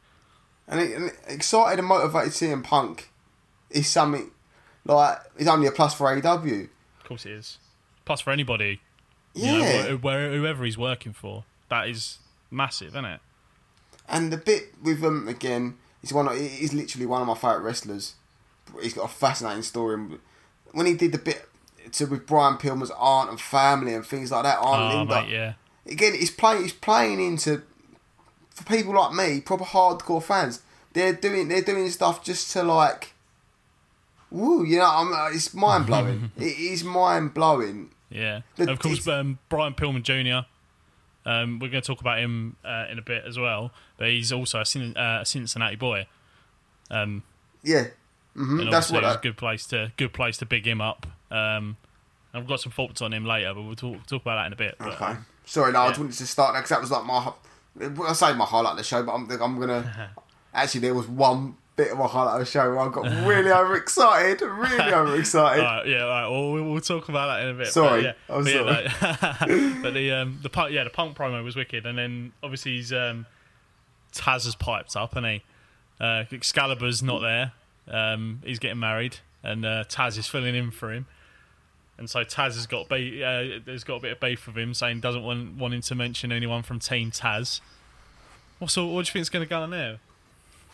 And, 0.68 0.80
it, 0.82 0.96
and 0.96 1.12
excited 1.28 1.80
and 1.80 1.88
motivated 1.88 2.34
CM 2.34 2.64
Punk 2.64 3.10
is 3.70 3.88
something 3.88 4.32
like 4.86 5.18
it's 5.38 5.48
only 5.48 5.68
a 5.68 5.72
plus 5.72 5.94
for 5.94 6.08
AEW. 6.14 6.64
of 7.00 7.04
course 7.08 7.26
it 7.26 7.32
is. 7.32 7.58
Plus, 8.06 8.22
for 8.22 8.32
anybody, 8.32 8.82
Yeah, 9.34 9.54
you 9.54 9.60
know, 9.60 9.98
wh- 9.98 10.36
whoever 10.36 10.64
he's 10.66 10.78
working 10.78 11.14
for, 11.14 11.44
that 11.70 11.88
is 11.88 12.20
massive, 12.52 12.90
isn't 12.90 13.06
it? 13.06 13.20
and 14.08 14.32
the 14.32 14.38
bit 14.38 14.74
with 14.84 15.04
him 15.04 15.28
again, 15.28 15.78
he's 16.06 16.14
one. 16.14 16.28
Of, 16.28 16.38
he's 16.38 16.74
literally 16.74 17.08
one 17.08 17.22
of 17.22 17.28
my 17.28 17.34
favourite 17.34 17.64
wrestlers. 17.64 18.14
He's 18.82 18.94
got 18.94 19.06
a 19.06 19.14
fascinating 19.14 19.64
story. 19.64 19.98
When 20.72 20.86
he 20.86 20.94
did 20.94 21.12
the 21.14 21.18
bit 21.18 21.48
to 21.94 22.06
with 22.06 22.28
Brian 22.28 22.58
Pillman's 22.58 22.92
aunt 22.98 23.30
and 23.32 23.40
family 23.42 23.94
and 23.94 24.06
things 24.06 24.32
like 24.32 24.44
that, 24.44 24.60
Aunt 24.60 24.94
Oh, 24.94 24.98
Linda. 25.00 25.22
mate, 25.22 25.30
yeah. 25.32 25.54
Again, 25.92 26.14
he's 26.14 26.32
playing. 26.32 26.62
He's 26.64 26.74
playing 26.74 27.20
into 27.20 27.64
for 28.52 28.64
people 28.66 28.94
like 28.94 29.14
me, 29.14 29.42
proper 29.42 29.64
hardcore 29.66 30.22
fans. 30.24 30.62
They're 30.94 31.14
doing. 31.14 31.48
They're 31.48 31.62
doing 31.62 31.90
stuff 31.90 32.24
just 32.24 32.52
to 32.54 32.64
like. 32.64 33.14
Woo, 34.32 34.66
you 34.66 34.78
know, 34.80 34.86
I'm, 34.92 35.34
it's 35.36 35.54
mind 35.54 35.86
blowing. 35.86 36.32
it 36.38 36.58
is 36.58 36.84
mind 36.84 37.34
blowing. 37.34 37.92
Yeah, 38.10 38.42
The- 38.56 38.72
of 38.72 38.80
course. 38.80 39.08
Um, 39.08 39.40
Brian 39.50 39.74
Pillman 39.74 40.04
Jr. 40.04 40.48
Um, 41.26 41.60
we're 41.60 41.70
going 41.70 41.82
to 41.82 41.88
talk 41.88 42.02
about 42.02 42.20
him 42.20 42.56
uh, 42.64 42.86
in 42.92 43.00
a 43.00 43.02
bit 43.02 43.24
as 43.26 43.38
well, 43.40 43.72
but 43.98 44.10
he's 44.10 44.32
also 44.32 44.62
a, 44.62 44.66
Cin- 44.66 44.96
uh, 44.96 45.20
a 45.22 45.26
Cincinnati 45.26 45.76
boy. 45.76 46.06
Um, 46.92 47.24
Yeah, 47.64 47.88
hmm 48.36 48.60
and 48.60 48.72
that's 48.74 48.92
what. 48.92 49.04
it's 49.04 49.16
I, 49.16 49.18
a 49.18 49.22
good 49.22 49.38
place 49.38 49.66
to 49.68 49.92
good 49.98 50.14
place 50.14 50.38
to 50.38 50.46
big 50.46 50.68
him 50.68 50.82
up. 50.82 51.08
Um, 51.32 51.78
I've 52.34 52.48
got 52.48 52.60
some 52.60 52.72
thoughts 52.72 53.02
on 53.02 53.14
him 53.14 53.26
later, 53.26 53.54
but 53.54 53.62
we'll 53.64 53.76
talk, 53.76 54.06
talk 54.06 54.22
about 54.22 54.36
that 54.36 54.48
in 54.48 54.54
a 54.54 54.56
bit. 54.58 54.76
But, 54.78 55.02
Okay. 55.02 55.16
Sorry, 55.46 55.72
no, 55.72 55.82
I 55.82 55.88
just 55.90 56.00
wanted 56.00 56.16
to 56.18 56.28
start 56.28 56.54
that 56.54 56.60
because 56.60 56.70
that 56.70 56.82
was 56.82 56.92
like 56.92 57.06
my. 57.06 57.32
I 58.08 58.14
say 58.14 58.34
my 58.34 58.46
highlight 58.46 58.72
of 58.72 58.78
the 58.78 58.84
show, 58.84 59.04
but 59.04 59.14
I'm, 59.14 59.30
I'm 59.32 59.60
gonna. 59.60 60.12
Actually, 60.54 60.82
there 60.82 60.94
was 60.94 61.08
one 61.08 61.56
bit 61.76 61.92
of 61.92 62.00
a 62.00 62.08
highlight 62.08 62.36
of 62.36 62.40
the 62.40 62.46
show 62.46 62.70
where 62.70 62.80
I 62.80 62.90
got 62.90 63.04
really 63.28 63.52
overexcited, 63.52 64.42
really 64.42 64.80
overexcited. 64.94 65.64
All 65.64 65.78
right, 65.78 65.88
yeah, 65.88 66.04
all 66.04 66.10
right. 66.10 66.28
Well, 66.30 66.52
we'll, 66.54 66.64
we'll 66.72 66.82
talk 66.82 67.10
about 67.10 67.28
that 67.28 67.44
in 67.48 67.56
a 67.56 67.58
bit. 67.58 67.68
Sorry, 67.68 68.04
but, 68.04 68.18
yeah, 68.30 68.36
I'm 68.36 68.44
but, 68.44 68.54
yeah, 68.54 68.62
like- 68.62 69.82
but 69.84 69.94
the 69.94 70.12
um, 70.12 70.40
the 70.42 70.50
punk, 70.50 70.72
yeah, 70.72 70.84
the 70.84 70.90
punk 70.90 71.18
promo 71.18 71.44
was 71.44 71.56
wicked, 71.56 71.86
and 71.86 71.98
then 71.98 72.32
obviously 72.42 72.78
he's 72.78 72.94
um, 72.94 73.26
Taz 74.14 74.46
has 74.46 74.56
piped 74.56 74.96
up, 74.96 75.16
and 75.16 75.26
he 75.26 75.44
uh, 76.00 76.24
Excalibur's 76.32 77.04
not 77.04 77.20
there. 77.22 77.52
Um, 77.88 78.42
he's 78.44 78.60
getting 78.60 78.80
married, 78.80 79.18
and 79.44 79.66
uh, 79.66 79.84
Taz 79.88 80.18
is 80.18 80.28
filling 80.28 80.56
in 80.56 80.72
for 80.72 80.92
him. 80.92 81.06
And 81.98 82.10
so 82.10 82.24
Taz 82.26 82.56
has 82.56 82.68
got 82.68 82.90
be- 82.90 83.24
uh, 83.24 83.60
there's 83.66 83.84
got 83.86 83.96
a 83.96 84.00
bit 84.02 84.12
of 84.14 84.20
beef 84.20 84.48
with 84.48 84.58
him, 84.58 84.74
saying 84.74 85.00
doesn't 85.00 85.24
want 85.24 85.56
wanting 85.58 85.82
to 85.82 85.96
mention 85.96 86.32
anyone 86.32 86.62
from 86.64 86.80
Team 86.80 87.12
Taz. 87.12 87.62
What's 88.60 88.78
all, 88.78 88.94
what 88.94 89.06
do 89.06 89.10
you 89.10 89.14
think's 89.14 89.30
going 89.30 89.46
to 89.46 89.50
go 89.50 89.60
on 89.62 89.70
there? 89.70 90.00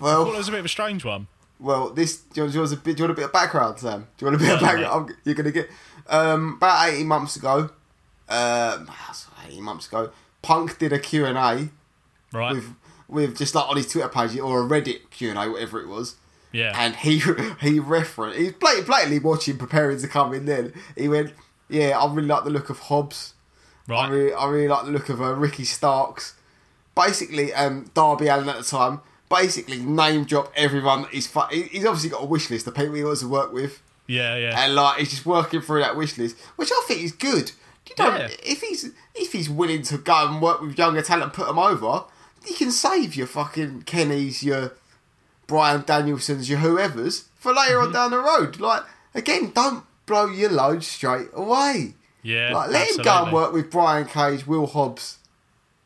I 0.10 0.14
thought 0.14 0.34
it 0.34 0.38
was 0.38 0.48
a 0.48 0.52
bit 0.52 0.60
of 0.60 0.66
a 0.66 0.70
strange 0.70 1.06
one. 1.06 1.28
well, 1.60 1.90
this. 1.92 2.18
Do 2.18 2.28
you, 2.36 2.44
want- 2.44 2.52
do 2.54 2.58
you 2.58 2.62
want 2.62 2.74
a 2.74 2.78
bit? 2.78 2.96
Do 2.98 3.04
you 3.04 3.08
want 3.08 3.12
a 3.12 3.22
bit 3.22 3.26
of 3.26 3.34
background, 3.34 3.80
Sam? 3.80 4.08
Do 4.18 4.26
you 4.26 4.32
want 4.32 4.42
a 4.42 4.46
bit 4.46 4.54
of 4.56 4.60
background? 4.62 5.14
You're 5.24 5.36
gonna 5.36 5.52
get. 5.52 5.70
Um, 6.08 6.56
about 6.58 6.90
eighteen 6.90 7.08
months 7.08 7.36
ago, 7.36 7.70
um, 8.30 8.90
eighteen 9.46 9.64
months 9.64 9.88
ago, 9.88 10.12
Punk 10.42 10.80
did 10.80 10.92
a 10.94 11.00
Q 11.00 11.26
and 11.26 11.38
A 11.38 11.70
Right? 12.34 12.54
with 12.56 12.74
with 13.08 13.38
just 13.38 13.54
like 13.56 13.68
on 13.70 13.78
his 13.78 13.88
Twitter 13.92 14.08
page 14.10 14.38
or 14.40 14.62
a 14.62 14.66
Reddit 14.66 15.10
Q 15.12 15.30
and 15.30 15.38
A, 15.40 15.50
whatever 15.52 15.80
it 15.82 15.88
was. 15.88 16.16
yeah. 16.54 16.72
and 16.76 16.96
he 16.96 17.22
he 17.62 17.80
referenced 17.80 18.38
he's 18.40 18.54
blat- 18.54 18.86
blatantly 18.86 19.20
watching 19.20 19.58
preparing 19.58 20.00
to 20.00 20.08
come 20.08 20.34
in 20.34 20.46
then 20.46 20.74
he 20.98 21.08
went 21.10 21.34
yeah 21.70 21.98
I 22.00 22.06
really 22.14 22.28
like 22.28 22.44
the 22.46 22.50
look 22.50 22.70
of 22.70 22.80
Hobbs 22.80 23.34
I 23.88 23.92
right. 23.94 24.10
really, 24.12 24.34
I 24.34 24.50
really 24.50 24.68
like 24.70 24.86
the 24.86 24.92
look 24.92 25.10
of 25.10 25.22
uh, 25.22 25.34
Ricky 25.36 25.64
Starks 25.66 26.36
basically 26.96 27.54
um, 27.54 27.90
Darby 27.94 28.28
Allin 28.28 28.50
at 28.50 28.58
the 28.58 28.64
time 28.64 29.02
basically 29.32 29.78
name 29.78 30.26
drop 30.26 30.52
everyone 30.56 31.04
that 31.04 31.12
he's 31.12 31.26
fu- 31.28 31.40
he's 31.52 31.86
obviously 31.86 32.10
got 32.10 32.22
a 32.22 32.26
wish 32.26 32.50
list 32.50 32.68
of 32.68 32.76
people 32.76 32.94
he 32.96 33.04
wants 33.04 33.22
to 33.22 33.28
work 33.28 33.52
with 33.54 33.82
yeah, 34.08 34.36
yeah. 34.36 34.64
and 34.64 34.76
like 34.76 35.00
he's 35.00 35.10
just 35.10 35.26
working 35.26 35.62
through 35.62 35.80
that 35.82 35.96
wish 35.96 36.18
list 36.18 36.38
which 36.58 36.70
I 36.72 36.84
think 36.88 37.02
is 37.02 37.12
good 37.14 37.52
you 37.90 37.96
know 37.98 38.16
Yeah. 38.16 38.28
if 38.44 38.62
he's 38.62 38.92
if 39.16 39.32
he's 39.32 39.50
willing 39.50 39.82
to 39.84 39.98
go 39.98 40.28
and 40.28 40.42
work 40.42 40.62
with 40.62 40.78
younger 40.78 41.02
talent 41.02 41.34
put 41.34 41.48
them 41.48 41.58
over 41.60 42.04
you 42.48 42.56
can 42.56 42.72
save 42.72 43.16
your 43.16 43.28
fucking 43.28 43.84
Kennys 43.84 44.44
your 44.44 44.74
Bryan 45.48 45.82
Danielson's, 45.82 46.50
your 46.50 46.60
whoever's 46.60 47.26
for 47.36 47.54
later 47.54 47.76
Mm-hmm. 47.78 47.88
on 47.88 47.94
down 47.94 48.12
the 48.12 48.20
road. 48.20 48.60
Like 48.60 48.84
again, 49.14 49.52
don't 49.54 49.84
blow 50.06 50.28
your 50.28 50.50
load 50.50 50.84
straight 50.84 51.28
away. 51.34 51.96
yeah. 52.24 52.54
Like 52.54 52.70
let 52.72 52.90
him 52.90 53.04
go 53.04 53.24
and 53.26 53.34
work 53.34 53.52
with 53.54 53.70
Brian 53.70 54.06
Cage, 54.08 54.48
Will 54.48 54.68
Hobbs. 54.68 55.18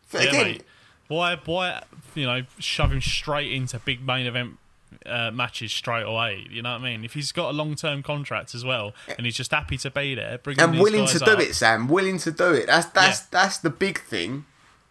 For, 0.08 0.22
Yeah, 0.22 0.30
again, 0.30 0.44
mate. 0.46 0.64
Why, 1.08 1.36
why, 1.46 1.84
you 2.16 2.26
know, 2.26 2.42
shove 2.60 2.92
him 2.92 3.02
straight 3.02 3.52
into 3.52 3.78
big 3.80 4.06
main 4.06 4.26
event 4.26 4.58
uh, 5.06 5.30
matches 5.32 5.72
straight 5.72 6.04
away? 6.04 6.48
You 6.50 6.62
know 6.64 6.72
what 6.72 6.82
I 6.82 6.84
mean? 6.84 7.06
If 7.06 7.14
he's 7.14 7.32
got 7.32 7.50
a 7.50 7.54
long 7.54 7.76
term 7.76 8.02
contract 8.02 8.56
as 8.56 8.66
well, 8.66 8.94
and 9.18 9.26
he's 9.26 9.36
just 9.36 9.52
happy 9.52 9.78
to 9.78 9.92
be 9.92 10.16
there, 10.16 10.38
bring 10.40 10.60
and 10.60 10.80
willing 10.80 11.06
to 11.08 11.20
do 11.20 11.26
up. 11.32 11.40
it, 11.40 11.54
Sam. 11.56 11.88
Willing 11.88 12.18
to 12.20 12.32
do 12.32 12.52
it. 12.54 12.66
That's 12.68 12.88
that's 12.88 13.20
Yeah. 13.22 13.26
that's 13.32 13.58
the 13.60 13.70
big 13.70 14.00
thing. 14.02 14.46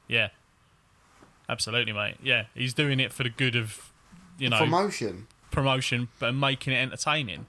Yeah, 0.06 0.28
absolutely, 1.48 1.92
mate. 1.92 2.16
Yeah, 2.22 2.44
he's 2.54 2.74
doing 2.74 3.00
it 3.00 3.12
for 3.12 3.22
the 3.22 3.30
good 3.30 3.56
of, 3.56 3.90
you 4.38 4.48
know, 4.48 4.58
Promotion. 4.58 5.26
promotion, 5.50 6.08
but 6.18 6.32
making 6.32 6.72
it 6.72 6.76
entertaining. 6.76 7.46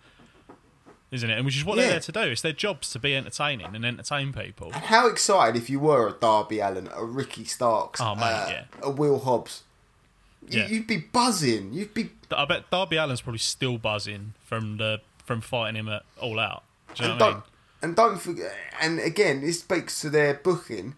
Isn't 1.11 1.29
it? 1.29 1.35
And 1.37 1.45
which 1.45 1.55
is 1.55 1.63
what 1.63 1.77
Yeah. 1.77 1.83
they're 1.83 1.91
there 1.91 1.99
to 2.01 2.11
do. 2.11 2.19
It's 2.21 2.41
their 2.41 2.51
jobs 2.51 2.89
to 2.91 2.99
be 2.99 3.15
entertaining 3.15 3.75
and 3.75 3.85
entertain 3.85 4.33
people. 4.33 4.71
And 4.73 4.83
how 4.85 5.07
excited 5.07 5.55
if 5.61 5.69
you 5.69 5.79
were 5.79 6.07
a 6.09 6.11
Darby 6.13 6.59
Allin, 6.59 6.89
a 6.93 7.05
Ricky 7.05 7.45
Starks, 7.45 8.01
Oh, 8.01 8.15
mate, 8.15 8.23
uh, 8.23 8.47
yeah. 8.49 8.63
a 8.81 8.89
Will 8.89 9.19
Hobbs. 9.19 9.63
Yeah. 10.49 10.67
You'd 10.67 10.87
be 10.87 10.97
buzzing. 10.97 11.73
You'd 11.73 11.93
be 11.93 12.09
I 12.35 12.45
bet 12.45 12.69
Darby 12.69 12.97
Allin's 12.97 13.21
probably 13.21 13.39
still 13.39 13.77
buzzing 13.77 14.33
from 14.43 14.77
the 14.77 15.01
from 15.25 15.41
fighting 15.41 15.75
him 15.75 15.89
at 15.89 16.03
All 16.21 16.39
Out. 16.39 16.63
Do 16.95 17.03
you 17.03 17.09
know 17.09 17.13
and 17.13 17.19
what 17.21 17.27
I 17.27 17.31
don't 17.31 17.35
mean? 17.37 17.43
and 17.81 17.95
don't 17.95 18.21
forget. 18.21 18.53
And 18.81 18.99
again, 18.99 19.41
this 19.41 19.59
speaks 19.59 20.01
to 20.01 20.09
their 20.09 20.35
booking 20.35 20.95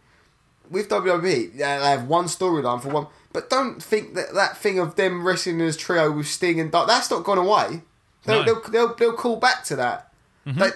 with 0.70 0.90
WWE. 0.90 1.54
They 1.58 1.64
have 1.64 2.08
one 2.08 2.26
storyline 2.26 2.82
for 2.82 2.90
one, 2.90 3.08
but 3.32 3.50
don't 3.50 3.82
think 3.82 4.16
that 4.16 4.34
that 4.34 4.58
thing 4.58 4.80
of 4.80 4.96
them 4.96 5.26
wrestling 5.26 5.62
as 5.62 5.78
trio 5.78 6.12
with 6.12 6.28
Sting 6.28 6.60
and 6.60 6.72
Dark, 6.72 6.88
that's 6.88 7.10
not 7.10 7.24
gone 7.24 7.38
away. 7.38 7.82
They'll, 8.26 8.44
No. 8.44 8.54
they'll, 8.62 8.72
they'll, 8.72 8.96
they'll 8.96 9.14
call 9.14 9.38
back 9.38 9.64
to 9.66 9.76
that. 9.78 10.12
Mm-hmm. 10.46 10.60
They, 10.60 10.70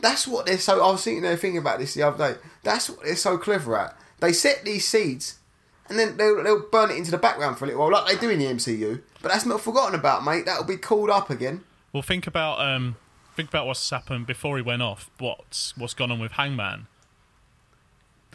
that's 0.00 0.26
what 0.28 0.46
they're 0.46 0.58
so. 0.58 0.82
I 0.84 0.90
was 0.92 1.02
sitting 1.02 1.22
there 1.22 1.36
thinking 1.36 1.58
about 1.58 1.78
this 1.80 1.94
the 1.94 2.02
other 2.02 2.32
day. 2.34 2.40
That's 2.62 2.88
what 2.88 3.04
they're 3.04 3.16
so 3.16 3.36
clever 3.38 3.76
at. 3.76 3.96
They 4.20 4.32
set 4.32 4.64
these 4.64 4.86
seeds. 4.86 5.38
And 5.92 5.98
then 5.98 6.16
they'll, 6.16 6.42
they'll 6.42 6.68
burn 6.70 6.90
it 6.90 6.96
into 6.96 7.10
the 7.10 7.18
background 7.18 7.58
for 7.58 7.64
a 7.66 7.68
little 7.68 7.82
while, 7.82 7.92
like 7.92 8.14
they 8.14 8.18
do 8.18 8.30
in 8.30 8.38
the 8.38 8.46
MCU. 8.46 9.02
But 9.20 9.30
that's 9.32 9.44
not 9.46 9.60
forgotten 9.60 9.94
about, 9.98 10.24
mate. 10.24 10.46
That'll 10.46 10.64
be 10.64 10.76
called 10.78 11.10
up 11.10 11.28
again. 11.28 11.62
Well, 11.92 12.02
think 12.02 12.26
about 12.26 12.60
um, 12.60 12.96
think 13.36 13.50
about 13.50 13.66
what's 13.66 13.90
happened 13.90 14.26
before 14.26 14.56
he 14.56 14.62
went 14.62 14.80
off. 14.82 15.10
What's 15.18 15.76
what's 15.76 15.92
gone 15.94 16.10
on 16.10 16.18
with 16.18 16.32
Hangman? 16.32 16.86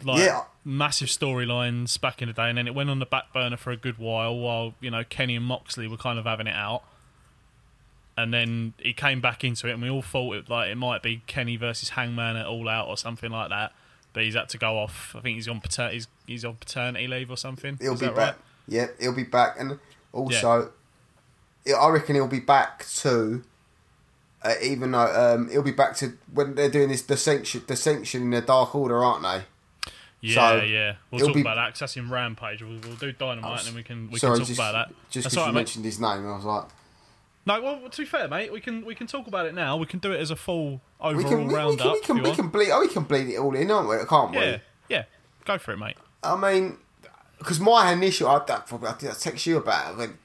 Like 0.04 0.20
Yeah. 0.24 0.42
massive 0.64 1.08
storylines 1.08 2.00
back 2.00 2.22
in 2.22 2.28
the 2.28 2.32
day, 2.34 2.48
and 2.48 2.56
then 2.56 2.68
it 2.68 2.74
went 2.74 2.88
on 2.88 3.00
the 3.00 3.06
back 3.06 3.32
burner 3.32 3.56
for 3.56 3.72
a 3.72 3.76
good 3.76 3.98
while, 3.98 4.36
while 4.36 4.74
you 4.80 4.90
know 4.90 5.02
Kenny 5.02 5.34
and 5.34 5.44
Moxley 5.44 5.88
were 5.88 5.96
kind 5.96 6.18
of 6.18 6.24
having 6.24 6.46
it 6.46 6.54
out. 6.54 6.82
And 8.16 8.32
then 8.34 8.74
he 8.78 8.92
came 8.92 9.20
back 9.20 9.42
into 9.44 9.68
it, 9.68 9.72
and 9.72 9.82
we 9.82 9.90
all 9.90 10.02
thought 10.02 10.36
it 10.36 10.48
like 10.48 10.70
it 10.70 10.76
might 10.76 11.02
be 11.02 11.22
Kenny 11.26 11.56
versus 11.56 11.90
Hangman 11.90 12.36
at 12.36 12.46
All 12.46 12.68
Out 12.68 12.86
or 12.88 12.96
something 12.96 13.30
like 13.30 13.48
that. 13.50 13.72
But 14.12 14.24
he's 14.24 14.34
had 14.34 14.48
to 14.50 14.58
go 14.58 14.78
off. 14.78 15.14
I 15.16 15.20
think 15.20 15.36
he's 15.36 15.48
on 15.48 15.60
pater- 15.60 15.90
he's, 15.90 16.08
he's 16.26 16.44
on 16.44 16.56
paternity 16.56 17.06
leave 17.06 17.30
or 17.30 17.36
something. 17.36 17.78
He'll 17.80 17.94
Is 17.94 18.00
be 18.00 18.06
that 18.06 18.16
back. 18.16 18.34
right? 18.34 18.44
Yeah, 18.66 18.86
he'll 19.00 19.14
be 19.14 19.24
back, 19.24 19.56
and 19.58 19.78
also, 20.12 20.72
yeah, 21.64 21.76
I 21.76 21.88
reckon 21.90 22.14
he'll 22.16 22.26
be 22.26 22.40
back 22.40 22.86
to. 22.96 23.42
Uh, 24.42 24.54
even 24.62 24.92
though 24.92 25.34
um, 25.34 25.50
he'll 25.50 25.62
be 25.62 25.72
back 25.72 25.96
to 25.96 26.12
when 26.32 26.54
they're 26.54 26.70
doing 26.70 26.88
this 26.88 27.02
dissension, 27.02 27.62
dissension 27.66 28.22
in 28.22 28.30
the 28.30 28.40
Dark 28.40 28.72
Order, 28.74 29.02
aren't 29.02 29.22
they? 29.22 29.90
Yeah, 30.20 30.34
So, 30.58 30.62
yeah. 30.64 30.94
We'll 31.10 31.26
talk 31.26 31.34
be- 31.34 31.40
about 31.40 31.56
that 31.56 31.66
because 31.68 31.80
that's 31.80 31.96
in 31.96 32.08
Rampage. 32.08 32.62
We'll, 32.62 32.78
we'll 32.80 32.94
do 32.96 33.10
Dynamite 33.12 33.50
was- 33.50 33.60
and 33.66 33.68
then 33.70 33.74
we 33.76 33.82
can 33.82 34.10
we 34.10 34.18
Sorry, 34.18 34.32
can 34.34 34.40
talk 34.40 34.46
just, 34.48 34.58
about 34.60 34.72
that. 34.88 34.94
just 35.10 35.26
because 35.26 35.34
you 35.36 35.40
right, 35.42 35.46
mate. 35.48 35.54
mentioned 35.54 35.84
his 35.84 35.98
name, 36.00 36.26
I 36.28 36.36
was 36.36 36.44
like, 36.44 36.64
No, 37.48 37.62
well, 37.62 37.88
to 37.88 38.02
be 38.02 38.04
fair, 38.04 38.28
mate, 38.28 38.52
we 38.52 38.60
can 38.60 38.84
we 38.84 38.94
can 38.94 39.06
talk 39.06 39.26
about 39.26 39.46
it 39.46 39.54
now. 39.54 39.78
We 39.78 39.86
can 39.86 40.00
do 40.00 40.12
it 40.12 40.20
as 40.20 40.30
a 40.30 40.36
full 40.36 40.82
overall 41.00 41.16
we 41.16 41.24
can, 41.24 41.38
we, 41.38 41.46
we 41.46 41.54
roundup. 41.54 42.02
can, 42.02 42.16
we 42.16 42.22
can, 42.22 42.30
we 42.30 42.36
can 42.36 42.48
bleed, 42.48 42.70
oh, 42.70 42.80
we 42.80 42.88
can 42.88 43.04
bleed 43.04 43.28
it 43.28 43.38
all 43.38 43.54
in, 43.54 43.70
aren't 43.70 43.88
we? 43.88 43.96
Can't 44.06 44.32
we? 44.32 44.36
yeah, 44.38 44.58
yeah. 44.90 45.04
Go 45.46 45.56
for 45.56 45.72
it, 45.72 45.78
mate. 45.78 45.96
I 46.22 46.36
mean, 46.36 46.76
because 47.38 47.58
my 47.58 47.90
initial, 47.90 48.28
I, 48.28 48.44
that 48.44 48.66
probably 48.66 48.90
I 48.90 49.12
text 49.12 49.46
you 49.46 49.56
about 49.56 49.86
it. 49.86 49.94
I 49.94 49.98
went, 49.98 50.16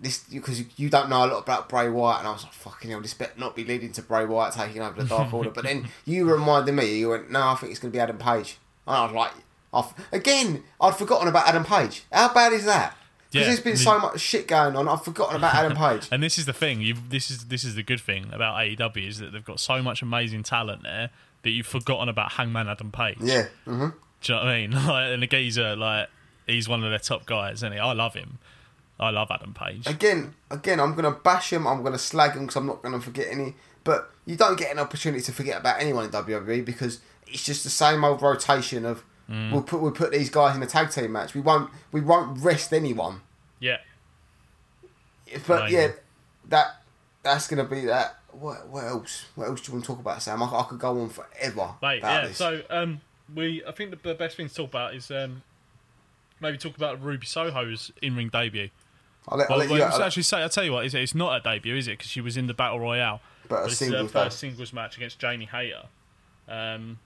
this 0.00 0.24
because 0.24 0.58
you, 0.58 0.66
you 0.76 0.88
don't 0.88 1.10
know 1.10 1.26
a 1.26 1.28
lot 1.28 1.42
about 1.42 1.68
Bray 1.68 1.90
Wyatt, 1.90 2.20
and 2.20 2.28
I 2.28 2.32
was 2.32 2.44
like, 2.44 2.54
fucking 2.54 2.90
hell, 2.90 3.02
this 3.02 3.12
better 3.12 3.32
not 3.36 3.54
be 3.54 3.64
leading 3.64 3.92
to 3.92 4.02
Bray 4.02 4.24
Wyatt 4.24 4.54
taking 4.54 4.80
over 4.80 5.02
the 5.02 5.08
Dark 5.16 5.34
Order. 5.34 5.50
But 5.50 5.64
then 5.64 5.88
you 6.06 6.30
reminded 6.30 6.72
me, 6.72 6.98
you 6.98 7.10
went, 7.10 7.30
no, 7.30 7.48
I 7.48 7.56
think 7.56 7.72
it's 7.72 7.80
going 7.80 7.92
to 7.92 7.96
be 7.96 8.00
Adam 8.00 8.16
Page. 8.16 8.56
And 8.86 8.96
I 8.96 9.04
was 9.04 9.12
like, 9.12 9.32
I've, 9.74 9.92
again, 10.12 10.64
I'd 10.80 10.96
forgotten 10.96 11.28
about 11.28 11.46
Adam 11.46 11.64
Page. 11.64 12.04
How 12.10 12.32
bad 12.32 12.54
is 12.54 12.64
that? 12.64 12.96
Because 13.30 13.46
Yeah. 13.46 13.52
there's 13.52 13.60
been 13.60 13.76
so 13.76 13.98
much 13.98 14.20
shit 14.20 14.48
going 14.48 14.74
on, 14.76 14.88
I've 14.88 15.04
forgotten 15.04 15.36
about 15.36 15.54
Adam 15.54 15.76
Page. 15.76 16.08
And 16.12 16.22
this 16.22 16.38
is 16.38 16.46
the 16.46 16.52
thing. 16.52 16.80
You 16.80 16.94
this 17.10 17.30
is 17.30 17.44
this 17.46 17.62
is 17.64 17.74
the 17.74 17.82
good 17.82 18.00
thing 18.00 18.30
about 18.32 18.56
AEW 18.56 19.06
is 19.08 19.18
that 19.18 19.32
they've 19.32 19.44
got 19.44 19.60
so 19.60 19.82
much 19.82 20.00
amazing 20.02 20.42
talent 20.42 20.82
there 20.82 21.10
that 21.42 21.50
you've 21.50 21.66
forgotten 21.66 22.08
about 22.08 22.32
Hangman 22.32 22.68
Adam 22.68 22.90
Page. 22.90 23.18
yeah. 23.20 23.46
Mm-hmm. 23.66 23.88
Do 24.20 24.32
you 24.32 24.38
know 24.38 24.44
what 24.44 24.48
I 24.52 24.60
mean? 24.60 24.70
Like, 24.86 25.12
and 25.12 25.22
the 25.22 25.26
geezer, 25.28 25.76
like, 25.76 26.08
he's 26.46 26.68
one 26.68 26.82
of 26.82 26.90
their 26.90 26.98
top 26.98 27.26
guys, 27.26 27.56
isn't 27.58 27.72
he? 27.72 27.78
I 27.78 27.92
love 27.92 28.14
him. 28.14 28.38
I 28.98 29.10
love 29.10 29.28
Adam 29.30 29.54
Page. 29.54 29.86
Again, 29.86 30.34
again, 30.50 30.80
I'm 30.80 30.94
gonna 30.96 31.12
bash 31.12 31.52
him. 31.52 31.66
I'm 31.68 31.82
gonna 31.84 31.98
slag 31.98 32.32
him 32.32 32.42
because 32.46 32.56
I'm 32.56 32.66
not 32.66 32.82
gonna 32.82 33.00
forget 33.00 33.28
any. 33.30 33.54
But 33.84 34.10
you 34.26 34.34
don't 34.36 34.58
get 34.58 34.72
an 34.72 34.78
opportunity 34.80 35.22
to 35.22 35.32
forget 35.32 35.58
about 35.60 35.80
anyone 35.80 36.04
in 36.06 36.10
WWE 36.10 36.64
because 36.64 37.00
it's 37.28 37.44
just 37.44 37.62
the 37.62 37.70
same 37.70 38.04
old 38.04 38.20
rotation 38.22 38.84
of 38.84 39.04
Mm. 39.30 39.52
we'll 39.52 39.62
put 39.62 39.80
we'll 39.80 39.92
put 39.92 40.10
these 40.10 40.30
guys 40.30 40.56
in 40.56 40.62
a 40.62 40.66
tag 40.66 40.90
team 40.90 41.12
match. 41.12 41.34
We 41.34 41.40
won't 41.42 41.70
we 41.92 42.00
won't 42.00 42.38
rest 42.42 42.72
anyone. 42.72 43.20
Yeah. 43.60 43.78
But 45.46 45.60
Amazing. 45.62 45.78
yeah, 45.78 45.88
that 46.48 46.82
that's 47.22 47.46
gonna 47.48 47.64
be 47.64 47.82
that. 47.86 48.16
What 48.32 48.68
what 48.68 48.84
else? 48.84 49.26
What 49.34 49.48
else 49.48 49.60
do 49.60 49.68
you 49.68 49.74
want 49.74 49.84
to 49.84 49.88
talk 49.88 50.00
about, 50.00 50.22
Sam? 50.22 50.42
I, 50.42 50.46
I 50.46 50.62
could 50.64 50.78
go 50.78 50.98
on 51.00 51.10
forever 51.10 51.74
Mate, 51.82 52.00
yeah. 52.02 52.26
this. 52.26 52.36
So, 52.38 52.62
um, 52.70 53.00
we 53.34 53.62
I 53.66 53.72
think 53.72 53.90
the, 53.90 53.96
the 53.96 54.14
best 54.14 54.36
thing 54.36 54.48
to 54.48 54.54
talk 54.54 54.68
about 54.70 54.94
is 54.94 55.10
um, 55.10 55.42
maybe 56.40 56.56
talk 56.56 56.76
about 56.76 57.02
Ruby 57.02 57.26
Soho's 57.26 57.92
in-ring 58.00 58.28
debut. 58.30 58.70
I'll 59.28 59.36
let, 59.36 59.50
Well, 59.50 59.58
I'll 59.60 59.66
let 59.66 59.70
well, 59.70 59.78
you. 59.80 59.84
it's 59.86 59.98
actually 59.98 60.22
say, 60.22 60.38
I'll 60.38 60.48
tell 60.48 60.64
you 60.64 60.72
what, 60.72 60.86
it's, 60.86 60.94
it's 60.94 61.14
not 61.14 61.38
a 61.38 61.42
debut, 61.42 61.76
is 61.76 61.86
it? 61.86 61.98
Because 61.98 62.06
she 62.10 62.22
was 62.22 62.38
in 62.38 62.46
the 62.46 62.54
Battle 62.54 62.80
Royale. 62.80 63.20
but 63.46 63.56
a 63.56 63.58
But 63.58 63.64
it's 63.72 63.80
her 63.80 63.84
singles 63.86 64.12
first 64.12 64.38
singles 64.38 64.72
match 64.72 64.96
against 64.96 65.18
Jamie 65.18 65.44
Hayter. 65.46 65.82
Um, 66.48 66.98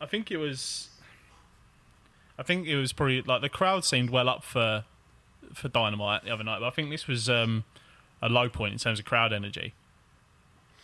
I 0.00 0.06
think 0.06 0.30
it 0.30 0.38
was. 0.38 0.88
I 2.38 2.42
think 2.42 2.66
it 2.66 2.76
was 2.76 2.92
probably 2.92 3.22
like 3.22 3.40
the 3.42 3.48
crowd 3.48 3.84
seemed 3.84 4.10
well 4.10 4.28
up 4.28 4.42
for 4.44 4.84
for 5.52 5.68
Dynamite 5.68 6.24
the 6.24 6.30
other 6.30 6.42
night, 6.44 6.58
but 6.60 6.66
I 6.66 6.70
think 6.70 6.90
this 6.90 7.06
was 7.06 7.28
um, 7.30 7.64
a 8.20 8.28
low 8.28 8.48
point 8.48 8.72
in 8.72 8.78
terms 8.78 8.98
of 8.98 9.04
crowd 9.04 9.32
energy. 9.32 9.72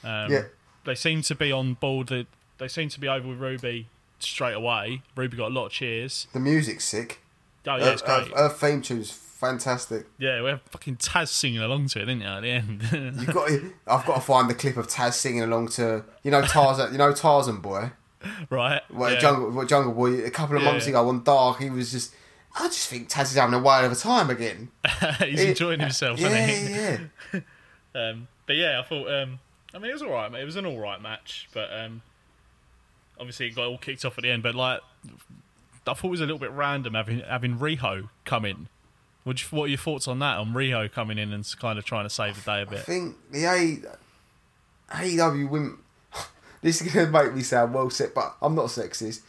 Um, 0.04 0.30
Yeah. 0.30 0.42
they 0.84 0.94
seemed 0.94 1.24
to 1.24 1.34
be 1.34 1.50
on 1.50 1.74
board. 1.74 2.08
They, 2.08 2.26
they 2.58 2.68
seem 2.68 2.88
to 2.90 3.00
be 3.00 3.08
over 3.08 3.28
with 3.28 3.38
Ruby 3.38 3.88
straight 4.18 4.54
away. 4.54 5.02
Ruby 5.16 5.36
got 5.36 5.50
a 5.50 5.54
lot 5.54 5.66
of 5.66 5.72
cheers. 5.72 6.26
The 6.32 6.40
music's 6.40 6.84
sick. 6.84 7.20
Oh 7.66 7.76
yeah, 7.76 7.84
Her, 7.86 7.92
it's 7.92 8.02
her, 8.02 8.22
great. 8.24 8.36
her 8.36 8.48
theme 8.48 8.80
tune's 8.82 9.10
fantastic. 9.10 10.06
yeah, 10.18 10.42
we 10.42 10.50
have 10.50 10.62
fucking 10.62 10.96
Taz 10.96 11.28
singing 11.28 11.60
along 11.60 11.88
to 11.88 11.98
it, 12.00 12.04
didn't 12.06 12.20
you? 12.22 12.26
At 12.28 12.40
the 12.42 12.50
end. 12.50 12.82
You've 13.20 13.34
got. 13.34 13.48
To, 13.48 13.72
I've 13.86 14.06
got 14.06 14.14
to 14.16 14.20
find 14.20 14.48
the 14.48 14.54
clip 14.54 14.76
of 14.76 14.86
Taz 14.86 15.14
singing 15.14 15.42
along 15.42 15.68
to 15.70 16.04
you 16.22 16.30
know 16.30 16.42
Tarzan. 16.42 16.92
You 16.92 16.98
know 16.98 17.12
Tarzan 17.12 17.60
boy. 17.60 17.90
right? 18.50 18.82
Well, 18.90 19.12
yeah. 19.12 19.18
Jungle, 19.18 19.50
well, 19.50 19.66
Jungle 19.66 19.92
Boy, 19.92 20.24
a 20.24 20.30
couple 20.30 20.56
of 20.56 20.62
Yeah, 20.62 20.70
months 20.72 20.86
ago 20.86 21.08
on 21.08 21.22
Dark, 21.22 21.58
he 21.60 21.70
was 21.70 21.90
just. 21.92 22.14
I 22.58 22.64
just 22.66 22.88
think 22.88 23.08
Taz 23.08 23.22
is 23.26 23.34
having 23.36 23.54
a 23.54 23.62
whale 23.62 23.84
of 23.84 23.92
a 23.92 23.94
time 23.96 24.28
again. 24.28 24.70
He's 25.20 25.40
He- 25.40 25.48
enjoying 25.50 25.78
himself, 25.80 26.18
Yeah, 26.18 26.28
isn't 26.28 26.66
he? 26.66 26.74
yeah. 26.74 27.40
Um, 27.92 28.28
but 28.46 28.54
yeah, 28.56 28.80
I 28.80 28.82
thought. 28.88 29.08
Um, 29.12 29.38
I 29.74 29.78
mean, 29.78 29.90
it 29.90 29.92
was 29.94 30.02
all 30.02 30.10
right. 30.10 30.32
It 30.34 30.44
was 30.44 30.54
an 30.56 30.64
all 30.66 30.78
right 30.78 31.00
match, 31.02 31.48
but 31.52 31.68
um, 31.72 32.02
obviously 33.18 33.46
it 33.48 33.56
got 33.56 33.66
all 33.66 33.78
kicked 33.78 34.04
off 34.04 34.16
at 34.16 34.22
the 34.22 34.30
end. 34.30 34.42
But 34.44 34.54
like, 34.54 34.80
I 35.86 35.94
thought 35.94 36.04
it 36.04 36.10
was 36.10 36.20
a 36.20 36.24
little 36.24 36.38
bit 36.38 36.52
random 36.52 36.94
having 36.94 37.18
having 37.20 37.58
Riho 37.58 38.08
come 38.24 38.44
in. 38.44 38.68
What, 39.24 39.40
you, 39.42 39.48
what 39.56 39.64
are 39.64 39.68
your 39.68 39.78
thoughts 39.78 40.06
on 40.08 40.18
that? 40.20 40.38
On 40.38 40.52
Riho 40.52 40.90
coming 40.92 41.18
in 41.18 41.32
and 41.32 41.44
kind 41.60 41.78
of 41.80 41.84
trying 41.84 42.04
to 42.04 42.10
save 42.10 42.36
the 42.44 42.50
day 42.50 42.62
a 42.62 42.66
bit. 42.66 42.78
I 42.78 42.82
think 42.82 43.16
the 43.32 43.44
A, 43.44 43.78
AEW 44.94 45.48
women. 45.50 45.78
This 46.62 46.82
is 46.82 46.92
gonna 46.92 47.10
make 47.10 47.34
me 47.34 47.42
sound 47.42 47.74
well 47.74 47.90
sick, 47.90 48.14
but 48.14 48.36
I'm 48.42 48.54
not 48.54 48.66
sexist. 48.66 49.20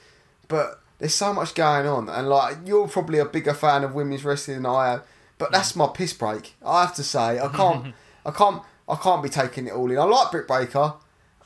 But 0.48 0.82
there's 1.00 1.16
so 1.16 1.34
much 1.34 1.56
going 1.56 1.88
on, 1.88 2.10
and 2.10 2.28
like 2.30 2.58
you're 2.66 2.88
probably 2.88 3.20
a 3.20 3.26
bigger 3.26 3.54
fan 3.54 3.84
of 3.84 3.94
women's 3.96 4.24
wrestling 4.24 4.58
than 4.58 4.66
I 4.66 4.94
am. 4.94 5.02
But 5.38 5.52
that's 5.52 5.76
my 5.76 5.88
piss 5.88 6.14
break. 6.14 6.54
I 6.64 6.82
have 6.82 6.94
to 6.96 7.04
say, 7.04 7.40
I 7.40 7.48
can't, 7.48 7.96
I 8.26 8.32
can't, 8.32 8.62
I 8.88 8.96
can't 8.96 9.24
be 9.24 9.30
taking 9.30 9.66
it 9.68 9.74
all 9.74 9.90
in. 9.90 9.98
I 9.98 10.04
like 10.04 10.30
Britt 10.32 10.48
Baker, 10.48 10.94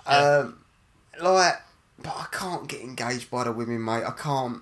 um, 0.05 0.59
like, 1.21 1.61
but 1.99 2.13
I 2.13 2.25
can't 2.31 2.67
get 2.67 2.81
engaged 2.81 3.31
by 3.31 3.45
the 3.45 3.51
women, 3.51 3.83
mate. 3.83 4.03
I 4.03 4.11
can't. 4.11 4.61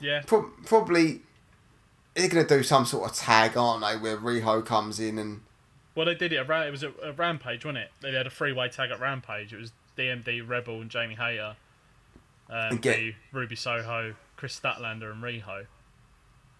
Yeah, 0.00 0.22
Pro- 0.26 0.50
probably 0.66 1.22
they're 2.14 2.28
gonna 2.28 2.46
do 2.46 2.62
some 2.62 2.84
sort 2.86 3.10
of 3.10 3.16
tag, 3.16 3.56
aren't 3.56 3.82
they? 3.82 3.96
Where 3.96 4.16
Riho 4.16 4.64
comes 4.64 5.00
in 5.00 5.18
and 5.18 5.40
well 5.94 6.06
they 6.06 6.14
did 6.14 6.32
it. 6.32 6.36
Around, 6.36 6.66
it 6.66 6.70
was 6.70 6.82
a, 6.82 6.92
a 7.02 7.12
Rampage, 7.12 7.64
wasn't 7.64 7.84
it? 7.84 7.90
They 8.00 8.12
had 8.12 8.26
a 8.26 8.30
three 8.30 8.52
way 8.52 8.68
tag 8.68 8.90
at 8.90 9.00
Rampage. 9.00 9.52
It 9.52 9.58
was 9.58 9.72
DMD, 9.96 10.46
Rebel, 10.46 10.80
and 10.80 10.90
Jamie 10.90 11.14
Hayter. 11.16 11.56
Um, 12.50 12.56
And 12.72 12.82
get- 12.82 12.96
the 12.98 13.14
Ruby 13.32 13.56
Soho, 13.56 14.14
Kris 14.36 14.58
Statlander, 14.58 15.10
and 15.12 15.22
Riho. 15.22 15.66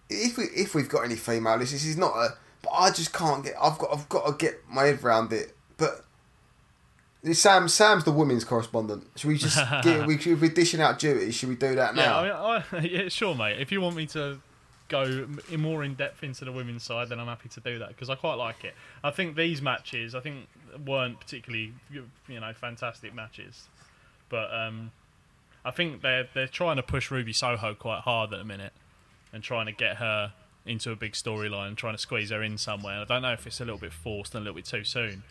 if 0.09 0.37
we 0.37 0.45
if 0.55 0.73
we've 0.75 0.89
got 0.89 1.03
any 1.05 1.15
female 1.15 1.57
listeners, 1.57 1.81
this 1.83 1.89
is 1.91 1.97
not 1.97 2.15
a. 2.15 2.37
But 2.61 2.71
I 2.71 2.91
just 2.91 3.11
can't 3.13 3.43
get. 3.43 3.55
I've 3.61 3.77
got. 3.77 3.91
I've 3.93 4.07
got 4.09 4.25
to 4.27 4.33
get 4.45 4.61
my 4.69 4.83
head 4.85 5.03
around 5.03 5.33
it. 5.33 5.55
But 5.77 6.05
Sam. 7.33 7.67
Sam's 7.67 8.03
the 8.05 8.11
women's 8.11 8.43
correspondent. 8.43 9.07
Should 9.15 9.27
we 9.29 9.37
just 9.37 9.57
get? 9.83 10.05
We, 10.07 10.15
if 10.15 10.25
we're 10.41 10.49
dishing 10.51 10.81
out 10.81 10.99
duties, 10.99 11.35
should 11.35 11.49
we 11.49 11.55
do 11.55 11.75
that 11.75 11.95
now? 11.95 12.23
Yeah, 12.23 12.41
I 12.43 12.53
mean, 12.57 12.63
I, 12.71 12.87
yeah, 13.03 13.09
sure, 13.09 13.35
mate. 13.35 13.59
If 13.59 13.71
you 13.71 13.81
want 13.81 13.95
me 13.95 14.05
to 14.07 14.39
go 14.89 15.27
in 15.49 15.61
more 15.61 15.83
in 15.83 15.95
depth 15.95 16.23
into 16.23 16.45
the 16.45 16.51
women's 16.51 16.83
side, 16.83 17.09
then 17.09 17.19
I'm 17.19 17.27
happy 17.27 17.49
to 17.49 17.59
do 17.59 17.79
that 17.79 17.89
because 17.89 18.09
I 18.09 18.15
quite 18.15 18.35
like 18.35 18.63
it. 18.63 18.73
I 19.03 19.11
think 19.11 19.35
these 19.35 19.61
matches, 19.61 20.13
I 20.15 20.19
think, 20.19 20.47
weren't 20.85 21.19
particularly 21.19 21.73
you 21.91 22.39
know 22.39 22.53
fantastic 22.53 23.13
matches, 23.13 23.67
but 24.29 24.53
um, 24.53 24.91
I 25.65 25.71
think 25.71 26.01
they're 26.01 26.27
they're 26.33 26.47
trying 26.47 26.77
to 26.77 26.83
push 26.83 27.11
Ruby 27.11 27.33
Soho 27.33 27.73
quite 27.73 28.01
hard 28.01 28.33
at 28.33 28.39
the 28.39 28.45
minute 28.45 28.73
and 29.31 29.43
trying 29.43 29.65
to 29.65 29.71
get 29.71 29.97
her 29.97 30.33
into 30.65 30.91
a 30.91 30.95
big 30.95 31.13
storyline 31.13 31.69
and 31.69 31.77
trying 31.77 31.93
to 31.93 31.97
squeeze 31.99 32.29
her 32.29 32.41
in 32.41 32.57
somewhere. 32.57 33.01
I 33.01 33.03
don't 33.03 33.21
know 33.21 33.33
if 33.33 33.45
it's 33.45 33.59
a 33.59 33.65
little 33.65 33.79
bit 33.79 33.91
forced 33.91 34.33
and 34.35 34.41
a 34.41 34.43
little 34.45 34.55
bit 34.55 34.65
too 34.65 34.83
soon. 34.83 35.23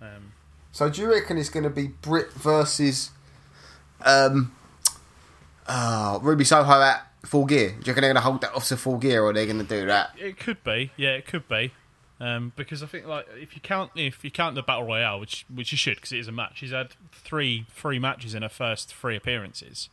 Um, 0.00 0.32
So 0.72 0.88
do 0.90 1.00
you 1.02 1.10
reckon 1.12 1.38
it's 1.38 1.48
going 1.48 1.62
to 1.64 1.70
be 1.70 1.86
Britt 1.88 2.32
versus 2.32 3.10
um, 4.04 4.52
uh, 5.66 6.18
Ruby 6.22 6.44
Soho 6.44 6.80
at 6.82 7.06
full 7.24 7.44
gear? 7.44 7.68
Do 7.68 7.74
you 7.74 7.78
reckon 7.78 7.94
they're 8.02 8.12
going 8.12 8.14
to 8.16 8.20
hold 8.22 8.40
that 8.40 8.52
off 8.54 8.66
to 8.68 8.76
full 8.76 8.98
gear, 8.98 9.22
or 9.22 9.32
they're 9.32 9.46
going 9.46 9.58
to 9.58 9.64
do 9.64 9.86
that? 9.86 10.10
It 10.18 10.38
could 10.38 10.64
be, 10.64 10.90
yeah, 10.96 11.10
it 11.10 11.26
could 11.26 11.48
be, 11.48 11.72
um, 12.24 12.52
because 12.56 12.82
I 12.82 12.86
think 12.86 13.06
like 13.06 13.26
if 13.34 13.54
you 13.54 13.60
count 13.60 13.90
if 13.96 14.24
you 14.24 14.30
count 14.30 14.54
the 14.54 14.62
battle 14.62 14.84
royale, 14.84 15.20
which 15.20 15.44
which 15.52 15.72
you 15.72 15.78
should, 15.78 15.96
because 15.96 16.12
it 16.12 16.18
is 16.18 16.28
a 16.28 16.32
match. 16.32 16.52
She's 16.58 16.70
had 16.70 16.92
three 17.12 17.66
three 17.70 17.98
matches 17.98 18.34
in 18.34 18.42
her 18.42 18.48
first 18.48 18.94
three 18.94 19.16
appearances. 19.16 19.88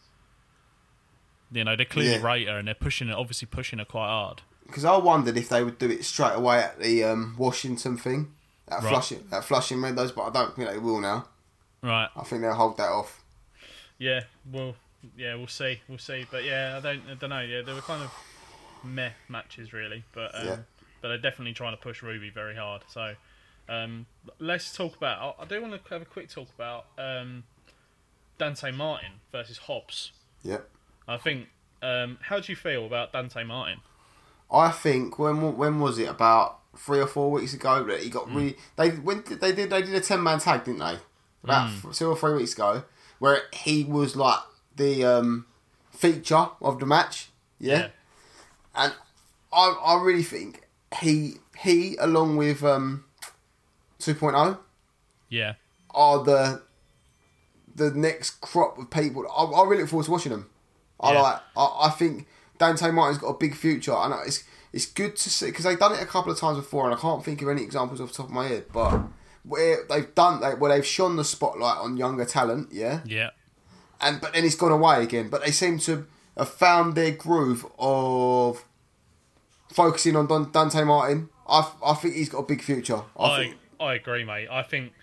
You 1.51 1.63
know 1.65 1.75
they 1.75 1.86
clearly 1.86 2.15
Yeah. 2.21 2.25
rate 2.25 2.47
her, 2.47 2.57
and 2.57 2.67
they're 2.67 2.75
pushing 2.75 3.09
her, 3.09 3.15
obviously 3.15 3.47
pushing 3.47 3.79
her 3.79 3.86
quite 3.86 4.07
hard. 4.07 4.41
Because 4.65 4.86
I 4.86 4.95
wondered 4.97 5.36
if 5.36 5.49
they 5.49 5.63
would 5.63 5.77
do 5.77 5.89
it 5.89 6.05
straight 6.05 6.36
away 6.36 6.59
at 6.59 6.79
the 6.79 7.03
um, 7.03 7.36
Washington 7.38 7.97
thing, 7.97 8.32
at 8.69 8.82
Right. 8.82 8.89
Flushing, 8.89 9.27
at 9.32 9.43
Flushing 9.43 9.82
Meadows, 9.82 10.13
but 10.13 10.21
I 10.23 10.29
don't 10.29 10.55
think 10.55 10.69
they 10.69 10.77
will 10.77 11.01
now. 11.01 11.27
Right? 11.84 12.07
I 12.15 12.23
think 12.23 12.41
they'll 12.41 12.53
hold 12.53 12.77
that 12.77 12.88
off. 12.89 13.21
Yeah. 13.97 14.21
Well, 14.49 14.75
yeah, 15.17 15.36
we'll 15.36 15.47
see, 15.47 15.82
we'll 15.89 15.97
see. 15.97 16.25
But 16.32 16.45
yeah, 16.45 16.75
I 16.77 16.79
don't, 16.79 17.01
I 17.09 17.15
don't 17.15 17.29
know. 17.32 17.41
Yeah, 17.41 17.63
they 17.63 17.73
were 17.73 17.82
kind 17.82 18.01
of 18.03 18.11
meh 18.84 19.09
matches 19.27 19.73
really, 19.73 20.05
but 20.13 20.34
um, 20.39 20.47
Yeah. 20.47 20.57
But 21.02 21.08
they're 21.10 21.18
definitely 21.18 21.54
trying 21.54 21.76
to 21.76 21.82
push 21.82 22.02
Ruby 22.04 22.30
very 22.30 22.56
hard. 22.56 22.84
So 22.88 23.16
um, 23.70 24.06
let's 24.39 24.74
talk 24.76 24.95
about. 24.95 25.36
I 25.39 25.43
I 25.43 25.45
do 25.45 25.62
want 25.62 25.74
to 25.74 25.89
have 25.93 26.02
a 26.02 26.06
quick 26.06 26.30
talk 26.30 26.47
about 26.56 26.86
um, 26.97 27.43
Dante 28.38 28.72
Martin 28.72 29.12
versus 29.32 29.58
Hobbs. 29.60 30.12
Yep. 30.43 30.70
I 31.08 31.18
think. 31.18 31.49
Um, 31.84 32.20
how 32.22 32.39
do 32.39 32.52
you 32.52 32.56
feel 32.56 32.86
about 32.86 33.12
Dante 33.12 33.43
Martin? 33.43 33.80
I 34.52 34.70
think 34.70 35.18
when 35.18 35.58
when 35.58 35.80
was 35.80 35.97
it 35.97 36.08
about 36.10 36.60
three 36.78 36.99
or 36.99 37.08
four 37.08 37.32
weeks 37.32 37.54
ago 37.54 37.84
that 37.86 38.02
he 38.02 38.10
got 38.10 38.28
Hmm. 38.30 38.36
really 38.38 38.58
they 38.76 38.89
when 38.91 39.22
did- 39.22 39.41
they 39.41 39.52
did 39.52 39.70
they 39.70 39.82
did 39.82 39.93
a 39.95 39.99
ten 39.99 40.22
man 40.24 40.39
tag 40.39 40.64
didn't 40.64 40.80
they 40.80 40.97
about 41.43 41.70
f- 41.70 41.95
two 41.97 42.08
or 42.10 42.16
three 42.16 42.34
weeks 42.36 42.54
ago 42.54 42.84
where 43.20 43.41
he 43.54 43.84
was 43.84 44.16
like 44.16 44.39
the 44.76 45.04
um, 45.04 45.45
feature 45.91 46.47
of 46.62 46.80
the 46.80 46.86
match 46.86 47.30
yeah, 47.60 47.89
and 48.76 48.93
I 49.52 49.76
I 49.86 50.02
really 50.02 50.24
think 50.24 50.61
he 50.99 51.35
he 51.57 51.95
along 51.97 52.37
with 52.37 52.63
um, 52.63 53.05
2.0 53.99 54.57
Yeah. 55.29 55.53
are 55.91 56.23
the 56.23 56.61
the 57.73 57.91
next 57.91 58.41
crop 58.41 58.77
of 58.77 58.89
people 58.89 59.25
I, 59.35 59.43
I 59.43 59.63
really 59.63 59.81
look 59.81 59.89
forward 59.89 60.05
to 60.05 60.11
watching 60.11 60.31
them 60.31 60.49
I 60.99 61.13
Yeah. 61.13 61.21
like. 61.21 61.39
I, 61.57 61.77
I 61.83 61.89
think 61.89 62.27
Dante 62.59 62.91
Martin's 62.91 63.17
got 63.19 63.29
a 63.29 63.37
big 63.37 63.55
future, 63.55 63.93
and 63.93 64.13
it's 64.27 64.43
it's 64.71 64.85
good 64.85 65.15
to 65.15 65.29
see 65.31 65.47
because 65.47 65.65
they've 65.65 65.79
done 65.79 65.93
it 65.93 66.01
a 66.01 66.05
couple 66.05 66.31
of 66.31 66.37
times 66.39 66.57
before, 66.57 66.85
and 66.85 66.93
I 66.93 66.97
can't 66.99 67.25
think 67.25 67.41
of 67.41 67.49
any 67.49 67.63
examples 67.63 67.99
off 67.99 68.09
the 68.11 68.17
top 68.17 68.27
of 68.27 68.31
my 68.31 68.47
head, 68.47 68.65
but. 68.71 69.01
Where 69.43 69.79
they've 69.89 70.13
done, 70.13 70.39
like, 70.39 70.61
where 70.61 70.71
they've 70.71 70.85
shone 70.85 71.15
the 71.15 71.23
spotlight 71.23 71.77
on 71.79 71.97
younger 71.97 72.25
talent, 72.25 72.71
yeah, 72.71 72.99
Yeah. 73.05 73.31
and 73.99 74.21
but 74.21 74.33
then 74.33 74.45
it's 74.45 74.53
gone 74.53 74.71
away 74.71 75.01
again. 75.01 75.29
But 75.31 75.43
they 75.43 75.49
seem 75.49 75.79
to 75.79 76.05
have 76.37 76.49
found 76.49 76.93
their 76.93 77.09
groove 77.09 77.65
of 77.79 78.63
focusing 79.72 80.15
on 80.15 80.28
Don, 80.28 80.51
Dante 80.51 80.84
Martin. 80.84 81.30
I, 81.47 81.69
I 81.86 81.93
think 81.95 82.15
he's 82.15 82.30
got 82.30 82.39
a 82.39 82.45
big 82.45 82.61
future. 82.61 83.01
I, 83.17 83.26
I 83.26 83.43
think, 83.43 83.55
I 83.80 83.93
agree, 83.95 84.24
mate. 84.24 84.47
I 84.51 84.63
think 84.63 84.93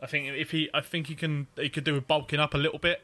I 0.00 0.06
think 0.06 0.28
if 0.28 0.50
he 0.50 0.68
I 0.74 0.80
think 0.80 1.06
he 1.08 1.14
can 1.14 1.46
he 1.56 1.68
could 1.68 1.84
do 1.84 1.94
with 1.94 2.06
bulking 2.06 2.38
up 2.40 2.54
a 2.54 2.58
little 2.58 2.78
bit. 2.78 3.02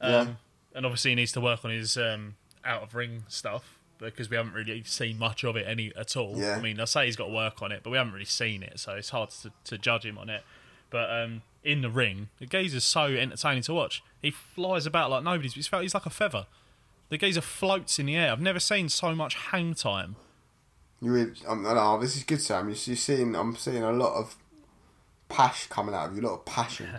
Um, 0.00 0.12
Yeah. 0.12 0.26
and 0.74 0.86
obviously 0.86 1.10
he 1.12 1.14
needs 1.14 1.32
to 1.32 1.40
work 1.40 1.64
on 1.64 1.70
his 1.70 1.96
um, 1.96 2.36
out 2.64 2.82
of 2.82 2.94
ring 2.94 3.24
stuff 3.28 3.78
because 3.98 4.28
we 4.28 4.36
haven't 4.36 4.52
really 4.52 4.82
seen 4.84 5.18
much 5.18 5.42
of 5.42 5.56
it 5.56 5.66
any 5.66 5.90
at 5.96 6.16
all. 6.16 6.34
Yeah. 6.36 6.56
I 6.56 6.60
mean, 6.60 6.78
I 6.80 6.84
say 6.84 7.06
he's 7.06 7.16
got 7.16 7.26
to 7.28 7.32
work 7.32 7.62
on 7.62 7.72
it, 7.72 7.80
but 7.82 7.90
we 7.90 7.96
haven't 7.96 8.12
really 8.12 8.26
seen 8.26 8.62
it, 8.62 8.78
so 8.78 8.92
it's 8.92 9.08
hard 9.08 9.30
to, 9.30 9.50
to 9.64 9.78
judge 9.78 10.04
him 10.04 10.18
on 10.18 10.28
it. 10.28 10.42
But 10.90 11.10
um, 11.10 11.40
in 11.64 11.80
the 11.80 11.88
ring, 11.88 12.28
the 12.38 12.44
geezer's 12.46 12.84
so 12.84 13.04
entertaining 13.06 13.62
to 13.62 13.72
watch. 13.74 14.02
He 14.20 14.30
flies 14.30 14.84
about 14.84 15.10
like 15.10 15.24
nobody's. 15.24 15.54
He's, 15.54 15.68
he's 15.68 15.94
like 15.94 16.04
a 16.06 16.10
feather. 16.10 16.46
The 17.08 17.16
geezer 17.16 17.40
floats 17.40 17.98
in 17.98 18.06
the 18.06 18.16
air. 18.16 18.30
I've 18.32 18.40
never 18.40 18.60
seen 18.60 18.88
so 18.90 19.14
much 19.14 19.34
hang 19.34 19.74
time. 19.74 20.16
You 21.00 21.12
really, 21.12 21.32
um, 21.46 21.62
no, 21.62 21.74
no, 21.74 22.00
this 22.00 22.16
is 22.16 22.24
good, 22.24 22.40
Sam. 22.40 22.68
You're, 22.68 22.76
you're 22.84 22.96
seeing, 22.96 23.34
I'm 23.36 23.54
seeing 23.56 23.82
a 23.82 23.92
lot 23.92 24.14
of 24.14 24.36
pash 25.28 25.66
coming 25.66 25.94
out 25.94 26.08
of 26.10 26.16
you, 26.16 26.22
a 26.22 26.26
lot 26.28 26.34
of 26.34 26.44
passion. 26.44 26.88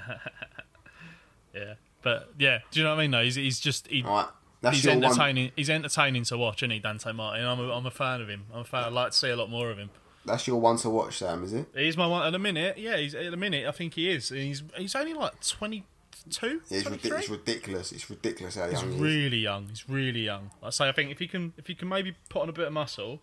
Yeah, 1.53 1.73
but 2.03 2.29
yeah, 2.37 2.59
do 2.71 2.79
you 2.79 2.83
know 2.83 2.91
what 2.91 2.99
I 2.99 3.03
mean? 3.03 3.11
Though 3.11 3.23
he's, 3.23 3.35
he's 3.35 3.59
just 3.59 3.87
he, 3.87 4.03
Right, 4.03 4.27
that's 4.61 4.75
he's 4.77 4.85
your 4.85 4.95
one. 4.95 5.05
entertaining. 5.05 5.51
He's 5.55 5.69
entertaining 5.69 6.23
to 6.25 6.37
watch, 6.37 6.57
isn't 6.61 6.69
he, 6.71 6.79
Dante 6.79 7.11
Martin? 7.13 7.45
I'm 7.45 7.59
a, 7.59 7.71
I'm 7.73 7.85
a 7.85 7.91
fan 7.91 8.21
of 8.21 8.29
him. 8.29 8.43
I'm 8.53 8.59
a 8.61 8.63
fan. 8.63 8.83
I'd 8.83 8.93
like 8.93 9.11
to 9.11 9.17
see 9.17 9.29
a 9.29 9.35
lot 9.35 9.49
more 9.49 9.71
of 9.71 9.77
him. 9.77 9.89
That's 10.25 10.45
your 10.45 10.59
one 10.59 10.77
to 10.77 10.89
watch, 10.89 11.17
Sam. 11.17 11.43
Is 11.43 11.53
it? 11.53 11.67
He's 11.73 11.97
my 11.97 12.05
one 12.05 12.25
at 12.27 12.31
the 12.31 12.37
minute. 12.39 12.77
Yeah, 12.77 12.97
he's 12.97 13.15
at 13.15 13.31
the 13.31 13.37
minute. 13.37 13.65
I 13.65 13.71
think 13.71 13.93
he 13.95 14.11
is. 14.11 14.29
He's 14.29 14.61
he's 14.75 14.93
only 14.93 15.13
like 15.13 15.39
22, 15.41 16.47
Yeah, 16.47 16.77
it's, 16.77 16.83
23? 16.83 16.91
ridiculous. 16.91 17.21
It's 17.23 17.29
ridiculous. 17.29 17.91
It's 17.93 18.09
ridiculous 18.09 18.55
how 18.55 18.69
He's 18.69 18.81
young 18.81 18.89
he 18.91 18.95
is. 18.97 19.01
really 19.01 19.37
young. 19.37 19.67
He's 19.69 19.89
really 19.89 20.25
young. 20.25 20.51
I 20.61 20.69
say, 20.69 20.89
I 20.89 20.91
think 20.91 21.11
if 21.11 21.17
he 21.19 21.27
can, 21.27 21.53
if 21.57 21.65
he 21.67 21.73
can 21.75 21.87
maybe 21.87 22.15
put 22.29 22.41
on 22.43 22.49
a 22.49 22.53
bit 22.53 22.67
of 22.67 22.73
muscle, 22.73 23.21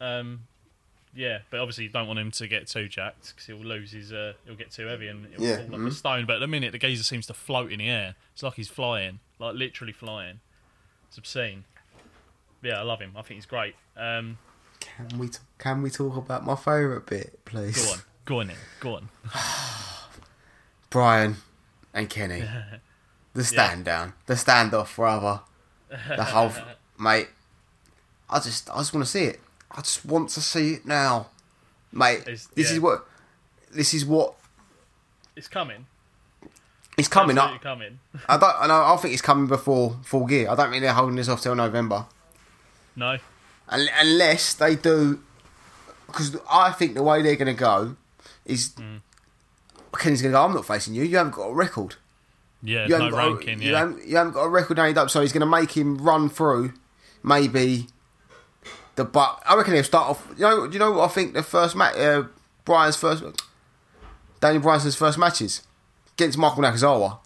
um, 0.00 0.40
yeah. 1.14 1.38
But 1.50 1.60
obviously, 1.60 1.84
you 1.84 1.90
don't 1.90 2.06
want 2.06 2.18
him 2.18 2.30
to 2.32 2.46
get 2.48 2.66
too 2.66 2.88
jacked 2.88 3.28
because 3.34 3.46
he'll 3.46 3.56
lose 3.56 3.92
his. 3.92 4.12
Uh, 4.12 4.34
he'll 4.46 4.56
get 4.56 4.70
too 4.70 4.86
heavy 4.86 5.08
and 5.08 5.26
he'll 5.26 5.40
Yeah, 5.42 5.56
fall 5.58 5.66
like 5.66 5.80
mhm. 5.80 5.88
a 5.88 5.92
stone. 5.92 6.26
But 6.26 6.36
at 6.36 6.38
the 6.40 6.46
minute, 6.48 6.72
the 6.72 6.78
geezer 6.78 7.02
seems 7.04 7.26
to 7.28 7.34
float 7.34 7.70
in 7.72 7.78
the 7.78 7.88
air. 7.88 8.14
It's 8.32 8.42
like 8.42 8.54
he's 8.54 8.68
flying, 8.68 9.20
like 9.38 9.54
literally 9.54 9.92
flying. 9.92 10.40
It's 11.08 11.18
obscene. 11.18 11.64
Yeah, 12.62 12.80
I 12.80 12.82
love 12.82 13.00
him. 13.00 13.12
I 13.16 13.22
think 13.22 13.36
he's 13.38 13.46
great. 13.46 13.74
Um, 13.96 14.38
Can 14.80 15.18
we 15.18 15.28
t- 15.28 15.38
can 15.58 15.82
we 15.82 15.90
talk 15.90 16.16
about 16.16 16.44
my 16.44 16.56
favourite 16.56 17.06
bit, 17.06 17.38
please? 17.44 17.76
go 17.84 17.92
on, 17.92 17.98
go 18.24 18.40
on, 18.40 18.46
then. 18.48 18.56
go 18.80 18.94
on. 18.96 19.08
Bryan 20.90 21.36
and 21.92 22.08
Kenny. 22.08 22.44
The 23.34 23.42
stand 23.42 23.84
down, 23.84 24.12
the 24.26 24.34
standoff, 24.34 24.96
rather. 24.96 25.40
The 25.90 26.22
whole, 26.22 26.46
f- 26.50 26.64
mate. 27.00 27.26
I 28.30 28.38
just, 28.38 28.70
I 28.70 28.76
just 28.76 28.94
want 28.94 29.04
to 29.04 29.10
see 29.10 29.24
it. 29.24 29.40
I 29.74 29.80
just 29.80 30.04
want 30.04 30.30
to 30.30 30.40
see 30.40 30.74
it 30.74 30.86
now, 30.86 31.28
mate. 31.92 32.20
It's- 32.20 32.46
this 32.54 32.70
yeah. 32.70 32.74
is 32.76 32.80
what, 32.80 33.06
this 33.72 33.92
is 33.94 34.04
what 34.06 34.34
It's 35.36 35.48
coming. 35.48 35.86
It's 36.96 37.08
coming 37.08 37.36
Absolutely 37.36 37.56
up. 37.56 37.62
Coming. 37.62 37.98
I 38.28 38.36
don't, 38.36 38.54
I 38.60 38.66
know. 38.68 38.84
I 38.94 38.96
think 38.98 39.12
it's 39.14 39.22
coming 39.22 39.48
before 39.48 39.96
full 40.04 40.26
gear. 40.26 40.48
I 40.48 40.54
don't 40.54 40.70
think 40.70 40.82
they're 40.82 40.92
holding 40.92 41.16
this 41.16 41.28
off 41.28 41.40
till 41.42 41.54
November, 41.56 42.06
No. 42.94 43.18
Un- 43.68 43.88
unless 43.98 44.54
they 44.54 44.76
do. 44.76 45.20
Because 46.06 46.36
I 46.48 46.70
think 46.70 46.94
the 46.94 47.02
way 47.02 47.20
they're 47.22 47.34
going 47.36 47.54
to 47.54 47.58
go 47.60 47.96
is. 48.44 48.70
Mm. 48.70 49.00
Kenny's 49.98 50.22
going 50.22 50.32
to 50.32 50.36
go. 50.38 50.44
I'm 50.44 50.52
not 50.54 50.66
facing 50.66 50.94
you. 50.94 51.02
You 51.04 51.16
haven't 51.16 51.34
got 51.34 51.46
a 51.46 51.54
record. 51.54 51.96
Yeah, 52.62 52.84
you 52.84 52.90
no 52.90 52.96
haven't, 52.96 53.10
got 53.12 53.26
ranking. 53.26 53.60
a, 53.60 53.64
you, 53.64 53.70
yeah. 53.72 53.78
haven't, 53.78 54.06
you 54.06 54.16
haven't 54.16 54.32
got 54.32 54.42
a 54.42 54.48
record 54.48 54.76
named 54.76 54.98
up, 54.98 55.10
so 55.10 55.20
he's 55.20 55.32
going 55.32 55.40
to 55.40 55.46
make 55.46 55.72
him 55.76 55.98
run 55.98 56.28
through 56.28 56.72
maybe 57.22 57.86
the 58.96 59.04
but. 59.04 59.42
I 59.46 59.56
reckon 59.56 59.74
he'll 59.74 59.84
start 59.84 60.10
off. 60.10 60.26
You 60.36 60.42
know, 60.42 60.64
you 60.64 60.78
know 60.78 60.92
what 60.92 61.10
I 61.10 61.12
think? 61.12 61.34
The 61.34 61.42
first 61.42 61.74
match, 61.76 61.96
uh, 61.96 62.24
Bryan's 62.64 62.96
first, 62.96 63.22
Daniel 64.40 64.62
Bryanson's 64.62 64.96
first 64.96 65.18
matches 65.18 65.62
against 66.16 66.38
Michael 66.38 66.62
Nakazawa. 66.62 67.18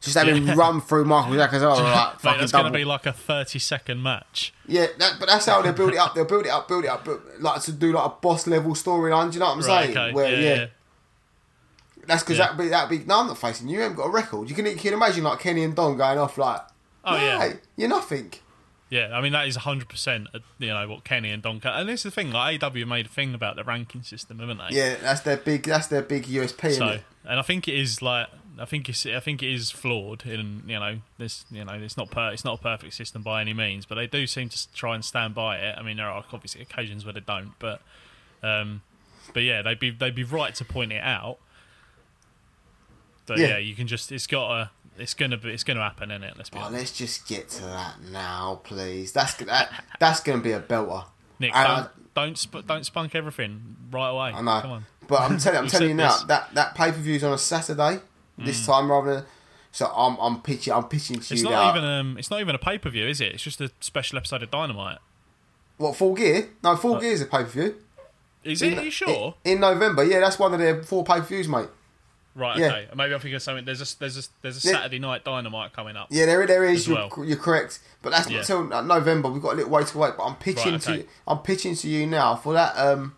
Just 0.00 0.16
having 0.16 0.46
Yeah. 0.46 0.54
run 0.56 0.80
through 0.80 1.04
Michael 1.06 1.32
Nakazawa 1.36 1.82
like 1.82 2.12
Mate, 2.14 2.20
fucking 2.20 2.40
that's 2.40 2.52
going 2.52 2.66
to 2.66 2.70
be 2.70 2.84
like 2.84 3.06
a 3.06 3.12
30 3.12 3.58
second 3.58 4.02
match. 4.02 4.52
yeah, 4.66 4.86
that, 4.98 5.14
but 5.18 5.26
that's 5.28 5.46
how 5.46 5.62
they 5.62 5.72
build 5.72 5.92
it 5.94 5.96
up. 5.98 6.14
They'll 6.14 6.26
build 6.26 6.44
it 6.46 6.50
up, 6.50 6.68
build 6.68 6.84
it 6.84 6.88
up, 6.88 7.04
build, 7.04 7.20
like 7.40 7.62
to 7.62 7.72
do 7.72 7.92
like 7.92 8.04
a 8.04 8.14
boss 8.20 8.46
level 8.46 8.72
storyline. 8.72 9.30
Do 9.30 9.34
you 9.34 9.40
know 9.40 9.46
what 9.46 9.52
I'm 9.52 9.58
Right, 9.60 9.84
saying? 9.86 9.96
okay. 9.96 10.12
Where 10.12 10.30
yeah, 10.32 10.38
yeah, 10.38 10.54
yeah. 10.54 10.66
that's 12.06 12.22
because 12.22 12.38
Yeah. 12.38 12.44
that'd 12.46 12.58
be 12.58 12.68
that'd 12.68 12.90
be. 12.90 13.04
No, 13.06 13.20
I'm 13.20 13.26
not 13.28 13.38
facing 13.38 13.68
you. 13.68 13.76
You 13.76 13.82
haven't 13.82 13.96
got 13.96 14.04
a 14.06 14.10
record. 14.10 14.48
You 14.50 14.54
can 14.54 14.66
you 14.66 14.76
can 14.76 14.92
imagine 14.92 15.24
like 15.24 15.40
Kenny 15.40 15.64
and 15.64 15.74
Don 15.74 15.96
going 15.96 16.18
off 16.18 16.36
like. 16.38 16.60
Oh, 17.08 17.16
yeah. 17.16 17.52
You're 17.76 17.88
nothing. 17.88 18.32
Yeah, 18.88 19.10
I 19.12 19.20
mean 19.20 19.32
that 19.32 19.48
is 19.48 19.56
hundred 19.56 19.88
percent. 19.88 20.28
You 20.58 20.68
know 20.68 20.88
what 20.88 21.02
Kenny 21.02 21.30
and 21.30 21.42
Don, 21.42 21.60
and 21.64 21.88
this 21.88 22.00
is 22.00 22.02
the 22.04 22.10
thing. 22.12 22.30
Like 22.30 22.62
AW 22.62 22.84
made 22.86 23.06
a 23.06 23.08
thing 23.08 23.34
about 23.34 23.56
the 23.56 23.64
ranking 23.64 24.02
system, 24.02 24.38
haven't 24.38 24.58
they? 24.58 24.76
Yeah, 24.76 24.94
that's 25.02 25.22
their 25.22 25.36
big. 25.36 25.64
That's 25.64 25.88
their 25.88 26.02
big 26.02 26.24
USP. 26.26 26.76
So, 26.76 26.98
and 27.24 27.40
I 27.40 27.42
think 27.42 27.66
it 27.66 27.74
is 27.74 28.00
like 28.00 28.28
I 28.60 28.64
think 28.64 28.88
it's 28.88 29.04
I 29.04 29.18
think 29.18 29.42
it 29.42 29.52
is 29.52 29.72
flawed. 29.72 30.24
In 30.24 30.62
you 30.68 30.78
know 30.78 30.98
this 31.18 31.44
you 31.50 31.64
know 31.64 31.72
it's 31.72 31.96
not 31.96 32.12
per, 32.12 32.30
it's 32.30 32.44
not 32.44 32.60
a 32.60 32.62
perfect 32.62 32.94
system 32.94 33.22
by 33.22 33.40
any 33.40 33.52
means, 33.54 33.86
but 33.86 33.96
they 33.96 34.06
do 34.06 34.24
seem 34.26 34.50
to 34.50 34.72
try 34.72 34.94
and 34.94 35.04
stand 35.04 35.34
by 35.34 35.56
it. 35.58 35.74
I 35.76 35.82
mean 35.82 35.96
there 35.96 36.08
are 36.08 36.24
obviously 36.32 36.62
occasions 36.62 37.04
where 37.04 37.12
they 37.12 37.20
don't, 37.20 37.54
but 37.58 37.80
um, 38.44 38.82
but 39.34 39.42
yeah, 39.42 39.62
they'd 39.62 39.80
be 39.80 39.90
they'd 39.90 40.14
be 40.14 40.22
right 40.24 40.54
to 40.54 40.64
point 40.64 40.92
it 40.92 41.02
out. 41.02 41.38
But 43.26 43.38
Yeah. 43.38 43.48
yeah, 43.48 43.58
you 43.58 43.74
can 43.74 43.88
just 43.88 44.12
it's 44.12 44.28
got 44.28 44.48
to 44.48 44.70
it's 44.98 45.14
gonna 45.14 45.36
be 45.36 45.50
it's 45.50 45.64
gonna 45.64 45.82
happen, 45.82 46.10
is 46.10 46.22
it? 46.22 46.34
Let's 46.36 46.50
be 46.50 46.58
Oh, 46.58 46.62
honest. 46.62 46.74
let's 46.78 46.92
just 46.92 47.28
get 47.28 47.48
to 47.50 47.62
that 47.62 48.00
now, 48.10 48.60
please. 48.64 49.12
That's 49.12 49.34
that. 49.34 49.70
That's 50.00 50.20
going 50.20 50.38
to 50.38 50.44
be 50.44 50.52
a 50.52 50.60
belter. 50.60 51.04
Nick, 51.38 51.54
And 51.54 51.68
don't 51.68 52.14
don't, 52.14 52.38
sp- 52.38 52.64
don't 52.66 52.84
spunk 52.86 53.14
everything 53.14 53.76
right 53.90 54.08
away. 54.08 54.30
I, 54.30 54.38
I 54.38 54.40
know, 54.40 54.60
Come 54.62 54.70
on. 54.70 54.86
but 55.06 55.20
I'm 55.20 55.38
telling. 55.38 55.58
I'm 55.58 55.64
You 55.64 55.70
telling 55.70 55.88
you 55.90 55.94
now 55.94 56.12
this. 56.12 56.22
Mm. 56.24 56.26
that 56.28 56.54
that 56.54 56.74
pay 56.74 56.90
per 56.92 56.98
view's 56.98 57.22
on 57.24 57.32
a 57.32 57.38
Saturday 57.38 58.00
this 58.38 58.64
time 58.66 58.90
rather 58.90 59.14
than. 59.16 59.24
So 59.72 59.86
I'm 59.94 60.16
I'm 60.18 60.40
pitching 60.40 60.72
I'm 60.72 60.84
pitching 60.84 61.16
to 61.20 61.34
It's 61.34 61.42
you 61.42 61.44
not 61.44 61.50
now. 61.50 61.70
even 61.76 61.84
um, 61.84 62.16
it's 62.18 62.30
not 62.30 62.40
even 62.40 62.54
a 62.54 62.58
pay 62.58 62.78
per 62.78 62.88
view, 62.88 63.06
is 63.06 63.20
it? 63.20 63.34
It's 63.34 63.42
just 63.42 63.60
a 63.60 63.70
special 63.80 64.16
episode 64.16 64.42
of 64.42 64.50
Dynamite. 64.50 64.98
what 65.76 65.94
full 65.96 66.14
gear? 66.14 66.48
No, 66.64 66.74
full 66.76 66.98
gear 66.98 67.12
is 67.12 67.20
a 67.20 67.26
pay 67.26 67.42
per 67.42 67.50
view. 67.50 67.74
Is 68.42 68.62
it? 68.62 68.78
Are 68.78 68.82
you 68.84 68.90
sure? 68.90 69.34
In, 69.44 69.58
November, 69.60 70.04
yeah, 70.04 70.20
that's 70.20 70.38
one 70.38 70.54
of 70.54 70.60
their 70.60 70.82
four 70.82 71.04
pay 71.04 71.18
per 71.20 71.26
views, 71.26 71.48
mate. 71.48 71.68
Right. 72.36 72.58
yeah. 72.58 72.66
Okay. 72.66 72.88
Maybe 72.94 73.14
I'm 73.14 73.20
thinking 73.20 73.34
of 73.36 73.42
something. 73.42 73.64
There's 73.64 73.80
a 73.80 73.98
there's 73.98 74.18
a 74.18 74.28
there's 74.42 74.62
a 74.64 74.68
Yeah. 74.68 74.74
Saturday 74.74 74.98
night 74.98 75.24
Dynamite 75.24 75.72
coming 75.72 75.96
up. 75.96 76.08
Yeah, 76.10 76.26
there 76.26 76.46
there 76.46 76.64
is. 76.64 76.86
You're, 76.86 76.96
well. 77.16 77.24
you're 77.24 77.38
correct, 77.38 77.78
but 78.02 78.10
that's 78.10 78.28
Yeah. 78.30 78.36
not 78.38 78.46
till 78.46 78.72
uh, 78.74 78.82
November. 78.82 79.30
We've 79.30 79.40
got 79.42 79.54
a 79.54 79.56
little 79.56 79.70
way 79.72 79.82
to 79.84 79.98
wait. 79.98 80.12
But 80.18 80.24
I'm 80.24 80.36
pitching 80.36 80.72
Right, 80.72 80.88
okay. 80.88 81.02
to 81.04 81.08
I'm 81.26 81.38
pitching 81.38 81.74
to 81.76 81.88
you 81.88 82.06
now 82.06 82.36
for 82.36 82.52
that 82.52 82.76
um 82.76 83.16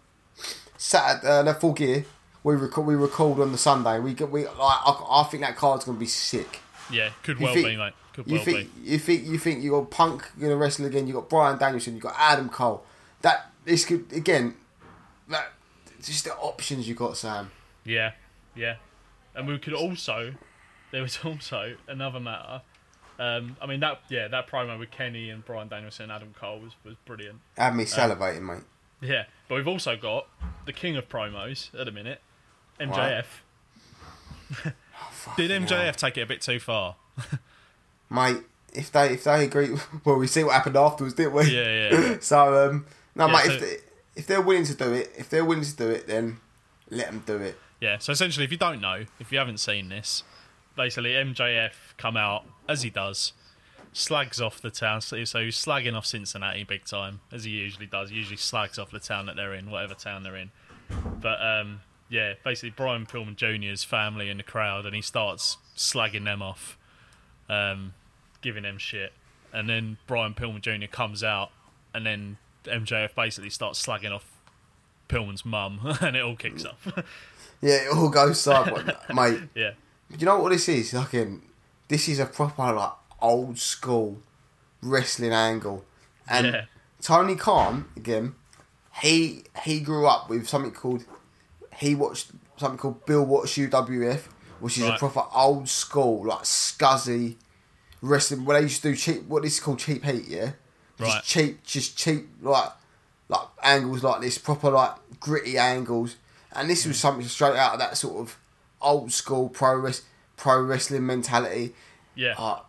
Saturday 0.77 1.27
uh, 1.27 1.43
that 1.43 1.61
full 1.61 1.73
gear. 1.73 2.05
We 2.45 2.55
record 2.55 2.87
we 2.87 2.95
record 2.95 3.41
on 3.41 3.51
the 3.53 3.59
Sunday. 3.59 3.99
We 3.99 4.15
we 4.15 4.45
like 4.45 4.55
I, 4.57 5.05
I 5.11 5.23
think 5.25 5.43
that 5.43 5.57
card's 5.57 5.85
gonna 5.85 5.99
be 5.99 6.07
sick. 6.07 6.61
Yeah, 6.91 7.11
could 7.25 7.39
You 7.39 7.45
well 7.47 7.55
think- 7.55 7.67
be, 7.67 7.77
mate. 7.77 7.93
Could 8.15 8.27
You 8.29 8.35
well 8.37 8.45
think 8.45 8.75
be. 8.85 8.91
you 8.93 8.99
think 8.99 9.27
you 9.27 9.39
think 9.39 9.63
you 9.63 9.71
got 9.73 9.91
Punk 9.91 10.25
gonna 10.41 10.57
wrestle 10.57 10.87
again? 10.87 11.07
You 11.09 11.15
got 11.15 11.29
Bryan 11.29 11.59
Danielson. 11.59 11.95
You 11.97 12.01
got 12.01 12.15
Adam 12.19 12.49
Cole. 12.49 12.85
That 13.23 13.51
this 13.65 13.85
could 13.85 14.13
again. 14.13 14.55
That 15.29 15.53
just 16.03 16.25
the 16.25 16.35
options 16.37 16.89
you 16.89 16.95
got, 16.95 17.17
Sam. 17.17 17.51
Yeah, 17.85 18.13
yeah. 18.55 18.77
And 19.39 19.47
we 19.47 19.57
could 19.59 19.73
also 19.73 20.35
there 20.91 21.03
was 21.03 21.19
also 21.25 21.77
another 21.87 22.21
matter. 22.21 22.63
Um, 23.19 23.57
I 23.61 23.67
mean 23.67 23.81
that 23.81 24.01
yeah 24.11 24.29
that 24.29 24.49
promo 24.49 24.79
with 24.79 24.91
Kenny 24.91 25.31
and 25.31 25.45
Bryan 25.45 25.69
Danielson 25.69 26.05
and 26.05 26.13
Adam 26.13 26.35
Cole 26.39 26.61
was, 26.61 26.73
was 26.85 26.97
brilliant. 27.07 27.39
Had 27.57 27.75
me 27.75 27.85
salivating, 27.85 28.43
mate. 28.43 28.65
Yeah, 29.01 29.25
but 29.49 29.55
we've 29.55 29.69
also 29.69 29.97
got 29.97 30.27
the 30.67 30.73
king 30.73 30.97
of 30.97 31.09
promos 31.09 31.73
at 31.81 31.87
a 31.87 31.93
minute, 31.93 32.21
MJF. 32.81 33.25
Did 35.37 35.51
MJF 35.51 35.69
hell. 35.69 35.93
take 35.93 36.19
it 36.19 36.23
a 36.23 36.27
bit 36.27 36.43
too 36.43 36.59
far? 36.59 36.97
mate. 38.11 38.39
If 38.73 38.93
they 38.93 39.15
if 39.15 39.25
they 39.25 39.45
agree, 39.45 39.71
well, 40.05 40.17
we 40.17 40.27
see 40.27 40.45
what 40.45 40.53
happened 40.55 40.77
afterwards, 40.77 41.15
didn't 41.15 41.33
we? 41.33 41.45
Yeah, 41.45 41.91
yeah, 41.91 42.01
yeah. 42.01 42.17
so 42.21 42.69
um, 42.69 42.87
no, 43.15 43.27
Yeah, 43.27 43.33
mate. 43.33 43.45
so- 43.47 43.53
if 43.53 43.61
they, 43.61 43.77
if 44.17 44.27
they're 44.27 44.43
willing 44.43 44.65
to 44.65 44.75
do 44.75 44.93
it, 44.93 45.13
if 45.17 45.31
they're 45.31 45.45
willing 45.45 45.65
to 45.65 45.77
do 45.77 45.89
it, 45.89 46.07
then 46.09 46.39
let 46.91 47.07
them 47.07 47.23
do 47.25 47.37
it. 47.37 47.57
Yeah, 47.81 47.99
so 47.99 48.13
essentially, 48.13 48.45
if 48.45 48.51
you 48.51 48.59
don't 48.59 48.81
know, 48.81 49.05
if 49.21 49.31
you 49.31 49.39
haven't 49.39 49.59
seen 49.59 49.89
this, 49.89 50.25
basically 50.77 51.11
MJF 51.11 51.73
come 51.97 52.17
out 52.17 52.45
as 52.69 52.83
he 52.83 52.91
does, 52.91 53.33
slags 53.93 54.41
off 54.41 54.61
the 54.61 54.71
town. 54.71 55.01
So 55.01 55.17
he's 55.17 55.33
slagging 55.33 55.95
off 55.95 56.07
Cincinnati 56.07 56.65
big 56.65 56.85
time, 56.85 57.21
as 57.33 57.45
he 57.45 57.51
usually 57.51 57.87
does. 57.87 58.11
He 58.11 58.17
usually 58.17 58.37
slags 58.37 58.79
off 58.79 58.91
the 58.91 59.01
town 59.01 59.27
that 59.27 59.37
they're 59.37 59.55
in, 59.55 59.71
whatever 59.71 59.95
town 59.95 60.23
they're 60.23 60.37
in. 60.37 60.51
But 61.21 61.41
um, 61.41 61.81
yeah, 62.09 62.35
basically 62.45 62.71
Brian 62.71 63.07
Pillman 63.07 63.37
Jr.'s 63.37 63.85
family 63.85 64.29
in 64.29 64.39
the 64.39 64.43
crowd, 64.43 64.87
and 64.87 64.95
he 64.95 65.03
starts 65.03 65.59
slagging 65.77 66.25
them 66.25 66.43
off, 66.43 66.77
um, 67.49 67.95
giving 68.41 68.63
them 68.63 68.79
shit. 68.79 69.13
and 69.53 69.69
then 69.69 69.99
Brian 70.07 70.35
Pillman 70.35 70.61
Jr. 70.61 70.87
comes 70.91 71.23
out, 71.23 71.51
and 71.95 72.05
then 72.07 72.39
MJF 72.65 73.15
basically 73.15 73.51
starts 73.51 73.85
slagging 73.85 74.13
off 74.13 74.31
Pillman's 75.09 75.45
mum, 75.45 75.81
and 76.01 76.17
it 76.17 76.23
all 76.23 76.37
kicks 76.37 76.65
off. 76.65 76.87
Yeah, 77.61 77.75
it 77.87 77.93
all 77.93 78.09
goes 78.09 78.41
sideways, 78.41 78.85
mate. 79.13 79.41
yeah, 79.55 79.73
You 80.17 80.27
know 80.27 80.39
what 80.39 80.51
this 80.53 80.69
is? 80.69 80.93
Fucking, 80.93 81.43
this 81.89 82.09
is 82.09 82.19
a 82.21 82.27
proper 82.27 82.73
like 82.73 82.93
old 83.21 83.59
school 83.59 84.21
wrestling 84.83 85.33
angle, 85.33 85.85
and 86.29 86.47
Yeah. 86.47 86.65
Tony 87.03 87.35
Khan 87.37 87.87
again. 87.97 88.35
He 89.03 89.45
he 89.65 89.79
grew 89.81 90.07
up 90.07 90.29
with 90.29 90.49
something 90.49 90.73
called 90.73 91.05
he 91.77 91.95
watched 91.95 92.33
something 92.57 92.79
called 92.79 93.07
Bill 93.07 93.25
Watts 93.25 93.57
UWF, 93.57 94.23
which 94.61 94.79
is 94.79 94.85
a 94.85 94.97
proper 94.99 95.23
old 95.33 95.69
school 95.69 96.27
like 96.27 96.43
scuzzy 96.43 97.37
wrestling. 98.03 98.45
Where 98.45 98.59
they 98.59 98.65
used 98.65 98.83
to 98.83 98.91
do 98.91 98.97
cheap, 98.97 99.23
what 99.29 99.43
this 99.45 99.55
is 99.55 99.61
called 99.61 99.79
cheap 99.79 100.05
heat, 100.05 100.25
yeah, 100.27 100.51
just 100.99 101.15
Right. 101.15 101.23
cheap, 101.25 101.63
just 101.65 101.97
cheap 101.97 102.29
like 102.43 102.71
like 103.29 103.47
angles 103.63 104.03
like 104.03 104.21
this, 104.23 104.39
proper 104.39 104.71
like 104.71 104.95
gritty 105.21 105.57
angles, 105.59 106.17
and 106.53 106.69
this 106.69 106.87
was 106.87 106.99
something 106.99 107.27
straight 107.27 107.57
out 107.57 107.75
of 107.75 107.79
that 107.79 107.97
sort 107.97 108.17
of 108.17 108.39
old 108.81 109.13
school 109.13 109.49
pro 109.49 109.75
res- 109.75 110.03
pro 110.37 110.63
wrestling 110.63 111.07
mentality. 111.07 111.75
yeah. 112.15 112.35
Uh, 112.39 112.61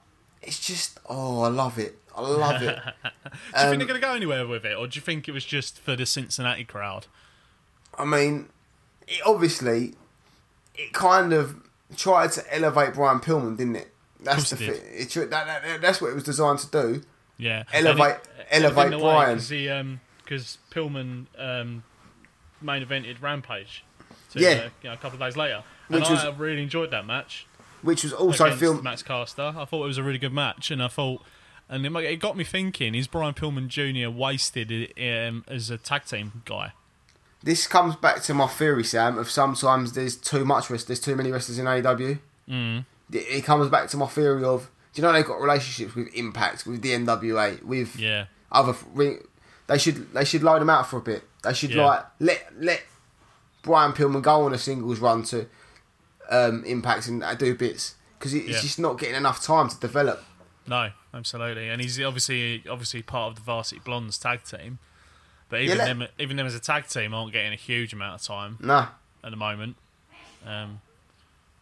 it's 0.41 0.65
just 0.65 0.99
oh, 1.09 1.41
I 1.41 1.49
love 1.49 1.77
it. 1.77 1.97
I 2.15 2.21
love 2.21 2.61
it. 2.61 2.79
do 3.03 3.09
you 3.09 3.11
um, 3.53 3.69
think 3.69 3.79
they're 3.79 3.87
going 3.87 3.99
to 4.01 4.07
go 4.07 4.13
anywhere 4.13 4.47
with 4.47 4.65
it, 4.65 4.75
or 4.77 4.87
do 4.87 4.97
you 4.97 5.01
think 5.01 5.27
it 5.27 5.31
was 5.31 5.45
just 5.45 5.79
for 5.79 5.95
the 5.95 6.05
Cincinnati 6.05 6.63
crowd? 6.63 7.07
I 7.97 8.05
mean, 8.05 8.49
it 9.07 9.19
obviously, 9.25 9.95
it 10.75 10.93
kind 10.93 11.33
of 11.33 11.57
tried 11.97 12.31
to 12.33 12.55
elevate 12.55 12.93
Brian 12.93 13.19
Pillman, 13.19 13.57
didn't 13.57 13.75
it? 13.75 13.93
That's 14.21 14.49
the 14.49 14.63
it 14.63 14.77
thing. 14.77 15.23
It, 15.23 15.29
that, 15.29 15.45
that, 15.45 15.81
that's 15.81 16.01
what 16.01 16.11
it 16.11 16.15
was 16.15 16.23
designed 16.23 16.59
to 16.59 16.71
do. 16.71 17.01
Yeah, 17.37 17.63
Elevate- 17.73 18.17
elevate 18.51 18.99
Brian. 18.99 19.37
because 19.37 19.49
because 20.23 20.57
Pillman 20.71 21.25
um, 21.37 21.83
main 22.61 22.85
evented 22.85 23.21
Rampage. 23.21 23.83
To, 24.31 24.39
Yeah. 24.39 24.49
uh, 24.49 24.69
you 24.83 24.89
know, 24.89 24.93
a 24.93 24.97
couple 24.97 25.13
of 25.15 25.19
days 25.19 25.35
later, 25.35 25.63
and 25.89 25.95
Which 25.99 26.09
I 26.09 26.27
was- 26.29 26.37
really 26.37 26.61
enjoyed 26.61 26.91
that 26.91 27.05
match. 27.05 27.45
Which 27.81 28.03
was 28.03 28.11
also 28.13 28.45
against 28.45 28.59
filmed. 28.59 28.83
Max 28.83 29.01
Caster. 29.03 29.53
I 29.57 29.65
thought 29.65 29.83
it 29.83 29.87
was 29.87 29.97
a 29.97 30.03
really 30.03 30.17
good 30.19 30.33
match, 30.33 30.69
and 30.69 30.83
I 30.83 30.87
thought, 30.89 31.23
and 31.69 31.85
it, 31.85 31.95
it 31.95 32.17
got 32.17 32.35
me 32.35 32.43
thinking: 32.43 32.93
Is 32.93 33.07
Brian 33.07 33.33
Pillman 33.33 33.67
Jr. 33.69 34.09
wasted 34.09 34.71
um, 34.99 35.45
as 35.47 35.69
a 35.69 35.77
tag 35.77 36.03
team 36.05 36.41
guy? 36.45 36.73
This 37.41 37.67
comes 37.67 37.95
back 37.95 38.21
to 38.23 38.33
my 38.33 38.47
theory, 38.47 38.83
Sam, 38.83 39.17
of 39.17 39.31
sometimes 39.31 39.93
there's 39.93 40.17
too 40.17 40.43
much 40.43 40.69
wrestling, 40.69 40.87
there's 40.87 40.99
too 40.99 41.15
many 41.15 41.31
wrestlers 41.31 41.57
in 41.57 41.65
AEW. 41.67 42.19
Mm. 42.49 42.85
It, 43.13 43.17
it 43.17 43.45
comes 43.45 43.69
back 43.69 43.87
to 43.91 43.97
my 43.97 44.07
theory 44.07 44.43
of, 44.43 44.69
do 44.93 45.01
you 45.01 45.07
know 45.07 45.13
they've 45.13 45.25
got 45.25 45.39
relationships 45.39 45.95
with 45.95 46.13
Impact, 46.13 46.65
with 46.67 46.81
the 46.81 46.89
NWA, 46.91 47.63
with 47.63 47.95
Yeah, 47.97 48.25
other. 48.51 48.75
They 49.67 49.77
should 49.77 50.13
they 50.13 50.25
should 50.25 50.43
load 50.43 50.59
them 50.59 50.69
out 50.69 50.89
for 50.89 50.97
a 50.97 51.01
bit. 51.01 51.23
They 51.43 51.53
should 51.53 51.71
Yeah. 51.71 51.85
like 51.85 52.05
let 52.19 52.53
let 52.59 52.83
Brian 53.61 53.91
Pillman 53.93 54.21
go 54.21 54.43
on 54.45 54.53
a 54.53 54.57
singles 54.57 54.99
run 54.99 55.23
to 55.23 55.47
um, 56.29 56.63
Impact 56.65 57.07
and 57.07 57.23
uh, 57.23 57.33
do 57.35 57.55
bits 57.55 57.95
because 58.17 58.31
he's 58.33 58.43
Yeah. 58.49 58.61
just 58.61 58.79
not 58.79 58.99
getting 58.99 59.15
enough 59.15 59.41
time 59.43 59.67
to 59.69 59.79
develop. 59.79 60.23
no, 60.67 60.91
absolutely, 61.13 61.67
and 61.69 61.81
he's 61.81 61.99
obviously 61.99 62.63
obviously 62.69 63.01
part 63.01 63.31
of 63.31 63.35
the 63.35 63.41
Varsity 63.41 63.81
Blondes 63.83 64.17
tag 64.19 64.43
team. 64.43 64.77
But 65.49 65.61
even 65.61 65.77
let- 65.79 65.85
them, 65.85 66.07
even 66.19 66.37
them 66.37 66.45
as 66.45 66.53
a 66.53 66.59
tag 66.59 66.87
team 66.87 67.13
aren't 67.13 67.33
getting 67.33 67.53
a 67.53 67.55
huge 67.55 67.91
amount 67.93 68.21
of 68.21 68.27
time 68.27 68.57
Nah, 68.59 68.89
at 69.23 69.31
the 69.31 69.35
moment. 69.37 69.77
Um, 70.45 70.81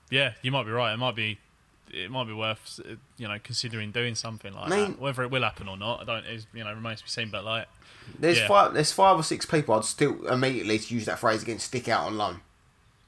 yeah, 0.09 0.34
you 0.41 0.51
might 0.51 0.65
be 0.65 0.71
right. 0.71 0.91
It 0.93 0.97
might 0.97 1.15
be, 1.15 1.39
it 1.89 2.11
might 2.11 2.25
be 2.28 2.34
worth 2.34 2.82
you 3.17 3.28
know 3.30 3.38
considering 3.41 3.91
doing 3.93 4.13
something 4.15 4.53
like 4.53 4.65
I 4.65 4.69
mean- 4.75 4.91
that. 4.91 4.99
Whether 4.99 5.23
it 5.23 5.32
will 5.32 5.43
happen 5.43 5.69
or 5.69 5.78
not, 5.78 6.01
I 6.01 6.03
don't. 6.03 6.25
Is 6.25 6.45
you 6.53 6.63
know 6.65 6.73
remains 6.73 6.99
to 6.99 7.05
be 7.05 7.09
seen. 7.09 7.30
But 7.30 7.45
like, 7.45 7.67
there's 8.19 8.37
Yeah. 8.39 8.47
five 8.47 8.73
there's 8.73 8.91
five 8.91 9.17
or 9.17 9.23
six 9.23 9.45
people 9.45 9.75
I'd 9.75 9.85
still 9.85 10.25
immediately 10.27 10.79
to 10.79 10.93
use 10.93 11.05
that 11.05 11.19
phrase 11.19 11.43
again 11.43 11.59
stick 11.59 11.87
out 11.87 12.05
on 12.05 12.17
loan. 12.17 12.41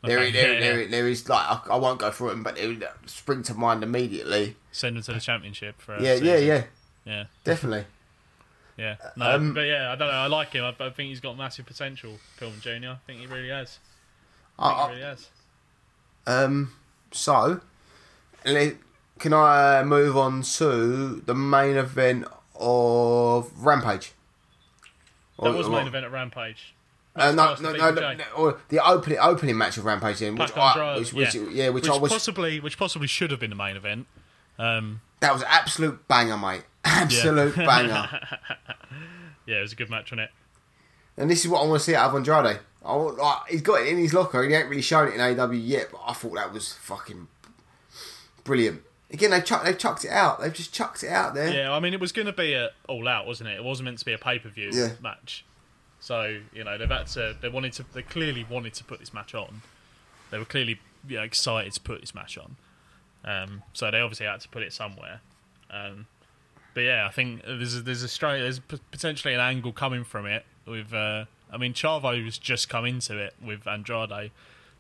There, 0.04 0.18
Okay, 0.20 0.32
there, 0.32 0.54
yeah, 0.54 0.60
there, 0.60 0.82
yeah. 0.84 0.88
there 0.92 1.08
is 1.10 1.28
like 1.28 1.46
I, 1.46 1.60
I 1.72 1.76
won't 1.76 2.00
go 2.00 2.10
through 2.12 2.30
them, 2.30 2.44
but 2.44 2.58
it 2.58 2.68
would 2.68 2.88
spring 3.06 3.44
to 3.44 3.54
mind 3.54 3.84
immediately. 3.84 4.56
send 4.72 4.96
them 4.96 5.04
to 5.04 5.14
the 5.14 5.20
championship 5.20 5.82
for 5.82 6.00
Yeah, 6.02 6.14
yeah, 6.16 6.38
yeah, 6.38 6.64
yeah. 7.06 7.26
definitely. 7.44 7.86
Yeah, 8.78 8.96
no, 9.18 9.36
Um, 9.36 9.54
but 9.54 9.68
yeah, 9.68 9.92
I 9.92 9.96
don't 9.98 10.08
know. 10.08 10.14
I 10.14 10.28
like 10.28 10.54
him. 10.54 10.64
I, 10.64 10.70
I 10.70 10.90
think 10.90 11.10
he's 11.10 11.20
got 11.20 11.38
massive 11.38 11.66
potential, 11.66 12.18
Pillman 12.40 12.62
Junior. 12.62 12.92
I 12.92 13.06
think 13.06 13.20
he 13.20 13.28
really 13.28 13.50
has. 13.50 13.78
I 14.58 14.70
think 14.70 14.80
I, 14.80 14.84
he 14.84 14.90
really 14.92 15.02
has. 15.04 15.28
Um, 16.26 16.72
so 17.12 17.60
can 19.20 19.34
I 19.34 19.84
move 19.84 20.16
on 20.16 20.44
to 20.44 21.16
the 21.26 21.36
main 21.36 21.76
event 21.76 22.26
of 22.56 23.52
Rampage? 23.58 24.14
That 25.42 25.50
Or- 25.50 25.54
was 25.54 25.68
or- 25.68 25.72
main 25.72 25.88
event 25.88 26.06
at 26.06 26.12
Rampage. 26.12 26.76
Uh, 27.16 27.32
no, 27.32 27.56
no, 27.60 27.74
no, 27.74 27.92
no, 27.92 28.24
or 28.38 28.62
the 28.70 28.86
opening 28.88 29.18
opening 29.20 29.58
match 29.58 29.78
of 29.78 29.84
Rampage, 29.84 30.20
then, 30.20 30.36
which 30.36 30.56
I, 30.56 30.98
which, 31.00 31.12
which, 31.12 31.36
yeah. 31.36 31.42
yeah, 31.52 31.70
which, 31.70 31.84
which 31.84 31.92
I 31.92 31.98
was 31.98 32.12
possibly, 32.12 32.60
which 32.60 32.78
possibly 32.78 33.08
should 33.08 33.32
have 33.32 33.40
been 33.40 33.50
the 33.50 33.56
main 33.58 33.76
event. 33.76 34.06
Um, 34.58 35.02
that 35.20 35.34
was 35.34 35.42
an 35.42 35.48
absolute 35.52 36.08
banger, 36.08 36.38
mate, 36.38 36.64
absolute 36.86 37.56
banger. 37.58 38.08
yeah, 39.46 39.58
it 39.58 39.62
was 39.62 39.74
a 39.74 39.76
good 39.76 39.90
match 39.90 40.14
on 40.14 40.20
it. 40.20 40.30
And 41.18 41.30
this 41.30 41.44
is 41.44 41.50
what 41.50 41.62
I 41.64 41.68
want 41.68 41.80
to 41.80 41.84
see 41.86 41.96
out 41.96 42.10
of 42.10 42.16
Andrade. 42.16 42.60
I 42.86 42.96
want, 42.96 43.18
like, 43.18 43.38
he's 43.50 43.62
got 43.62 43.82
it 43.82 43.88
in 43.88 43.98
his 43.98 44.14
locker. 44.14 44.42
He 44.48 44.54
ain't 44.54 44.70
really 44.70 44.82
shown 44.82 45.10
it 45.10 45.16
in 45.16 45.20
AW 45.40 45.52
yet, 45.52 45.90
but 45.92 46.02
I 46.06 46.14
thought 46.14 46.36
that 46.36 46.54
was 46.54 46.74
fucking 46.74 47.28
brilliant. 48.46 48.84
Again, 49.12 49.32
they've 49.32 49.44
chucked, 49.44 49.66
they've 49.66 49.78
chucked 49.78 50.06
it 50.06 50.12
out. 50.12 50.40
They've 50.40 50.54
just 50.54 50.74
chucked 50.74 51.04
it 51.04 51.10
out 51.10 51.34
there. 51.34 51.52
Yeah, 51.54 51.72
I 51.74 51.80
mean, 51.80 51.94
it 51.94 52.00
was 52.00 52.12
going 52.12 52.28
to 52.28 52.34
be 52.34 52.54
a 52.54 52.70
all 52.88 53.08
out, 53.08 53.26
wasn't 53.26 53.50
it? 53.50 53.58
It 53.58 53.64
wasn't 53.64 53.86
meant 53.86 53.98
to 54.00 54.06
be 54.06 54.14
a 54.14 54.18
pay 54.20 54.38
per 54.40 54.50
view 54.50 54.70
Yeah. 54.72 54.90
match. 55.02 55.44
So 56.00 56.40
you 56.54 56.64
know 56.64 56.78
they've 56.78 56.90
had 56.90 57.08
to. 57.08 57.36
They 57.42 57.50
wanted 57.50 57.74
to. 57.74 57.86
They 57.94 58.04
clearly 58.04 58.46
wanted 58.50 58.74
to 58.76 58.84
put 58.84 59.00
this 59.00 59.14
match 59.14 59.34
on. 59.36 59.62
They 60.32 60.38
were 60.38 60.46
clearly 60.46 60.80
you 61.08 61.18
know, 61.18 61.24
excited 61.24 61.74
to 61.74 61.82
put 61.82 62.02
this 62.02 62.14
match 62.14 62.38
on. 62.38 62.56
Um, 63.26 63.64
so 63.74 63.90
they 63.92 64.00
obviously 64.00 64.26
had 64.28 64.40
to 64.42 64.50
put 64.50 64.64
it 64.64 64.72
somewhere. 64.74 65.22
Um, 65.72 66.06
but 66.74 66.82
yeah, 66.82 67.06
I 67.08 67.12
think 67.12 67.42
there's 67.46 67.76
a, 67.78 67.82
there's 67.82 68.04
a 68.04 68.08
straight 68.08 68.40
there's 68.42 68.60
p- 68.60 68.80
potentially 68.92 69.34
an 69.34 69.40
angle 69.42 69.72
coming 69.74 70.04
from 70.04 70.26
it 70.26 70.46
with. 70.66 70.94
Uh, 70.94 71.26
I 71.52 71.58
mean, 71.58 71.74
Chavo 71.74 72.24
was 72.24 72.38
just 72.38 72.70
come 72.70 72.86
into 72.86 73.18
it 73.18 73.34
with 73.44 73.68
Andrade, 73.68 74.30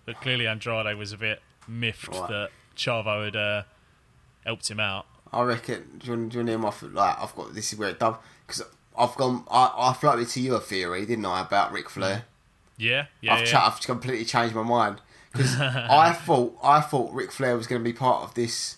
but 0.06 0.22
clearly 0.22 0.46
Andrade 0.48 0.96
was 0.98 1.12
a 1.12 1.18
bit 1.18 1.42
miffed 1.68 2.10
Right. 2.10 2.30
that 2.30 2.50
Chavo 2.78 3.26
had 3.26 3.36
uh, 3.36 3.64
helped 4.50 4.70
him 4.70 4.80
out. 4.80 5.06
I 5.32 5.42
reckon. 5.44 6.00
Do 6.00 6.08
you, 6.08 6.14
want- 6.18 6.30
do 6.32 6.38
you 6.40 6.40
want 6.46 6.72
to 6.74 6.80
hear 6.82 6.94
my 6.96 7.02
like? 7.08 7.22
I've 7.22 7.36
got 7.36 7.54
this 7.54 7.72
is 7.72 7.78
where 7.80 7.90
it 7.90 8.00
does 8.00 8.16
because 8.46 8.64
I've 8.98 9.16
gone. 9.16 9.44
I, 9.50 9.72
I 9.78 9.94
floated 9.94 10.28
to 10.30 10.40
you 10.42 10.56
a 10.56 10.60
theory, 10.60 11.06
didn't 11.06 11.26
I, 11.26 11.42
about 11.42 11.72
Ric 11.72 11.90
Flair? 11.90 12.26
Yeah, 12.78 13.06
yeah, 13.22 13.34
I've, 13.34 13.40
yeah. 13.42 13.46
cha- 13.46 13.68
I've 13.68 13.82
completely 13.82 14.26
changed 14.26 14.56
my 14.56 14.64
mind 14.64 15.02
because 15.32 15.56
I 15.60 16.14
thought 16.14 16.58
I 16.64 16.82
thought 16.82 17.14
Ric 17.14 17.32
Flair 17.32 17.56
was 17.56 17.68
going 17.68 17.82
to 17.82 17.84
be 17.84 17.94
part 17.94 18.24
of 18.24 18.34
this, 18.34 18.78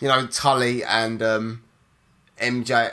you 0.00 0.08
know, 0.08 0.26
Tully 0.26 0.84
and 0.84 1.22
um, 1.22 1.62
MJ, 2.38 2.92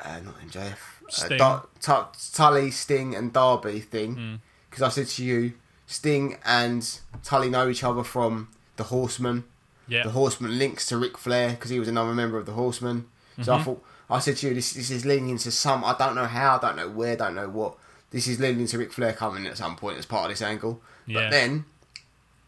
uh, 0.00 0.20
not 0.24 0.40
MJF, 0.40 0.76
Sting. 1.10 1.40
Uh, 1.40 1.60
Dar- 1.80 2.06
Tu- 2.12 2.32
Tully, 2.34 2.70
Sting, 2.70 3.14
and 3.14 3.32
Darby 3.32 3.80
thing. 3.80 4.40
Because 4.70 4.82
I 4.82 4.88
said 4.88 5.06
to 5.08 5.24
you, 5.24 5.52
Sting 5.86 6.38
and 6.44 6.98
Tully 7.22 7.50
know 7.50 7.68
each 7.68 7.84
other 7.84 8.02
from 8.02 8.48
the 8.76 8.84
Horsemen. 8.84 9.44
Yeah. 9.88 10.02
The 10.04 10.10
Horseman 10.10 10.58
links 10.58 10.86
to 10.88 10.96
Ric 10.98 11.18
Flair 11.18 11.50
because 11.50 11.70
he 11.70 11.78
was 11.78 11.88
another 11.88 12.12
member 12.14 12.38
of 12.38 12.46
the 12.46 12.52
Horsemen. 12.52 13.06
So 13.40 13.52
Mm-hmm. 13.52 13.60
I 13.60 13.64
thought 13.64 13.84
I 14.10 14.18
said 14.18 14.36
to 14.38 14.48
you, 14.48 14.54
this 14.54 14.72
this 14.74 14.90
is 14.90 15.04
leading 15.06 15.28
into 15.30 15.50
some. 15.50 15.84
I 15.84 15.94
don't 15.98 16.14
know 16.14 16.26
how, 16.26 16.56
I 16.56 16.60
don't 16.60 16.76
know 16.76 16.88
where, 16.88 17.12
I 17.12 17.16
don't 17.16 17.34
know 17.34 17.48
what. 17.48 17.76
This 18.10 18.26
is 18.28 18.38
leading 18.38 18.60
into 18.60 18.76
Ric 18.78 18.92
Flair 18.92 19.12
coming 19.14 19.46
at 19.46 19.56
some 19.56 19.74
point 19.76 19.98
as 19.98 20.04
part 20.06 20.24
of 20.24 20.30
this 20.30 20.42
angle. 20.42 20.82
Yeah. 21.06 21.20
But 21.22 21.30
then 21.30 21.64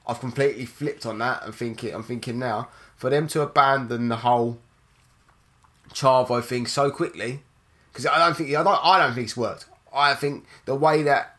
I've 0.07 0.21
completely 0.21 0.67
flipped 0.67 1.07
on 1.07 1.19
that 1.19 1.43
and 1.45 1.55
thinking 1.55 1.95
I'm 1.95 2.03
thinking 2.05 2.39
now 2.39 2.69
for 2.97 3.09
them 3.11 3.27
to 3.29 3.41
abandon 3.43 4.09
the 4.09 4.17
whole 4.19 4.59
Chavo 5.93 6.43
thing 6.43 6.67
so 6.67 6.91
quickly 6.91 7.43
because 7.93 8.07
I 8.07 8.19
don't 8.19 8.37
think 8.37 8.51
I 8.51 8.63
don't 8.63 8.79
I 8.85 8.99
don't 8.99 9.15
think 9.15 9.25
it's 9.27 9.37
worked. 9.37 9.67
I 9.95 10.15
think 10.15 10.45
the 10.65 10.75
way 10.75 11.03
that 11.03 11.37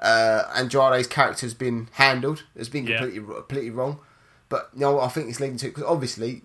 uh, 0.00 0.44
Andrade's 0.54 1.06
character's 1.08 1.54
been 1.54 1.88
handled 1.92 2.44
has 2.56 2.68
been 2.68 2.86
Yeah. 2.86 2.98
completely 2.98 3.34
completely 3.34 3.70
wrong. 3.70 3.98
But 4.48 4.70
you 4.74 4.80
know, 4.80 4.96
what 4.96 5.04
I 5.04 5.08
think 5.08 5.28
it's 5.28 5.40
leading 5.40 5.56
to 5.58 5.66
because 5.68 5.84
obviously, 5.84 6.42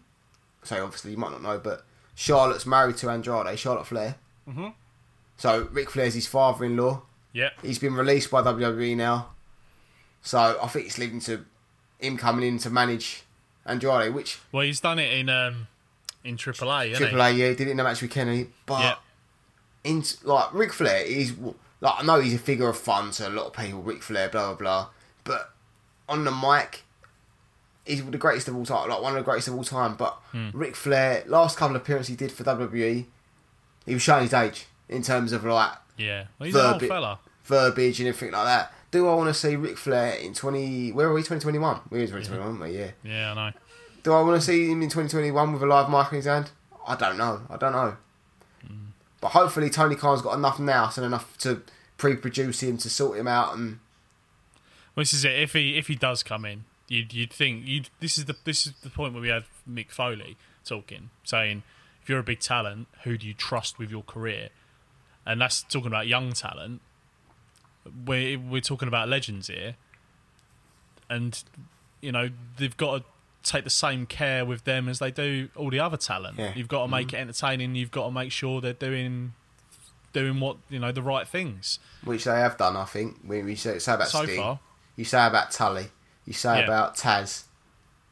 say 0.64 0.80
obviously 0.80 1.12
you 1.12 1.18
might 1.18 1.32
not 1.32 1.42
know, 1.44 1.60
but 1.60 1.86
Charlotte's 2.16 2.66
married 2.66 2.98
to 2.98 3.10
Andrade, 3.10 3.58
Charlotte 3.60 3.86
Flair. 3.88 4.16
Mm-hmm. 4.48 4.68
So 5.38 5.68
Ric 5.72 5.90
Flair's 5.90 6.14
his 6.14 6.28
father-in-law. 6.28 7.02
Yeah, 7.34 7.50
He's 7.62 7.80
been 7.80 7.94
released 7.94 8.30
by 8.30 8.42
WWE 8.42 8.96
now. 8.98 9.30
So 10.22 10.60
I 10.62 10.68
think 10.68 10.86
it's 10.88 10.98
leading 10.98 11.20
to 11.22 11.46
him 12.00 12.18
coming 12.18 12.46
in 12.48 12.58
to 12.60 12.70
manage 12.70 13.24
Andrade, 13.66 14.14
which 14.14 14.40
well, 14.52 14.64
he's 14.66 14.80
done 14.82 15.00
it 15.00 15.14
in 15.14 15.30
um, 15.30 15.68
in 16.24 16.38
AAA, 16.38 16.90
hasn't 16.90 16.98
Triple 16.98 17.22
A, 17.22 17.32
yeah, 17.32 17.50
did 17.54 17.62
it 17.62 17.70
in 17.70 17.80
a 17.80 17.84
match 17.84 18.02
with 18.02 18.12
Kenny, 18.12 18.48
but 18.66 18.82
Yeah. 18.82 18.96
in 19.84 20.04
like 20.24 20.54
Ric 20.54 20.74
Flair 20.74 21.04
is 21.06 21.34
like 21.80 21.94
I 22.00 22.04
know 22.04 22.20
he's 22.20 22.34
a 22.36 22.40
figure 22.40 22.68
of 22.70 22.78
fun 22.78 23.12
to 23.12 23.28
a 23.28 23.30
lot 23.30 23.48
of 23.48 23.54
people, 23.54 23.82
Ric 23.82 24.04
Flair, 24.04 24.30
blah 24.30 24.48
blah 24.50 24.56
blah, 24.56 24.88
but 25.24 25.54
on 26.10 26.24
the 26.26 26.32
mic, 26.32 26.84
he's 27.86 28.04
the 28.06 28.18
greatest 28.18 28.48
of 28.48 28.56
all 28.56 28.66
time, 28.66 28.90
like 28.90 29.02
one 29.02 29.14
of 29.14 29.18
the 29.24 29.30
greatest 29.30 29.48
of 29.48 29.56
all 29.56 29.64
time. 29.64 29.96
But 29.96 30.14
Hmm. 30.32 30.50
Ric 30.54 30.76
Flair, 30.76 31.24
last 31.28 31.58
couple 31.58 31.76
of 31.76 31.82
appearances 31.82 32.10
he 32.10 32.16
did 32.16 32.32
for 32.32 32.44
WWE, 32.44 33.06
he 33.86 33.94
was 33.94 34.02
showing 34.02 34.24
his 34.24 34.34
age 34.34 34.68
in 34.90 35.02
terms 35.02 35.32
of 35.34 35.44
like 35.44 35.72
Yeah. 35.98 36.26
Well, 36.40 36.46
he's 36.48 36.56
an 36.56 36.74
old 36.74 36.82
fella. 36.86 37.20
verbiage 37.44 38.00
and 38.00 38.08
everything 38.10 38.32
like 38.34 38.46
that. 38.46 38.74
Do 38.92 39.08
I 39.08 39.14
want 39.16 39.30
to 39.30 39.34
see 39.34 39.56
Ric 39.56 39.78
Flair 39.78 40.14
in 40.16 40.34
20. 40.34 40.92
Where 40.92 41.08
are 41.08 41.14
we? 41.14 41.22
2021? 41.22 41.80
We're 41.90 42.00
in 42.02 42.08
2021, 42.08 42.46
aren't 42.48 42.62
we? 42.62 42.78
Yeah. 42.78 42.92
Yeah, 43.04 43.32
I 43.32 43.34
know. 43.52 43.58
Do 44.04 44.14
I 44.14 44.22
want 44.22 44.36
to 44.40 44.46
see 44.46 44.70
him 44.70 44.82
in 44.82 44.90
2021 44.90 45.54
with 45.54 45.62
a 45.64 45.66
live 45.66 45.90
mic 45.90 46.12
in 46.12 46.18
his 46.18 46.26
hand? 46.26 46.52
I 46.88 46.96
don't 46.96 47.18
know. 47.18 47.42
I 47.50 47.58
don't 47.58 47.72
know. 47.74 47.96
But 49.22 49.30
hopefully 49.30 49.70
Tony 49.70 49.96
Khan's 49.96 50.22
got 50.24 50.34
enough 50.34 50.60
nous 50.60 50.98
and 50.98 51.06
enough 51.06 51.38
to 51.40 51.62
pre-produce 51.98 52.62
him 52.64 52.78
to 52.80 52.90
sort 52.90 53.20
him 53.20 53.28
out 53.28 53.56
and 53.56 53.80
Well, 54.96 55.02
this 55.04 55.14
is 55.14 55.24
it. 55.24 55.34
If 55.40 55.54
he 55.54 55.78
if 55.78 55.88
he 55.88 55.96
does 55.96 56.24
come 56.24 56.44
in, 56.44 56.64
you'd 56.92 57.14
you'd 57.14 57.32
think 57.32 57.66
you 57.66 57.84
this 58.00 58.18
is 58.18 58.26
the 58.26 58.36
this 58.44 58.68
is 58.68 58.74
the 58.84 58.90
point 58.90 59.14
where 59.14 59.22
we 59.22 59.30
had 59.30 59.46
Mick 59.70 59.92
Foley 59.92 60.38
talking, 60.66 61.10
saying 61.24 61.64
if 62.04 62.10
you're 62.10 62.20
a 62.20 62.24
big 62.24 62.40
talent, 62.40 62.88
who 63.04 63.18
do 63.18 63.26
you 63.26 63.34
trust 63.34 63.80
with 63.80 63.90
your 63.90 64.04
career? 64.04 64.50
And 65.26 65.40
that's 65.40 65.64
talking 65.64 65.88
about 65.88 66.08
young 66.08 66.34
talent. 66.34 66.82
We're 68.06 68.38
we're 68.38 68.62
talking 68.62 68.88
about 68.88 69.08
legends 69.08 69.48
here, 69.48 69.76
and 71.10 71.42
you 72.02 72.12
know 72.12 72.30
they've 72.58 72.76
got 72.76 72.98
to 72.98 73.04
take 73.44 73.64
the 73.64 73.72
same 73.72 74.06
care 74.06 74.46
with 74.46 74.66
them 74.66 74.88
as 74.88 75.00
they 75.00 75.12
do 75.12 75.50
all 75.56 75.70
the 75.70 75.80
other 75.80 75.98
talent. 75.98 76.38
Yeah. 76.38 76.54
You've 76.56 76.68
got 76.68 76.84
to 76.84 76.88
make 76.88 77.08
mm-hmm. 77.08 77.16
it 77.16 77.22
entertaining. 77.22 77.76
You've 77.76 77.92
got 77.92 78.06
to 78.06 78.12
make 78.12 78.32
sure 78.32 78.62
they're 78.62 78.74
doing 78.74 79.34
doing 80.14 80.40
what 80.42 80.58
you 80.70 80.80
know 80.80 80.92
the 80.92 81.02
right 81.02 81.28
things. 81.28 81.80
which 82.04 82.26
they 82.26 82.36
have 82.36 82.58
done. 82.58 82.76
I 82.76 82.86
think 82.86 83.18
we 83.26 83.56
say, 83.56 83.80
say 83.80 83.94
about 83.94 84.10
So 84.10 84.24
Sting, 84.26 84.38
far. 84.38 84.60
you 84.96 85.06
say 85.06 85.26
about 85.26 85.52
Tully, 85.52 85.88
you 86.32 86.38
say 86.38 86.60
Yeah. 86.60 86.64
about 86.66 86.96
Taz, 86.96 87.44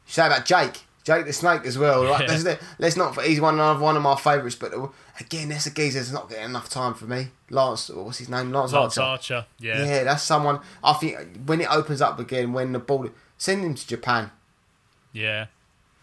you 0.06 0.12
say 0.12 0.26
about 0.26 0.44
Jake, 0.44 0.82
Jake 1.04 1.24
the 1.26 1.32
Snake 1.32 1.64
as 1.64 1.78
well. 1.78 2.04
Right? 2.04 2.28
Yeah. 2.28 2.38
Let's, 2.44 2.62
let's 2.78 2.96
not. 2.96 3.20
He's 3.22 3.40
one 3.40 3.58
of 3.58 3.80
one 3.80 3.96
of 3.96 4.02
my 4.02 4.16
favourites, 4.16 4.54
but 4.56 4.74
uh, 4.74 4.88
again, 5.18 5.48
that's 5.48 5.66
a 5.66 5.70
geezer 5.70 5.98
that's 5.98 6.12
not 6.12 6.28
getting 6.28 6.44
enough 6.44 6.68
time 6.68 6.94
for 6.94 7.06
me. 7.06 7.28
Lance, 7.48 7.88
what's 7.88 8.18
his 8.18 8.28
name? 8.28 8.52
Lance, 8.52 8.72
Lance 8.72 8.98
Archer. 8.98 9.34
Archer, 9.34 9.46
Yeah. 9.58 9.84
yeah, 9.84 10.04
that's 10.04 10.22
someone. 10.22 10.60
I 10.84 10.92
think 10.92 11.16
when 11.46 11.60
it 11.60 11.68
opens 11.70 12.00
up 12.02 12.18
again, 12.18 12.52
when 12.52 12.72
the 12.72 12.78
ball, 12.78 13.08
send 13.38 13.64
him 13.64 13.74
to 13.74 13.86
Japan. 13.86 14.30
Yeah. 15.12 15.46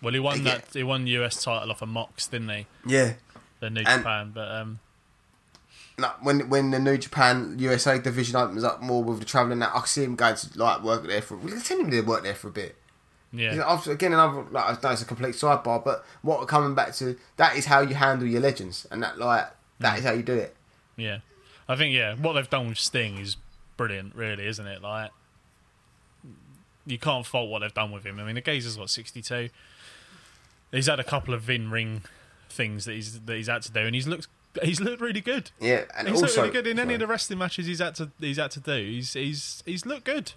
Well, 0.02 0.14
he 0.14 0.20
won 0.20 0.38
Yeah. 0.44 0.56
that. 0.56 0.66
He 0.74 0.84
won 0.84 1.06
the 1.06 1.12
US 1.12 1.44
title 1.44 1.72
off 1.72 1.82
of 1.82 1.90
Mox, 1.90 2.28
didn't 2.28 2.50
he? 2.50 2.66
Yeah. 2.86 3.14
The 3.60 3.70
New 3.70 3.82
And- 3.86 4.02
Japan, 4.02 4.32
but 4.34 4.52
um, 4.52 4.80
No, 6.00 6.12
when 6.22 6.48
when 6.50 6.70
the 6.70 6.80
New 6.80 6.98
Japan 6.98 7.56
USA 7.58 7.98
division 7.98 8.36
opens 8.36 8.64
up 8.64 8.82
more 8.82 9.04
with 9.04 9.20
the 9.20 9.26
travelling, 9.26 9.60
that 9.60 9.72
I 9.74 9.80
can 9.80 9.88
see 9.88 10.04
him 10.04 10.16
going 10.16 10.36
to 10.36 10.50
like 10.60 10.84
work 10.84 11.08
there 11.08 11.24
for. 11.24 11.38
We 11.38 11.52
can 11.52 11.60
send 11.60 11.82
him 11.82 11.90
to 11.92 12.02
work 12.02 12.22
there 12.22 12.36
for 12.36 12.50
a 12.50 12.52
bit. 12.52 12.76
yeah, 13.34 13.54
You 13.54 13.58
know, 13.60 13.66
obviously, 13.66 13.94
again, 13.94 14.14
another 14.14 14.44
like 14.52 14.66
I 14.66 14.78
know 14.84 14.94
it's 14.94 15.02
a 15.02 15.06
complete 15.06 15.34
sidebar, 15.34 15.84
but 15.84 16.06
what 16.22 16.48
coming 16.48 16.76
back 16.76 16.94
to 16.96 17.18
that 17.38 17.56
is 17.58 17.66
how 17.66 17.80
you 17.82 17.96
handle 17.96 18.28
your 18.28 18.42
legends, 18.42 18.86
and 18.92 19.02
that 19.02 19.18
like 19.18 19.48
that 19.80 19.98
is 19.98 20.06
how 20.06 20.12
you 20.14 20.22
do 20.24 20.36
it. 20.36 20.56
yeah. 20.98 21.20
I 21.70 21.76
think 21.76 21.94
yeah, 21.96 22.14
what 22.16 22.34
they've 22.34 22.50
done 22.50 22.70
with 22.70 22.78
Sting 22.78 23.18
is 23.18 23.36
brilliant, 23.76 24.16
really, 24.16 24.46
isn't 24.48 24.66
it? 24.68 24.82
Like, 24.82 25.12
you 26.86 26.98
can't 26.98 27.26
fault 27.26 27.50
what 27.50 27.60
they've 27.60 27.74
done 27.74 27.92
with 27.92 28.06
him. 28.06 28.20
I 28.20 28.24
mean, 28.24 28.36
the 28.36 28.42
geezer's 28.42 28.78
what 28.78 28.90
sixty 28.90 29.22
two. 29.22 29.50
He's 30.72 30.86
had 30.88 31.00
a 31.00 31.04
couple 31.04 31.34
of 31.34 31.42
Vin 31.42 31.72
ring 31.72 32.04
things 32.50 32.86
that 32.86 32.94
he's 32.94 33.20
that 33.20 33.36
he's 33.36 33.48
had 33.48 33.64
to 33.64 33.72
do, 33.72 33.80
and 33.82 33.96
he's 33.96 34.08
looked 34.08 34.28
he's 34.64 34.80
looked 34.82 35.02
really 35.02 35.22
good. 35.22 35.52
Yeah, 35.60 35.86
and 35.98 36.08
he's 36.08 36.22
also 36.22 36.44
looked 36.44 36.54
really 36.56 36.64
good 36.64 36.68
in 36.68 36.80
any 36.80 36.94
of 36.96 37.00
the 37.00 37.08
wrestling 37.08 37.40
matches 37.40 37.66
he's 37.68 37.80
had 37.80 37.96
to 37.96 38.12
he's 38.20 38.38
had 38.38 38.52
to 38.52 38.60
do. 38.60 38.74
He's 38.84 39.14
he's 39.14 39.64
he's 39.66 39.86
looked 39.86 40.06
good. 40.06 40.34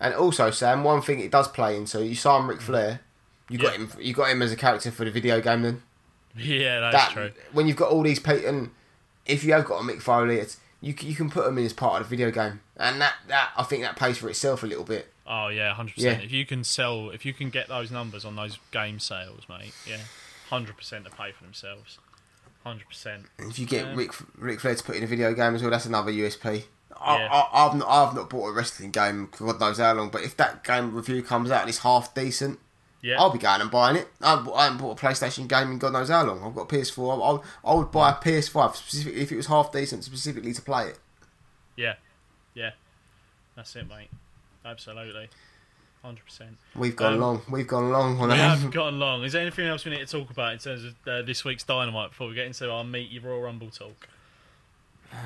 and 0.00 0.14
also 0.14 0.50
Sam, 0.50 0.84
one 0.84 1.02
thing 1.02 1.20
it 1.20 1.30
does 1.30 1.48
play 1.48 1.76
into 1.76 2.04
you 2.04 2.14
saw 2.14 2.38
him 2.38 2.48
Ric 2.48 2.58
mm. 2.58 2.62
Flair, 2.62 3.00
you 3.48 3.58
got 3.58 3.72
Yeah. 3.78 3.86
him, 3.86 3.92
you 4.00 4.14
got 4.14 4.30
him 4.30 4.42
as 4.42 4.52
a 4.52 4.56
character 4.56 4.90
for 4.90 5.04
the 5.04 5.10
video 5.10 5.40
game. 5.40 5.62
Then 5.62 5.82
Yeah, 6.36 6.80
that's 6.80 6.96
that 6.96 7.12
true. 7.12 7.32
when 7.52 7.66
you've 7.66 7.76
got 7.76 7.90
all 7.90 8.02
these 8.02 8.18
people, 8.20 8.44
and 8.46 8.70
if 9.24 9.42
you 9.44 9.52
have 9.54 9.64
got 9.64 9.80
a 9.80 9.84
Mick 9.84 10.00
Foley, 10.02 10.36
it's 10.36 10.58
you 10.80 10.94
you 11.00 11.14
can 11.14 11.30
put 11.30 11.44
them 11.44 11.56
in 11.58 11.64
as 11.64 11.72
part 11.72 12.00
of 12.02 12.08
the 12.08 12.16
video 12.16 12.30
game, 12.30 12.60
and 12.76 13.00
that 13.00 13.14
that 13.28 13.50
I 13.56 13.62
think 13.62 13.82
that 13.82 13.96
pays 13.96 14.18
for 14.18 14.28
itself 14.28 14.62
a 14.62 14.66
little 14.66 14.84
bit. 14.84 15.10
Oh 15.26 15.48
yeah, 15.48 15.72
hundred 15.74 15.94
Yeah. 15.96 16.10
percent. 16.10 16.24
If 16.26 16.32
you 16.32 16.44
can 16.46 16.62
sell, 16.62 17.10
if 17.10 17.24
you 17.24 17.32
can 17.32 17.50
get 17.50 17.68
those 17.68 17.90
numbers 17.90 18.24
on 18.24 18.36
those 18.36 18.58
game 18.70 19.00
sales, 19.00 19.42
mate, 19.48 19.72
yeah, 19.86 19.96
hundred 20.50 20.76
percent 20.76 21.04
to 21.06 21.10
pay 21.10 21.32
for 21.32 21.42
themselves. 21.42 21.98
Hundred 22.66 22.88
percent. 22.88 23.26
If 23.38 23.58
you 23.60 23.66
get 23.66 23.86
Yeah. 23.86 23.94
Rick 23.94 24.10
Ric 24.36 24.58
Flair 24.60 24.74
to 24.74 24.82
put 24.82 24.96
in 24.96 25.04
a 25.04 25.06
video 25.06 25.32
game 25.34 25.54
as 25.54 25.62
well, 25.62 25.70
that's 25.70 25.86
another 25.86 26.10
USP. 26.10 26.64
I, 27.00 27.18
Yeah. 27.18 27.28
I, 27.30 27.66
I've 27.66 27.74
not, 27.76 27.88
I've 27.88 28.14
not 28.14 28.28
bought 28.28 28.48
a 28.48 28.52
wrestling 28.52 28.90
game, 28.90 29.28
God 29.38 29.60
knows 29.60 29.78
how 29.78 29.92
long. 29.92 30.10
But 30.10 30.22
if 30.22 30.36
that 30.38 30.64
game 30.64 30.92
review 30.94 31.22
comes 31.22 31.50
out 31.52 31.60
and 31.60 31.68
it's 31.68 31.78
half 31.78 32.12
decent, 32.14 32.58
Yeah, 33.02 33.20
I'll 33.20 33.30
be 33.30 33.38
going 33.38 33.60
and 33.60 33.70
buying 33.70 33.94
it. 33.96 34.08
I, 34.20 34.34
I 34.52 34.64
haven't 34.64 34.78
bought 34.78 35.00
a 35.00 35.06
PlayStation 35.06 35.46
game 35.46 35.70
in 35.70 35.78
God 35.78 35.92
knows 35.92 36.08
how 36.08 36.24
long. 36.24 36.42
I've 36.42 36.54
got 36.56 36.62
a 36.72 36.74
PS4. 36.74 37.42
I, 37.64 37.68
I, 37.68 37.72
I 37.72 37.74
would 37.76 37.92
buy 37.92 38.10
a 38.10 38.14
PS5 38.14 38.74
specifically 38.74 39.20
if 39.20 39.30
it 39.30 39.36
was 39.36 39.46
half 39.46 39.70
decent, 39.70 40.02
specifically 40.02 40.52
to 40.52 40.62
play 40.62 40.88
it. 40.88 40.98
yeah, 41.76 41.94
yeah. 42.54 42.70
That's 43.54 43.76
it, 43.76 43.88
mate. 43.88 44.08
Absolutely, 44.64 45.28
hundred 46.04 46.24
percent. 46.24 46.56
We've 46.74 46.94
gone 46.96 47.14
Um, 47.14 47.20
long. 47.20 47.42
We've 47.50 47.66
gone 47.66 47.90
long 47.90 48.18
on 48.20 48.28
We 48.28 48.36
that. 48.36 48.58
have 48.58 48.70
gone 48.72 48.98
long. 48.98 49.24
Is 49.24 49.32
there 49.32 49.42
anything 49.42 49.66
else 49.66 49.84
we 49.84 49.90
need 49.90 50.06
to 50.06 50.06
talk 50.06 50.30
about 50.30 50.52
in 50.52 50.58
terms 50.58 50.84
of 50.84 50.94
uh, 51.06 51.22
this 51.22 51.44
week's 51.44 51.64
Dynamite 51.64 52.10
before 52.10 52.28
we 52.28 52.34
get 52.34 52.46
into 52.46 52.70
our 52.70 52.84
meet 52.84 53.10
your 53.10 53.22
Royal 53.22 53.42
Rumble 53.42 53.70
talk? 53.70 54.08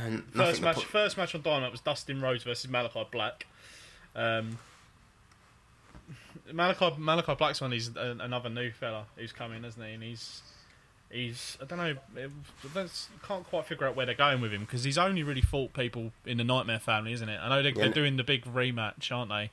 And 0.03 0.25
First 0.35 0.63
match, 0.63 0.85
first 0.85 1.17
match 1.17 1.35
on 1.35 1.43
Dynamite 1.43 1.73
was 1.73 1.81
Dustin 1.81 2.21
Rhodes 2.21 2.45
versus 2.45 2.71
Malachi 2.71 3.07
Black. 3.11 3.47
Um, 4.15 4.59
Malachi 6.53 6.95
Malachi 6.99 7.35
Black's 7.35 7.61
one. 7.61 7.73
He's 7.73 7.95
a, 7.97 8.17
another 8.21 8.49
new 8.49 8.71
fella 8.71 9.05
who's 9.17 9.33
coming, 9.33 9.65
isn't 9.65 9.83
he? 9.83 9.93
And 9.95 10.03
he's 10.03 10.43
he's 11.11 11.57
I 11.63 11.65
don't 11.65 11.79
know. 11.79 11.97
It, 12.17 12.31
that's, 12.75 13.09
can't 13.27 13.45
quite 13.45 13.67
figure 13.67 13.87
out 13.87 13.97
where 13.97 14.07
they're 14.07 14.15
going 14.15 14.41
with 14.41 14.53
him 14.53 14.61
because 14.63 14.85
he's 14.85 14.99
only 14.99 15.23
really 15.23 15.41
fought 15.43 15.73
people 15.73 16.13
in 16.27 16.39
the 16.39 16.45
Nightmare 16.45 16.79
family, 16.81 17.13
isn't 17.13 17.29
it? 17.29 17.39
I 17.41 17.49
know 17.49 17.63
they're, 17.63 17.73
Yeah. 17.73 17.85
they're 17.85 17.93
doing 17.93 18.17
the 18.17 18.25
big 18.25 18.45
rematch, 18.45 19.11
aren't 19.15 19.31
they? 19.31 19.51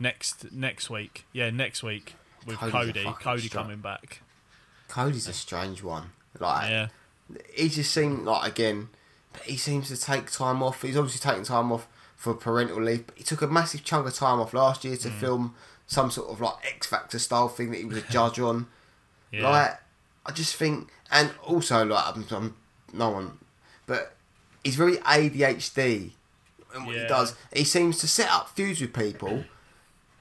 Next 0.00 0.52
next 0.52 0.90
week, 0.90 1.24
yeah, 1.32 1.50
next 1.50 1.82
week 1.82 2.14
with 2.46 2.56
Cody's 2.58 2.72
Cody. 2.72 3.04
Cody 3.20 3.42
strut. 3.48 3.64
coming 3.64 3.78
back. 3.80 4.22
Cody's 4.88 5.28
a 5.28 5.32
strange 5.32 5.82
one. 5.82 6.10
Like 6.38 6.70
Yeah, 6.70 6.88
he 7.54 7.68
just 7.68 7.92
seemed 7.92 8.24
like 8.24 8.50
again, 8.50 8.88
he 9.44 9.56
seems 9.56 9.88
to 9.88 9.96
take 9.96 10.30
time 10.30 10.62
off. 10.62 10.82
He's 10.82 10.96
obviously 10.96 11.20
taking 11.28 11.44
time 11.44 11.72
off 11.72 11.86
for 12.16 12.34
parental 12.34 12.82
leave. 12.82 13.06
But 13.06 13.18
he 13.18 13.24
took 13.24 13.42
a 13.42 13.46
massive 13.48 13.84
chunk 13.84 14.06
of 14.06 14.14
time 14.14 14.40
off 14.40 14.52
last 14.54 14.84
year 14.84 14.96
Mm. 14.96 15.02
to 15.02 15.10
film 15.10 15.54
some 15.86 16.10
sort 16.10 16.28
of 16.30 16.40
like 16.40 16.54
X 16.64 16.86
Factor 16.86 17.18
style 17.18 17.48
thing 17.48 17.70
that 17.70 17.78
he 17.78 17.84
was 17.84 17.98
a 17.98 18.02
judge 18.02 18.38
on. 18.38 18.66
yeah, 19.32 19.48
Like, 19.48 19.78
I 20.26 20.32
just 20.32 20.54
think, 20.56 20.90
and 21.10 21.30
also 21.44 21.84
like 21.84 22.04
I'm, 22.16 22.24
I'm 22.30 22.56
no 22.92 23.10
one, 23.10 23.38
but 23.86 24.14
he's 24.64 24.76
very 24.76 24.96
ADHD 24.98 26.12
in 26.74 26.84
what 26.86 26.94
Yeah. 26.94 27.02
he 27.02 27.08
does. 27.08 27.34
He 27.54 27.64
seems 27.64 27.98
to 27.98 28.08
set 28.08 28.30
up 28.30 28.50
feuds 28.54 28.80
with 28.80 28.92
people, 28.92 29.44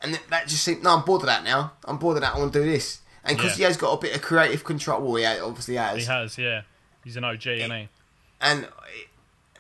and 0.02 0.14
that- 0.14 0.28
that 0.30 0.48
just 0.48 0.64
seems. 0.64 0.84
No, 0.84 0.95
I'm 0.95 1.04
bored 1.06 1.22
of 1.22 1.28
that 1.28 1.43
now. 1.43 1.74
I'm 1.86 1.98
bored 1.98 2.18
of 2.18 2.22
that. 2.22 2.36
I 2.36 2.39
want 2.39 2.54
to 2.54 2.60
do 2.64 2.70
this, 2.72 3.00
and 3.24 3.36
because 3.38 3.52
Yeah. 3.52 3.58
he 3.58 3.64
has 3.64 3.78
got 3.78 3.91
a 3.93 3.98
bit 3.98 4.16
of 4.16 4.22
creative 4.22 4.64
control. 4.64 5.02
Well, 5.02 5.16
he 5.16 5.24
ha- 5.24 5.45
obviously 5.45 5.76
has 5.76 5.98
he 6.00 6.06
has. 6.06 6.38
Yeah, 6.38 6.62
he's 7.04 7.16
an 7.18 7.24
OG, 7.24 7.45
isn't 7.60 7.72
he? 7.72 7.89
and 8.41 8.68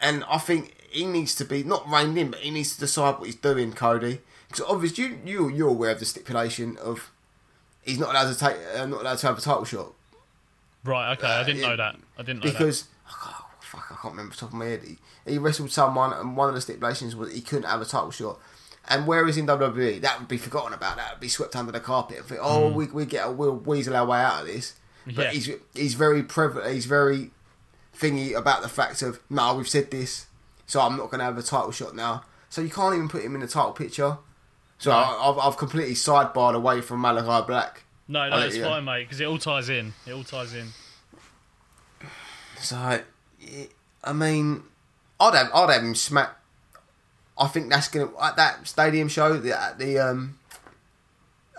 and 0.01 0.23
I 0.29 0.37
think 0.37 0.75
he 0.89 1.05
needs 1.05 1.33
to 1.35 1.45
be 1.45 1.63
not 1.63 1.89
reined 1.89 2.17
in, 2.17 2.31
but 2.31 2.39
he 2.41 2.51
needs 2.51 2.73
to 2.75 2.79
decide 2.79 3.17
what 3.17 3.25
he's 3.25 3.35
doing, 3.35 3.73
Cody. 3.73 4.21
Because 4.49 4.63
obviously 4.67 5.03
you 5.05 5.19
you 5.25 5.49
you're 5.49 5.69
aware 5.69 5.91
of 5.91 5.99
the 5.99 6.05
stipulation 6.05 6.77
of 6.77 7.09
he's 7.83 7.97
not 7.99 8.11
allowed 8.11 8.31
to 8.31 8.37
take 8.39 8.55
uh, 8.75 8.85
not 8.85 9.01
allowed 9.01 9.17
to 9.17 9.27
have 9.27 9.37
a 9.37 9.41
title 9.41 9.65
shot 9.65 9.93
Right. 10.83 11.17
Okay, 11.17 11.27
I 11.27 11.43
didn't 11.43 11.63
Uh, 11.63 11.69
know 11.69 11.77
that. 11.77 11.95
I 12.17 12.21
didn't 12.21 12.43
know 12.43 12.49
that. 12.51 12.57
because 12.57 12.85
oh, 13.11 13.45
fuck 13.59 13.85
I 13.91 13.95
can't 14.01 14.13
remember 14.13 14.31
off 14.31 14.37
the 14.37 14.45
top 14.45 14.49
of 14.49 14.55
my 14.55 14.65
head. 14.65 14.83
He, 14.83 14.97
he 15.29 15.37
wrestled 15.37 15.71
someone 15.71 16.13
and 16.13 16.37
one 16.37 16.47
of 16.47 16.55
the 16.55 16.61
stipulations 16.61 17.13
was 17.15 17.33
he 17.33 17.41
couldn't 17.41 17.69
have 17.69 17.81
a 17.81 17.85
title 17.85 18.11
shot. 18.11 18.39
And 18.89 19.05
whereas 19.05 19.37
in 19.37 19.47
WWE 19.47 20.01
that 20.01 20.19
would 20.19 20.27
be 20.27 20.37
forgotten 20.37 20.73
about, 20.73 20.97
that 20.97 21.13
would 21.13 21.19
be 21.19 21.27
swept 21.27 21.55
under 21.55 21.71
the 21.71 21.79
carpet. 21.79 22.23
Think, 22.25 22.39
oh, 22.41 22.69
mm. 22.69 22.73
we, 22.73 22.87
we 22.87 23.05
get 23.05 23.27
a, 23.27 23.31
we'll 23.31 23.55
weasel 23.55 23.95
our 23.95 24.05
way 24.05 24.19
out 24.19 24.41
of 24.41 24.47
this. 24.47 24.75
But. 25.05 25.15
Yeah. 25.15 25.31
he's 25.31 25.49
he's 25.73 25.93
very 25.93 26.23
prevalent. 26.23 26.73
He's 26.73 26.85
very 26.85 27.31
thingy 27.97 28.35
about 28.35 28.61
the 28.61 28.69
fact 28.69 29.01
of 29.01 29.19
no, 29.29 29.55
we've 29.55 29.67
said 29.67 29.91
this, 29.91 30.27
so 30.65 30.81
I'm 30.81 30.97
not 30.97 31.09
going 31.09 31.19
to 31.19 31.25
have 31.25 31.37
a 31.37 31.43
title 31.43 31.71
shot 31.71 31.95
now. 31.95 32.23
So 32.49 32.61
you 32.61 32.69
can't 32.69 32.95
even 32.95 33.09
put 33.09 33.23
him 33.23 33.35
in 33.35 33.41
the 33.41 33.47
title 33.47 33.71
picture. 33.71 34.17
So 34.77 34.91
No. 34.91 34.97
I, 34.97 35.29
I've, 35.29 35.37
I've 35.39 35.57
completely 35.57 35.95
sidebarred 35.95 36.55
away 36.55 36.81
from 36.81 37.01
Malachi 37.01 37.45
Black. 37.45 37.83
No, 38.07 38.29
no, 38.29 38.39
it's 38.39 38.57
fine, 38.57 38.85
mate, 38.85 39.03
because 39.03 39.19
it 39.19 39.25
all 39.25 39.37
ties 39.37 39.67
in. 39.67 39.93
It 40.05 40.13
all 40.13 40.23
ties 40.23 40.53
in. 40.53 40.67
So 42.59 42.99
I 44.03 44.13
mean, 44.13 44.63
I'd 45.19 45.33
have 45.35 45.51
I'd 45.53 45.73
have 45.73 45.83
him 45.83 45.95
smack. 45.95 46.35
I 47.39 47.47
think 47.47 47.69
that's 47.69 47.87
gonna 47.87 48.09
at 48.21 48.35
that 48.37 48.67
stadium 48.67 49.07
show 49.07 49.37
the, 49.37 49.59
at 49.59 49.77
the 49.77 49.99
um 49.99 50.39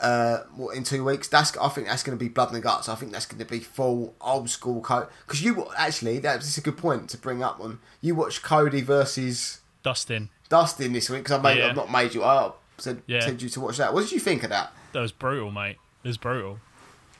uh 0.00 0.38
in 0.74 0.84
two 0.84 1.04
weeks. 1.04 1.28
That's 1.28 1.56
I 1.56 1.68
think 1.68 1.86
that's 1.88 2.02
gonna 2.02 2.16
be 2.16 2.28
blood 2.28 2.52
and 2.52 2.62
guts. 2.62 2.88
I 2.88 2.94
think 2.94 3.12
that's 3.12 3.26
gonna 3.26 3.44
be 3.44 3.60
full 3.60 4.14
old 4.20 4.48
school 4.50 4.80
code. 4.80 5.08
Because 5.26 5.42
you 5.42 5.66
actually 5.76 6.18
that's 6.18 6.56
a 6.56 6.60
good 6.60 6.76
point 6.76 7.10
to 7.10 7.18
bring 7.18 7.42
up. 7.42 7.60
On 7.60 7.78
you 8.00 8.14
watch 8.14 8.42
Cody 8.42 8.80
versus 8.80 9.60
Dustin, 9.82 10.30
Dustin 10.48 10.92
this 10.92 11.08
week 11.10 11.24
because 11.24 11.38
I 11.38 11.42
made 11.42 11.58
Yeah. 11.58 11.68
I've 11.68 11.76
not 11.76 11.90
made 11.90 12.14
you. 12.14 12.22
up. 12.24 12.60
said 12.78 13.02
Yeah. 13.06 13.28
you 13.28 13.48
to 13.48 13.60
watch 13.60 13.76
that. 13.78 13.92
What 13.92 14.02
did 14.02 14.12
you 14.12 14.20
think 14.20 14.42
of 14.44 14.50
that? 14.50 14.72
that 14.92 15.00
was 15.00 15.12
brutal, 15.12 15.50
mate. 15.50 15.76
It 16.04 16.08
was 16.08 16.16
brutal. 16.16 16.60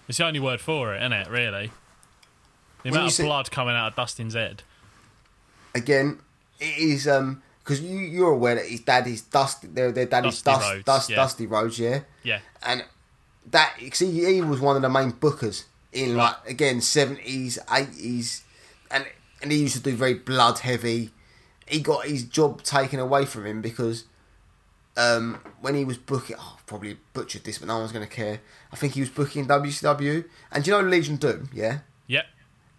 It's 0.08 0.18
the 0.18 0.24
only 0.24 0.40
word 0.40 0.60
for 0.60 0.94
it, 0.94 0.98
isn't 0.98 1.12
it? 1.12 1.28
Really. 1.28 1.72
The 2.82 2.90
When 2.90 2.94
amount 2.94 3.06
of 3.08 3.12
see- 3.14 3.22
blood 3.24 3.50
coming 3.50 3.74
out 3.74 3.88
of 3.88 3.96
Dustin's 3.96 4.34
head. 4.34 4.62
again, 5.74 6.20
it 6.60 6.78
is 6.78 7.06
um 7.08 7.42
because 7.68 7.82
you 7.82 7.98
you're 7.98 8.30
aware 8.30 8.54
that 8.54 8.64
his 8.66 8.80
dad 8.80 9.06
is 9.06 9.20
Dusty. 9.22 9.66
Their 9.68 9.92
their 9.92 10.06
dad 10.06 10.24
is 10.24 10.40
Dusty 10.40 10.50
Dust, 10.60 10.72
Rhodes, 10.72 10.84
Dust, 10.84 11.10
yeah. 11.10 11.16
Dusty 11.16 11.46
Rhodes, 11.46 11.78
yeah. 11.78 12.00
Yeah. 12.22 12.38
and 12.62 12.82
that 13.50 13.74
see 13.92 14.10
he 14.10 14.40
was 14.40 14.58
one 14.60 14.76
of 14.76 14.82
the 14.82 14.88
main 14.88 15.12
bookers 15.12 15.64
in 15.92 16.16
like 16.16 16.36
again 16.46 16.80
seventies, 16.80 17.58
eighties, 17.70 18.42
and 18.90 19.06
and 19.42 19.52
he 19.52 19.58
used 19.58 19.76
to 19.76 19.82
do 19.82 19.94
very 19.94 20.14
blood 20.14 20.60
heavy. 20.60 21.10
He 21.66 21.80
got 21.80 22.06
his 22.06 22.24
job 22.24 22.62
taken 22.62 22.98
away 22.98 23.26
from 23.26 23.44
him 23.44 23.60
because 23.60 24.04
um, 24.96 25.40
when 25.60 25.74
he 25.74 25.84
was 25.84 25.98
booking, 25.98 26.36
oh, 26.38 26.56
probably 26.66 26.96
butchered 27.12 27.44
this, 27.44 27.58
but 27.58 27.68
no 27.68 27.78
one's 27.78 27.92
going 27.92 28.06
to 28.06 28.12
care. 28.12 28.40
I 28.72 28.76
think 28.76 28.94
he 28.94 29.00
was 29.00 29.10
booking 29.10 29.46
WCW, 29.46 30.24
and 30.50 30.64
do 30.64 30.70
you 30.70 30.76
know 30.82 30.88
Legion 30.88 31.16
Doom? 31.16 31.50
Yeah, 31.52 31.80
Yep. 32.06 32.24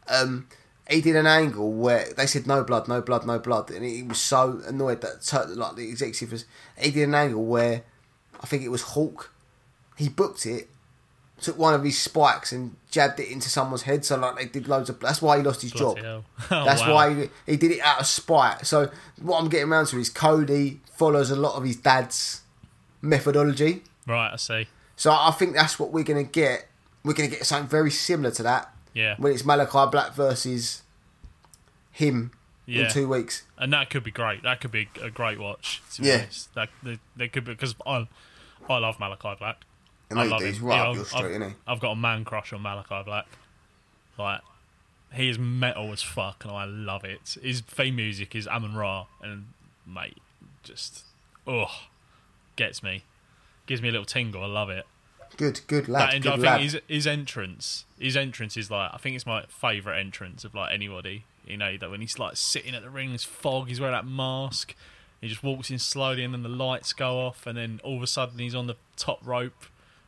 um, 0.07 0.47
he 0.89 1.01
did 1.01 1.15
an 1.15 1.27
angle 1.27 1.71
where 1.71 2.11
they 2.17 2.25
said 2.25 2.47
no 2.47 2.63
blood, 2.63 2.87
no 2.87 3.01
blood, 3.01 3.25
no 3.25 3.37
blood, 3.37 3.69
and 3.69 3.85
he 3.85 4.01
was 4.01 4.19
so 4.19 4.61
annoyed 4.65 5.01
that 5.01 5.55
like 5.55 5.75
the 5.75 5.87
executive 5.87 6.31
was. 6.31 6.45
He 6.77 6.91
did 6.91 7.03
an 7.07 7.15
angle 7.15 7.45
where 7.45 7.83
I 8.41 8.47
think 8.47 8.63
it 8.63 8.69
was 8.69 8.81
Hulk. 8.81 9.31
He 9.97 10.09
booked 10.09 10.45
it, 10.45 10.67
took 11.39 11.57
one 11.57 11.73
of 11.73 11.83
his 11.83 11.99
spikes 11.99 12.51
and 12.51 12.75
jabbed 12.89 13.19
it 13.19 13.29
into 13.29 13.49
someone's 13.49 13.83
head. 13.83 14.03
So 14.03 14.17
like 14.17 14.35
they 14.37 14.45
did 14.45 14.67
loads 14.67 14.89
of. 14.89 14.99
That's 14.99 15.21
why 15.21 15.37
he 15.37 15.43
lost 15.43 15.61
his 15.61 15.73
Bloody 15.73 16.01
job. 16.01 16.23
Oh, 16.51 16.65
That's 16.65 16.81
wow. 16.81 16.93
why 16.95 17.13
he, 17.13 17.29
he 17.45 17.57
did 17.57 17.71
it 17.71 17.81
out 17.81 17.99
of 17.99 18.07
spite. 18.07 18.65
So 18.65 18.89
what 19.21 19.39
I'm 19.39 19.49
getting 19.49 19.69
around 19.71 19.87
to 19.87 19.99
is 19.99 20.09
Cody 20.09 20.81
follows 20.97 21.29
a 21.29 21.35
lot 21.35 21.55
of 21.55 21.63
his 21.63 21.75
dad's 21.75 22.41
methodology. 23.01 23.83
Right, 24.07 24.31
I 24.33 24.37
see. 24.37 24.67
So 24.95 25.11
I 25.11 25.31
think 25.31 25.53
that's 25.53 25.77
what 25.77 25.91
we're 25.91 26.03
gonna 26.03 26.23
get. 26.23 26.67
We're 27.03 27.13
gonna 27.13 27.29
get 27.29 27.45
something 27.45 27.69
very 27.69 27.91
similar 27.91 28.31
to 28.31 28.43
that 28.43 28.73
Yeah. 28.93 29.15
when 29.17 29.33
it's 29.33 29.45
Malachi 29.45 29.89
Black 29.91 30.13
versus 30.13 30.81
him 31.91 32.31
Yeah. 32.65 32.85
in 32.85 32.91
two 32.91 33.07
weeks. 33.07 33.43
And 33.57 33.71
that 33.73 33.89
could 33.89 34.03
be 34.03 34.11
great. 34.11 34.43
That 34.43 34.61
could 34.61 34.71
be 34.71 34.89
a 35.01 35.09
great 35.09 35.39
watch. 35.39 35.81
To 35.95 36.03
Yeah. 36.03 36.15
honest. 36.15 36.53
That 36.55 36.69
they, 36.83 36.99
they 37.15 37.27
could 37.27 37.45
be 37.45 37.53
because 37.53 37.75
I 37.85 38.07
I 38.69 38.77
love 38.77 38.99
Malachi 38.99 39.35
Black. 39.39 39.57
And 40.09 40.19
I 40.19 40.23
love 40.23 40.41
him. 40.41 40.55
right 40.65 40.75
Yeah, 40.75 40.87
I've- 40.89 40.95
your 40.97 41.05
street, 41.05 41.41
I've? 41.41 41.55
I've 41.67 41.79
got 41.79 41.91
a 41.91 41.95
man 41.95 42.25
crush 42.25 42.51
on 42.53 42.61
Malachi 42.61 43.03
Black. 43.05 43.25
Like 44.17 44.41
he 45.13 45.29
is 45.29 45.39
metal 45.39 45.91
as 45.91 46.01
fuck, 46.03 46.43
and 46.45 46.51
I 46.53 46.65
love 46.65 47.03
it. 47.03 47.37
His 47.41 47.61
theme 47.61 47.95
music 47.95 48.35
is 48.35 48.47
Amon 48.47 48.75
Ra, 48.75 49.05
and 49.21 49.47
mate, 49.85 50.17
just 50.63 51.03
oh, 51.47 51.83
gets 52.55 52.83
me, 52.83 53.03
gives 53.65 53.81
me 53.81 53.89
a 53.89 53.91
little 53.91 54.05
tingle. 54.05 54.43
I 54.43 54.47
love 54.47 54.69
it. 54.69 54.85
Good, 55.39 55.61
good 55.67 55.85
That 55.85 55.91
lad. 55.91 56.13
and 56.15 56.23
good 56.23 56.33
I 56.33 56.35
lad. 56.35 56.59
think 56.59 56.71
his 56.73 56.81
his 56.87 57.07
entrance, 57.07 57.85
his 57.97 58.15
entrance 58.17 58.55
is 58.57 58.69
like 58.69 58.91
I 58.93 58.97
think 58.97 59.15
it's 59.15 59.25
my 59.25 59.45
favourite 59.47 59.97
entrance 59.99 60.43
of 60.43 60.53
like 60.53 60.71
anybody. 60.73 61.23
You 61.47 61.57
know 61.57 61.77
that 61.77 61.89
when 61.89 62.01
he's 62.01 62.19
like 62.19 62.35
sitting 62.37 62.75
at 62.75 62.83
the 62.83 62.89
ring, 62.89 63.09
there's 63.09 63.23
fog. 63.23 63.69
He's 63.69 63.79
wearing 63.79 63.95
that 63.95 64.05
mask. 64.05 64.75
He 65.21 65.27
just 65.27 65.41
walks 65.43 65.69
in 65.71 65.79
slowly, 65.79 66.23
and 66.23 66.33
then 66.33 66.43
the 66.43 66.49
lights 66.49 66.93
go 66.93 67.19
off, 67.19 67.47
and 67.47 67.57
then 67.57 67.79
all 67.83 67.97
of 67.97 68.03
a 68.03 68.07
sudden 68.07 68.37
he's 68.39 68.53
on 68.53 68.67
the 68.67 68.75
top 68.97 69.19
rope. 69.25 69.65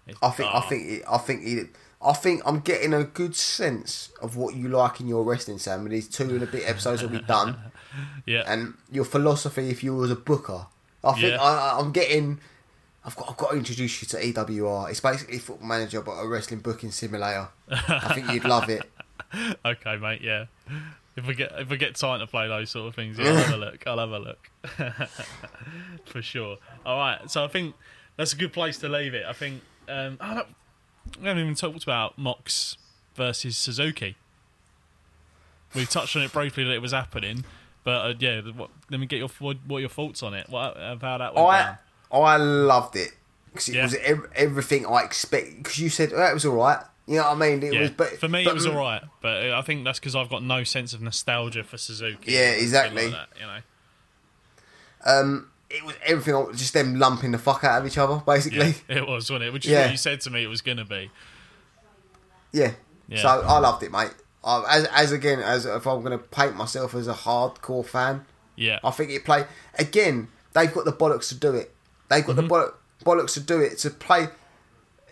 It's- 0.07 0.17
I 0.21 0.29
think, 0.31 0.49
I 0.49 0.53
ah, 0.57 0.61
think, 0.61 1.03
I 1.09 1.17
think, 1.17 1.43
he, 1.43 1.61
I 2.01 2.13
think 2.13 2.41
I'm 2.45 2.59
getting 2.59 2.93
a 2.93 3.03
good 3.03 3.35
sense 3.35 4.09
of 4.21 4.35
what 4.37 4.55
you 4.55 4.67
like 4.69 4.99
in 4.99 5.07
your 5.07 5.23
wrestling, 5.23 5.59
Sam. 5.59 5.87
These 5.89 6.07
two 6.09 6.23
and 6.23 6.43
a 6.43 6.45
bit 6.45 6.67
episodes 6.69 7.01
will 7.01 7.09
we've 7.09 7.25
done, 7.27 7.57
yeah, 8.25 8.43
and 8.47 8.73
your 8.91 9.05
philosophy 9.05 9.69
if 9.69 9.83
you 9.83 9.95
was 9.95 10.11
a 10.11 10.15
booker. 10.15 10.65
I 11.03 11.11
think 11.13 11.33
Yeah. 11.33 11.41
I, 11.41 11.71
I- 11.71 11.79
I'm 11.79 11.91
getting. 11.91 12.39
I've 13.03 13.15
got, 13.15 13.29
I've 13.29 13.37
got 13.37 13.51
to 13.51 13.57
introduce 13.57 14.01
you 14.01 14.07
to 14.09 14.17
EWR. 14.17 14.89
It's 14.89 14.99
basically 14.99 15.39
Football 15.39 15.67
Manager, 15.67 16.01
but 16.01 16.13
a 16.13 16.27
wrestling 16.27 16.59
booking 16.59 16.91
simulator. 16.91 17.49
I 17.69 18.13
think 18.13 18.31
you'd 18.31 18.45
love 18.45 18.69
it. 18.69 18.83
okay, 19.65 19.97
mate. 19.97 20.21
Yeah, 20.21 20.45
if 21.15 21.25
we 21.25 21.33
get 21.33 21.51
if 21.57 21.69
we 21.69 21.77
get 21.77 21.95
time 21.95 22.19
to 22.19 22.27
play 22.27 22.47
those 22.47 22.69
sort 22.69 22.87
of 22.87 22.95
things, 22.95 23.17
yeah, 23.17 23.29
I'll 23.29 23.35
have 23.35 23.53
a 23.53 23.57
look. 23.57 23.87
I'll 23.87 23.99
have 23.99 24.11
a 24.11 24.19
look 24.19 24.49
for 26.05 26.21
sure. 26.21 26.57
All 26.85 26.97
right, 26.97 27.29
so 27.29 27.43
I 27.43 27.47
think 27.47 27.75
that's 28.17 28.33
a 28.33 28.35
good 28.35 28.53
place 28.53 28.77
to 28.79 28.89
leave 28.89 29.13
it. 29.13 29.25
I 29.27 29.33
think 29.33 29.61
um, 29.89 30.17
I 30.21 30.35
don't, 30.35 30.47
we 31.19 31.27
haven't 31.27 31.43
even 31.43 31.55
talked 31.55 31.83
about 31.83 32.17
Mox 32.17 32.77
versus 33.15 33.57
Suzuki. 33.57 34.15
We 35.73 35.85
touched 35.85 36.15
on 36.15 36.21
it 36.21 36.33
briefly 36.33 36.65
that 36.65 36.73
it 36.73 36.81
was 36.81 36.91
happening, 36.91 37.45
but 37.83 38.05
uh, 38.05 38.13
yeah, 38.19 38.41
what, 38.41 38.69
let 38.89 38.99
me 38.99 39.07
get 39.07 39.17
your 39.17 39.29
what, 39.39 39.57
what 39.65 39.77
are 39.77 39.81
your 39.81 39.89
thoughts 39.89 40.21
on 40.21 40.33
it? 40.33 40.49
What 40.49 40.77
how 40.77 41.17
that 41.17 41.33
went 41.33 41.47
I 41.47 41.61
down? 41.63 41.77
I 42.13 42.37
loved 42.37 42.95
it 42.95 43.11
because 43.53 43.69
it 43.69 43.75
Yeah. 43.75 43.83
was 43.83 43.95
ev- 43.95 44.27
everything 44.35 44.85
I 44.85 45.03
expect. 45.03 45.57
Because 45.57 45.79
you 45.79 45.89
said 45.89 46.11
oh, 46.13 46.23
it 46.23 46.33
was 46.33 46.45
all 46.45 46.55
right. 46.55 46.83
You 47.07 47.17
know 47.17 47.23
what 47.23 47.31
I 47.43 47.49
mean? 47.49 47.63
It 47.63 47.73
Yeah, 47.73 47.79
was, 47.81 47.89
but 47.91 48.19
for 48.19 48.29
me 48.29 48.43
but- 48.45 48.51
it 48.51 48.53
was 48.53 48.65
all 48.67 48.75
right, 48.75 49.01
but 49.21 49.51
I 49.51 49.61
think 49.63 49.83
that's 49.83 49.99
because 49.99 50.15
I've 50.15 50.29
got 50.29 50.43
no 50.43 50.63
sense 50.63 50.93
of 50.93 51.01
nostalgia 51.01 51.63
for 51.63 51.77
Suzuki. 51.77 52.31
Yeah, 52.33 52.51
exactly. 52.51 53.05
Like 53.09 53.13
that, 53.13 53.27
you 53.39 53.47
know. 53.47 53.59
Um, 55.03 55.49
it 55.69 55.83
was 55.83 55.95
everything. 56.05 56.47
Just 56.55 56.73
them 56.73 56.99
lumping 56.99 57.31
the 57.31 57.37
fuck 57.37 57.63
out 57.63 57.81
of 57.81 57.87
each 57.87 57.97
other, 57.97 58.21
basically. 58.25 58.75
Yeah, 58.87 58.97
it 58.97 59.07
was, 59.07 59.29
wasn't 59.29 59.43
it? 59.43 59.53
Which 59.53 59.65
is 59.65 59.73
what 59.73 59.91
you 59.91 59.97
said 59.97 60.21
to 60.21 60.29
me 60.29 60.43
it 60.43 60.47
was 60.47 60.61
going 60.61 60.77
to 60.77 60.85
be. 60.85 61.09
Yeah. 62.51 62.73
Yeah. 63.07 63.21
So 63.21 63.27
I 63.27 63.59
loved 63.59 63.83
it, 63.83 63.91
mate. 63.91 64.11
I, 64.43 64.63
as 64.77 64.85
as 64.85 65.11
again 65.11 65.39
as 65.39 65.65
if 65.65 65.85
I'm 65.85 66.01
going 66.03 66.17
to 66.17 66.23
paint 66.23 66.55
myself 66.55 66.93
as 66.95 67.07
a 67.07 67.13
hardcore 67.13 67.85
fan, 67.85 68.25
Yeah. 68.55 68.79
I 68.83 68.91
think 68.91 69.11
it 69.11 69.23
play 69.25 69.45
again. 69.77 70.29
They've 70.53 70.73
got 70.73 70.85
the 70.85 70.93
bollocks 70.93 71.29
to 71.29 71.35
do 71.35 71.53
it. 71.55 71.73
They've 72.11 72.25
got 72.25 72.35
the 72.35 72.43
bollock, 72.43 72.73
bollocks 73.03 73.33
to 73.33 73.39
do 73.39 73.59
it 73.59 73.77
to 73.79 73.89
play. 73.89 74.27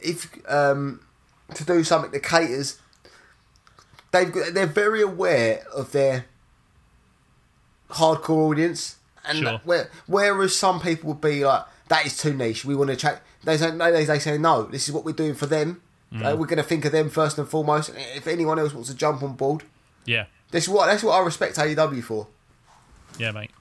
If 0.01 0.29
um 0.47 1.01
to 1.55 1.63
do 1.65 1.83
something 1.83 2.11
that 2.11 2.21
caters, 2.23 2.77
they've 4.11 4.31
got, 4.31 4.53
they're 4.53 4.65
very 4.67 5.01
aware 5.01 5.63
of 5.73 5.91
their 5.91 6.25
hardcore 7.89 8.49
audience, 8.51 8.97
and 9.25 9.39
Sure. 9.39 9.61
where, 9.63 9.89
whereas 10.07 10.55
some 10.55 10.79
people 10.79 11.09
would 11.09 11.21
be 11.21 11.43
like, 11.45 11.63
"That 11.87 12.05
is 12.05 12.17
too 12.17 12.33
niche. 12.33 12.65
We 12.65 12.75
want 12.75 12.89
to 12.91 12.95
check." 12.95 13.21
They 13.43 13.57
say 13.57 13.71
no. 13.71 13.91
They, 13.91 14.05
they 14.05 14.19
say 14.19 14.37
no. 14.37 14.63
This 14.63 14.87
is 14.87 14.93
what 14.93 15.05
we're 15.05 15.13
doing 15.13 15.35
for 15.35 15.45
them. 15.45 15.81
Uh, 16.11 16.35
we're 16.37 16.47
going 16.47 16.57
to 16.57 16.63
think 16.63 16.85
of 16.85 16.91
them 16.91 17.07
first 17.07 17.37
and 17.37 17.47
foremost. 17.47 17.91
If 18.15 18.25
anyone 18.25 18.57
else 18.57 18.73
wants 18.73 18.89
to 18.89 18.95
jump 18.95 19.21
on 19.21 19.33
board, 19.33 19.61
Yeah. 20.05 20.25
this 20.49 20.63
is 20.63 20.69
what 20.69 20.87
that's 20.87 21.03
what 21.03 21.11
I 21.13 21.23
respect 21.23 21.55
AEW 21.57 22.01
for. 22.03 22.27
Yeah, 23.19 23.29
mate. 23.31 23.51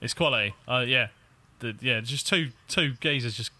It's 0.00 0.14
quality. 0.14 0.54
Uh, 0.66 0.84
yeah. 0.86 1.08
The, 1.60 1.76
yeah, 1.80 2.00
just 2.00 2.26
two 2.26 2.50
two 2.68 2.94
geezers 3.00 3.34
just 3.36 3.50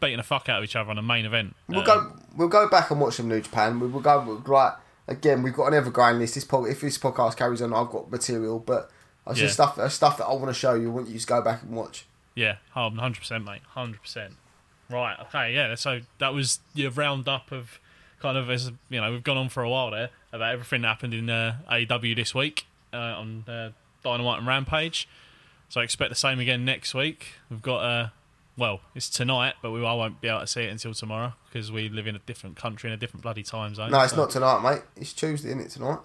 beating 0.00 0.18
the 0.18 0.22
fuck 0.22 0.48
out 0.48 0.58
of 0.58 0.64
each 0.64 0.76
other 0.76 0.90
on 0.90 0.98
a 0.98 1.02
main 1.02 1.24
event. 1.24 1.56
We'll 1.68 1.80
Um, 1.80 1.84
go. 1.86 2.12
We'll 2.36 2.48
go 2.48 2.68
back 2.68 2.90
and 2.90 3.00
watch 3.00 3.14
some 3.14 3.28
New 3.28 3.40
Japan. 3.40 3.80
We 3.80 3.86
will 3.88 4.00
go 4.00 4.42
right 4.46 4.74
again. 5.08 5.42
We've 5.42 5.54
got 5.54 5.68
an 5.68 5.74
evergreen 5.74 6.18
list. 6.18 6.34
This 6.34 6.44
pod, 6.44 6.68
if 6.68 6.80
this 6.82 6.98
podcast 6.98 7.36
carries 7.36 7.62
on, 7.62 7.72
I've 7.72 7.88
got 7.90 8.10
material, 8.10 8.58
but 8.58 8.90
it's 9.26 9.38
Yeah. 9.38 9.44
just 9.46 9.54
stuff 9.54 9.78
uh, 9.78 9.88
stuff 9.88 10.18
that 10.18 10.26
I 10.26 10.32
want 10.34 10.48
to 10.48 10.54
show 10.54 10.74
you. 10.74 10.90
I 10.90 10.94
want 10.94 11.08
you 11.08 11.18
to 11.18 11.26
go 11.26 11.40
back 11.42 11.62
and 11.62 11.72
watch. 11.72 12.04
Yeah, 12.34 12.56
oh, 12.76 12.90
100%, 12.90 13.44
mate. 13.44 13.62
100%. 13.74 14.32
Right, 14.90 15.16
okay, 15.22 15.54
yeah. 15.54 15.74
So 15.74 16.00
that 16.18 16.34
was 16.34 16.60
your 16.74 16.90
roundup 16.90 17.50
of 17.50 17.80
kind 18.20 18.36
of, 18.36 18.50
as 18.50 18.70
you 18.90 19.00
know, 19.00 19.10
we've 19.10 19.24
gone 19.24 19.38
on 19.38 19.48
for 19.48 19.62
a 19.62 19.70
while 19.70 19.90
there 19.90 20.10
about 20.32 20.52
everything 20.52 20.82
that 20.82 20.88
happened 20.88 21.14
in 21.14 21.30
uh, 21.30 21.56
AW 21.70 22.14
this 22.14 22.34
week 22.34 22.66
uh, 22.92 22.96
on 22.96 23.44
uh, 23.48 23.70
Dynamite 24.04 24.38
and 24.40 24.46
Rampage. 24.46 25.08
So 25.68 25.80
I 25.80 25.84
expect 25.84 26.10
the 26.10 26.16
same 26.16 26.38
again 26.38 26.64
next 26.64 26.94
week. 26.94 27.34
We've 27.50 27.62
got, 27.62 27.78
uh, 27.78 28.08
well, 28.56 28.80
it's 28.94 29.08
tonight, 29.10 29.54
but 29.62 29.72
we 29.72 29.84
I 29.84 29.92
won't 29.94 30.20
be 30.20 30.28
able 30.28 30.40
to 30.40 30.46
see 30.46 30.62
it 30.62 30.70
until 30.70 30.94
tomorrow 30.94 31.32
because 31.52 31.72
we 31.72 31.88
live 31.88 32.06
in 32.06 32.14
a 32.16 32.20
different 32.20 32.56
country 32.56 32.88
in 32.88 32.94
a 32.94 32.96
different 32.96 33.22
bloody 33.22 33.42
time 33.42 33.74
zone. 33.74 33.90
No, 33.90 34.00
it's 34.00 34.12
So- 34.12 34.16
not 34.18 34.30
tonight, 34.30 34.60
mate. 34.62 34.82
It's 34.96 35.12
Tuesday, 35.12 35.48
isn't 35.48 35.60
it? 35.60 35.70
Tonight. 35.70 35.98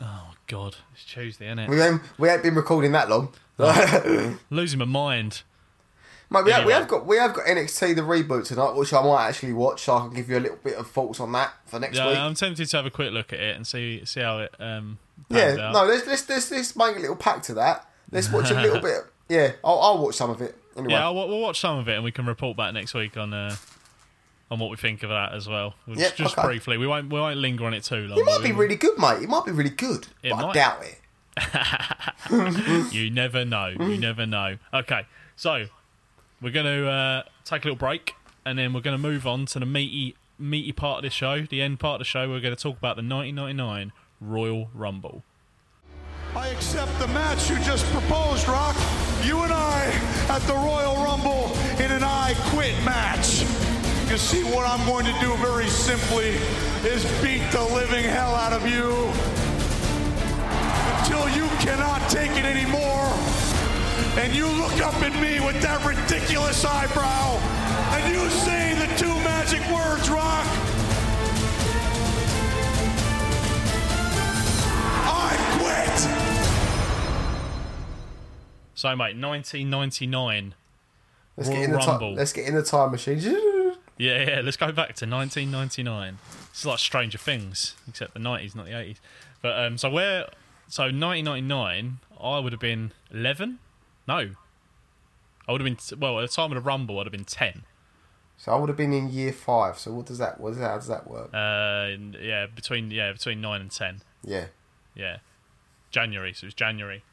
Oh, 0.00 0.32
God. 0.48 0.76
It's 0.92 1.04
Tuesday, 1.04 1.46
isn't 1.46 1.58
it? 1.60 1.70
We 1.70 1.80
ain't, 1.80 2.00
we 2.18 2.28
ain't 2.28 2.42
been 2.42 2.54
recording 2.54 2.92
that 2.92 3.08
long. 3.08 3.32
Losing 4.50 4.78
my 4.80 4.84
mind. 4.84 5.42
Mate, 6.30 6.44
we, 6.44 6.50
have, 6.52 6.64
we 6.64 6.72
have 6.72 6.88
got 6.88 7.06
we 7.06 7.16
have 7.18 7.32
got 7.34 7.44
NXT 7.46 7.94
the 7.94 8.02
reboot 8.02 8.46
tonight, 8.46 8.74
which 8.74 8.92
I 8.92 9.02
might 9.02 9.28
actually 9.28 9.52
watch. 9.52 9.82
So 9.82 9.94
I 9.96 10.00
can 10.06 10.14
give 10.14 10.28
you 10.28 10.38
a 10.38 10.40
little 10.40 10.58
bit 10.64 10.74
of 10.74 10.88
thoughts 10.90 11.20
on 11.20 11.30
that 11.32 11.52
for 11.66 11.78
next 11.78 11.96
Yeah, 11.96 12.08
week. 12.08 12.18
I'm 12.18 12.34
tempted 12.34 12.66
to 12.68 12.76
have 12.76 12.86
a 12.86 12.90
quick 12.90 13.12
look 13.12 13.32
at 13.32 13.38
it 13.38 13.54
and 13.56 13.64
see 13.66 14.04
see 14.04 14.20
how 14.20 14.38
it 14.38 14.54
um, 14.58 14.98
yeah, 15.28 15.56
out. 15.60 15.72
no, 15.74 15.84
let's, 15.84 16.06
let's 16.06 16.28
let's 16.28 16.50
let's 16.50 16.74
make 16.76 16.96
a 16.96 16.98
little 17.00 17.14
pack 17.14 17.42
to 17.44 17.54
that. 17.54 17.88
Let's 18.14 18.30
watch 18.32 18.50
a 18.50 18.54
little 18.54 18.80
bit. 18.80 19.02
Yeah, 19.26 19.52
I'll, 19.64 19.80
I'll 19.80 19.98
watch 20.02 20.16
some 20.16 20.28
of 20.28 20.42
it 20.42 20.54
anyway. 20.76 20.92
Yeah, 20.92 21.06
I'll, 21.06 21.14
we'll 21.14 21.40
watch 21.40 21.58
some 21.58 21.78
of 21.78 21.88
it 21.88 21.94
and 21.94 22.04
we 22.04 22.12
can 22.12 22.26
report 22.26 22.58
back 22.58 22.74
next 22.74 22.92
week 22.92 23.16
on 23.16 23.32
uh, 23.32 23.56
on 24.50 24.58
what 24.58 24.68
we 24.70 24.76
think 24.76 25.02
of 25.02 25.08
that 25.08 25.32
as 25.32 25.48
well. 25.48 25.72
We'll 25.86 25.96
Yeah, 25.96 26.04
just 26.08 26.16
just 26.16 26.38
okay. 26.38 26.46
briefly. 26.46 26.76
We 26.76 26.86
won't 26.86 27.10
we 27.10 27.18
won't 27.18 27.38
linger 27.38 27.64
on 27.64 27.72
it 27.72 27.84
too 27.84 28.06
long. 28.06 28.18
it 28.18 28.24
might 28.26 28.42
be 28.42 28.52
we- 28.52 28.58
really 28.58 28.76
good, 28.76 28.98
mate. 28.98 29.22
It 29.22 29.28
might 29.30 29.46
be 29.46 29.50
really 29.52 29.70
good, 29.70 30.06
It 30.22 30.30
but 30.30 30.44
I 30.44 30.52
doubt 30.52 30.84
it. 30.84 31.00
You 32.92 33.10
never 33.10 33.44
know. 33.46 33.68
You 33.80 33.96
never 33.96 34.26
know. 34.26 34.58
Okay, 34.74 35.06
so 35.36 35.66
we're 36.42 36.50
going 36.52 36.66
to 36.66 36.86
uh, 36.88 37.22
take 37.46 37.64
a 37.64 37.68
little 37.68 37.78
break 37.78 38.14
and 38.44 38.58
then 38.58 38.74
we're 38.74 38.80
going 38.82 38.96
to 38.96 39.02
move 39.02 39.26
on 39.26 39.46
to 39.46 39.58
the 39.58 39.66
meaty 39.66 40.16
meaty 40.38 40.72
part 40.72 40.98
of 40.98 41.02
the 41.04 41.10
show, 41.10 41.42
the 41.42 41.62
end 41.62 41.80
part 41.80 41.94
of 41.94 42.00
the 42.00 42.04
show. 42.04 42.28
We're 42.28 42.40
going 42.40 42.54
to 42.54 42.62
talk 42.62 42.76
about 42.76 42.96
the 42.96 43.02
1999 43.02 43.92
Royal 44.20 44.68
Rumble. 44.74 45.22
I 46.36 46.48
accept 46.48 46.90
the 46.98 47.06
match 47.08 47.48
you 47.48 47.56
just 47.60 47.86
proposed, 47.92 48.48
Rock. 48.48 48.74
You 49.22 49.44
and 49.44 49.52
I 49.52 49.86
at 50.28 50.42
the 50.42 50.54
Royal 50.54 50.96
Rumble 50.96 51.52
in 51.78 51.92
an 51.92 52.02
I 52.02 52.34
Quit 52.50 52.74
match. 52.84 53.42
You 54.10 54.18
see, 54.18 54.42
what 54.42 54.66
I'm 54.68 54.84
going 54.84 55.04
to 55.06 55.14
do 55.20 55.36
very 55.36 55.68
simply 55.68 56.30
is 56.82 57.04
beat 57.22 57.46
the 57.52 57.62
living 57.72 58.04
hell 58.04 58.34
out 58.34 58.52
of 58.52 58.66
you 58.66 58.90
until 60.98 61.28
you 61.38 61.46
cannot 61.62 62.02
take 62.10 62.32
it 62.32 62.44
anymore. 62.44 63.06
And 64.18 64.34
you 64.34 64.48
look 64.48 64.82
up 64.82 65.00
at 65.02 65.14
me 65.22 65.38
with 65.38 65.62
that 65.62 65.86
ridiculous 65.86 66.64
eyebrow 66.64 67.38
and 67.94 68.12
you 68.12 68.28
say 68.28 68.74
the 68.74 68.90
two 68.98 69.14
magic 69.22 69.62
words, 69.70 70.10
Rock. 70.10 70.73
Quit. 75.74 76.00
So, 78.74 78.88
mate, 78.96 79.16
1999. 79.16 80.54
Let's 81.36 81.48
Royal 81.48 81.58
get 81.60 81.64
in 81.64 81.70
the 81.72 81.78
Rumble. 81.78 81.98
time. 82.10 82.14
Let's 82.16 82.32
get 82.32 82.46
in 82.46 82.54
the 82.54 82.62
time 82.62 82.90
machine. 82.90 83.20
Yeah, 83.96 84.28
yeah. 84.28 84.40
Let's 84.40 84.56
go 84.56 84.72
back 84.72 84.96
to 84.96 85.06
1999. 85.06 86.18
It's 86.50 86.66
like 86.66 86.80
Stranger 86.80 87.16
Things, 87.16 87.76
except 87.88 88.12
the 88.14 88.18
90s, 88.18 88.56
not 88.56 88.66
the 88.66 88.72
80s. 88.72 88.96
But 89.40 89.56
um, 89.56 89.78
so 89.78 89.88
where? 89.88 90.26
So 90.66 90.82
1999, 90.84 91.98
I 92.20 92.38
would 92.40 92.50
have 92.52 92.60
been 92.60 92.90
11. 93.12 93.60
No, 94.08 94.30
I 95.46 95.52
would 95.52 95.60
have 95.60 95.64
been. 95.64 96.00
Well, 96.00 96.18
at 96.18 96.22
the 96.28 96.34
time 96.34 96.50
of 96.50 96.56
the 96.56 96.60
Rumble, 96.60 96.98
I'd 96.98 97.06
have 97.06 97.12
been 97.12 97.24
10. 97.24 97.62
So 98.36 98.50
I 98.50 98.56
would 98.56 98.68
have 98.68 98.76
been 98.76 98.92
in 98.92 99.10
year 99.10 99.32
five. 99.32 99.78
So 99.78 99.92
what 99.92 100.06
does 100.06 100.18
that? 100.18 100.40
What 100.40 100.50
does 100.50 100.58
that? 100.58 100.70
How 100.70 100.76
does 100.78 100.88
that 100.88 101.08
work? 101.08 101.30
Uh, 101.32 101.90
yeah, 102.20 102.46
between 102.52 102.90
yeah 102.90 103.12
between 103.12 103.40
nine 103.40 103.60
and 103.60 103.70
10. 103.70 104.00
yeah. 104.24 104.46
Yeah, 104.96 105.18
January. 105.94 106.32
So 106.32 106.44
it 106.44 106.48
was 106.48 106.54
January, 106.54 107.04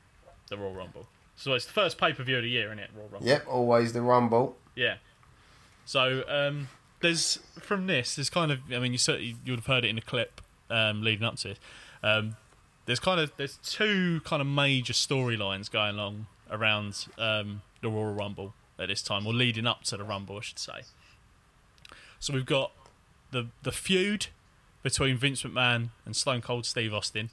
the 0.50 0.58
Royal 0.58 0.74
Rumble. 0.74 1.08
So 1.36 1.54
it's 1.54 1.66
the 1.66 1.72
first 1.72 1.98
pay 1.98 2.14
per 2.14 2.24
view 2.24 2.38
of 2.38 2.44
the 2.44 2.50
year, 2.50 2.68
isn't 2.68 2.80
it? 2.80 2.90
Royal 2.96 3.10
Rumble. 3.10 3.28
Yep. 3.28 3.46
Always 3.48 3.94
the 3.94 4.02
rumble. 4.02 4.58
Yeah. 4.76 4.96
So 5.86 6.24
um, 6.28 6.68
there's 7.02 7.40
from 7.60 7.88
this, 7.88 8.16
there's 8.16 8.30
kind 8.30 8.52
of, 8.52 8.60
I 8.74 8.80
mean, 8.80 8.92
you 8.92 8.98
certainly 8.98 9.36
you 9.46 9.54
would 9.54 9.60
have 9.60 9.68
heard 9.68 9.86
it 9.86 9.90
in 9.90 9.96
the 9.96 10.02
clip 10.02 10.42
um, 10.70 11.04
leading 11.04 11.24
up 11.24 11.38
to 11.38 11.52
it. 11.52 11.60
Um, 12.04 12.36
there's 12.86 13.00
kind 13.00 13.20
of 13.22 13.32
there's 13.38 13.58
two 13.64 14.22
kind 14.24 14.42
of 14.42 14.48
major 14.48 14.94
storylines 14.94 15.70
going 15.70 15.96
along 15.96 16.26
around 16.50 17.06
um, 17.18 17.62
the 17.82 17.90
Royal 17.90 18.14
Rumble 18.14 18.54
at 18.80 18.88
this 18.88 19.02
time, 19.02 19.28
or 19.28 19.34
leading 19.34 19.68
up 19.68 19.84
to 19.86 19.98
the 19.98 20.04
Rumble, 20.04 20.38
I 20.38 20.42
should 20.42 20.60
say. 20.60 20.82
So 22.20 22.34
we've 22.34 22.46
got 22.46 22.72
the 23.32 23.48
the 23.62 23.72
feud 23.72 24.28
between 24.84 25.18
Vince 25.18 25.44
McMahon 25.44 25.90
and 26.06 26.16
Stone 26.16 26.42
Cold 26.42 26.66
Steve 26.66 26.94
Austin, 26.94 27.30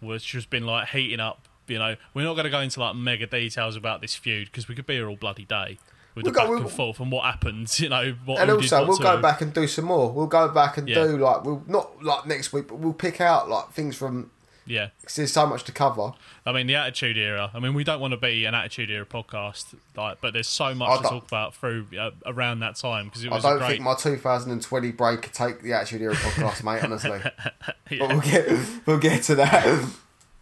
which 0.00 0.32
has 0.32 0.46
been 0.46 0.64
like 0.66 0.88
heating 0.88 1.20
up. 1.20 1.46
You 1.66 1.78
know, 1.78 1.96
we're 2.14 2.24
not 2.24 2.34
going 2.34 2.44
to 2.44 2.50
go 2.50 2.60
into 2.60 2.80
like 2.80 2.96
mega 2.96 3.26
details 3.26 3.76
about 3.76 4.00
this 4.00 4.14
feud 4.14 4.46
because 4.46 4.68
we 4.68 4.74
could 4.74 4.86
be 4.86 4.94
here 4.94 5.08
all 5.08 5.16
bloody 5.16 5.44
day 5.44 5.78
with 6.14 6.24
We'll 6.24 6.32
the 6.32 6.38
go- 6.38 6.40
back 6.40 6.48
we'll- 6.50 6.58
and 6.62 6.70
forth 6.70 6.98
and 7.00 7.12
what 7.12 7.24
happens. 7.24 7.78
You 7.80 7.90
know, 7.90 8.14
what 8.24 8.40
And 8.40 8.50
also, 8.50 8.86
we'll 8.86 8.96
to 8.96 9.02
go 9.02 9.20
back 9.20 9.42
and 9.42 9.52
do 9.52 9.66
some 9.66 9.84
more. 9.84 10.10
We'll 10.10 10.26
go 10.26 10.48
back 10.48 10.78
and 10.78 10.88
Yeah. 10.88 10.94
do 11.04 11.18
like 11.18 11.44
we'll 11.44 11.62
not 11.66 12.02
like 12.02 12.26
next 12.26 12.52
week, 12.52 12.68
but 12.68 12.78
we'll 12.78 12.94
pick 12.94 13.20
out 13.20 13.48
like 13.50 13.72
things 13.72 13.96
from. 13.96 14.30
Yeah, 14.68 14.90
there's 15.16 15.32
so 15.32 15.46
much 15.46 15.64
to 15.64 15.72
cover. 15.72 16.12
I 16.44 16.52
mean 16.52 16.66
the 16.66 16.76
Attitude 16.76 17.16
Era. 17.16 17.50
I 17.54 17.58
mean 17.58 17.74
we 17.74 17.84
don't 17.84 18.00
want 18.00 18.12
to 18.12 18.18
be 18.18 18.44
an 18.44 18.54
Attitude 18.54 18.90
Era 18.90 19.06
podcast, 19.06 19.74
like, 19.96 20.20
but 20.20 20.34
there's 20.34 20.48
so 20.48 20.74
much 20.74 21.00
I 21.00 21.02
to 21.02 21.08
talk 21.08 21.26
about 21.26 21.54
through 21.54 21.86
uh, 21.98 22.10
around 22.26 22.60
that 22.60 22.76
time 22.76 23.06
because 23.06 23.24
it 23.24 23.32
I 23.32 23.40
don't 23.40 23.58
great. 23.58 23.68
think 23.68 23.82
my 23.82 23.94
2020 23.94 24.92
break 24.92 25.22
could 25.22 25.32
take 25.32 25.62
the 25.62 25.72
Attitude 25.72 26.02
Era 26.02 26.14
podcast, 26.14 26.62
mate. 26.62 26.84
Honestly, 26.84 27.20
yeah. 27.90 27.98
but 27.98 28.08
we'll 28.08 28.20
get 28.20 28.48
we'll 28.86 28.98
get 28.98 29.22
to 29.24 29.34
that. 29.36 29.84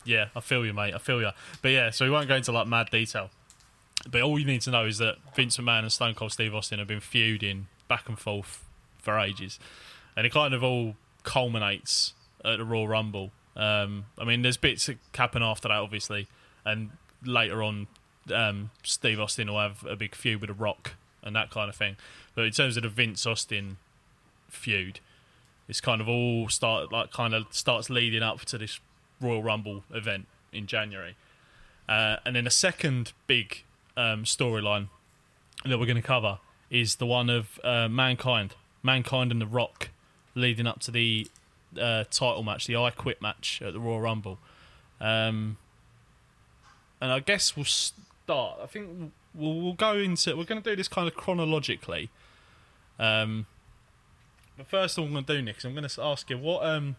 Yeah, 0.04 0.28
I 0.34 0.40
feel 0.40 0.64
you, 0.64 0.72
mate. 0.72 0.94
I 0.94 0.98
feel 0.98 1.20
you. 1.20 1.30
But 1.62 1.70
yeah, 1.70 1.90
so 1.90 2.04
we 2.04 2.10
won't 2.10 2.28
go 2.28 2.36
into 2.36 2.52
like 2.52 2.66
mad 2.66 2.90
detail. 2.90 3.30
But 4.08 4.22
all 4.22 4.38
you 4.38 4.44
need 4.44 4.62
to 4.62 4.70
know 4.70 4.86
is 4.86 4.98
that 4.98 5.16
Vince 5.34 5.56
McMahon 5.56 5.80
and 5.80 5.92
Stone 5.92 6.14
Cold 6.14 6.32
Steve 6.32 6.54
Austin 6.54 6.78
have 6.78 6.88
been 6.88 7.00
feuding 7.00 7.66
back 7.88 8.08
and 8.08 8.18
forth 8.18 8.64
for 8.98 9.18
ages, 9.18 9.58
and 10.16 10.26
it 10.26 10.32
kind 10.32 10.54
of 10.54 10.62
all 10.62 10.96
culminates 11.24 12.14
at 12.44 12.58
the 12.58 12.64
Royal 12.64 12.88
Rumble. 12.88 13.32
Um, 13.56 14.06
I 14.18 14.24
mean, 14.24 14.42
there's 14.42 14.56
bits 14.56 14.86
that 14.86 14.98
happen 15.14 15.42
after 15.42 15.68
that, 15.68 15.78
obviously, 15.78 16.28
and 16.64 16.90
later 17.24 17.62
on, 17.62 17.86
um, 18.32 18.70
Steve 18.82 19.18
Austin 19.18 19.48
will 19.48 19.60
have 19.60 19.84
a 19.84 19.96
big 19.96 20.14
feud 20.14 20.40
with 20.40 20.48
The 20.48 20.54
Rock 20.54 20.94
and 21.22 21.34
that 21.34 21.50
kind 21.50 21.68
of 21.68 21.76
thing. 21.76 21.96
But 22.34 22.44
in 22.44 22.52
terms 22.52 22.76
of 22.76 22.82
the 22.82 22.88
Vince 22.88 23.26
Austin 23.26 23.78
feud, 24.48 25.00
it's 25.68 25.80
kind 25.80 26.00
of 26.00 26.08
all 26.08 26.48
start 26.48 26.92
like 26.92 27.12
kind 27.12 27.34
of 27.34 27.46
starts 27.50 27.90
leading 27.90 28.22
up 28.22 28.40
to 28.42 28.58
this 28.58 28.78
Royal 29.20 29.42
Rumble 29.42 29.84
event 29.92 30.26
in 30.52 30.66
January, 30.66 31.16
uh, 31.88 32.16
and 32.24 32.36
then 32.36 32.44
the 32.44 32.50
second 32.50 33.12
big 33.26 33.64
um, 33.96 34.24
storyline 34.24 34.88
that 35.64 35.78
we're 35.78 35.86
going 35.86 35.96
to 35.96 36.02
cover 36.02 36.38
is 36.70 36.96
the 36.96 37.06
one 37.06 37.30
of 37.30 37.58
uh, 37.64 37.88
mankind, 37.88 38.54
mankind 38.82 39.32
and 39.32 39.40
the 39.40 39.46
Rock, 39.46 39.88
leading 40.34 40.66
up 40.66 40.80
to 40.80 40.90
the 40.90 41.28
uh, 41.80 42.04
title 42.10 42.42
match, 42.42 42.66
the 42.66 42.76
I 42.76 42.90
Quit 42.90 43.20
match 43.22 43.60
at 43.64 43.72
the 43.72 43.80
Royal 43.80 44.00
Rumble, 44.00 44.38
um, 45.00 45.56
and 47.00 47.12
I 47.12 47.20
guess 47.20 47.56
we'll 47.56 47.64
start. 47.64 48.58
I 48.62 48.66
think 48.66 49.12
we'll, 49.34 49.54
we'll 49.60 49.72
go 49.74 49.94
into. 49.98 50.36
We're 50.36 50.44
going 50.44 50.62
to 50.62 50.70
do 50.70 50.76
this 50.76 50.88
kind 50.88 51.06
of 51.08 51.14
chronologically. 51.14 52.10
Um, 52.98 53.46
but 54.56 54.66
first, 54.68 54.98
all 54.98 55.04
I'm 55.04 55.12
going 55.12 55.24
to 55.24 55.36
do, 55.36 55.42
Nick, 55.42 55.58
is 55.58 55.64
I'm 55.64 55.74
going 55.74 55.86
to 55.86 56.02
ask 56.02 56.30
you 56.30 56.38
what 56.38 56.64
um, 56.64 56.96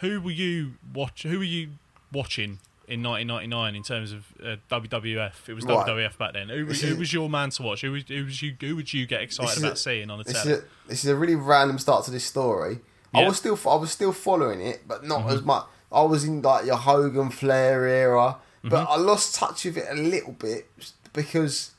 who 0.00 0.20
were 0.20 0.30
you 0.30 0.72
watch? 0.94 1.22
Who 1.22 1.38
were 1.38 1.44
you 1.44 1.70
watching 2.12 2.58
in 2.86 3.02
1999 3.02 3.74
in 3.74 3.82
terms 3.82 4.12
of 4.12 4.24
uh, 4.44 4.56
WWF? 4.70 5.48
It 5.48 5.54
was 5.54 5.64
Right. 5.64 5.86
WWF 5.86 6.18
back 6.18 6.34
then. 6.34 6.50
Who, 6.50 6.66
was- 6.66 6.80
This 6.80 6.84
is- 6.84 6.90
who 6.90 6.96
was 7.00 7.12
your 7.12 7.30
man 7.30 7.50
to 7.50 7.62
watch? 7.62 7.80
Who 7.80 7.92
was, 7.92 8.04
who 8.08 8.24
was 8.26 8.42
you? 8.42 8.54
Who 8.60 8.76
would 8.76 8.92
you 8.92 9.06
get 9.06 9.22
excited 9.22 9.58
about 9.58 9.72
a- 9.72 9.76
seeing 9.76 10.10
on 10.10 10.18
the 10.18 10.24
This 10.24 10.44
is 10.44 10.46
a, 10.58 10.64
this 10.86 11.04
is 11.04 11.10
a 11.10 11.16
really 11.16 11.34
random 11.34 11.78
start 11.78 12.04
to 12.04 12.10
this 12.10 12.24
story. 12.24 12.80
I 13.14 13.26
was 13.26 13.36
still 13.38 13.58
I 13.68 13.74
was 13.76 13.90
still 13.92 14.12
following 14.12 14.60
it, 14.60 14.82
but 14.86 15.04
not 15.04 15.20
Mm-hmm. 15.20 15.30
as 15.30 15.42
much. 15.42 15.64
I 15.90 16.02
was 16.02 16.24
in 16.24 16.42
like 16.42 16.66
your 16.66 16.76
Hogan 16.76 17.30
Flair 17.30 17.86
era, 17.86 18.36
but 18.62 18.72
Mm-hmm. 18.84 18.92
I 18.92 18.96
lost 18.96 19.34
touch 19.34 19.64
with 19.64 19.76
it 19.78 19.86
a 19.90 19.94
little 19.94 20.32
bit 20.32 20.68
because 21.12 21.70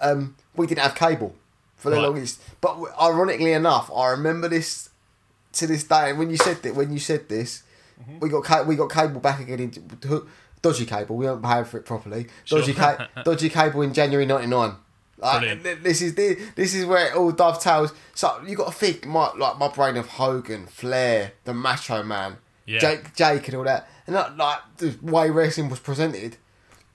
um, 0.00 0.34
we 0.56 0.66
didn't 0.66 0.80
have 0.82 0.94
cable 0.94 1.34
for 1.76 1.90
the 1.90 1.96
Right. 1.96 2.02
longest. 2.02 2.40
But 2.60 2.76
ironically 3.00 3.52
enough, 3.52 3.90
I 3.94 4.08
remember 4.10 4.48
this 4.48 4.90
to 5.52 5.66
this 5.66 5.84
day. 5.84 6.10
And 6.10 6.18
when 6.18 6.30
you 6.30 6.36
said 6.36 6.62
that, 6.62 6.74
when 6.74 6.92
you 6.92 6.98
said 6.98 7.28
this, 7.28 7.62
Mm-hmm. 8.00 8.18
we 8.20 8.28
got 8.28 8.44
ca- 8.44 8.62
we 8.64 8.76
got 8.76 8.90
cable 8.90 9.20
back 9.20 9.40
again 9.40 9.58
in 9.60 9.72
dodgy 10.60 10.84
cable. 10.84 11.16
We 11.16 11.24
weren't 11.26 11.42
paying 11.42 11.64
for 11.64 11.78
it 11.78 11.86
properly. 11.86 12.26
Dodgy 12.46 12.72
Sure. 12.74 12.82
ca- 12.96 13.08
dodgy 13.24 13.48
cable 13.48 13.80
in 13.82 13.94
January 13.94 14.26
'99. 14.26 14.74
Like, 15.18 15.62
th- 15.62 15.78
this 15.82 16.02
is 16.02 16.14
the, 16.14 16.38
this 16.56 16.74
is 16.74 16.84
where 16.84 17.06
it 17.08 17.14
all 17.16 17.32
dovetails. 17.32 17.92
So 18.14 18.40
you 18.46 18.54
got 18.56 18.66
to 18.66 18.72
think 18.72 19.06
my 19.06 19.30
like 19.36 19.58
my 19.58 19.68
brain 19.68 19.96
of 19.96 20.06
Hogan, 20.08 20.66
Flair, 20.66 21.32
the 21.44 21.54
Macho 21.54 22.02
Man, 22.02 22.36
Yeah. 22.66 22.80
Jake, 22.80 23.14
Jake, 23.14 23.48
and 23.48 23.56
all 23.56 23.64
that, 23.64 23.88
and 24.06 24.14
that, 24.14 24.36
like 24.36 24.58
the 24.76 24.94
way 25.02 25.30
wrestling 25.30 25.70
was 25.70 25.80
presented. 25.80 26.36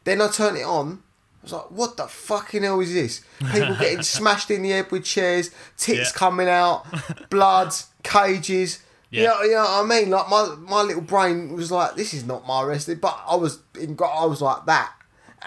Then 0.03 0.21
I 0.21 0.27
turned 0.27 0.57
it 0.57 0.63
on. 0.65 1.01
I 1.41 1.43
was 1.43 1.51
like, 1.53 1.71
"What 1.71 1.97
the 1.97 2.07
fucking 2.07 2.61
hell 2.61 2.79
is 2.81 2.93
this? 2.93 3.21
People 3.39 3.75
getting 3.75 4.03
smashed 4.17 4.51
in 4.51 4.61
the 4.61 4.69
head 4.69 4.91
with 4.91 5.03
chairs, 5.03 5.49
tits 5.77 6.11
Yeah. 6.13 6.17
coming 6.19 6.47
out, 6.47 6.85
blood, 7.31 7.73
cages." 8.03 8.83
Yeah. 9.09 9.23
Yeah, 9.23 9.43
you 9.43 9.51
know 9.51 9.61
what 9.63 9.83
I 9.83 9.87
mean. 9.87 10.09
Like 10.11 10.29
my 10.29 10.55
my 10.59 10.81
little 10.83 11.01
brain 11.01 11.53
was 11.53 11.71
like, 11.71 11.95
"This 11.95 12.13
is 12.13 12.23
not 12.25 12.45
my 12.47 12.61
wrestling," 12.63 12.99
but 13.01 13.19
I 13.27 13.35
was 13.35 13.59
in, 13.79 13.97
I 13.99 14.25
was 14.25 14.41
like 14.41 14.65
that. 14.67 14.93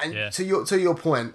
And 0.03 0.13
Yeah. 0.13 0.31
to 0.31 0.45
your 0.45 0.65
to 0.67 0.79
your 0.81 0.95
point, 0.97 1.35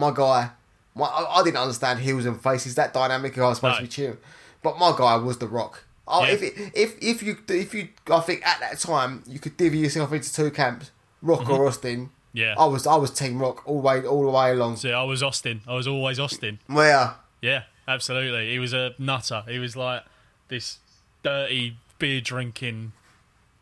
my 0.00 0.10
guy, 0.12 0.50
my 0.94 1.06
I, 1.06 1.40
I 1.40 1.44
didn't 1.44 1.58
understand 1.58 2.00
heels 2.00 2.24
and 2.26 2.40
faces 2.42 2.74
that 2.74 2.92
dynamic. 2.92 3.38
I 3.38 3.42
was 3.48 3.58
supposed 3.58 3.74
No. 3.74 3.76
to 3.78 3.82
be 3.84 3.88
cheering, 3.88 4.18
but 4.62 4.78
my 4.78 4.92
guy 4.96 5.16
was 5.16 5.38
the 5.38 5.46
Rock. 5.46 5.84
Oh, 6.08 6.24
Yeah. 6.24 6.32
if 6.32 6.42
it, 6.42 6.54
if 6.74 6.96
if 7.00 7.22
you 7.22 7.36
if 7.48 7.72
you 7.74 7.88
I 8.10 8.20
think 8.20 8.44
at 8.46 8.58
that 8.60 8.78
time 8.80 9.22
you 9.26 9.38
could 9.38 9.56
divvy 9.56 9.78
yourself 9.78 10.12
into 10.12 10.32
two 10.32 10.50
camps, 10.50 10.90
Rock 11.22 11.48
or 11.48 11.66
Austin. 11.68 11.98
Mm-hmm. 12.06 12.14
Yeah. 12.32 12.54
I 12.58 12.64
was 12.66 12.86
I 12.86 12.96
was 12.96 13.10
Team 13.12 13.38
Rock 13.38 13.62
all 13.66 13.80
the 13.82 13.86
way 13.86 14.04
all 14.06 14.24
the 14.24 14.30
way 14.30 14.50
along. 14.52 14.76
So 14.76 14.90
I 14.90 15.02
was 15.04 15.22
Austin. 15.22 15.60
I 15.68 15.74
was 15.74 15.86
always 15.86 16.18
Austin. 16.18 16.58
Where 16.66 17.14
Yeah, 17.40 17.62
absolutely. 17.86 18.50
He 18.50 18.58
was 18.58 18.72
a 18.72 18.94
nutter. 18.98 19.42
He 19.48 19.58
was 19.58 19.76
like 19.76 20.02
this 20.48 20.78
dirty 21.22 21.76
beer 21.98 22.20
drinking, 22.20 22.92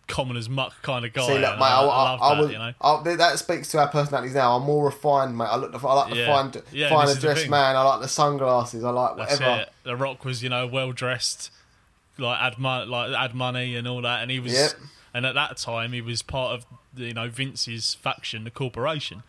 common 0.09 0.36
as 0.36 0.48
muck 0.48 0.74
kind 0.82 1.04
of 1.04 1.12
guy. 1.12 1.26
see, 1.26 1.34
look, 1.38 1.59
mate, 1.59 1.64
I, 1.64 1.80
I, 1.84 2.18
I, 2.20 2.34
that. 2.34 2.40
was, 2.42 2.50
you 2.50 2.59
know. 2.59 2.72
I, 2.80 3.14
that 3.16 3.38
speaks 3.38 3.68
to 3.68 3.78
our 3.78 3.88
personalities 3.88 4.34
now. 4.34 4.56
I'm 4.56 4.64
more 4.64 4.86
refined, 4.86 5.36
mate. 5.38 5.44
I 5.44 5.56
look, 5.56 5.72
I 5.84 5.94
like 5.94 6.11
the 6.11 6.16
Yeah. 6.16 6.26
fine, 6.26 6.62
Yeah, 6.72 6.88
fine 6.88 7.14
dressed 7.16 7.48
man. 7.48 7.76
I 7.76 7.82
like 7.82 8.00
the 8.00 8.09
sunglasses. 8.09 8.82
I 8.84 8.90
like 8.90 9.16
whatever. 9.16 9.66
The 9.84 9.96
Rock 9.96 10.24
was, 10.24 10.42
you 10.42 10.48
know, 10.48 10.66
well 10.66 10.92
dressed, 10.92 11.50
like 12.18 12.38
had 12.40 12.59
mo- 12.59 12.84
like 12.84 13.14
had 13.14 13.34
money 13.34 13.76
and 13.76 13.86
all 13.86 14.02
that, 14.02 14.22
and 14.22 14.30
he 14.30 14.40
was. 14.40 14.52
Yep. 14.54 14.72
And 15.14 15.24
at 15.24 15.34
that 15.34 15.56
time, 15.56 15.92
he 15.92 16.00
was 16.00 16.22
part 16.22 16.52
of 16.54 16.66
you 16.96 17.14
know 17.14 17.28
Vince's 17.28 17.94
faction, 17.94 18.44
the 18.44 18.50
corporation, 18.50 19.22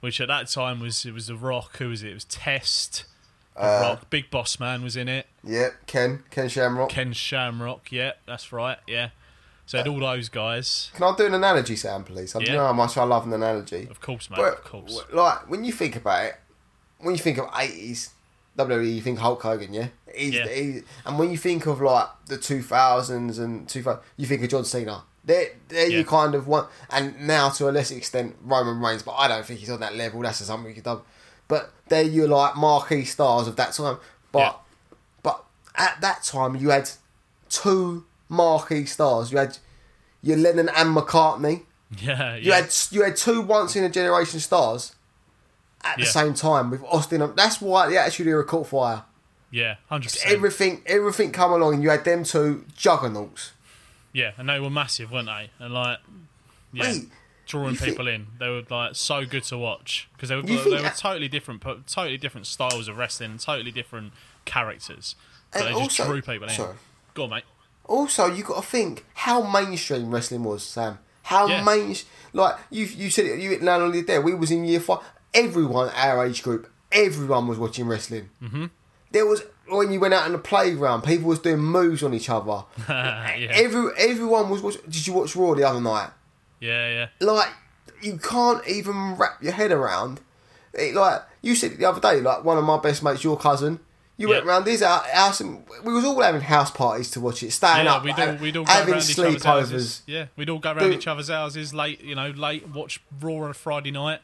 which 0.00 0.20
at 0.20 0.28
that 0.28 0.48
time 0.48 0.80
was 0.80 1.04
it 1.04 1.12
was 1.12 1.26
the 1.26 1.36
Rock. 1.36 1.76
Who 1.78 1.88
was 1.88 2.02
it? 2.02 2.10
It 2.10 2.14
was 2.14 2.24
Test. 2.24 3.04
The 3.54 3.62
Uh, 3.62 3.80
Rock, 3.82 4.10
Big 4.10 4.30
Boss 4.30 4.58
Man 4.58 4.82
was 4.82 4.96
in 4.96 5.08
it. 5.08 5.26
Yep, 5.44 5.86
Ken, 5.86 6.24
Ken 6.30 6.48
Shamrock. 6.48 6.88
Ken 6.88 7.12
Shamrock, 7.12 7.92
yeah, 7.92 8.12
that's 8.26 8.52
right, 8.52 8.78
yeah. 8.88 9.10
So 9.66 9.78
had 9.78 9.88
all 9.88 9.98
those 10.00 10.28
guys, 10.28 10.90
Can 10.94 11.04
I 11.04 11.16
do 11.16 11.26
an 11.26 11.34
analogy, 11.34 11.76
Sam, 11.76 12.04
please? 12.04 12.34
I 12.36 12.40
Yeah. 12.40 12.54
know 12.54 12.66
how 12.66 12.72
much 12.74 12.96
I 12.98 13.04
love 13.04 13.26
an 13.26 13.32
analogy. 13.32 13.88
of 13.90 14.00
course, 14.00 14.28
mate, 14.30 14.36
But, 14.36 14.58
of 14.58 14.64
course. 14.64 15.00
like 15.12 15.48
when 15.48 15.64
you 15.64 15.72
think 15.72 15.96
about 15.96 16.24
it, 16.24 16.36
when 16.98 17.14
you 17.14 17.20
think 17.20 17.38
of 17.38 17.48
eighties 17.58 18.10
WWE, 18.56 18.94
you 18.94 19.00
think 19.02 19.18
Hulk 19.18 19.42
Hogan, 19.42 19.72
yeah. 19.74 19.88
He's, 20.14 20.34
Yeah. 20.34 20.46
he- 20.48 20.82
and 21.04 21.18
when 21.18 21.30
you 21.30 21.38
think 21.38 21.66
of 21.66 21.80
like 21.80 22.08
the 22.26 22.36
two 22.38 22.62
thousands 22.62 23.38
and 23.38 23.68
two 23.68 23.82
thousand, 23.82 24.02
you 24.16 24.26
think 24.26 24.42
of 24.42 24.48
John 24.50 24.64
Cena. 24.64 25.02
There, 25.24 25.48
there 25.68 25.88
Yeah. 25.88 25.98
you 25.98 26.04
kind 26.04 26.34
of 26.34 26.46
want, 26.46 26.68
and 26.90 27.26
now 27.26 27.48
to 27.48 27.68
a 27.68 27.72
lesser 27.72 27.96
extent 27.96 28.36
Roman 28.44 28.78
Reigns, 28.80 29.02
but 29.02 29.12
I 29.12 29.26
don't 29.28 29.44
think 29.46 29.60
he's 29.60 29.70
on 29.70 29.80
that 29.80 29.96
level. 29.96 30.20
That's 30.20 30.44
something 30.44 30.66
we 30.66 30.74
could 30.74 30.84
do. 30.84 31.00
But 31.48 31.72
there 31.88 32.02
you're 32.02 32.28
like 32.28 32.56
marquee 32.56 33.04
stars 33.06 33.48
of 33.48 33.56
that 33.56 33.72
time. 33.72 33.98
But 34.30 34.38
Yeah. 34.38 34.52
but 35.22 35.44
at 35.74 36.00
that 36.02 36.22
time 36.22 36.54
you 36.56 36.68
had 36.70 36.90
two 37.48 38.04
marquee 38.34 38.84
stars. 38.86 39.30
You 39.32 39.38
had 39.38 39.58
your 40.22 40.36
Lennon 40.36 40.68
and 40.74 40.96
McCartney. 40.96 41.62
Yeah, 41.98 42.34
You 42.36 42.50
yeah. 42.50 42.56
had 42.62 42.74
you 42.90 43.02
had 43.04 43.16
two 43.16 43.40
once 43.42 43.76
in 43.76 43.84
a 43.84 43.88
generation 43.88 44.40
stars 44.40 44.94
at 45.84 45.96
the 45.96 46.04
Yeah. 46.04 46.10
same 46.10 46.34
time 46.34 46.70
with 46.70 46.82
Austin. 46.84 47.32
That's 47.36 47.60
why 47.60 47.88
the 47.88 47.98
Attitude 47.98 48.26
Era 48.26 48.44
caught 48.44 48.66
fire. 48.68 49.02
yeah, 49.50 49.76
hundred 49.88 50.10
percent. 50.12 50.32
Everything 50.34 50.82
everything 50.86 51.30
come 51.30 51.52
along, 51.52 51.74
and 51.74 51.82
you 51.82 51.90
had 51.90 52.04
them 52.04 52.24
two 52.24 52.64
juggernauts. 52.76 53.52
Yeah, 54.12 54.32
and 54.38 54.48
they 54.48 54.58
were 54.60 54.70
massive, 54.70 55.10
weren't 55.12 55.26
they? 55.26 55.50
And 55.60 55.72
like, 55.74 55.98
yeah, 56.72 56.94
drawing 57.46 57.70
you 57.72 57.76
think- 57.76 57.92
people 57.92 58.08
in. 58.08 58.26
They 58.40 58.48
were 58.48 58.62
like 58.70 58.96
so 58.96 59.24
good 59.26 59.44
to 59.44 59.58
watch 59.58 60.08
because 60.14 60.30
they 60.30 60.36
were 60.36 60.42
they 60.42 60.56
were 60.56 60.82
that- 60.82 60.96
totally 60.96 61.28
different, 61.28 61.62
totally 61.86 62.16
different 62.16 62.46
styles 62.48 62.88
of 62.88 62.96
wrestling, 62.96 63.32
and 63.32 63.40
totally 63.40 63.70
different 63.70 64.12
characters. 64.44 65.14
But 65.52 65.62
they 65.64 65.68
just 65.70 65.80
also- 66.00 66.06
drew 66.06 66.22
people 66.22 66.48
in. 66.48 66.54
sorry. 66.54 66.74
Go 67.14 67.24
on, 67.24 67.30
mate. 67.30 67.44
Also, 67.86 68.26
you 68.26 68.42
got 68.42 68.62
to 68.62 68.66
think 68.68 69.04
how 69.14 69.42
mainstream 69.42 70.10
wrestling 70.10 70.44
was, 70.44 70.62
Sam. 70.62 70.98
How 71.22 71.46
Yeah. 71.46 71.62
main 71.64 71.94
like 72.32 72.56
you 72.70 72.84
you 72.86 73.10
said 73.10 73.26
it, 73.26 73.38
you 73.40 73.50
hit 73.50 73.62
land 73.62 73.82
on 73.82 73.94
it 73.94 74.06
there. 74.06 74.20
We 74.20 74.34
was 74.34 74.50
in 74.50 74.64
year 74.64 74.80
five. 74.80 74.98
Everyone 75.32 75.88
our 75.94 76.24
age 76.26 76.42
group, 76.42 76.70
everyone 76.92 77.46
was 77.48 77.58
watching 77.58 77.86
wrestling. 77.86 78.30
Mm-hmm. 78.42 78.66
There 79.10 79.26
was 79.26 79.42
when 79.68 79.90
you 79.92 80.00
went 80.00 80.12
out 80.14 80.26
in 80.26 80.32
the 80.32 80.38
playground, 80.38 81.02
people 81.02 81.28
was 81.28 81.38
doing 81.38 81.58
moves 81.60 82.02
on 82.02 82.12
each 82.14 82.28
other. 82.28 82.64
yeah, 82.88 83.48
Every 83.50 83.90
everyone 83.98 84.50
was 84.50 84.60
watching. 84.62 84.82
Did 84.88 85.06
you 85.06 85.12
watch 85.14 85.34
Raw 85.34 85.54
the 85.54 85.64
other 85.64 85.80
night? 85.80 86.10
yeah, 86.60 86.88
yeah. 86.90 87.08
Like 87.26 87.50
you 88.02 88.18
can't 88.18 88.66
even 88.68 89.16
wrap 89.16 89.42
your 89.42 89.52
head 89.52 89.72
around. 89.72 90.20
It, 90.74 90.94
like 90.94 91.22
you 91.40 91.54
said 91.54 91.72
it 91.72 91.78
the 91.78 91.88
other 91.88 92.00
day, 92.00 92.20
like 92.20 92.44
one 92.44 92.58
of 92.58 92.64
my 92.64 92.78
best 92.78 93.02
mates, 93.02 93.24
your 93.24 93.38
cousin. 93.38 93.80
You 94.16 94.28
went 94.28 94.44
Yeah. 94.44 94.50
round 94.52 94.66
his 94.66 94.80
hou- 94.80 94.86
house 95.12 95.40
and 95.40 95.64
we 95.82 95.92
was 95.92 96.04
all 96.04 96.20
having 96.22 96.40
house 96.40 96.70
parties 96.70 97.10
to 97.12 97.20
watch 97.20 97.42
it, 97.42 97.50
staying 97.50 97.86
Yeah, 97.86 97.94
up, 97.94 98.04
we'd 98.04 98.18
all, 98.18 98.34
we'd 98.36 98.56
all 98.56 98.64
go 98.64 98.72
having 98.72 98.92
round 98.94 99.10
each 99.10 99.18
other's 99.18 99.42
houses. 99.44 100.02
sleepovers. 100.06 100.12
Yeah, 100.12 100.26
we'd 100.36 100.48
all 100.50 100.60
go 100.60 100.70
round 100.70 100.80
Dude. 100.90 100.94
each 100.94 101.06
other's 101.08 101.28
houses 101.28 101.74
late, 101.74 102.00
you 102.00 102.14
know, 102.14 102.30
late. 102.30 102.68
Watch 102.68 103.00
Raw 103.20 103.44
on 103.44 103.50
a 103.50 103.54
Friday 103.54 103.90
night 103.90 104.20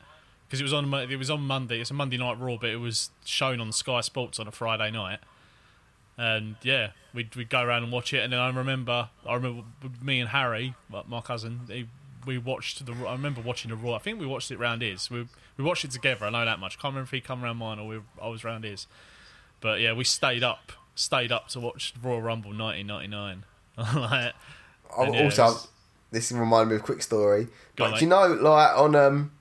because 0.46 0.60
it 0.60 0.62
was 0.62 0.72
on 0.72 0.92
it 0.94 1.16
was 1.18 1.28
on 1.30 1.40
Monday. 1.42 1.80
It's 1.80 1.90
a 1.90 1.94
Monday 1.94 2.18
night 2.18 2.38
Raw, 2.38 2.56
but 2.56 2.70
it 2.70 2.76
was 2.76 3.10
shown 3.24 3.60
on 3.60 3.72
Sky 3.72 4.00
Sports 4.00 4.38
on 4.38 4.46
a 4.46 4.52
Friday 4.52 4.92
night. 4.92 5.18
And 6.16 6.56
yeah, 6.62 6.90
we'd 7.14 7.34
we'd 7.34 7.48
go 7.48 7.62
around 7.62 7.82
and 7.82 7.90
watch 7.92 8.12
it. 8.12 8.18
And 8.22 8.32
then 8.32 8.40
I 8.40 8.48
remember, 8.50 9.08
I 9.26 9.34
remember 9.34 9.62
me 10.02 10.20
and 10.20 10.28
Harry, 10.28 10.74
my 11.08 11.20
cousin, 11.20 11.62
he, 11.66 11.88
we 12.26 12.36
watched 12.38 12.84
the. 12.84 12.92
I 13.08 13.12
remember 13.12 13.40
watching 13.40 13.70
the 13.70 13.76
Raw. 13.76 13.94
I 13.94 13.98
think 13.98 14.20
we 14.20 14.26
watched 14.26 14.50
it 14.50 14.58
round 14.58 14.82
his. 14.82 15.10
We 15.10 15.26
we 15.56 15.64
watched 15.64 15.84
it 15.84 15.90
together. 15.90 16.26
I 16.26 16.30
know 16.30 16.44
that 16.44 16.58
much. 16.60 16.78
Can't 16.78 16.92
remember 16.92 17.06
if 17.06 17.10
he 17.10 17.20
come 17.20 17.42
around 17.42 17.56
mine 17.56 17.78
or 17.78 17.86
we, 17.88 18.00
I 18.22 18.28
was 18.28 18.44
round 18.44 18.64
his. 18.64 18.86
But 19.60 19.80
yeah, 19.80 19.92
we 19.92 20.04
stayed 20.04 20.42
up, 20.42 20.72
stayed 20.94 21.32
up 21.32 21.48
to 21.48 21.60
watch 21.60 21.94
Royal 22.02 22.22
Rumble 22.22 22.50
1999. 22.56 23.44
like, 24.00 24.34
yeah, 25.12 25.22
also, 25.24 25.42
it's- 25.44 25.68
this 26.12 26.32
reminded 26.32 26.70
me 26.70 26.76
of 26.76 26.82
a 26.82 26.84
quick 26.84 27.02
story. 27.02 27.44
Go 27.76 27.84
But 27.84 27.92
on, 27.92 27.98
do 27.98 28.04
you 28.04 28.08
know, 28.08 28.26
like 28.40 28.76
on 28.76 28.94
um, 28.96 29.32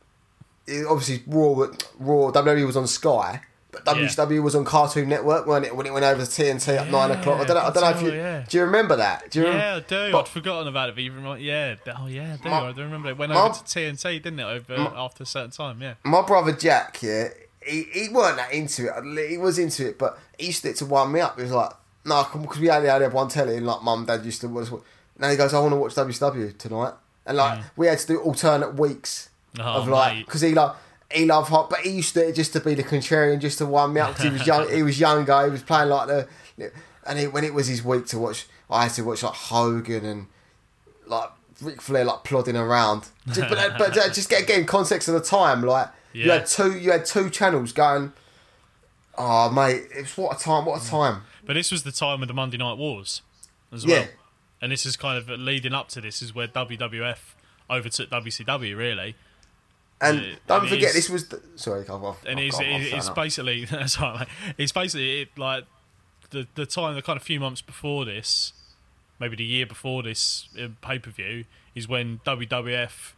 it- 0.67 0.85
obviously 0.87 1.23
Raw, 1.27 1.53
Raw 1.99 2.31
WWE 2.31 2.65
was 2.65 2.77
on 2.77 2.85
Sky, 2.85 3.41
but 3.71 3.85
WCW 3.85 4.41
was 4.43 4.55
on 4.55 4.65
Cartoon 4.65 5.09
Network 5.09 5.45
when 5.47 5.63
it 5.63 5.75
when 5.75 5.85
it 5.87 5.93
went 5.93 6.05
over 6.05 6.23
to 6.25 6.29
TNT 6.29 6.77
at 6.77 6.89
nine 6.91 7.11
o'clock. 7.11 7.39
I 7.39 7.45
don't 7.45 7.55
know. 7.55 7.61
I 7.61 7.71
don't 7.71 7.81
know 7.83 7.89
if 7.89 8.01
you 8.01 8.11
yeah. 8.19 8.45
do 8.47 8.57
you 8.57 8.63
remember 8.65 8.95
that? 8.97 9.31
Do 9.31 9.39
you 9.39 9.45
yeah, 9.45 9.51
I 9.51 9.55
remember? 9.55 9.85
do. 9.87 10.11
But- 10.11 10.19
I'd 10.21 10.27
forgotten 10.27 10.67
about 10.67 10.89
it. 10.89 10.95
But 10.95 11.03
you 11.03 11.11
remind, 11.13 11.41
yeah, 11.43 11.75
oh 11.97 12.07
yeah, 12.07 12.35
I 12.39 12.43
do. 12.43 12.49
My- 12.49 12.67
I 12.67 12.71
do 12.71 12.81
remember 12.83 13.09
it 13.09 13.17
went 13.17 13.31
my- 13.31 13.41
over 13.41 13.53
to 13.55 13.63
TNT, 13.63 14.21
didn't 14.23 14.39
it? 14.39 14.43
Over 14.43 14.73
after 14.95 15.23
a 15.23 15.25
certain 15.25 15.51
time, 15.51 15.81
yeah. 15.81 15.95
my 16.03 16.21
brother 16.21 16.51
Jack, 16.51 17.01
yeah, 17.01 17.29
he, 17.65 17.83
he 17.83 18.09
weren't 18.09 18.37
that 18.37 18.53
into 18.53 18.87
it. 18.87 19.29
He 19.29 19.37
was 19.37 19.59
into 19.59 19.87
it, 19.87 19.97
but 19.97 20.17
he 20.37 20.47
used 20.47 20.63
to, 20.63 20.73
to 20.73 20.85
wind 20.85 21.13
me 21.13 21.19
up. 21.19 21.37
He 21.37 21.43
was 21.43 21.51
like, 21.51 21.71
no, 22.05 22.25
because 22.41 22.59
we 22.59 22.69
only 22.69 22.87
had 22.89 23.11
one 23.13 23.27
telly, 23.27 23.57
and 23.57 23.65
like 23.65 23.81
mum, 23.83 24.05
dad 24.05 24.25
used 24.25 24.41
to 24.41 24.47
watch. 24.47 24.69
Now 25.17 25.29
he 25.29 25.37
goes, 25.37 25.53
I 25.53 25.59
want 25.59 25.73
to 25.73 25.77
watch 25.77 25.95
WCW 25.95 26.57
tonight, 26.57 26.93
and 27.25 27.37
like 27.37 27.61
we 27.75 27.87
had 27.87 27.99
to 27.99 28.07
do 28.07 28.19
alternate 28.21 28.75
weeks 28.75 29.29
Mm. 29.55 29.63
Oh, 29.65 29.81
of 29.81 29.87
like 29.87 30.25
because 30.25 30.41
he 30.41 30.53
like. 30.53 30.75
He 31.11 31.25
loved 31.25 31.49
hot, 31.49 31.71
but 31.71 31.79
he 31.79 31.89
used 31.89 32.13
to 32.13 32.31
just 32.31 32.53
to 32.53 32.59
be 32.59 32.75
the 32.75 32.83
contrarian, 32.83 33.39
just 33.39 33.57
to 33.57 33.65
wind 33.65 33.95
me 33.95 33.99
up 33.99 34.09
because 34.09 34.25
he 34.25 34.29
was 34.29 34.45
young. 34.45 34.69
he 34.71 34.83
was 34.89 34.99
younger. 34.99 35.43
He 35.45 35.49
was 35.49 35.63
playing 35.63 35.89
like 35.89 36.07
the, 36.07 36.27
and 37.03 37.17
he, 37.17 37.25
when 37.25 37.43
it 37.43 37.51
was 37.51 37.65
his 37.65 37.83
week 37.83 38.05
to 38.09 38.19
watch, 38.19 38.45
I 38.69 38.83
had 38.83 38.93
to 38.93 39.01
watch 39.01 39.23
like 39.23 39.33
Hogan 39.33 40.05
and 40.05 40.27
like 41.07 41.31
Ric 41.63 41.81
Flair 41.81 42.05
like 42.05 42.23
plodding 42.23 42.55
around. 42.55 43.07
Just, 43.25 43.49
but, 43.49 43.75
but 43.79 43.91
just 43.91 44.29
get 44.29 44.43
again 44.43 44.65
context 44.67 45.07
of 45.07 45.15
the 45.15 45.21
time. 45.21 45.63
Like 45.63 45.87
you 46.13 46.31
had 46.31 46.45
two, 46.47 46.77
you 46.77 46.91
had 46.91 47.05
two 47.05 47.29
channels 47.29 47.71
going. 47.71 48.13
Oh 49.17 49.49
mate, 49.51 49.83
it's 49.93 50.15
what 50.17 50.39
a 50.39 50.43
time! 50.43 50.65
What 50.65 50.81
a 50.81 50.83
mm. 50.85 50.89
time! 50.89 51.21
But 51.45 51.53
this 51.53 51.71
was 51.71 51.83
the 51.83 51.91
time 51.91 52.21
of 52.21 52.27
the 52.27 52.33
Monday 52.33 52.57
Night 52.57 52.77
Wars 52.77 53.21
as 53.71 53.83
Yeah. 53.85 53.99
well. 53.99 54.07
And 54.61 54.71
this 54.71 54.85
is 54.85 54.95
kind 54.97 55.17
of 55.17 55.29
leading 55.39 55.73
up 55.73 55.87
to 55.89 56.01
this 56.01 56.21
is 56.21 56.33
where 56.35 56.47
WWF 56.47 57.17
overtook 57.69 58.09
WCW 58.09 58.77
really. 58.77 59.15
And 60.01 60.21
Yeah, 60.21 60.35
don't 60.47 60.61
and 60.61 60.69
forget, 60.69 60.89
is- 60.89 60.93
this 60.93 61.09
was 61.09 61.27
the, 61.27 61.41
sorry, 61.55 61.81
I've, 61.81 62.03
I've, 62.03 62.25
and 62.25 62.39
I've 62.39 62.45
it's, 62.45 62.57
got- 62.57 62.65
it's, 62.67 62.93
it's 62.93 63.09
basically 63.09 63.65
that's 63.71 63.99
right, 63.99 64.19
mate. 64.19 64.27
It's 64.57 64.71
basically 64.71 65.21
it, 65.21 65.37
like 65.37 65.65
the 66.29 66.47
the 66.55 66.65
time, 66.65 66.95
the 66.95 67.01
kind 67.01 67.17
of 67.17 67.23
few 67.23 67.39
months 67.39 67.61
before 67.61 68.05
this, 68.05 68.53
maybe 69.19 69.35
the 69.35 69.43
year 69.43 69.65
before 69.65 70.03
this 70.03 70.47
uh, 70.61 70.67
pay 70.81 70.99
per 70.99 71.11
view, 71.11 71.45
is 71.75 71.87
when 71.87 72.19
WWF 72.25 73.13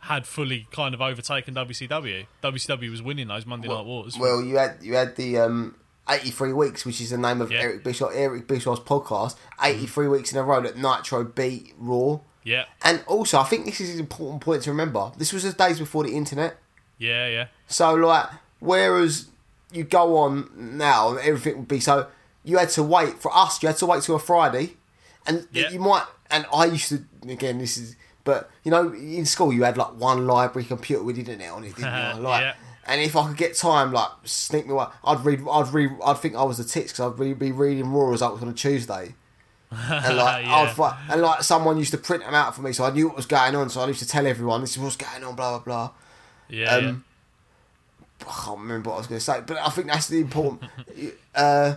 had 0.00 0.26
fully 0.26 0.66
kind 0.70 0.94
of 0.94 1.00
overtaken 1.00 1.54
WCW. 1.54 2.26
WCW 2.42 2.90
was 2.90 3.02
winning 3.02 3.28
those 3.28 3.44
Monday 3.46 3.68
Night 3.68 3.84
Wars. 3.84 4.16
Well, 4.18 4.40
you 4.42 4.56
had 4.56 4.76
you 4.80 4.94
had 4.94 5.16
the 5.16 5.38
um, 5.38 5.74
eighty 6.08 6.30
three 6.30 6.52
weeks, 6.52 6.84
which 6.86 7.00
is 7.00 7.10
the 7.10 7.18
name 7.18 7.40
of 7.40 7.50
Yeah. 7.50 7.60
Eric 7.60 7.84
Bischoff. 7.84 8.12
Eric 8.14 8.46
Bischoff's 8.46 8.80
podcast. 8.80 9.36
Eighty 9.62 9.86
three 9.86 10.08
weeks 10.08 10.32
in 10.32 10.38
a 10.38 10.42
row 10.42 10.60
that 10.62 10.76
Nitro 10.76 11.24
beat 11.24 11.74
Raw. 11.78 12.20
yeah, 12.44 12.64
And 12.82 13.02
also, 13.06 13.38
I 13.40 13.44
think 13.44 13.66
this 13.66 13.80
is 13.80 13.94
an 13.94 14.00
important 14.00 14.40
point 14.42 14.62
to 14.62 14.70
remember. 14.70 15.12
This 15.18 15.32
was 15.32 15.42
the 15.42 15.52
days 15.52 15.78
before 15.78 16.04
the 16.04 16.14
internet. 16.14 16.56
yeah, 16.98 17.28
yeah, 17.28 17.46
So, 17.66 17.94
like, 17.94 18.26
whereas 18.60 19.26
you 19.72 19.84
go 19.84 20.16
on 20.16 20.50
now 20.56 21.10
and 21.10 21.18
everything 21.20 21.58
would 21.58 21.68
be 21.68 21.80
so, 21.80 22.06
you 22.44 22.56
had 22.56 22.70
to 22.70 22.82
wait 22.82 23.18
for 23.20 23.30
us. 23.36 23.62
You 23.62 23.66
had 23.68 23.76
to 23.78 23.86
wait 23.86 24.02
till 24.02 24.14
a 24.16 24.18
Friday, 24.18 24.74
and 25.26 25.46
Yeah. 25.52 25.68
you 25.70 25.78
might. 25.80 26.04
And 26.30 26.46
I 26.52 26.66
used 26.66 26.88
to 26.90 27.04
again. 27.28 27.58
This 27.58 27.76
is, 27.76 27.96
but 28.28 28.50
you 28.62 28.70
know, 28.70 28.92
in 28.92 29.24
school 29.24 29.54
you 29.54 29.62
had 29.62 29.78
like 29.78 29.98
one 29.98 30.26
library 30.26 30.66
computer 30.66 31.02
with 31.02 31.18
internet 31.18 31.50
on 31.50 31.64
it, 31.64 31.74
didn't 31.74 32.16
you? 32.16 32.22
Like, 32.22 32.42
Yeah. 32.42 32.54
And 32.86 33.00
if 33.00 33.16
I 33.16 33.26
could 33.26 33.38
get 33.38 33.54
time, 33.56 33.90
like 33.90 34.10
sneak 34.24 34.66
me, 34.66 34.72
away, 34.72 34.86
I'd 35.02 35.24
read. 35.24 35.40
I'd 35.50 35.72
read. 35.72 35.90
I'd 36.04 36.18
think 36.18 36.34
I 36.36 36.42
was 36.42 36.58
the 36.58 36.64
tits 36.64 36.92
because 36.92 37.12
I'd 37.12 37.18
re- 37.18 37.32
be 37.32 37.52
reading 37.52 37.90
Raw 37.90 38.08
results 38.10 38.42
on 38.42 38.48
a 38.48 38.52
Tuesday. 38.52 39.14
And 39.70 40.16
like, 40.16 40.44
Yeah. 40.46 40.72
I'd, 40.78 41.12
and 41.12 41.22
like 41.22 41.42
someone 41.42 41.78
used 41.78 41.92
to 41.92 41.98
print 41.98 42.22
them 42.24 42.34
out 42.34 42.54
for 42.54 42.60
me, 42.62 42.72
so 42.72 42.84
I 42.84 42.90
knew 42.90 43.08
what 43.08 43.16
was 43.16 43.26
going 43.26 43.54
on. 43.56 43.70
So 43.70 43.80
I 43.80 43.86
used 43.86 44.00
to 44.00 44.08
tell 44.08 44.26
everyone, 44.26 44.60
"This 44.62 44.72
is 44.76 44.78
what's 44.82 44.96
going 44.96 45.24
on." 45.24 45.34
Blah 45.36 45.58
blah 45.58 45.64
blah. 45.64 45.90
yeah, 46.48 46.76
Um, 46.76 47.04
I 48.26 48.32
can't 48.44 48.60
remember 48.60 48.88
what 48.90 48.96
I 48.96 48.98
was 48.98 49.06
going 49.06 49.18
to 49.20 49.24
say, 49.24 49.40
but 49.46 49.56
I 49.58 49.68
think 49.70 49.86
that's 49.88 50.08
the 50.08 50.20
important. 50.20 50.70
uh, 51.34 51.76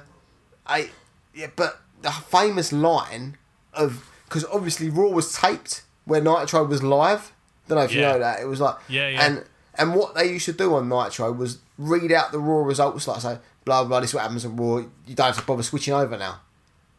I 0.65 0.89
yeah, 1.33 1.47
but 1.55 1.81
the 2.01 2.11
famous 2.11 2.71
line 2.73 3.37
of 3.73 4.09
because 4.25 4.45
obviously 4.45 4.89
Raw 4.89 5.07
was 5.09 5.33
taped 5.33 5.83
where 6.11 6.21
Nitro 6.21 6.63
was 6.65 6.83
live. 6.83 7.31
Don't 7.67 7.77
know 7.77 7.83
if 7.85 7.93
you 7.93 8.01
know 8.01 8.19
that. 8.19 8.39
It 8.41 8.45
was 8.45 8.59
like 8.59 8.75
Yeah, 8.89 9.07
yeah. 9.07 9.25
and 9.25 9.45
and 9.75 9.95
what 9.95 10.13
they 10.15 10.25
used 10.29 10.45
to 10.45 10.53
do 10.53 10.75
on 10.75 10.89
Nitro 10.89 11.31
was 11.31 11.59
read 11.77 12.11
out 12.11 12.31
the 12.31 12.39
Raw 12.39 12.63
results, 12.65 13.07
like 13.07 13.21
say 13.21 13.37
blah 13.65 13.83
blah. 13.83 13.99
This 14.01 14.09
is 14.11 14.13
what 14.15 14.21
happens 14.23 14.45
on 14.45 14.55
Raw. 14.57 14.77
You 15.07 15.15
don't 15.15 15.27
have 15.27 15.37
to 15.39 15.43
bother 15.45 15.63
switching 15.63 15.93
over 15.93 16.17
now. 16.17 16.41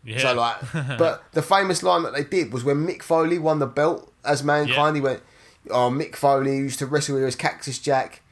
yeah. 0.04 0.18
So 0.18 0.34
like, 0.34 0.56
but 0.98 1.22
the 1.32 1.42
famous 1.42 1.82
line 1.82 2.02
that 2.04 2.14
they 2.14 2.24
did 2.24 2.52
was 2.52 2.64
when 2.64 2.86
Mick 2.86 3.02
Foley 3.02 3.38
won 3.38 3.58
the 3.58 3.66
belt 3.66 4.12
as 4.24 4.42
Mankind. 4.42 4.96
Yeah. 4.96 5.00
He 5.00 5.00
went, 5.00 5.22
"Oh, 5.70 5.90
Mick 5.90 6.16
Foley 6.16 6.56
used 6.56 6.78
to 6.80 6.86
wrestle 6.86 7.16
here 7.18 7.26
as 7.26 7.36
Cactus 7.36 7.78
Jack." 7.78 8.22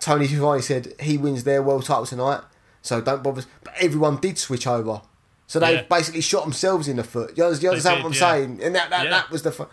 Tony 0.00 0.26
Schiavone 0.26 0.60
said 0.62 0.92
he 1.00 1.16
wins 1.16 1.44
their 1.44 1.62
world 1.62 1.84
title 1.86 2.04
tonight, 2.06 2.40
so 2.82 3.00
don't 3.00 3.22
bother. 3.22 3.42
But 3.64 3.74
everyone 3.80 4.16
did 4.18 4.36
switch 4.38 4.66
over, 4.66 5.00
so 5.46 5.58
they 5.58 5.74
Yeah. 5.74 5.82
basically 5.82 6.20
shot 6.20 6.42
themselves 6.44 6.86
in 6.88 6.96
the 6.96 7.04
foot. 7.04 7.36
You 7.36 7.44
understand, 7.44 7.62
you 7.62 7.68
understand 7.70 7.96
did, 7.96 8.04
what 8.04 8.08
I'm 8.08 8.14
yeah. 8.14 8.32
saying? 8.46 8.60
And 8.62 8.74
that 8.74 8.90
that, 8.90 9.04
Yeah. 9.04 9.10
that 9.10 9.30
was 9.30 9.42
the. 9.42 9.52
Fu- 9.52 9.68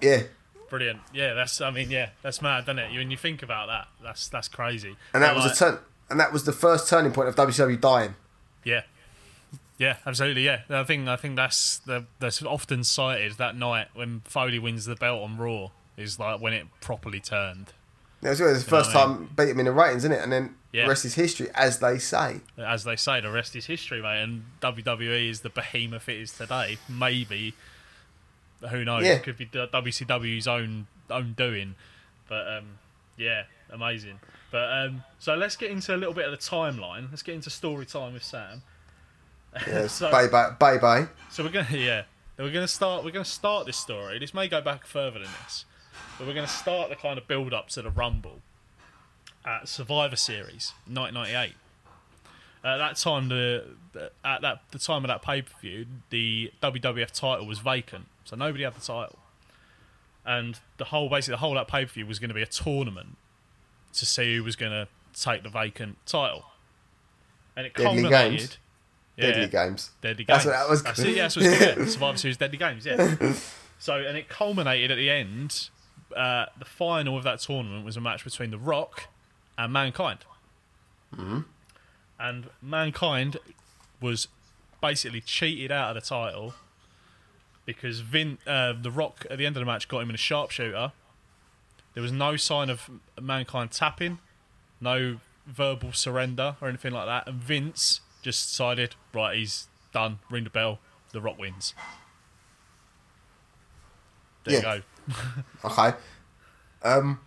yeah, 0.00 0.22
Brilliant. 0.70 1.00
Yeah, 1.12 1.34
that's. 1.34 1.60
I 1.60 1.70
mean, 1.70 1.90
yeah, 1.90 2.08
that's 2.22 2.42
mad, 2.42 2.66
doesn't 2.66 2.78
it? 2.80 2.92
When 2.96 3.10
you 3.10 3.16
think 3.16 3.42
about 3.42 3.68
that, 3.68 3.86
that's 4.02 4.28
that's 4.28 4.48
crazy. 4.48 4.96
and 5.12 5.22
that 5.22 5.28
But, 5.34 5.36
was 5.36 5.44
like, 5.44 5.54
a 5.54 5.56
turn. 5.56 5.78
And 6.10 6.20
that 6.20 6.32
was 6.32 6.44
the 6.44 6.52
first 6.52 6.88
turning 6.88 7.12
point 7.12 7.28
of 7.28 7.36
WCW 7.36 7.80
dying. 7.80 8.14
Yeah, 8.64 8.82
yeah, 9.78 9.96
absolutely. 10.06 10.42
Yeah, 10.44 10.62
I 10.70 10.84
think 10.84 11.06
I 11.08 11.16
think 11.16 11.36
that's 11.36 11.78
the 11.78 12.06
that's 12.18 12.42
often 12.42 12.82
cited 12.84 13.32
that 13.34 13.56
night 13.56 13.88
when 13.94 14.22
Foley 14.24 14.58
wins 14.58 14.84
the 14.86 14.96
belt 14.96 15.22
on 15.22 15.36
Raw 15.36 15.68
is 15.96 16.18
like 16.18 16.40
when 16.40 16.52
it 16.52 16.66
properly 16.80 17.20
turned. 17.20 17.72
It 18.22 18.28
was, 18.30 18.40
it 18.40 18.44
was 18.44 18.64
the 18.64 18.70
first 18.70 18.94
what 18.94 19.04
I 19.04 19.06
mean? 19.08 19.16
time 19.18 19.30
beat 19.36 19.48
him 19.50 19.60
in 19.60 19.66
the 19.66 19.72
ratings, 19.72 19.98
isn't 20.04 20.12
it? 20.12 20.22
And 20.22 20.32
then 20.32 20.54
Yeah. 20.72 20.84
the 20.84 20.88
rest 20.88 21.04
is 21.04 21.14
history, 21.14 21.50
as 21.54 21.78
they 21.78 21.98
say. 21.98 22.40
As 22.56 22.82
they 22.84 22.96
say, 22.96 23.20
the 23.20 23.30
rest 23.30 23.54
is 23.54 23.66
history, 23.66 24.00
mate. 24.02 24.22
And 24.22 24.44
WWE 24.62 25.28
is 25.28 25.40
the 25.42 25.50
behemoth 25.50 26.08
it 26.08 26.16
is 26.20 26.32
today. 26.32 26.78
Maybe 26.88 27.54
who 28.70 28.84
knows? 28.84 29.04
Yeah. 29.04 29.12
It 29.14 29.22
could 29.22 29.36
be 29.36 29.46
WCW's 29.46 30.46
own 30.46 30.86
own 31.10 31.34
doing. 31.36 31.74
But 32.28 32.46
um, 32.48 32.64
yeah, 33.16 33.44
amazing. 33.70 34.18
But 34.50 34.70
um, 34.70 35.04
so 35.18 35.34
let's 35.34 35.56
get 35.56 35.70
into 35.70 35.94
a 35.94 35.98
little 35.98 36.14
bit 36.14 36.26
of 36.26 36.30
the 36.30 36.38
timeline. 36.38 37.10
Let's 37.10 37.22
get 37.22 37.34
into 37.34 37.50
story 37.50 37.86
time 37.86 38.12
with 38.14 38.22
Sam. 38.24 38.62
Yes, 39.66 39.92
So- 39.98 40.10
bye 40.10 40.28
bye 40.28 40.50
bye 40.58 40.78
bye. 40.78 41.06
So 41.30 41.42
we're 41.42 41.50
gonna 41.50 41.66
yeah, 41.76 42.02
we're 42.38 42.50
gonna 42.52 42.68
start. 42.68 43.04
We're 43.04 43.10
gonna 43.10 43.24
start 43.24 43.66
this 43.66 43.76
story. 43.76 44.18
This 44.18 44.34
may 44.34 44.48
go 44.48 44.60
back 44.60 44.86
further 44.86 45.18
than 45.18 45.28
this, 45.44 45.64
but 46.18 46.26
we're 46.26 46.34
gonna 46.34 46.46
start 46.46 46.90
the 46.90 46.96
kind 46.96 47.18
of 47.18 47.26
build 47.28 47.52
up 47.52 47.68
to 47.70 47.82
the 47.82 47.90
Rumble 47.90 48.40
at 49.44 49.68
Survivor 49.68 50.16
Series, 50.16 50.72
1998. 50.86 51.54
At 52.64 52.78
that 52.78 52.96
time, 52.96 53.28
the, 53.28 53.64
the 53.92 54.10
at 54.24 54.40
that 54.40 54.62
the 54.70 54.78
time 54.78 55.04
of 55.04 55.08
that 55.08 55.20
pay 55.20 55.42
per 55.42 55.52
view, 55.60 55.86
the 56.10 56.50
WWF 56.62 57.10
title 57.10 57.46
was 57.46 57.58
vacant, 57.58 58.06
so 58.24 58.36
nobody 58.36 58.64
had 58.64 58.74
the 58.74 58.80
title, 58.80 59.18
and 60.24 60.58
the 60.78 60.86
whole 60.86 61.08
basically 61.08 61.32
the 61.32 61.38
whole 61.38 61.54
that 61.54 61.68
pay 61.68 61.84
per 61.84 61.92
view 61.92 62.06
was 62.06 62.18
going 62.18 62.28
to 62.28 62.34
be 62.34 62.42
a 62.42 62.46
tournament 62.46 63.16
to 63.92 64.06
see 64.06 64.36
who 64.36 64.44
was 64.44 64.56
going 64.56 64.72
to 64.72 64.88
take 65.18 65.42
the 65.42 65.48
vacant 65.48 65.96
title, 66.06 66.44
and 67.56 67.66
it 67.66 67.74
Deadly 67.74 68.02
culminated. 68.02 68.38
Games. 68.40 68.58
Yeah. 69.16 69.26
Deadly 69.30 69.46
games. 69.46 69.90
Deadly 70.00 70.24
That's 70.26 70.44
Games. 70.44 70.52
what 70.52 70.60
that 70.60 70.68
was 70.68 70.82
That's 70.82 70.98
it, 70.98 71.14
yeah, 71.14 71.22
that's 71.22 71.36
what 71.36 71.46
it's 71.46 71.58
called. 71.58 71.78
Yeah. 71.78 71.84
Survivor 71.92 72.18
Series 72.18 72.36
Deadly 72.36 72.58
Games, 72.58 72.84
yeah. 72.84 73.34
so, 73.78 73.94
and 73.94 74.16
it 74.16 74.28
culminated 74.28 74.90
at 74.90 74.96
the 74.96 75.08
end. 75.08 75.68
Uh, 76.16 76.46
the 76.58 76.64
final 76.64 77.16
of 77.16 77.22
that 77.24 77.40
tournament 77.40 77.84
was 77.84 77.96
a 77.96 78.00
match 78.00 78.24
between 78.24 78.50
The 78.50 78.58
Rock 78.58 79.04
and 79.56 79.72
Mankind. 79.72 80.20
Mm-hmm. 81.14 81.40
And 82.18 82.50
Mankind 82.60 83.36
was 84.00 84.28
basically 84.80 85.20
cheated 85.20 85.72
out 85.72 85.96
of 85.96 86.02
the 86.02 86.08
title 86.08 86.54
because 87.66 88.00
Vin, 88.00 88.38
uh, 88.46 88.72
The 88.80 88.90
Rock, 88.90 89.26
at 89.30 89.38
the 89.38 89.46
end 89.46 89.56
of 89.56 89.60
the 89.60 89.66
match, 89.66 89.88
got 89.88 90.00
him 90.00 90.08
in 90.10 90.14
a 90.14 90.18
sharpshooter. 90.18 90.92
There 91.94 92.02
was 92.02 92.12
no 92.12 92.36
sign 92.36 92.70
of 92.70 92.90
Mankind 93.20 93.70
tapping, 93.70 94.18
no 94.80 95.18
verbal 95.46 95.92
surrender 95.92 96.56
or 96.60 96.68
anything 96.68 96.92
like 96.92 97.06
that. 97.06 97.28
And 97.28 97.36
Vince 97.40 98.00
just 98.22 98.48
decided, 98.48 98.94
right, 99.14 99.36
he's 99.36 99.68
done. 99.92 100.18
Ring 100.30 100.44
the 100.44 100.50
bell. 100.50 100.78
The 101.12 101.20
Rock 101.20 101.38
wins. 101.38 101.74
There 104.44 104.54
Yeah. 104.60 104.74
you 104.74 104.80
go. 104.80 105.14
Okay. 105.70 105.96
Um, 106.82 107.20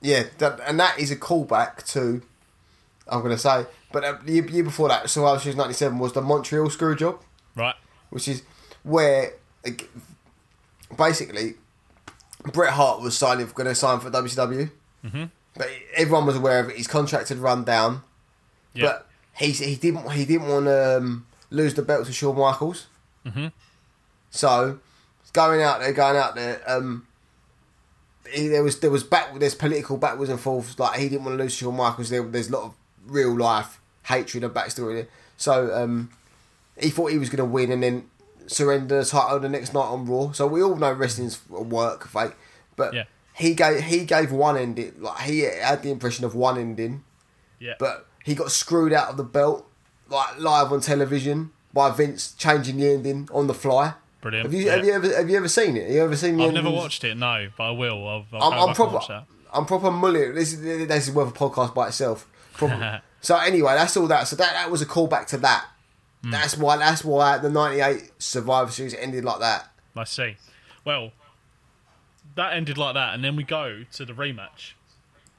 yeah, 0.00 0.24
that, 0.38 0.60
and 0.66 0.78
that 0.78 0.98
is 0.98 1.10
a 1.10 1.16
callback 1.16 1.84
to. 1.92 2.22
I'm 3.08 3.20
going 3.20 3.30
to 3.34 3.38
say, 3.38 3.66
but 3.92 4.02
uh, 4.04 4.18
the 4.24 4.32
year, 4.32 4.42
before 4.64 4.88
that, 4.88 5.08
Survivor 5.08 5.40
Series 5.40 5.56
'97 5.56 5.98
was 5.98 6.12
the 6.12 6.20
Montreal 6.20 6.66
Screwjob, 6.68 7.20
Right. 7.54 7.74
which 8.10 8.26
is 8.28 8.42
where 8.82 9.34
basically 10.96 11.54
Bret 12.52 12.72
Hart 12.72 13.00
was 13.00 13.16
signing 13.16 13.46
going 13.54 13.68
to 13.68 13.74
sign 13.74 14.00
for 14.00 14.10
WCW, 14.10 14.70
mm-hmm. 15.04 15.24
but 15.56 15.68
everyone 15.94 16.26
was 16.26 16.36
aware 16.36 16.60
of 16.60 16.68
it. 16.70 16.76
His 16.76 16.86
contract 16.86 17.28
had 17.28 17.38
run 17.38 17.64
down, 17.64 18.02
Yeah. 18.74 18.86
but 18.86 19.08
he 19.38 19.50
he 19.50 19.76
didn't 19.76 20.10
he 20.12 20.24
didn't 20.24 20.48
want 20.48 20.66
to 20.66 20.98
um, 20.98 21.26
lose 21.50 21.74
the 21.74 21.82
belt 21.82 22.06
to 22.06 22.12
Shawn 22.12 22.36
Michaels. 22.36 22.86
Mm-hmm. 23.24 23.48
So 24.30 24.78
going 25.32 25.62
out 25.62 25.80
there, 25.80 25.92
going 25.92 26.16
out 26.16 26.34
there. 26.34 26.62
Um, 26.66 27.06
he, 28.32 28.48
there 28.48 28.62
was 28.62 28.80
there 28.80 28.90
was 28.90 29.04
back 29.04 29.38
there's 29.38 29.54
political 29.54 29.96
backwards 29.96 30.30
and 30.30 30.40
forths. 30.40 30.78
Like 30.78 30.98
he 30.98 31.08
didn't 31.08 31.24
want 31.24 31.38
to 31.38 31.44
lose 31.44 31.54
Shawn 31.54 31.76
Michaels. 31.76 32.10
There, 32.10 32.22
there's 32.22 32.48
a 32.48 32.52
lot 32.52 32.64
of 32.64 32.74
real 33.06 33.36
life 33.36 33.80
hatred 34.04 34.44
and 34.44 34.52
backstory 34.54 34.94
there. 34.94 35.08
So 35.36 35.74
um, 35.74 36.10
he 36.80 36.90
thought 36.90 37.10
he 37.12 37.18
was 37.18 37.28
going 37.28 37.38
to 37.38 37.44
win 37.44 37.70
and 37.70 37.82
then 37.82 38.08
surrender 38.48 38.98
the 39.00 39.04
title 39.04 39.38
the 39.40 39.48
next 39.48 39.72
night 39.74 39.80
on 39.86 40.06
Raw. 40.06 40.32
So 40.32 40.46
we 40.46 40.62
all 40.62 40.76
know 40.76 40.92
wrestling's 40.92 41.40
a 41.52 41.62
work, 41.62 42.06
fake. 42.08 42.32
But 42.76 42.94
Yeah. 42.94 43.04
he 43.34 43.54
gave 43.54 43.82
he 43.84 44.04
gave 44.04 44.32
one 44.32 44.56
ending. 44.56 44.94
Like 44.98 45.20
he 45.22 45.40
had 45.40 45.82
the 45.82 45.90
impression 45.90 46.24
of 46.24 46.34
one 46.34 46.58
ending 46.58 47.04
Yeah. 47.58 47.74
but 47.78 48.06
he 48.24 48.34
got 48.34 48.50
screwed 48.50 48.92
out 48.92 49.10
of 49.10 49.16
the 49.16 49.24
belt 49.24 49.66
like 50.08 50.38
live 50.38 50.72
on 50.72 50.80
television 50.80 51.50
by 51.72 51.90
Vince 51.90 52.32
changing 52.38 52.76
the 52.78 52.88
ending 52.92 53.28
on 53.32 53.46
the 53.46 53.54
fly. 53.54 53.94
Brilliant. 54.20 54.46
Have 54.46 54.54
you 54.54 54.64
Yeah. 54.66 54.76
have 54.76 54.84
you 54.84 54.92
ever 54.92 55.16
have 55.16 55.30
you 55.30 55.36
ever 55.36 55.48
seen 55.48 55.76
it? 55.76 55.84
Have 55.84 55.92
you 55.92 56.02
ever 56.04 56.16
seen? 56.16 56.40
I've 56.40 56.52
never 56.52 56.70
watched 56.70 57.04
it, 57.04 57.16
no, 57.16 57.48
but 57.56 57.64
I 57.64 57.70
will. 57.70 58.06
I'll, 58.08 58.26
I'll 58.32 58.52
I'm, 58.52 58.68
I'm 58.70 58.74
proper. 58.74 59.24
I'm 59.52 59.64
proper 59.64 59.90
mullet. 59.90 60.34
This 60.34 60.52
is 60.52 60.60
this 60.88 61.08
is 61.08 61.14
worth 61.14 61.28
a 61.34 61.38
podcast 61.38 61.74
by 61.74 61.88
itself. 61.88 62.26
So 63.22 63.36
anyway, 63.36 63.74
that's 63.74 63.96
all 63.96 64.06
that. 64.06 64.28
So 64.28 64.36
that 64.36 64.52
that 64.52 64.70
was 64.70 64.82
a 64.82 64.86
callback 64.86 65.26
to 65.28 65.36
that. 65.38 65.64
Hmm. 66.26 66.32
That's 66.32 66.56
why. 66.56 66.76
That's 66.76 67.04
why 67.04 67.38
the 67.38 67.48
'98 67.48 68.10
Survivor 68.18 68.72
Series 68.72 68.94
ended 68.94 69.24
like 69.24 69.38
that. 69.38 69.68
I 69.96 70.02
see. 70.02 70.36
Well, 70.84 71.12
that 72.34 72.52
ended 72.52 72.76
like 72.76 72.94
that, 72.94 73.14
and 73.14 73.22
then 73.22 73.36
we 73.36 73.44
go 73.44 73.84
to 73.92 74.04
the 74.04 74.12
rematch, 74.12 74.72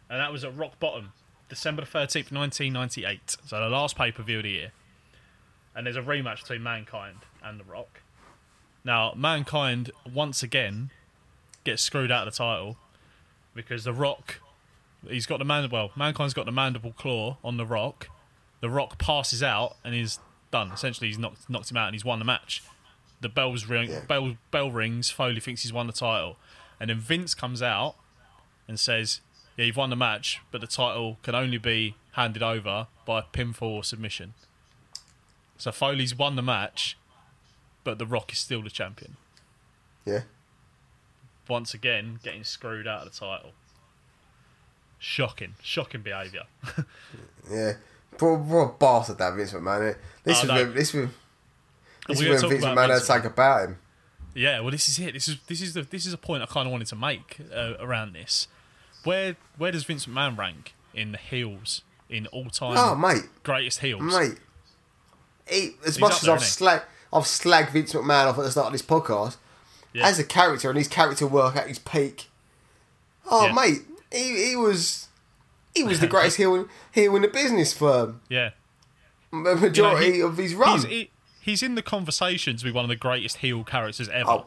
and 0.09 0.21
that 0.21 0.31
was 0.31 0.45
at 0.45 0.57
Rock 0.57 0.79
Bottom, 0.79 1.11
December 1.49 1.83
thirteenth, 1.83 2.31
nineteen 2.31 2.71
ninety-eight. 2.71 3.35
So 3.45 3.59
the 3.59 3.67
last 3.67 3.97
pay 3.97 4.13
per 4.13 4.23
view 4.23 4.37
of 4.37 4.43
the 4.43 4.49
year, 4.49 4.71
and 5.75 5.85
there's 5.85 5.97
a 5.97 6.01
rematch 6.01 6.43
between 6.43 6.63
Mankind 6.63 7.17
and 7.43 7.59
The 7.59 7.65
Rock. 7.65 7.99
Now, 8.85 9.11
Mankind 9.13 9.91
once 10.09 10.41
again 10.41 10.91
gets 11.65 11.83
screwed 11.83 12.13
out 12.13 12.25
of 12.25 12.33
the 12.33 12.37
title 12.37 12.77
because 13.53 13.83
The 13.83 13.91
Rock, 13.91 14.39
he's 15.05 15.25
got 15.25 15.39
the 15.39 15.45
man. 15.45 15.69
Well, 15.69 15.91
Mankind's 15.97 16.33
got 16.33 16.45
the 16.45 16.53
mandible 16.53 16.93
claw 16.93 17.35
on 17.43 17.57
The 17.57 17.65
Rock. 17.65 18.07
The 18.61 18.69
Rock 18.69 18.97
passes 18.97 19.43
out 19.43 19.75
and 19.83 19.93
he's 19.93 20.19
done. 20.51 20.71
Essentially, 20.71 21.07
he's 21.07 21.17
knocked 21.17 21.49
knocked 21.49 21.69
him 21.71 21.77
out 21.77 21.87
and 21.87 21.95
he's 21.95 22.05
won 22.05 22.19
the 22.19 22.25
match 22.25 22.63
the 23.19 23.29
bells 23.29 23.65
ring, 23.65 23.89
Yeah. 23.89 24.01
bell 24.05 24.37
bell 24.51 24.71
rings. 24.71 25.09
Foley 25.09 25.39
thinks 25.39 25.63
he's 25.63 25.73
won 25.73 25.87
the 25.87 25.93
title, 25.93 26.37
and 26.79 26.89
then 26.91 26.99
Vince 26.99 27.33
comes 27.33 27.61
out 27.63 27.95
and 28.67 28.79
says, 28.79 29.21
"Yeah, 29.55 29.65
you've 29.65 29.75
won 29.77 29.89
the 29.89 29.95
match, 29.95 30.39
but 30.51 30.61
the 30.61 30.67
title 30.67 31.17
can 31.23 31.33
only 31.33 31.57
be 31.57 31.95
handed 32.11 32.43
over 32.43 32.85
by 33.05 33.21
pinfall 33.21 33.63
or 33.63 33.83
submission." 33.83 34.35
So 35.57 35.71
Foley's 35.71 36.13
won 36.13 36.35
the 36.35 36.43
match, 36.43 36.95
but 37.83 37.97
The 37.97 38.05
Rock 38.05 38.31
is 38.31 38.37
still 38.37 38.61
the 38.61 38.69
champion. 38.69 39.17
Yeah. 40.05 40.23
Once 41.47 41.73
again, 41.73 42.19
getting 42.21 42.43
screwed 42.43 42.85
out 42.87 43.07
of 43.07 43.11
the 43.13 43.19
title. 43.19 43.53
Shocking, 44.99 45.55
shocking 45.63 46.01
behaviour. 46.03 46.43
Yeah. 47.49 47.73
Poor, 48.17 48.39
poor 48.39 48.75
bastard 48.79 49.17
that 49.19 49.33
Vince 49.35 49.53
McMahon. 49.53 49.95
This 50.23 50.37
Oh, 50.37 50.41
was 50.41 50.47
no. 50.47 50.53
when, 50.55 50.73
this 50.73 50.93
was 50.93 51.09
this 52.07 52.19
was 52.19 52.41
when 52.41 52.49
Vince 52.51 52.65
McMahon 52.65 52.89
had 52.89 53.21
to 53.21 53.27
about 53.27 53.65
him. 53.69 53.77
Yeah, 54.33 54.59
well, 54.59 54.71
this 54.71 54.87
is 54.89 54.99
it. 54.99 55.13
This 55.13 55.27
is 55.27 55.37
this 55.47 55.61
is 55.61 55.73
the 55.73 55.81
this 55.83 56.05
is 56.05 56.13
a 56.13 56.17
point 56.17 56.43
I 56.43 56.45
kind 56.45 56.67
of 56.67 56.71
wanted 56.71 56.87
to 56.87 56.95
make 56.95 57.37
uh, 57.53 57.73
around 57.79 58.13
this. 58.13 58.47
Where 59.03 59.35
where 59.57 59.71
does 59.71 59.83
Vince 59.83 60.05
McMahon 60.05 60.37
rank 60.37 60.73
in 60.93 61.11
the 61.11 61.17
heels 61.17 61.81
in 62.09 62.27
all 62.27 62.45
time 62.49 62.75
Oh 62.77 62.95
mate, 62.95 63.23
greatest 63.43 63.79
heels? 63.79 64.01
mate. 64.01 64.37
He, 65.47 65.75
as 65.85 65.95
He's 65.95 65.99
much 65.99 66.13
as 66.13 66.21
there, 66.23 66.35
I've 66.35 66.43
slag, 66.43 66.81
I've 67.13 67.23
slagged 67.23 67.71
Vince 67.71 67.93
McMahon 67.93 68.25
off 68.27 68.37
at 68.37 68.43
the 68.43 68.51
start 68.51 68.67
of 68.67 68.73
this 68.73 68.81
podcast. 68.81 69.37
Yeah. 69.93 70.05
As 70.07 70.19
a 70.19 70.23
character 70.23 70.69
and 70.69 70.77
his 70.77 70.87
character 70.87 71.25
work 71.25 71.55
at 71.55 71.67
his 71.67 71.79
peak. 71.79 72.27
Oh 73.29 73.47
Yeah. 73.47 73.53
mate, 73.53 73.81
he, 74.11 74.49
he 74.49 74.55
was 74.55 75.06
he 75.75 75.83
was 75.83 75.99
the 75.99 76.07
greatest 76.07 76.37
heel 76.37 76.55
in, 76.55 76.67
heel 76.91 77.15
in 77.15 77.21
the 77.21 77.27
business 77.27 77.73
firm. 77.73 78.21
Yeah, 78.29 78.51
The 79.31 79.55
majority 79.55 80.13
he- 80.13 80.21
of 80.21 80.37
his 80.37 80.53
run. 80.55 80.79
he's 80.79 80.85
he, 80.85 81.09
he's 81.41 81.63
in 81.63 81.75
the 81.75 81.81
conversation 81.81 82.57
to 82.57 82.63
be 82.63 82.71
one 82.71 82.85
of 82.85 82.89
the 82.89 82.95
greatest 82.95 83.37
heel 83.37 83.63
characters 83.63 84.09
ever. 84.09 84.29
oh, 84.29 84.45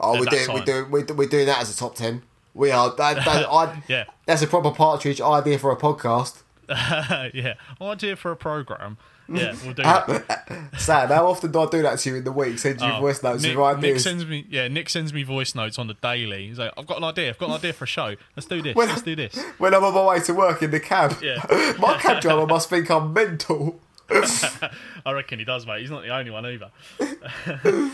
oh 0.00 0.18
we're 0.18 0.24
doing 0.26 0.46
we're 0.52 0.64
doing 0.64 0.90
we're, 0.90 1.04
we're 1.14 1.28
doing 1.28 1.46
that 1.46 1.60
as 1.60 1.72
a 1.74 1.76
top 1.76 1.94
ten. 1.94 2.22
We 2.54 2.70
are. 2.70 2.94
That, 2.96 3.16
that, 3.24 3.48
I, 3.50 3.82
Yeah. 3.88 4.04
That's 4.26 4.42
a 4.42 4.46
proper 4.46 4.70
partridge 4.70 5.20
idea 5.20 5.58
for 5.58 5.72
a 5.72 5.76
podcast. 5.76 6.42
yeah, 6.68 7.54
idea 7.80 8.16
for 8.16 8.30
a 8.30 8.36
program. 8.36 8.96
Yeah, 9.28 9.54
we'll 9.64 9.74
do 9.74 9.82
that. 9.82 10.70
Sam, 10.78 11.08
how 11.08 11.26
often 11.26 11.50
do 11.52 11.60
I 11.60 11.66
do 11.70 11.82
that 11.82 11.98
to 12.00 12.10
you 12.10 12.16
in 12.16 12.24
the 12.24 12.32
week? 12.32 12.58
Send 12.58 12.80
you 12.80 12.86
Oh, 12.86 13.00
voice 13.00 13.22
notes 13.22 13.42
Nick, 13.42 13.56
with 13.56 13.80
Nick 13.80 13.98
sends 14.00 14.26
me 14.26 14.46
yeah. 14.50 14.68
Nick 14.68 14.88
sends 14.90 15.12
me 15.14 15.22
voice 15.22 15.54
notes 15.54 15.78
on 15.78 15.86
the 15.86 15.94
daily. 15.94 16.48
He's 16.48 16.58
like, 16.58 16.72
"I've 16.76 16.86
got 16.86 16.98
an 16.98 17.04
idea. 17.04 17.30
I've 17.30 17.38
got 17.38 17.48
an 17.48 17.56
idea 17.56 17.72
for 17.72 17.84
a 17.84 17.88
show. 17.88 18.16
Let's 18.36 18.46
do 18.46 18.60
this. 18.60 18.74
When- 18.76 18.88
Let's 18.88 19.02
do 19.02 19.16
this." 19.16 19.42
when 19.58 19.74
I'm 19.74 19.82
on 19.84 19.94
my 19.94 20.04
way 20.04 20.20
to 20.20 20.34
work 20.34 20.62
in 20.62 20.70
the 20.70 20.80
cab. 20.80 21.16
Yeah. 21.22 21.42
my 21.78 21.96
cab 21.98 22.20
driver 22.20 22.46
must 22.46 22.68
think 22.68 22.90
I'm 22.90 23.12
mental. 23.12 23.80
I 24.10 25.12
reckon 25.12 25.38
he 25.38 25.44
does, 25.46 25.66
mate. 25.66 25.80
He's 25.80 25.90
not 25.90 26.02
the 26.02 26.10
only 26.10 26.30
one 26.30 26.44
either. 26.46 26.70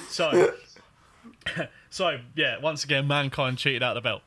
so, 0.09 0.53
so 1.91 2.19
yeah. 2.35 2.59
Once 2.59 2.83
again, 2.85 3.07
mankind 3.07 3.59
cheated 3.59 3.83
out 3.83 3.95
the 3.95 4.01
belt. 4.01 4.23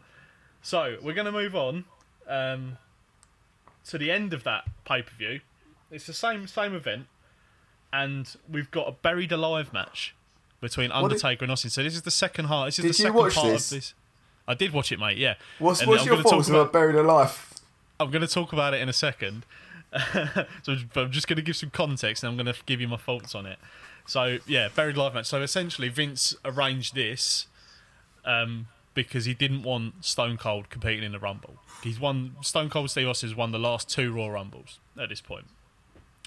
So 0.62 0.98
we're 1.04 1.14
going 1.14 1.26
to 1.26 1.32
move 1.34 1.56
on 1.56 1.84
um, 2.28 2.78
to 3.88 3.98
the 3.98 4.12
end 4.12 4.32
of 4.34 4.44
that 4.46 4.64
pay 4.86 5.02
per 5.02 5.12
view. 5.18 5.42
It's 5.94 6.06
the 6.08 6.14
same 6.14 6.48
same 6.48 6.74
event, 6.74 7.08
and 7.92 8.36
we've 8.50 8.72
got 8.72 8.88
a 8.88 8.92
buried 8.92 9.32
alive 9.32 9.72
match 9.72 10.16
between 10.60 10.90
did- 10.90 10.96
Undertaker 10.96 11.46
and 11.46 11.52
Austin. 11.52 11.70
So 11.70 11.84
this 11.84 11.94
is 11.94 12.02
the 12.02 12.12
second 12.12 12.46
half. 12.46 12.68
This 12.68 12.80
is 12.80 12.86
the 12.86 12.94
second 12.94 13.14
part 13.14 13.34
this? 13.34 13.72
of 13.72 13.78
this. 13.78 13.94
I 14.48 14.54
did 14.56 14.74
watch 14.74 14.92
it, 14.92 15.00
mate. 15.00 15.18
Yeah. 15.18 15.36
What's, 15.60 15.82
And 15.82 15.90
what's 15.90 16.06
your 16.06 16.22
thoughts 16.22 16.50
about- 16.50 16.62
about 16.62 16.74
buried 16.74 16.96
alive? 16.96 17.54
I'm 18.00 18.12
going 18.12 18.26
to 18.26 18.34
talk 18.34 18.52
about 18.52 18.74
it 18.74 18.82
in 18.82 18.90
a 18.90 18.94
second. 18.94 19.46
so 20.64 20.76
but 20.94 21.02
I'm 21.06 21.12
just 21.12 21.28
going 21.28 21.38
to 21.38 21.44
give 21.44 21.56
some 21.56 21.70
context 21.70 22.24
and 22.24 22.32
I'm 22.32 22.36
going 22.36 22.54
to 22.54 22.60
give 22.66 22.82
you 22.82 22.88
my 22.88 22.98
thoughts 22.98 23.36
on 23.36 23.46
it. 23.46 23.60
So, 24.06 24.40
yeah, 24.48 24.68
buried 24.76 24.98
alive 24.98 25.14
match. 25.14 25.28
So 25.28 25.42
essentially, 25.42 25.88
Vince 25.88 26.36
arranged 26.44 26.96
this 26.96 27.48
um, 28.26 28.68
because 28.94 29.26
he 29.26 29.34
didn't 29.34 29.64
want 29.64 30.04
Stone 30.04 30.38
Cold 30.38 30.70
competing 30.70 31.04
in 31.04 31.12
the 31.12 31.20
Rumble. 31.20 31.56
He's 31.84 32.00
won 32.00 32.36
Stone 32.42 32.70
Cold 32.70 32.90
Steve 32.90 33.08
Austin 33.08 33.30
has 33.30 33.36
won 33.36 33.52
the 33.52 33.60
last 33.60 33.90
two 33.90 34.12
Royal 34.12 34.32
Rumbles 34.32 34.80
at 35.00 35.10
this 35.10 35.22
point, 35.22 35.46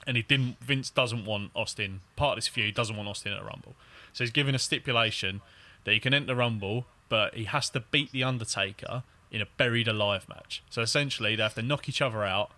and 0.06 0.16
he 0.16 0.22
didn't. 0.22 0.58
Vince 0.60 0.90
doesn't 0.90 1.24
want 1.24 1.50
Austin 1.54 2.00
part 2.14 2.32
of 2.32 2.36
this 2.36 2.48
feud. 2.48 2.74
Doesn't 2.74 2.96
want 2.96 3.08
Austin 3.08 3.32
at 3.32 3.40
a 3.40 3.44
Rumble, 3.44 3.74
so 4.12 4.24
he's 4.24 4.30
given 4.30 4.54
a 4.54 4.58
stipulation 4.58 5.40
that 5.84 5.92
he 5.92 6.00
can 6.00 6.14
enter 6.14 6.28
the 6.28 6.36
Rumble, 6.36 6.86
but 7.08 7.34
he 7.34 7.44
has 7.44 7.70
to 7.70 7.80
beat 7.80 8.12
the 8.12 8.24
Undertaker 8.24 9.02
in 9.30 9.40
a 9.40 9.46
buried 9.56 9.88
alive 9.88 10.28
match. 10.28 10.62
So 10.70 10.82
essentially, 10.82 11.36
they 11.36 11.42
have 11.42 11.54
to 11.54 11.62
knock 11.62 11.88
each 11.88 12.02
other 12.02 12.24
out, 12.24 12.50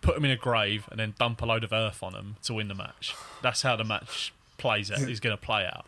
put 0.00 0.14
them 0.14 0.24
in 0.24 0.30
a 0.30 0.36
grave, 0.36 0.88
and 0.90 0.98
then 0.98 1.14
dump 1.18 1.42
a 1.42 1.46
load 1.46 1.64
of 1.64 1.72
earth 1.72 2.02
on 2.02 2.12
them 2.12 2.36
to 2.44 2.54
win 2.54 2.68
the 2.68 2.74
match. 2.74 3.14
That's 3.42 3.62
how 3.62 3.76
the 3.76 3.84
match 3.84 4.32
plays 4.58 4.90
out. 4.90 5.00
Is 5.00 5.20
going 5.20 5.36
to 5.36 5.42
play 5.42 5.64
out. 5.64 5.86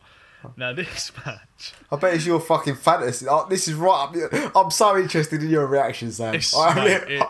Now 0.57 0.73
this 0.73 1.11
match, 1.27 1.73
I 1.91 1.97
bet 1.97 2.15
it's 2.15 2.27
your 2.27 2.41
fucking 2.41 2.77
fantasy. 2.77 3.27
Oh, 3.29 3.47
this 3.49 3.69
is 3.69 3.75
right 3.75 4.15
up. 4.33 4.57
I'm 4.57 4.71
so 4.71 4.97
interested 4.97 5.43
in 5.43 5.51
your 5.51 5.67
reaction, 5.67 6.13
Sam. 6.13 6.35
it's, 6.35 6.57
I 6.57 6.75
mate, 6.75 7.03
it, 7.09 7.23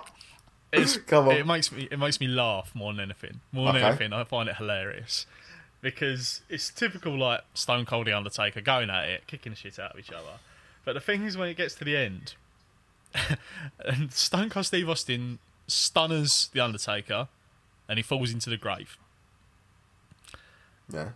Come 1.07 1.29
on. 1.29 1.35
it 1.37 1.47
makes 1.47 1.71
me 1.73 1.89
it 1.91 1.99
makes 1.99 2.21
me 2.21 2.27
laugh 2.27 2.73
more 2.75 2.93
than 2.93 3.01
anything. 3.01 3.41
More 3.53 3.67
than 3.73 3.77
Okay. 3.77 3.87
anything, 3.87 4.13
I 4.13 4.25
find 4.25 4.49
it 4.49 4.57
hilarious 4.57 5.27
because 5.81 6.41
it's 6.49 6.71
typical 6.71 7.17
like 7.19 7.43
Stone 7.55 7.85
Cold 7.87 8.07
the 8.07 8.13
Undertaker 8.13 8.61
going 8.61 8.91
at 8.91 9.09
it, 9.09 9.27
kicking 9.27 9.53
the 9.53 9.57
shit 9.57 9.79
out 9.79 9.93
of 9.93 9.99
each 10.01 10.11
other. 10.11 10.39
But 10.85 10.95
the 10.95 11.01
thing 11.01 11.25
is, 11.25 11.37
when 11.37 11.49
it 11.49 11.57
gets 11.57 11.75
to 11.77 11.85
the 11.85 11.97
end, 11.97 12.35
and 13.85 14.13
Stone 14.13 14.51
Cold 14.51 14.67
Steve 14.67 14.89
Austin 14.89 15.39
stunners 15.69 16.49
the 16.53 16.61
Undertaker, 16.61 17.29
and 17.89 17.99
he 17.99 18.03
falls 18.03 18.33
into 18.33 18.51
the 18.51 18.57
grave. 18.57 18.97
yeah. 20.93 21.11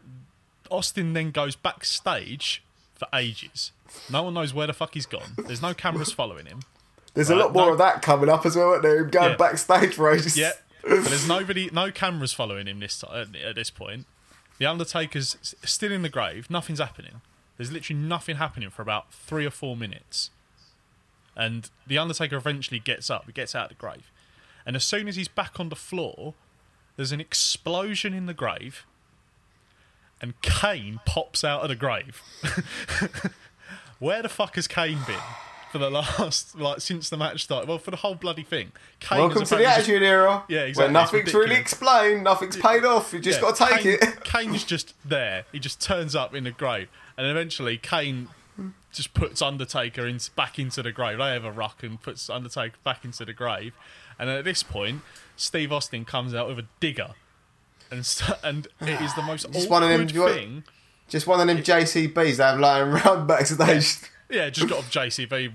Austin 0.70 1.12
then 1.14 1.32
goes 1.32 1.56
backstage 1.56 2.62
for 2.94 3.08
ages. 3.12 3.72
No 4.08 4.22
one 4.22 4.34
knows 4.34 4.54
where 4.54 4.68
the 4.68 4.72
fuck 4.72 4.94
he's 4.94 5.06
gone. 5.06 5.32
There's 5.36 5.62
no 5.62 5.74
cameras 5.74 6.12
following 6.12 6.46
him. 6.46 6.60
There's 7.14 7.30
a 7.30 7.34
uh, 7.34 7.38
lot 7.38 7.52
more 7.52 7.66
no- 7.66 7.72
of 7.72 7.78
that 7.78 8.02
coming 8.02 8.28
up 8.28 8.46
as 8.46 8.56
well. 8.56 8.72
Isn't 8.72 8.82
there? 8.82 8.98
Him 9.04 9.10
going 9.10 9.30
Yeah. 9.30 9.36
backstage 9.36 9.94
for 9.94 10.10
ages. 10.12 10.36
Yeah, 10.36 10.52
but 10.82 11.04
there's 11.04 11.26
nobody, 11.28 11.68
no 11.72 11.90
cameras 11.90 12.32
following 12.32 12.66
him 12.66 12.80
this 12.80 12.98
time 13.00 13.34
at 13.44 13.54
this 13.54 13.70
point. 13.70 14.06
The 14.58 14.66
Undertaker's 14.66 15.36
still 15.64 15.90
in 15.92 16.02
the 16.02 16.08
grave. 16.08 16.50
Nothing's 16.50 16.80
happening. 16.80 17.22
There's 17.56 17.72
literally 17.72 18.00
nothing 18.00 18.36
happening 18.36 18.70
for 18.70 18.82
about 18.82 19.12
three 19.12 19.44
or 19.46 19.50
four 19.50 19.76
minutes, 19.76 20.30
and 21.36 21.68
the 21.86 21.98
Undertaker 21.98 22.36
eventually 22.36 22.78
gets 22.80 23.10
up. 23.10 23.24
He 23.26 23.32
gets 23.32 23.54
out 23.54 23.64
of 23.70 23.76
the 23.76 23.80
grave, 23.80 24.10
and 24.64 24.76
as 24.76 24.84
soon 24.84 25.08
as 25.08 25.16
he's 25.16 25.28
back 25.28 25.58
on 25.60 25.68
the 25.68 25.76
floor, 25.76 26.34
there's 26.96 27.12
an 27.12 27.20
explosion 27.20 28.14
in 28.14 28.26
the 28.26 28.34
grave, 28.34 28.86
and 30.22 30.40
Kane 30.42 31.00
pops 31.04 31.42
out 31.44 31.62
of 31.62 31.68
the 31.68 31.76
grave. 31.76 32.22
Where 33.98 34.22
the 34.22 34.28
fuck 34.30 34.54
has 34.56 34.66
Kane 34.66 34.98
been? 35.06 35.16
For 35.72 35.78
the 35.78 35.90
last, 35.90 36.58
like, 36.58 36.80
since 36.80 37.08
the 37.10 37.16
match 37.16 37.44
started, 37.44 37.68
well, 37.68 37.78
for 37.78 37.90
the 37.92 37.98
whole 37.98 38.14
bloody 38.16 38.42
thing. 38.42 38.72
Kane 38.98 39.18
Welcome 39.18 39.44
to 39.44 39.56
the 39.56 39.64
Attitude 39.66 40.02
Era. 40.02 40.44
Yeah, 40.48 40.62
exactly. 40.62 40.84
Where 40.84 40.92
nothing's 41.02 41.32
really 41.34 41.54
explained, 41.56 42.24
nothing's 42.24 42.56
paid 42.56 42.84
off. 42.84 43.12
You 43.12 43.20
just 43.20 43.40
Yeah, 43.40 43.48
got 43.52 43.56
to 43.56 43.66
take 43.66 43.82
Kane, 43.82 43.98
it. 44.10 44.24
Kane's 44.24 44.64
just 44.64 44.94
there. 45.04 45.44
He 45.52 45.58
just 45.60 45.80
turns 45.80 46.16
up 46.16 46.34
in 46.34 46.44
the 46.44 46.50
grave, 46.50 46.88
and 47.16 47.26
eventually 47.26 47.78
Kane 47.78 48.28
just 48.92 49.14
puts 49.14 49.40
Undertaker 49.40 50.06
in, 50.06 50.18
back 50.34 50.58
into 50.58 50.82
the 50.82 50.90
grave. 50.90 51.18
They 51.18 51.32
have 51.32 51.44
a 51.44 51.52
ruck 51.52 51.84
and 51.84 52.02
puts 52.02 52.28
Undertaker 52.28 52.74
back 52.82 53.04
into 53.04 53.24
the 53.24 53.32
grave. 53.32 53.72
And 54.18 54.28
at 54.28 54.44
this 54.44 54.64
point, 54.64 55.02
Steve 55.36 55.70
Austin 55.72 56.04
comes 56.04 56.34
out 56.34 56.48
with 56.48 56.58
a 56.58 56.64
digger, 56.80 57.10
and 57.92 58.04
st- 58.04 58.38
and 58.44 58.66
it 58.80 59.00
is 59.00 59.14
the 59.14 59.22
most 59.22 59.50
Just 59.52 59.70
one 59.70 59.84
of 59.84 59.88
them- 59.88 60.08
awkward 60.08 60.34
thing. 60.34 60.64
Just 61.08 61.26
one 61.28 61.40
of 61.40 61.46
them 61.46 61.58
JCBs 61.58 62.36
they 62.36 62.42
have 62.42 62.58
lying 62.60 62.88
around 62.88 63.26
backstage. 63.28 63.96
Yeah, 64.30 64.48
just 64.50 64.68
got 64.68 64.78
off 64.78 64.90
JCB, 64.90 65.52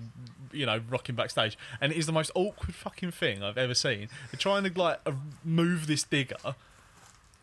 you 0.51 0.65
know, 0.65 0.81
rocking 0.89 1.15
backstage, 1.15 1.57
and 1.81 1.91
it 1.91 1.97
is 1.97 2.05
the 2.05 2.11
most 2.11 2.31
awkward 2.35 2.75
fucking 2.75 3.11
thing 3.11 3.43
I've 3.43 3.57
ever 3.57 3.73
seen. 3.73 4.09
They're 4.31 4.39
trying 4.39 4.63
to 4.63 4.79
like 4.79 4.99
move 5.43 5.87
this 5.87 6.03
digger, 6.03 6.35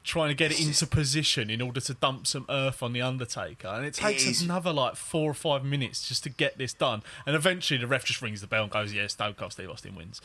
trying 0.05 0.29
to 0.29 0.35
get 0.35 0.51
it 0.51 0.61
into 0.61 0.87
position 0.87 1.49
in 1.51 1.61
order 1.61 1.81
to 1.81 1.95
dump 1.95 2.27
some 2.27 2.45
earth 2.49 2.83
on 2.83 2.93
the 2.93 3.01
Undertaker, 3.03 3.69
and 3.69 3.85
it 3.87 3.95
takes 3.95 4.25
is- 4.27 4.43
another 4.43 4.73
like 4.73 4.97
four 4.97 5.31
or 5.31 5.35
five 5.35 5.65
minutes 5.65 6.07
just 6.09 6.23
to 6.25 6.31
get 6.31 6.59
this 6.59 6.73
done. 6.75 7.03
And 7.27 7.37
eventually, 7.37 7.79
the 7.79 7.87
ref 7.87 8.05
just 8.05 8.21
rings 8.23 8.41
the 8.41 8.47
bell 8.47 8.65
and 8.65 8.73
goes, 8.73 8.93
"Yeah, 8.93 9.07
Stone 9.07 9.35
Cold 9.35 9.53
Steve 9.53 9.71
Austin 9.71 9.95
wins." 9.95 10.21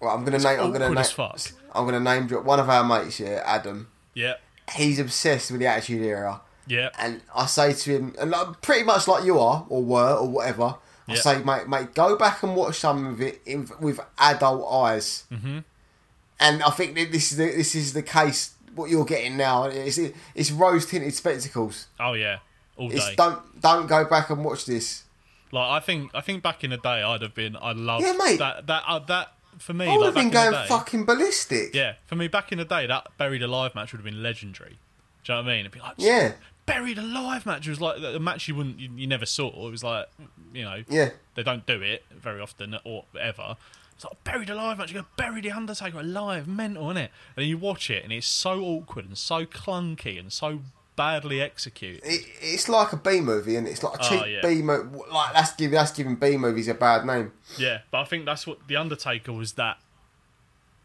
Well, 0.00 0.10
I'm 0.14 0.24
gonna 0.24 0.38
name. 0.38 0.60
I'm 0.60 0.72
gonna 0.72 0.88
name. 0.88 1.04
I'm 1.74 1.84
gonna 1.84 2.00
name 2.00 2.26
drop 2.26 2.44
one 2.44 2.58
of 2.58 2.70
our 2.70 2.82
mates 2.84 3.18
here, 3.18 3.42
Adam. 3.44 3.88
Yeah, 4.14 4.34
He's 4.74 4.98
obsessed 4.98 5.50
with 5.50 5.60
the 5.60 5.66
Attitude 5.66 6.02
Era, 6.02 6.40
yeah, 6.70 6.88
and 6.98 7.20
I 7.34 7.46
say 7.46 7.72
to 7.72 7.90
him, 7.90 8.14
and 8.18 8.30
like, 8.30 8.60
pretty 8.62 8.84
much 8.84 9.06
like 9.08 9.24
you 9.24 9.38
are, 9.38 9.66
or 9.68 9.82
were, 9.82 10.14
or 10.14 10.28
whatever. 10.28 10.76
I 11.08 11.14
Yeah. 11.14 11.20
say, 11.20 11.42
mate, 11.42 11.66
mate, 11.68 11.92
go 11.94 12.16
back 12.16 12.42
and 12.44 12.54
watch 12.54 12.78
some 12.78 13.04
of 13.06 13.20
it 13.20 13.42
in, 13.44 13.68
with 13.80 13.98
adult 14.18 14.72
eyes. 14.72 15.24
Mm-hmm. 15.32 15.58
And 16.38 16.62
I 16.62 16.70
think 16.70 16.94
that 16.94 17.12
this 17.12 17.32
is 17.32 17.38
the, 17.38 17.46
this 17.46 17.74
is 17.74 17.92
the 17.92 18.02
case. 18.02 18.54
What 18.74 18.88
you're 18.88 19.04
getting 19.04 19.36
now, 19.36 19.64
it's 19.64 19.98
it's 20.34 20.50
rose 20.52 20.86
tinted 20.86 21.12
spectacles. 21.14 21.88
oh 21.98 22.12
yeah, 22.12 22.38
all 22.76 22.90
It's 22.92 23.08
day. 23.08 23.14
don't 23.16 23.60
don't 23.60 23.86
go 23.88 24.04
back 24.04 24.30
and 24.30 24.44
watch 24.44 24.64
this. 24.66 25.02
Like 25.52 25.68
I 25.68 25.80
think, 25.84 26.12
I 26.14 26.20
think 26.20 26.44
back 26.44 26.62
in 26.62 26.70
the 26.70 26.76
day, 26.76 27.02
I'd 27.02 27.22
have 27.22 27.34
been, 27.34 27.56
I 27.60 27.72
loved 27.72 28.04
Yeah, 28.06 28.12
mate. 28.12 28.38
that, 28.38 28.68
that, 28.68 28.84
uh, 28.86 29.00
that 29.00 29.32
for 29.58 29.72
me. 29.74 29.86
I 29.86 29.96
would 29.96 29.98
like, 29.98 30.06
have 30.06 30.14
been 30.14 30.30
going 30.30 30.52
day, 30.52 30.66
fucking 30.68 31.04
ballistic. 31.06 31.74
Yeah, 31.74 31.94
for 32.06 32.14
me, 32.14 32.28
back 32.28 32.52
in 32.52 32.58
the 32.58 32.64
day, 32.64 32.86
that 32.86 33.08
buried 33.18 33.42
alive 33.42 33.74
match 33.74 33.90
would 33.92 33.98
have 33.98 34.04
been 34.04 34.22
legendary. 34.22 34.78
Do 35.24 35.32
you 35.32 35.38
know 35.38 35.42
what 35.42 35.50
I 35.50 35.52
mean? 35.56 35.60
It'd 35.66 35.72
be 35.72 35.80
like, 35.80 35.94
Yeah. 35.98 36.32
Buried 36.70 36.98
alive 36.98 37.44
match 37.46 37.66
It 37.66 37.70
was 37.70 37.80
like 37.80 38.00
a 38.02 38.18
match 38.18 38.48
you 38.48 38.54
wouldn't, 38.54 38.78
you, 38.78 38.88
you 38.96 39.06
never 39.06 39.26
saw. 39.26 39.48
It 39.66 39.70
was 39.70 39.82
like, 39.84 40.06
you 40.54 40.62
know, 40.64 40.82
Yeah. 40.88 41.10
they 41.34 41.42
don't 41.42 41.66
do 41.66 41.80
it 41.82 42.04
very 42.10 42.40
often 42.40 42.76
or 42.84 43.04
ever. 43.20 43.56
It's 43.94 44.04
like 44.04 44.24
buried 44.24 44.48
alive 44.50 44.78
match. 44.78 44.92
You 44.92 45.00
go 45.00 45.06
bury 45.16 45.40
the 45.40 45.50
Undertaker 45.50 46.00
alive, 46.00 46.46
mental, 46.48 46.86
isn't 46.90 46.96
it? 47.04 47.10
And 47.36 47.46
you 47.46 47.58
watch 47.58 47.90
it, 47.90 48.02
and 48.04 48.12
it's 48.12 48.26
so 48.26 48.60
awkward 48.62 49.04
and 49.06 49.18
so 49.18 49.44
clunky 49.44 50.18
and 50.18 50.32
so 50.32 50.60
badly 50.96 51.40
executed. 51.42 52.00
It, 52.04 52.24
it's 52.40 52.68
like 52.68 52.92
a 52.92 52.96
B 52.96 53.20
movie, 53.20 53.56
and 53.56 53.66
it's 53.68 53.82
like 53.82 53.98
a 54.00 54.04
oh, 54.04 54.08
cheap 54.08 54.22
Oh, 54.22 54.24
yeah. 54.24 54.40
B 54.42 54.62
movie. 54.62 54.98
Like 55.12 55.34
that's 55.34 55.54
giving 55.54 55.74
that's 55.74 55.92
giving 55.92 56.14
B 56.16 56.36
movies 56.38 56.68
a 56.68 56.74
bad 56.74 57.04
name. 57.04 57.32
Yeah, 57.58 57.80
but 57.90 58.00
I 58.00 58.04
think 58.04 58.24
that's 58.24 58.46
what 58.46 58.66
the 58.68 58.76
Undertaker 58.76 59.32
was. 59.34 59.52
That 59.54 59.76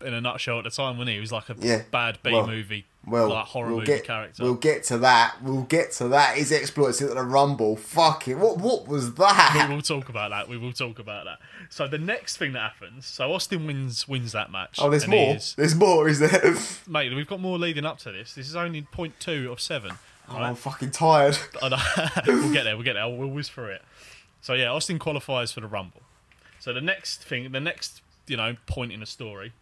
in 0.06 0.14
a 0.14 0.20
nutshell 0.20 0.58
at 0.58 0.66
the 0.66 0.70
time 0.70 0.98
when 0.98 1.08
he 1.08 1.18
was 1.20 1.32
like 1.32 1.50
a 1.50 1.56
Yeah. 1.58 1.84
bad 1.92 2.20
B 2.22 2.32
Well- 2.34 2.46
movie, 2.48 2.86
Well, 3.08 3.30
like 3.30 3.46
horror 3.46 3.68
we'll 3.68 3.76
movie 3.78 3.86
get 3.88 4.04
character. 4.04 4.44
we'll 4.44 4.56
get 4.56 4.84
to 4.86 4.98
that. 5.00 5.36
We'll 5.44 5.62
get 5.64 5.92
to 5.94 6.08
that. 6.10 6.38
His 6.38 6.52
exploits 6.52 7.02
into 7.02 7.14
the 7.14 7.24
Rumble. 7.24 7.76
Fucking 7.76 8.40
what? 8.40 8.58
What 8.58 8.88
was 8.88 9.14
that? 9.16 9.68
we 9.70 9.76
will 9.76 9.82
talk 9.82 10.10
about 10.10 10.32
that. 10.32 10.48
We 10.50 10.58
will 10.58 10.74
talk 10.74 10.98
about 11.00 11.26
that. 11.26 11.40
So 11.70 11.88
the 11.88 11.98
next 12.00 12.38
thing 12.38 12.54
that 12.54 12.72
happens, 12.74 13.06
so 13.06 13.32
Austin 13.34 13.68
wins 13.68 14.08
wins 14.08 14.32
that 14.32 14.52
match. 14.52 14.78
Oh, 14.80 14.90
there's 14.90 15.08
more. 15.08 15.36
is- 15.36 15.54
There's 15.56 15.76
more, 15.76 16.08
is 16.08 16.20
there? 16.20 16.56
mate. 16.88 17.14
We've 17.16 17.28
got 17.28 17.40
more 17.40 17.58
leading 17.60 17.86
up 17.86 18.00
to 18.00 18.12
this. 18.12 18.34
This 18.34 18.48
is 18.48 18.56
only 18.56 18.82
point 18.82 19.20
two 19.20 19.52
of 19.52 19.60
seven. 19.62 19.92
Oh, 20.28 20.38
I'm 20.38 20.56
fucking 20.56 20.92
tired. 20.92 21.38
We'll 21.62 22.52
get 22.54 22.64
there. 22.64 22.76
We'll 22.76 22.84
get 22.84 22.94
there. 22.94 23.08
We'll 23.08 23.44
through 23.44 23.66
it. 23.68 23.82
So 24.42 24.54
yeah, 24.54 24.72
Austin 24.72 24.98
qualifies 25.00 25.52
for 25.52 25.62
the 25.62 25.68
Rumble. 25.68 26.02
So 26.60 26.74
the 26.74 26.82
next 26.82 27.24
thing, 27.24 27.52
the 27.52 27.60
next 27.60 28.02
you 28.28 28.38
know 28.38 28.56
point 28.66 28.92
in 28.92 29.00
the 29.02 29.06
story 29.06 29.54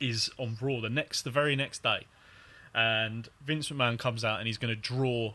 is 0.00 0.30
on 0.38 0.56
Raw. 0.60 0.80
The 0.80 0.90
next, 0.90 1.22
the 1.22 1.30
very 1.30 1.56
next 1.56 1.82
day, 1.82 2.06
and 2.74 3.28
Vince 3.44 3.70
McMahon 3.70 3.98
comes 3.98 4.24
out 4.24 4.38
and 4.38 4.46
he's 4.46 4.58
going 4.58 4.74
to 4.74 4.80
draw 4.80 5.34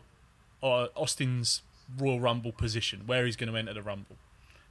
uh, 0.62 0.88
Austin's 0.94 1.62
Royal 1.98 2.20
Rumble 2.20 2.52
position, 2.52 3.02
where 3.06 3.26
he's 3.26 3.36
going 3.36 3.52
to 3.52 3.58
enter 3.58 3.74
the 3.74 3.82
Rumble 3.82 4.16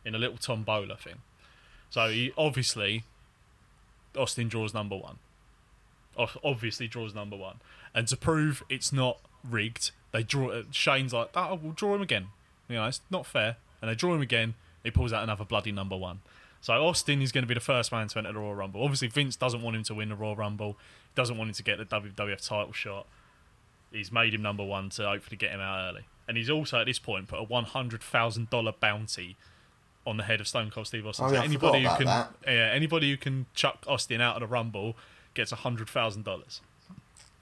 in 0.04 0.16
a 0.16 0.18
little 0.18 0.38
tombola 0.38 0.98
thing. 0.98 1.16
So 1.90 2.10
he 2.10 2.34
obviously 2.38 3.04
Austin 4.18 4.48
draws 4.48 4.74
number 4.74 4.96
one. 4.96 5.18
Obviously 6.44 6.88
draws 6.88 7.14
number 7.14 7.36
one, 7.36 7.58
and 7.94 8.08
to 8.08 8.16
prove 8.16 8.64
it's 8.70 8.94
not 8.94 9.18
rigged, 9.44 9.92
they 10.14 10.24
draw. 10.24 10.50
uh, 10.50 10.64
Shane's 10.72 11.12
like, 11.12 11.30
"Oh, 11.36 11.60
we'll 11.62 11.74
draw 11.74 11.96
him 11.96 12.02
again." 12.02 12.28
You 12.70 12.76
know, 12.76 12.86
it's 12.86 13.02
not 13.10 13.26
fair, 13.26 13.58
and 13.82 13.92
they 13.92 13.96
draw 13.96 14.16
him 14.16 14.22
again. 14.22 14.54
He 14.82 14.92
pulls 14.92 15.12
out 15.12 15.24
another 15.24 15.44
bloody 15.44 15.74
number 15.74 15.98
one. 15.98 16.22
So 16.62 16.74
Austin 16.74 17.22
is 17.22 17.32
going 17.34 17.44
to 17.44 17.48
be 17.48 17.54
the 17.54 17.60
first 17.60 17.92
man 17.92 18.08
to 18.08 18.18
enter 18.18 18.32
the 18.32 18.40
Royal 18.40 18.56
Rumble. 18.56 18.82
Obviously, 18.82 19.10
Vince 19.10 19.36
doesn't 19.36 19.62
want 19.62 19.76
him 19.76 19.84
to 19.84 19.94
win 19.94 20.10
the 20.10 20.16
Royal 20.16 20.38
Rumble. 20.38 20.78
Doesn't 21.16 21.38
want 21.38 21.50
him 21.50 21.54
to 21.56 21.64
get 21.64 21.78
the 21.78 21.86
WWF 21.86 22.48
title 22.48 22.74
shot. 22.74 23.08
He's 23.92 24.12
made 24.12 24.34
him 24.34 24.42
number 24.42 24.64
one 24.64 24.90
to 24.92 25.08
hopefully 25.08 25.38
get 25.38 25.52
him 25.52 25.62
out 25.62 25.90
early. 25.90 26.06
And 26.28 26.38
he's 26.38 26.50
also 26.50 26.80
at 26.80 26.86
this 26.86 27.00
point 27.00 27.28
put 27.28 27.40
a 27.40 27.44
one 27.44 27.66
hundred 27.66 28.02
thousand 28.02 28.50
dollar 28.50 28.74
bounty 28.74 29.38
on 30.06 30.18
the 30.18 30.24
head 30.24 30.40
of 30.42 30.48
Stone 30.48 30.72
Cold 30.72 30.88
Steve 30.88 31.06
Austin. 31.06 31.26
Oh, 31.26 31.30
so 31.30 31.34
yeah, 31.36 31.42
I 31.42 31.46
anybody 31.46 31.84
who 31.84 31.90
can, 31.90 32.02
about 32.02 32.36
yeah, 32.46 32.72
anybody 32.74 33.10
who 33.12 33.18
can 33.18 33.46
chuck 33.54 33.86
Austin 33.88 34.22
out 34.22 34.36
of 34.36 34.42
the 34.42 34.48
Rumble 34.48 34.96
gets 35.34 35.52
a 35.52 35.58
hundred 35.58 35.90
thousand 35.90 36.26
dollars. 36.26 36.62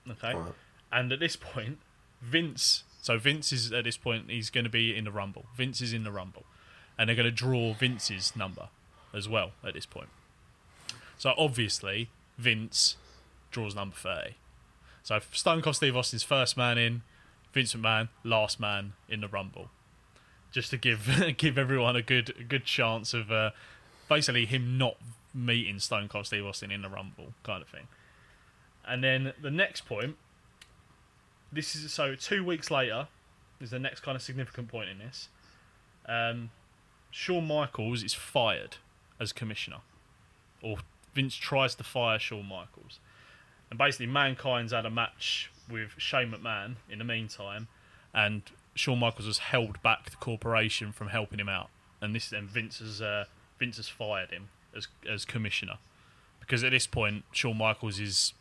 Okay, 0.09 0.35
and 0.91 1.11
at 1.11 1.19
this 1.19 1.35
point, 1.35 1.79
Vince. 2.21 2.83
So 3.01 3.17
Vince 3.17 3.51
is 3.51 3.73
at 3.73 3.83
this 3.83 3.97
point 3.97 4.29
he's 4.29 4.49
going 4.49 4.63
to 4.63 4.69
be 4.69 4.95
in 4.95 5.03
the 5.03 5.11
Rumble. 5.11 5.45
Vince 5.55 5.81
is 5.81 5.91
in 5.91 6.03
the 6.03 6.11
Rumble, 6.11 6.43
and 6.97 7.09
they're 7.09 7.15
going 7.15 7.25
to 7.25 7.31
draw 7.31 7.73
Vince's 7.73 8.35
number 8.35 8.69
as 9.13 9.27
well 9.27 9.51
at 9.63 9.73
this 9.73 9.85
point. 9.85 10.09
So 11.17 11.33
obviously 11.37 12.09
Vince 12.37 12.95
draws 13.53 13.73
number 13.75 13.95
thirty. 13.95 14.35
So 15.03 15.19
Stone 15.31 15.61
Cold 15.61 15.75
Steve 15.77 15.95
Austin's 15.95 16.23
first 16.23 16.57
man 16.57 16.77
in, 16.77 17.01
Vince 17.53 17.73
McMahon 17.73 18.09
last 18.23 18.59
man 18.59 18.93
in 19.07 19.21
the 19.21 19.27
Rumble. 19.27 19.69
just 20.51 20.69
to 20.71 20.77
give 20.77 21.09
give 21.37 21.57
everyone 21.57 21.95
a 21.95 22.01
good 22.01 22.33
a 22.39 22.43
good 22.43 22.65
chance 22.65 23.13
of 23.13 23.31
uh, 23.31 23.51
basically 24.09 24.45
him 24.45 24.77
not 24.77 24.97
meeting 25.33 25.79
Stone 25.79 26.09
Cold 26.09 26.27
Steve 26.27 26.45
Austin 26.45 26.71
in 26.71 26.81
the 26.81 26.89
Rumble 26.89 27.33
kind 27.43 27.61
of 27.61 27.67
thing. 27.67 27.87
And 28.85 29.03
then 29.03 29.33
the 29.41 29.51
next 29.51 29.85
point, 29.85 30.17
this 31.51 31.75
is 31.75 31.91
so 31.91 32.15
two 32.15 32.43
weeks 32.43 32.69
later 32.69 33.07
is 33.59 33.71
the 33.71 33.79
next 33.79 34.01
kind 34.01 34.15
of 34.15 34.21
significant 34.21 34.67
point 34.67 34.89
in 34.89 34.99
this. 34.99 35.29
Um, 36.07 36.51
Shawn 37.11 37.47
Michaels 37.47 38.03
is 38.03 38.13
fired 38.13 38.77
as 39.19 39.31
commissioner, 39.31 39.77
or 40.61 40.77
Vince 41.13 41.35
tries 41.35 41.75
to 41.75 41.83
fire 41.83 42.19
Shawn 42.19 42.45
Michaels, 42.45 42.99
and 43.73 43.79
basically 43.79 44.05
Mankind's 44.05 44.71
had 44.71 44.85
a 44.85 44.91
match 44.91 45.49
with 45.67 45.95
Shane 45.97 46.31
McMahon 46.31 46.75
in 46.87 46.99
the 46.99 47.03
meantime, 47.03 47.67
and 48.13 48.43
Shawn 48.75 48.99
Michaels 48.99 49.25
has 49.25 49.39
held 49.39 49.81
back 49.81 50.11
the 50.11 50.15
corporation 50.17 50.91
from 50.91 51.07
helping 51.07 51.39
him 51.39 51.49
out, 51.49 51.69
and 51.99 52.13
this 52.13 52.29
then 52.29 52.45
Vince 52.45 52.77
has 52.77 53.01
uh, 53.01 53.25
Vince 53.57 53.77
has 53.77 53.89
fired 53.89 54.29
him 54.29 54.49
as 54.77 54.89
as 55.11 55.25
commissioner 55.25 55.79
because 56.39 56.63
at 56.63 56.69
this 56.69 56.85
point 56.85 57.23
Shawn 57.31 57.57
Michaels 57.57 57.99
is 57.99 58.33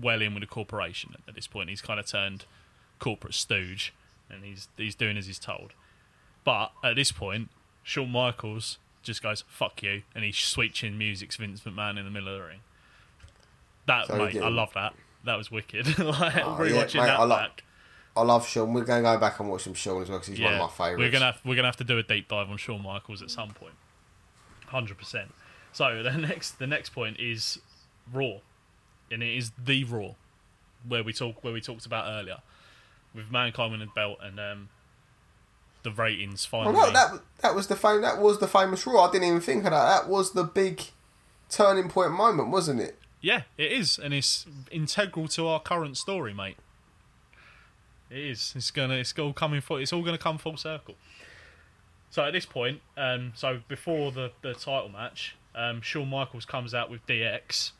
well 0.00 0.20
in 0.20 0.34
with 0.34 0.42
the 0.42 0.48
corporation. 0.48 1.14
At 1.28 1.36
this 1.36 1.46
point, 1.46 1.70
he's 1.70 1.80
kind 1.80 2.00
of 2.00 2.06
turned 2.06 2.44
corporate 2.98 3.34
stooge, 3.34 3.94
and 4.28 4.44
he's 4.44 4.66
he's 4.76 4.96
doing 4.96 5.16
as 5.16 5.26
he's 5.26 5.38
told. 5.38 5.74
But 6.42 6.72
at 6.82 6.96
this 6.96 7.12
point, 7.12 7.50
Shawn 7.84 8.10
Michaels 8.10 8.78
just 9.04 9.22
goes 9.22 9.44
"fuck 9.46 9.80
you," 9.80 10.02
and 10.12 10.24
he's 10.24 10.38
sweet 10.38 10.74
chin 10.74 10.98
music's 10.98 11.36
Vince 11.36 11.60
McMahon 11.60 12.00
in 12.00 12.04
the 12.04 12.10
middle 12.10 12.30
of 12.30 12.40
the 12.40 12.44
ring. 12.44 12.60
That 13.86 14.06
So 14.06 14.16
mate, 14.16 14.36
I 14.40 14.48
love 14.48 14.72
that. 14.74 14.94
That 15.24 15.36
was 15.36 15.50
wicked. 15.50 15.86
like 15.98 16.36
Oh, 16.36 16.56
rewatching 16.60 16.94
yeah, 16.94 17.00
mate, 17.00 17.06
that 17.06 17.20
I 17.20 17.24
lo- 17.24 17.36
back. 17.36 17.64
I 18.16 18.22
love 18.22 18.46
Shawn. 18.46 18.74
We're 18.74 18.84
going 18.84 19.02
to 19.02 19.08
go 19.10 19.18
back 19.18 19.40
and 19.40 19.48
watch 19.48 19.62
some 19.62 19.74
Shawn 19.74 20.02
as 20.02 20.08
well 20.10 20.18
because 20.18 20.34
he's 20.36 20.44
one 20.44 20.52
of 20.54 20.58
my 20.60 20.68
favourites. 20.68 20.98
We're 20.98 21.10
gonna 21.10 21.32
have, 21.32 21.40
we're 21.44 21.54
gonna 21.56 21.68
have 21.68 21.76
to 21.78 21.84
do 21.84 21.96
a 21.98 22.02
deep 22.02 22.28
dive 22.28 22.50
on 22.50 22.56
Shawn 22.58 22.82
Michaels 22.82 23.22
at 23.22 23.30
some 23.30 23.50
point. 23.50 23.74
Hundred 24.66 24.98
percent. 24.98 25.32
So 25.72 26.02
the 26.02 26.12
next 26.12 26.58
the 26.58 26.66
next 26.66 26.90
point 26.90 27.18
is 27.18 27.58
Raw, 28.12 28.38
and 29.10 29.22
it 29.22 29.36
is 29.36 29.52
the 29.62 29.84
Raw, 29.84 30.10
where 30.86 31.02
we 31.02 31.12
talk 31.12 31.42
where 31.42 31.52
we 31.52 31.60
talked 31.62 31.86
about 31.86 32.04
earlier, 32.06 32.38
with 33.14 33.30
Mankind 33.30 33.72
winning 33.72 33.88
the 33.88 33.92
belt 33.94 34.18
and 34.22 34.38
um, 34.38 34.68
the 35.82 35.90
ratings 35.90 36.46
Oh, 36.52 36.64
finally. 36.64 36.74
no, 36.74 36.90
that 36.90 37.12
that 37.40 37.54
was 37.54 37.68
the 37.68 37.76
fam- 37.76 38.02
That 38.02 38.18
was 38.18 38.38
the 38.40 38.48
famous 38.48 38.86
Raw. 38.86 39.08
I 39.08 39.12
didn't 39.12 39.28
even 39.28 39.40
think 39.40 39.64
of 39.64 39.70
that. 39.70 40.02
That 40.02 40.08
was 40.08 40.32
the 40.32 40.44
big 40.44 40.82
turning 41.48 41.88
point 41.88 42.12
moment, 42.12 42.50
wasn't 42.50 42.80
it? 42.80 42.98
Yeah, 43.22 43.42
it 43.56 43.70
is, 43.70 43.98
and 43.98 44.12
it's 44.12 44.46
integral 44.72 45.28
to 45.28 45.46
our 45.46 45.60
current 45.60 45.96
story, 45.96 46.34
mate. 46.34 46.56
It 48.10 48.18
is. 48.18 48.52
It's 48.56 48.72
gonna. 48.72 48.94
It's 48.94 49.16
all 49.16 49.32
coming 49.32 49.60
full. 49.60 49.76
It's 49.78 49.92
all 49.92 50.02
gonna 50.02 50.18
come 50.18 50.38
full 50.38 50.56
circle. 50.56 50.96
So 52.10 52.24
at 52.24 52.32
this 52.32 52.44
point, 52.44 52.80
um, 52.96 53.32
so 53.34 53.60
before 53.68 54.10
the 54.10 54.32
the 54.42 54.54
title 54.54 54.88
match, 54.88 55.36
um, 55.54 55.80
Shawn 55.80 56.10
Michaels 56.10 56.44
comes 56.44 56.74
out 56.74 56.90
with 56.90 57.06
DX 57.06 57.70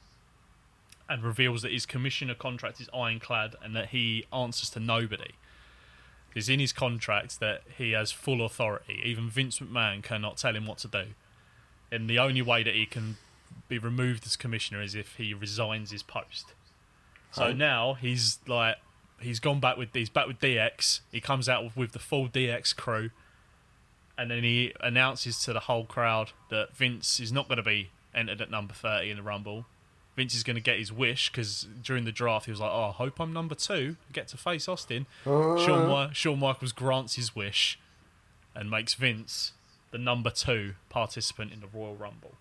and 1.08 1.24
reveals 1.24 1.62
that 1.62 1.72
his 1.72 1.86
commissioner 1.86 2.34
contract 2.34 2.80
is 2.80 2.88
ironclad 2.94 3.56
and 3.62 3.74
that 3.74 3.88
he 3.88 4.24
answers 4.32 4.70
to 4.70 4.80
nobody. 4.80 5.32
It's 6.34 6.48
in 6.48 6.60
his 6.60 6.72
contract 6.72 7.40
that 7.40 7.62
he 7.76 7.90
has 7.92 8.12
full 8.12 8.42
authority. 8.44 9.02
Even 9.04 9.28
Vince 9.28 9.58
McMahon 9.58 10.02
cannot 10.02 10.38
tell 10.38 10.56
him 10.56 10.66
what 10.66 10.78
to 10.78 10.88
do. 10.88 11.06
And 11.90 12.08
the 12.08 12.18
only 12.18 12.40
way 12.40 12.62
that 12.62 12.74
he 12.74 12.86
can 12.86 13.18
be 13.72 13.78
removed 13.78 14.26
as 14.26 14.36
commissioner 14.36 14.82
is 14.82 14.94
if 14.94 15.16
he 15.16 15.32
resigns 15.34 15.90
his 15.90 16.02
post. 16.02 16.52
So 17.30 17.44
Oh. 17.46 17.52
now 17.52 17.94
he's 17.94 18.38
like 18.46 18.76
he's 19.20 19.40
gone 19.40 19.60
back 19.60 19.76
with 19.76 19.88
he's 19.94 20.10
back 20.10 20.26
with 20.26 20.38
DX. 20.40 21.00
He 21.10 21.20
comes 21.20 21.48
out 21.48 21.76
with, 21.76 21.92
the 21.92 21.98
full 21.98 22.28
DX 22.28 22.76
crew, 22.76 23.10
and 24.18 24.30
then 24.30 24.42
he 24.42 24.72
announces 24.80 25.42
to 25.44 25.52
the 25.52 25.60
whole 25.60 25.84
crowd 25.84 26.32
that 26.50 26.76
Vince 26.76 27.18
is 27.20 27.32
not 27.32 27.48
going 27.48 27.56
to 27.56 27.62
be 27.62 27.90
entered 28.14 28.40
at 28.40 28.50
number 28.50 28.74
thirty 28.74 29.10
in 29.10 29.16
the 29.16 29.22
Rumble. 29.22 29.64
Vince 30.14 30.34
is 30.34 30.42
going 30.42 30.56
to 30.56 30.60
get 30.62 30.78
his 30.78 30.92
wish 30.92 31.30
because 31.30 31.66
during 31.82 32.04
the 32.04 32.12
draft 32.12 32.44
he 32.44 32.50
was 32.52 32.60
like, 32.60 32.70
"Oh, 32.70 32.90
I 32.90 32.92
hope 32.92 33.18
I'm 33.18 33.32
number 33.32 33.54
two, 33.54 33.96
get 34.12 34.28
to 34.28 34.36
face 34.36 34.68
Austin." 34.68 35.06
Uh. 35.24 35.56
Shawn, 35.64 35.88
Mi- 36.08 36.14
Shawn 36.14 36.38
Michaels 36.38 36.72
grants 36.72 37.14
his 37.14 37.34
wish 37.34 37.78
and 38.54 38.70
makes 38.70 38.92
Vince 38.92 39.52
the 39.90 39.96
number 39.98 40.28
two 40.30 40.74
participant 40.90 41.52
in 41.52 41.60
the 41.60 41.66
Royal 41.66 41.94
Rumble. 41.96 42.34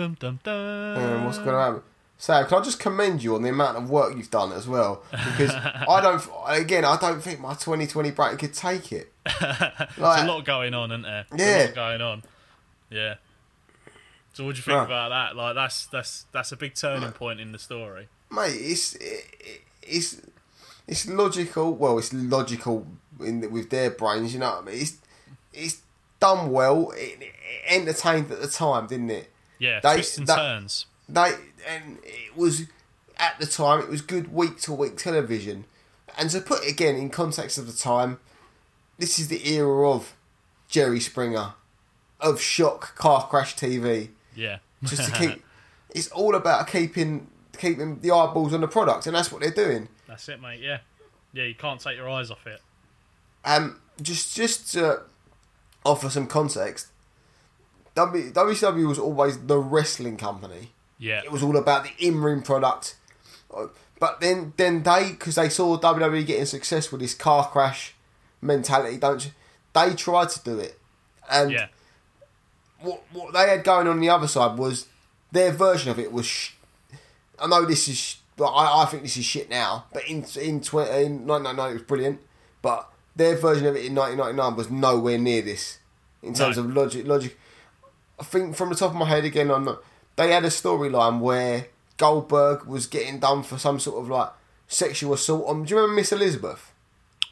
Dum 0.00 0.16
dum 0.18 0.40
dum. 0.42 0.96
Um, 0.96 1.24
what's 1.26 1.36
going 1.36 1.50
to 1.50 1.58
happen? 1.58 1.82
Sam, 2.16 2.46
can 2.46 2.58
I 2.58 2.64
just 2.64 2.80
commend 2.80 3.22
you 3.22 3.34
on 3.34 3.42
the 3.42 3.50
amount 3.50 3.76
of 3.76 3.90
work 3.90 4.16
you've 4.16 4.30
done 4.30 4.50
as 4.52 4.66
well? 4.66 5.02
Because 5.10 5.50
I 5.54 6.00
don't, 6.02 6.26
again, 6.48 6.86
I 6.86 6.96
don't 6.96 7.22
think 7.22 7.38
my 7.38 7.52
2020 7.52 8.10
bracket 8.12 8.38
could 8.38 8.54
take 8.54 8.92
it. 8.92 9.12
There's 9.40 9.98
Like- 9.98 10.24
a 10.24 10.26
lot 10.26 10.44
going 10.46 10.72
on, 10.72 10.90
isn't 10.90 11.02
there? 11.02 11.26
There's 11.30 11.40
Yeah. 11.40 11.64
a 11.64 11.66
lot 11.66 11.74
going 11.74 12.00
on. 12.00 12.22
Yeah. 12.88 13.14
So 14.32 14.44
what 14.46 14.52
do 14.54 14.58
you 14.58 14.62
think 14.62 14.76
Right. 14.78 14.84
about 14.86 15.08
that? 15.10 15.36
Like 15.36 15.54
that's 15.54 15.84
that's 15.86 16.24
that's 16.32 16.50
a 16.52 16.56
big 16.56 16.74
turning 16.74 17.12
point 17.12 17.40
in 17.40 17.52
the 17.52 17.58
story. 17.58 18.08
mate. 18.30 18.54
It's 18.54 18.94
it, 18.94 19.24
it's 19.82 20.20
it's 20.86 21.06
logical. 21.08 21.74
Well, 21.74 21.98
it's 21.98 22.12
logical 22.14 22.86
in 23.20 23.40
the, 23.40 23.48
with 23.48 23.68
their 23.70 23.90
brains. 23.90 24.32
You 24.32 24.40
know 24.40 24.50
what 24.52 24.62
I 24.62 24.64
mean? 24.66 24.80
It's 24.80 24.96
it's 25.52 25.82
done 26.20 26.50
well. 26.52 26.90
It, 26.92 27.18
it 27.20 27.32
entertained 27.68 28.30
at 28.30 28.40
the 28.40 28.48
time, 28.48 28.86
didn't 28.86 29.10
it? 29.10 29.30
Yeah, 29.60 29.78
They- 29.78 29.94
twists 29.94 30.18
and 30.18 30.26
turns. 30.26 30.86
They 31.08 31.34
and 31.68 31.98
it 32.02 32.36
was 32.36 32.62
at 33.18 33.38
the 33.38 33.46
time 33.46 33.80
it 33.80 33.88
was 33.88 34.00
good 34.02 34.32
week 34.32 34.58
to 34.62 34.72
week 34.72 34.96
television. 34.96 35.66
And 36.18 36.28
to 36.30 36.40
put 36.40 36.64
it 36.64 36.70
again 36.70 36.96
in 36.96 37.10
context 37.10 37.56
of 37.58 37.66
the 37.68 37.72
time, 37.72 38.18
this 38.98 39.18
is 39.20 39.28
the 39.28 39.48
era 39.48 39.88
of 39.90 40.14
Jerry 40.68 40.98
Springer, 41.00 41.54
of 42.20 42.40
shock 42.40 42.94
car 42.96 43.26
crash 43.28 43.54
TV. 43.54 44.10
Yeah. 44.34 44.58
just 44.82 45.04
to 45.12 45.12
keep. 45.18 45.44
it's 45.90 46.08
all 46.08 46.34
about 46.34 46.66
keeping 46.68 47.28
keeping 47.58 48.00
the 48.00 48.10
eyeballs 48.10 48.54
on 48.54 48.60
the 48.62 48.68
product, 48.68 49.06
and 49.06 49.14
that's 49.14 49.30
what 49.30 49.42
they're 49.42 49.50
doing. 49.50 49.88
That's 50.08 50.28
it, 50.28 50.40
mate. 50.40 50.60
Yeah. 50.60 50.78
Yeah, 51.32 51.44
you 51.44 51.54
can't 51.54 51.80
take 51.80 51.96
your 51.96 52.08
eyes 52.08 52.30
off 52.30 52.46
it. 52.46 52.60
Um, 53.44 53.80
just 54.02 54.34
just 54.36 54.72
to 54.72 55.02
offer 55.84 56.08
some 56.10 56.26
context, 56.26 56.88
W- 57.96 58.30
WCW 58.32 58.86
was 58.88 58.98
always 58.98 59.38
the 59.38 59.58
wrestling 59.58 60.16
company. 60.16 60.70
Yeah. 60.98 61.22
It 61.24 61.32
was 61.32 61.42
all 61.42 61.56
about 61.56 61.84
the 61.84 61.90
in-ring 62.06 62.42
product. 62.42 62.96
Uh, 63.54 63.66
But 63.98 64.20
then, 64.20 64.54
then 64.56 64.82
they, 64.82 65.10
because 65.10 65.34
they 65.34 65.48
saw 65.50 65.76
WWE 65.78 66.24
getting 66.26 66.46
success 66.46 66.90
with 66.90 67.00
this 67.02 67.12
car 67.14 67.48
crash 67.50 67.94
mentality, 68.40 68.96
don't 68.96 69.24
you? 69.26 69.32
They 69.74 69.94
tried 69.94 70.30
to 70.30 70.40
do 70.42 70.58
it, 70.58 70.78
and 71.30 71.50
Yeah. 71.52 71.66
what 72.80 73.02
what 73.12 73.32
they 73.34 73.48
had 73.50 73.62
going 73.62 73.86
on 73.86 74.00
the 74.00 74.08
other 74.08 74.26
side 74.26 74.58
was 74.58 74.86
their 75.32 75.52
version 75.52 75.90
of 75.90 75.98
it 75.98 76.12
was. 76.12 76.26
Sh- 76.26 76.52
I 77.38 77.46
know 77.46 77.64
this 77.66 77.88
is. 77.88 77.96
Sh- 77.98 78.16
I, 78.40 78.82
I 78.82 78.86
think 78.86 79.02
this 79.02 79.16
is 79.18 79.24
shit 79.26 79.50
now, 79.50 79.84
but 79.92 80.02
in 80.08 80.24
in, 80.40 80.60
tw- 80.62 80.88
in 80.88 81.26
1999 81.26 81.70
it 81.70 81.72
was 81.74 81.82
brilliant. 81.82 82.20
But 82.62 82.90
their 83.14 83.36
version 83.36 83.66
of 83.66 83.76
it 83.76 83.84
in 83.84 83.94
1999 83.94 84.56
was 84.56 84.70
nowhere 84.70 85.18
near 85.18 85.42
this 85.42 85.78
in 86.22 86.32
terms 86.34 86.56
No. 86.56 86.64
of 86.64 86.74
logic. 86.74 87.06
Logic. 87.06 87.38
I 88.20 88.24
think 88.24 88.54
from 88.56 88.68
the 88.68 88.74
top 88.74 88.90
of 88.90 88.96
my 88.96 89.06
head 89.06 89.24
again, 89.24 89.50
I'm 89.50 89.64
not, 89.64 89.82
they 90.16 90.30
had 90.32 90.44
a 90.44 90.48
storyline 90.48 91.20
where 91.20 91.66
Goldberg 91.96 92.64
was 92.66 92.86
getting 92.86 93.18
done 93.20 93.42
for 93.42 93.58
some 93.58 93.80
sort 93.80 94.02
of 94.02 94.08
like 94.10 94.28
sexual 94.68 95.12
assault. 95.14 95.46
on 95.48 95.64
do 95.64 95.70
you 95.70 95.76
remember 95.80 95.96
Miss 95.96 96.12
Elizabeth? 96.12 96.72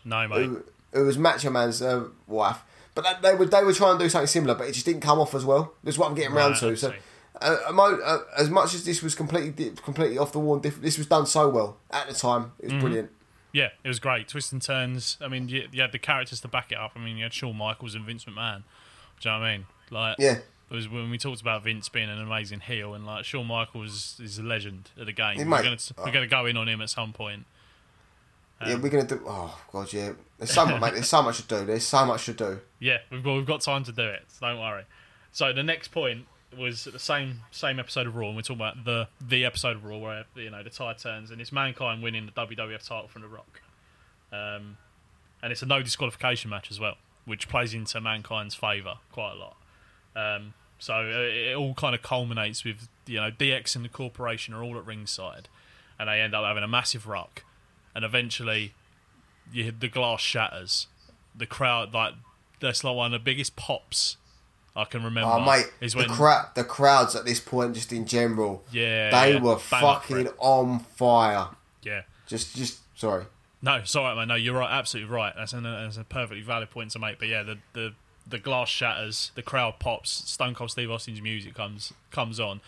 No, 0.04 0.26
mate. 0.28 0.44
who, 0.46 0.64
who 0.92 1.04
was 1.04 1.18
Macho 1.18 1.50
Man's 1.50 1.82
uh, 1.82 2.06
wife. 2.26 2.58
But 2.94 3.04
that, 3.04 3.22
they 3.22 3.34
were 3.34 3.46
they 3.46 3.62
were 3.62 3.72
trying 3.72 3.96
to 3.98 4.04
do 4.04 4.08
something 4.08 4.26
similar, 4.26 4.54
but 4.54 4.66
it 4.68 4.72
just 4.72 4.86
didn't 4.86 5.02
come 5.02 5.20
off 5.20 5.34
as 5.34 5.44
well. 5.44 5.74
That's 5.84 5.96
what 5.98 6.08
I'm 6.08 6.16
getting 6.16 6.34
round 6.34 6.54
Right, 6.62 6.70
to. 6.70 6.76
So, 6.76 6.94
uh, 7.40 7.56
uh, 7.70 8.18
as 8.36 8.50
much 8.50 8.74
as 8.74 8.84
this 8.84 9.02
was 9.02 9.14
completely 9.14 9.70
completely 9.84 10.18
off 10.18 10.32
the 10.32 10.40
wall, 10.40 10.58
this 10.58 10.98
was 10.98 11.06
done 11.06 11.26
so 11.26 11.48
well 11.48 11.76
at 11.90 12.08
the 12.08 12.14
time. 12.14 12.52
It 12.58 12.64
was 12.64 12.72
Mm-hmm. 12.72 12.80
brilliant. 12.80 13.10
Yeah, 13.52 13.68
it 13.84 13.88
was 13.88 13.98
great. 14.00 14.26
Twists 14.28 14.52
and 14.52 14.60
turns. 14.60 15.16
I 15.20 15.28
mean, 15.28 15.48
you, 15.48 15.68
you 15.72 15.80
had 15.80 15.92
the 15.92 15.98
characters 15.98 16.40
to 16.40 16.48
back 16.48 16.72
it 16.72 16.78
up. 16.78 16.92
I 16.96 16.98
mean, 16.98 17.16
you 17.16 17.22
had 17.22 17.32
Shawn 17.32 17.56
Michaels 17.56 17.94
and 17.94 18.04
Vince 18.04 18.24
McMahon. 18.24 18.62
Do 19.20 19.28
you 19.28 19.34
know 19.34 19.40
what 19.40 19.46
I 19.46 19.52
mean? 19.56 19.66
Like, 19.90 20.16
Yeah, 20.18 20.38
it 20.70 20.74
was 20.74 20.88
when 20.88 21.10
we 21.10 21.18
talked 21.18 21.40
about 21.40 21.64
Vince 21.64 21.88
being 21.88 22.10
an 22.10 22.20
amazing 22.20 22.60
heel, 22.60 22.94
and 22.94 23.06
like 23.06 23.24
Shawn 23.24 23.46
Michaels 23.46 24.20
is 24.22 24.38
a 24.38 24.42
legend 24.42 24.90
of 24.98 25.06
the 25.06 25.12
game. 25.12 25.38
We're 25.38 25.44
mate. 25.44 25.62
gonna 25.62 25.78
we're 26.04 26.12
gonna 26.12 26.26
go 26.26 26.46
in 26.46 26.56
on 26.56 26.68
him 26.68 26.80
at 26.80 26.90
some 26.90 27.12
point. 27.12 27.46
yeah, 28.66 28.76
we're 28.76 28.90
gonna 28.90 29.06
do. 29.06 29.20
Oh 29.26 29.58
god, 29.72 29.92
yeah. 29.92 30.12
There's 30.38 30.52
so 30.52 30.66
much, 30.66 30.80
mate. 30.80 30.94
There's 30.94 31.08
so 31.08 31.22
much 31.22 31.38
to 31.38 31.46
do. 31.46 31.64
There's 31.64 31.86
so 31.86 32.04
much 32.04 32.26
to 32.26 32.32
do. 32.32 32.60
Yeah, 32.78 32.98
we've 33.10 33.24
got, 33.24 33.34
we've 33.34 33.46
got 33.46 33.60
time 33.62 33.84
to 33.84 33.92
do 33.92 34.04
it. 34.04 34.24
So 34.28 34.46
don't 34.46 34.60
worry. 34.60 34.84
So 35.32 35.52
the 35.52 35.62
next 35.62 35.88
point 35.88 36.26
was 36.56 36.84
the 36.84 36.98
same 36.98 37.42
same 37.50 37.78
episode 37.78 38.06
of 38.06 38.14
Raw, 38.14 38.28
and 38.28 38.36
we're 38.36 38.42
talking 38.42 38.56
about 38.56 38.84
the 38.84 39.08
the 39.20 39.44
episode 39.44 39.76
of 39.76 39.84
Raw 39.84 39.98
where 39.98 40.24
you 40.34 40.50
know 40.50 40.62
the 40.62 40.70
tide 40.70 40.98
turns, 40.98 41.30
and 41.30 41.40
it's 41.40 41.52
Mankind 41.52 42.02
winning 42.02 42.26
the 42.26 42.32
WWF 42.32 42.86
title 42.86 43.08
from 43.08 43.22
The 43.22 43.28
Rock, 43.28 43.60
um, 44.32 44.76
and 45.42 45.50
it's 45.50 45.62
a 45.62 45.66
no 45.66 45.82
disqualification 45.82 46.50
match 46.50 46.70
as 46.70 46.78
well, 46.78 46.96
which 47.24 47.48
plays 47.48 47.74
into 47.74 48.00
Mankind's 48.00 48.54
favour 48.54 48.94
quite 49.12 49.32
a 49.32 49.36
lot. 49.36 49.56
Um, 50.16 50.54
so 50.78 50.94
uh, 50.94 51.50
it 51.50 51.54
all 51.56 51.74
kind 51.74 51.94
of 51.94 52.02
culminates 52.02 52.64
with 52.64 52.88
you 53.06 53.16
know 53.20 53.30
DX 53.30 53.76
and 53.76 53.84
the 53.84 53.88
corporation 53.88 54.54
are 54.54 54.62
all 54.62 54.76
at 54.78 54.86
ringside, 54.86 55.48
and 55.98 56.08
they 56.08 56.20
end 56.20 56.34
up 56.34 56.44
having 56.44 56.62
a 56.62 56.68
massive 56.68 57.06
rock, 57.06 57.44
and 57.94 58.04
eventually 58.04 58.74
you, 59.52 59.72
the 59.72 59.88
glass 59.88 60.20
shatters 60.20 60.86
the 61.34 61.46
crowd 61.46 61.94
like 61.94 62.14
that's 62.60 62.82
like 62.82 62.96
one 62.96 63.06
of 63.06 63.12
the 63.12 63.24
biggest 63.24 63.54
pops 63.56 64.16
I 64.74 64.84
can 64.84 65.02
remember. 65.02 65.30
Oh 65.32 65.40
mate, 65.40 65.72
is 65.80 65.92
the 65.92 65.98
when 66.00 66.08
crowd, 66.08 66.46
the 66.54 66.64
crowds 66.64 67.14
at 67.16 67.24
this 67.24 67.40
point, 67.40 67.74
just 67.74 67.92
in 67.92 68.06
general, 68.06 68.62
Yeah, 68.72 69.10
they 69.10 69.34
yeah. 69.34 69.40
were 69.40 69.56
fucking 69.58 70.28
on 70.38 70.80
fire. 70.80 71.48
yeah. 71.82 72.02
Just, 72.26 72.54
just 72.54 72.80
sorry. 72.94 73.24
No, 73.62 73.82
sorry, 73.84 74.14
man. 74.14 74.28
No, 74.28 74.34
you're 74.34 74.54
right. 74.58 74.70
Absolutely 74.70 75.10
right. 75.12 75.32
That's, 75.36 75.52
an, 75.52 75.62
that's 75.64 75.96
a 75.96 76.04
perfectly 76.04 76.42
valid 76.42 76.70
point 76.70 76.90
to 76.92 76.98
make. 77.00 77.18
But 77.18 77.28
yeah, 77.28 77.42
the, 77.42 77.58
the 77.72 77.94
the 78.28 78.38
glass 78.38 78.68
shatters, 78.68 79.30
the 79.34 79.42
crowd 79.42 79.78
pops. 79.78 80.10
Stone 80.10 80.54
Cold 80.54 80.70
Steve 80.70 80.90
Austin's 80.90 81.22
music 81.22 81.54
comes 81.54 81.92
comes 82.10 82.38
on, 82.38 82.60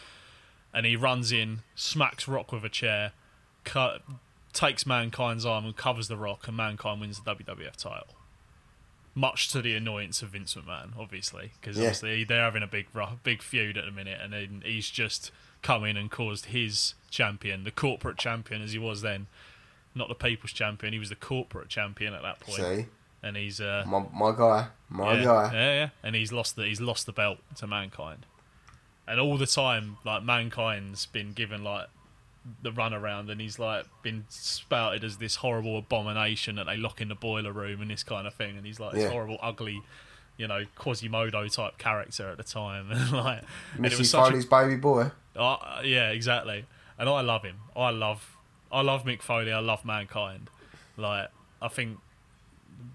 and 0.72 0.86
he 0.86 0.96
runs 0.96 1.32
in, 1.32 1.60
smacks 1.74 2.26
Rock 2.28 2.52
with 2.52 2.64
a 2.64 2.68
chair, 2.68 3.12
cut, 3.64 4.02
takes 4.52 4.84
Mankind's 4.86 5.44
arm 5.44 5.64
and 5.64 5.76
covers 5.76 6.08
the 6.08 6.16
Rock, 6.16 6.48
and 6.48 6.56
Mankind 6.56 7.00
wins 7.00 7.20
the 7.20 7.34
WWF 7.34 7.76
title. 7.76 8.14
Much 9.14 9.50
to 9.50 9.60
the 9.60 9.74
annoyance 9.74 10.22
of 10.22 10.30
Vince 10.30 10.54
McMahon, 10.54 10.90
obviously, 10.98 11.50
because 11.60 11.76
Yeah. 11.76 11.84
obviously 11.84 12.24
they're 12.24 12.42
having 12.44 12.62
a 12.62 12.66
big 12.68 12.86
big 13.24 13.42
feud 13.42 13.76
at 13.76 13.84
the 13.84 13.90
minute, 13.90 14.20
and 14.20 14.32
then 14.32 14.62
he's 14.64 14.88
just 14.88 15.32
come 15.62 15.84
in 15.84 15.96
and 15.96 16.10
caused 16.10 16.46
his 16.46 16.94
champion, 17.10 17.64
the 17.64 17.70
corporate 17.72 18.16
champion 18.18 18.62
as 18.62 18.72
he 18.72 18.78
was 18.78 19.02
then, 19.02 19.26
not 19.94 20.08
the 20.08 20.14
people's 20.14 20.52
champion. 20.52 20.92
He 20.92 20.98
was 21.00 21.08
the 21.10 21.16
corporate 21.16 21.68
champion 21.68 22.14
at 22.14 22.22
that 22.22 22.38
point, 22.40 22.56
See, 22.58 22.86
and 23.22 23.36
he's 23.36 23.60
uh, 23.60 23.84
my 23.86 24.04
my 24.12 24.32
guy, 24.36 24.68
my 24.88 25.14
yeah, 25.18 25.24
guy. 25.24 25.50
yeah, 25.52 25.74
yeah, 25.74 25.88
and 26.02 26.14
he's 26.16 26.32
lost 26.32 26.56
the 26.56 26.64
he's 26.64 26.80
lost 26.80 27.06
the 27.06 27.12
belt 27.12 27.38
to 27.56 27.66
mankind, 27.66 28.26
and 29.06 29.20
all 29.20 29.36
the 29.36 29.46
time 29.46 29.98
like 30.04 30.22
mankind's 30.22 31.06
been 31.06 31.32
given 31.32 31.62
like 31.64 31.86
the 32.62 32.72
run 32.72 32.94
around, 32.94 33.28
and 33.30 33.40
he's 33.40 33.58
like 33.58 33.84
been 34.02 34.24
spouted 34.30 35.04
as 35.04 35.18
this 35.18 35.36
horrible 35.36 35.76
abomination 35.78 36.56
that 36.56 36.64
they 36.64 36.76
lock 36.76 37.00
in 37.00 37.08
the 37.08 37.14
boiler 37.14 37.52
room 37.52 37.82
and 37.82 37.90
this 37.90 38.02
kind 38.02 38.26
of 38.26 38.34
thing, 38.34 38.56
and 38.56 38.64
he's 38.66 38.80
like 38.80 38.92
this 38.92 39.02
Yeah. 39.04 39.10
horrible, 39.10 39.38
ugly. 39.42 39.82
You 40.38 40.48
know, 40.48 40.64
Quasimodo 40.74 41.46
type 41.48 41.76
character 41.76 42.30
at 42.30 42.38
the 42.38 42.42
time, 42.42 42.90
and 42.90 43.12
like, 43.24 43.40
and 43.76 43.84
it 43.84 43.90
Missy 43.90 43.96
was 43.98 44.10
such 44.10 44.20
a 44.20 44.30
Foley's 44.30 44.46
baby 44.46 44.76
boy. 44.76 45.10
uh, 45.36 45.82
yeah, 45.84 46.08
exactly. 46.12 46.64
And 46.98 47.10
I 47.10 47.20
love 47.20 47.42
him. 47.42 47.56
I 47.76 47.90
love, 47.90 48.38
I 48.72 48.80
love 48.80 49.04
Mick 49.04 49.20
Foley. 49.20 49.52
I 49.52 49.58
love 49.58 49.84
Mankind. 49.84 50.48
Like, 50.96 51.28
I 51.60 51.68
think, 51.68 51.98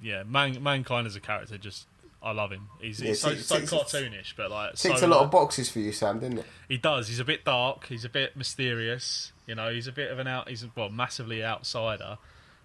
yeah, 0.01 0.23
Man, 0.23 0.61
Mankind 0.63 1.07
as 1.07 1.15
a 1.15 1.19
character, 1.19 1.57
just 1.57 1.85
I 2.23 2.31
love 2.31 2.51
him. 2.51 2.69
He's, 2.81 2.99
Yeah, 3.01 3.09
he's 3.09 3.21
so, 3.21 3.29
ticks- 3.29 3.45
so 3.45 3.59
ticks- 3.59 3.71
cartoonish, 3.71 4.33
but 4.35 4.49
like, 4.51 4.75
Ticks 4.75 4.99
so, 4.99 5.05
a 5.05 5.07
lot 5.07 5.23
of 5.23 5.31
boxes 5.31 5.69
for 5.69 5.79
you, 5.79 5.91
Sam, 5.91 6.19
didn't 6.19 6.39
it? 6.39 6.45
he 6.67 6.77
does. 6.77 7.07
He's 7.07 7.19
a 7.19 7.25
bit 7.25 7.43
dark. 7.45 7.85
He's 7.87 8.03
a 8.05 8.09
bit 8.09 8.35
mysterious. 8.35 9.31
You 9.47 9.55
know, 9.55 9.71
he's 9.71 9.87
a 9.87 9.91
bit 9.91 10.09
of 10.11 10.17
an 10.19 10.27
out. 10.27 10.49
He's 10.49 10.65
well, 10.75 10.89
massively 10.89 11.43
outsider. 11.43 12.17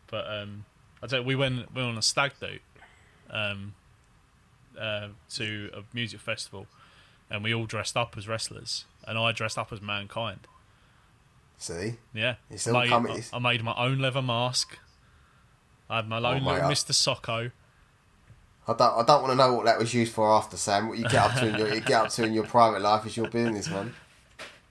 But 0.06 0.26
um, 0.30 0.64
I 1.02 1.06
tell 1.08 1.20
you, 1.20 1.24
we 1.26 1.36
went 1.36 1.74
we 1.74 1.82
went 1.82 1.92
on 1.92 1.98
a 1.98 2.02
stag 2.02 2.32
do, 2.40 2.58
um, 3.30 3.74
uh, 4.80 5.08
to 5.34 5.70
a 5.74 5.82
music 5.94 6.20
festival, 6.20 6.66
and 7.30 7.44
we 7.44 7.52
all 7.54 7.66
dressed 7.66 7.96
up 7.98 8.14
as 8.16 8.26
wrestlers, 8.26 8.86
and 9.06 9.18
I 9.18 9.32
dressed 9.32 9.58
up 9.58 9.72
as 9.72 9.80
Mankind. 9.82 10.46
See, 11.58 11.96
Yeah, 12.14 12.36
It's 12.48 12.66
all 12.66 12.80
made, 12.80 12.88
coming- 12.88 13.22
I, 13.32 13.36
I 13.36 13.38
made 13.38 13.62
my 13.62 13.74
own 13.76 13.98
leather 13.98 14.22
mask. 14.22 14.78
I 15.90 15.96
had 15.96 16.08
my 16.08 16.16
own 16.16 16.42
my 16.42 16.54
little. 16.54 16.70
Mr. 16.70 16.92
Socko. 16.92 17.50
I 18.68 18.72
don't, 18.74 18.98
I 18.98 19.02
don't 19.04 19.22
want 19.22 19.32
to 19.32 19.36
know 19.36 19.54
what 19.54 19.66
that 19.66 19.78
was 19.78 19.92
used 19.92 20.12
for 20.12 20.30
after, 20.30 20.56
Sam. 20.56 20.88
What 20.88 20.96
you 20.98 21.04
get 21.04 21.14
up 21.16 21.34
to 21.40 21.48
in 21.48 21.58
your, 21.58 21.74
you 21.74 21.80
get 21.80 22.00
up 22.02 22.08
to 22.10 22.24
in 22.24 22.32
your 22.32 22.44
private 22.44 22.80
life 22.82 23.04
is 23.06 23.16
your 23.16 23.28
business, 23.28 23.68
man. 23.68 23.94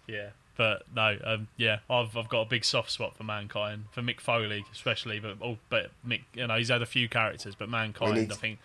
Yeah, 0.07 0.29
but 0.57 0.81
no, 0.95 1.17
um, 1.23 1.47
yeah, 1.55 1.79
I've 1.87 2.17
I've 2.17 2.29
got 2.29 2.41
a 2.41 2.45
big 2.45 2.65
soft 2.65 2.89
spot 2.89 3.15
for 3.15 3.23
mankind, 3.23 3.85
for 3.91 4.01
Mick 4.01 4.19
Foley 4.19 4.65
especially, 4.73 5.19
but 5.19 5.37
oh, 5.43 5.57
but 5.69 5.91
Mick, 6.07 6.21
you 6.33 6.47
know, 6.47 6.57
he's 6.57 6.69
had 6.69 6.81
a 6.81 6.87
few 6.87 7.07
characters, 7.07 7.53
but 7.53 7.69
mankind, 7.69 8.15
need- 8.15 8.31
I 8.31 8.35
think, 8.35 8.57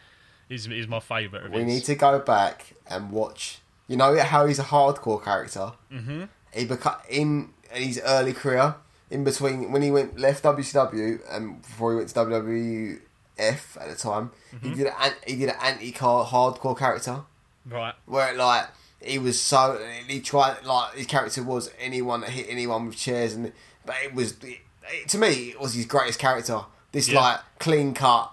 is 0.49 0.67
is 0.69 0.89
my 0.89 1.01
favourite. 1.01 1.45
Of 1.45 1.53
We 1.53 1.59
his. 1.65 1.67
need 1.67 1.85
to 1.85 1.97
go 1.97 2.19
back 2.19 2.73
and 2.89 3.11
watch. 3.11 3.59
You 3.89 3.99
know 3.99 4.17
how 4.21 4.47
he's 4.47 4.59
a 4.59 4.63
hardcore 4.65 5.23
character. 5.23 5.73
Mm-hmm. 5.93 6.23
He 6.55 6.65
beca- 6.65 7.07
in 7.11 7.51
his 7.71 8.01
early 8.03 8.33
career, 8.33 8.77
in 9.15 9.25
between 9.25 9.73
when 9.73 9.81
he 9.83 9.91
went 9.91 10.19
left 10.19 10.43
WCW 10.45 11.21
and 11.31 11.63
before 11.63 11.93
he 11.93 11.97
went 11.97 12.09
to 12.11 12.15
WWF 12.17 13.81
at 13.81 13.89
the 13.89 13.97
time, 13.97 14.31
Mm-hmm. 14.55 14.69
he 14.69 14.75
did 14.77 14.87
an, 14.87 15.13
he 15.27 15.37
did 15.37 15.49
an 15.49 15.57
anti 15.63 15.93
hardcore 15.93 16.79
character 16.79 17.23
right. 17.69 17.95
where 18.07 18.35
like 18.35 18.67
he 19.01 19.19
was 19.19 19.41
so 19.41 19.81
he 20.07 20.21
tried 20.21 20.65
like 20.65 20.95
his 20.95 21.07
character 21.07 21.43
was 21.43 21.71
anyone 21.81 22.21
that 22.21 22.31
hit 22.31 22.47
anyone 22.49 22.87
with 22.87 22.97
chairs 22.97 23.35
and 23.35 23.53
but 23.85 23.97
it 24.05 24.15
was 24.15 24.37
it, 24.45 25.09
to 25.09 25.19
me 25.19 25.49
it 25.51 25.61
was 25.61 25.75
his 25.75 25.87
greatest 25.87 26.19
character. 26.21 26.61
This 26.93 27.09
Yeah. 27.09 27.21
like 27.21 27.41
clean 27.59 27.95
cut, 27.95 28.33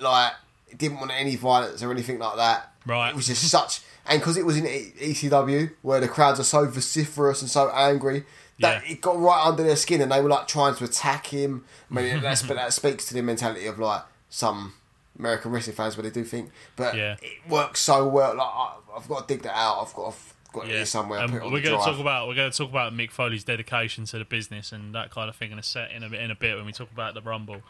like 0.00 0.32
didn't 0.76 0.98
want 0.98 1.12
any 1.12 1.36
violence 1.36 1.80
or 1.82 1.90
anything 1.92 2.18
like 2.18 2.36
that. 2.36 2.72
Right. 2.86 3.10
It 3.10 3.16
was 3.16 3.26
just 3.28 3.44
such 3.48 3.80
and 4.06 4.20
because 4.20 4.36
it 4.36 4.44
was 4.44 4.56
in 4.56 4.64
ECW 4.64 5.70
where 5.82 6.00
the 6.00 6.08
crowds 6.08 6.40
are 6.40 6.44
so 6.44 6.66
vociferous 6.66 7.40
and 7.42 7.50
so 7.50 7.70
angry. 7.70 8.24
That 8.60 8.84
Yeah. 8.86 8.92
it 8.92 9.00
got 9.00 9.18
right 9.18 9.44
under 9.44 9.62
their 9.62 9.76
skin, 9.76 10.00
and 10.00 10.10
they 10.12 10.20
were 10.20 10.28
like 10.28 10.46
trying 10.48 10.74
to 10.76 10.84
attack 10.84 11.26
him. 11.26 11.64
I 11.90 11.94
mean, 11.94 12.20
that's, 12.20 12.42
but 12.42 12.54
that 12.56 12.72
speaks 12.72 13.06
to 13.06 13.14
the 13.14 13.22
mentality 13.22 13.66
of 13.66 13.78
like 13.78 14.02
some 14.28 14.74
American 15.18 15.50
wrestling 15.50 15.76
fans, 15.76 15.96
where 15.96 16.02
they 16.04 16.10
do 16.10 16.24
think. 16.24 16.50
But 16.76 16.94
Yeah. 16.94 17.16
it 17.22 17.48
works 17.48 17.80
so 17.80 18.06
well. 18.08 18.34
Like 18.36 18.46
I, 18.46 18.72
I've 18.96 19.08
got 19.08 19.26
to 19.28 19.34
dig 19.34 19.42
that 19.44 19.56
out. 19.56 19.80
I've 19.86 19.94
got, 19.94 20.08
I've 20.08 20.34
got 20.52 20.64
it 20.64 20.68
Yeah, 20.70 20.76
here 20.76 20.86
somewhere. 20.86 21.24
It 21.24 21.30
we're 21.32 21.40
going 21.40 21.62
to 21.62 21.70
talk 21.70 21.98
about 22.00 22.28
we're 22.28 22.34
going 22.34 22.50
to 22.50 22.56
talk 22.56 22.70
about 22.70 22.92
Mick 22.92 23.10
Foley's 23.10 23.44
dedication 23.44 24.04
to 24.06 24.18
the 24.18 24.24
business 24.24 24.72
and 24.72 24.94
that 24.94 25.10
kind 25.10 25.28
of 25.28 25.36
thing 25.36 25.52
in 25.52 25.58
a 25.58 25.62
set 25.62 25.90
in 25.92 26.02
a 26.02 26.08
in 26.08 26.30
a 26.30 26.34
bit 26.34 26.56
when 26.56 26.66
we 26.66 26.72
talk 26.72 26.90
about 26.92 27.14
the 27.14 27.22
Rumble. 27.22 27.62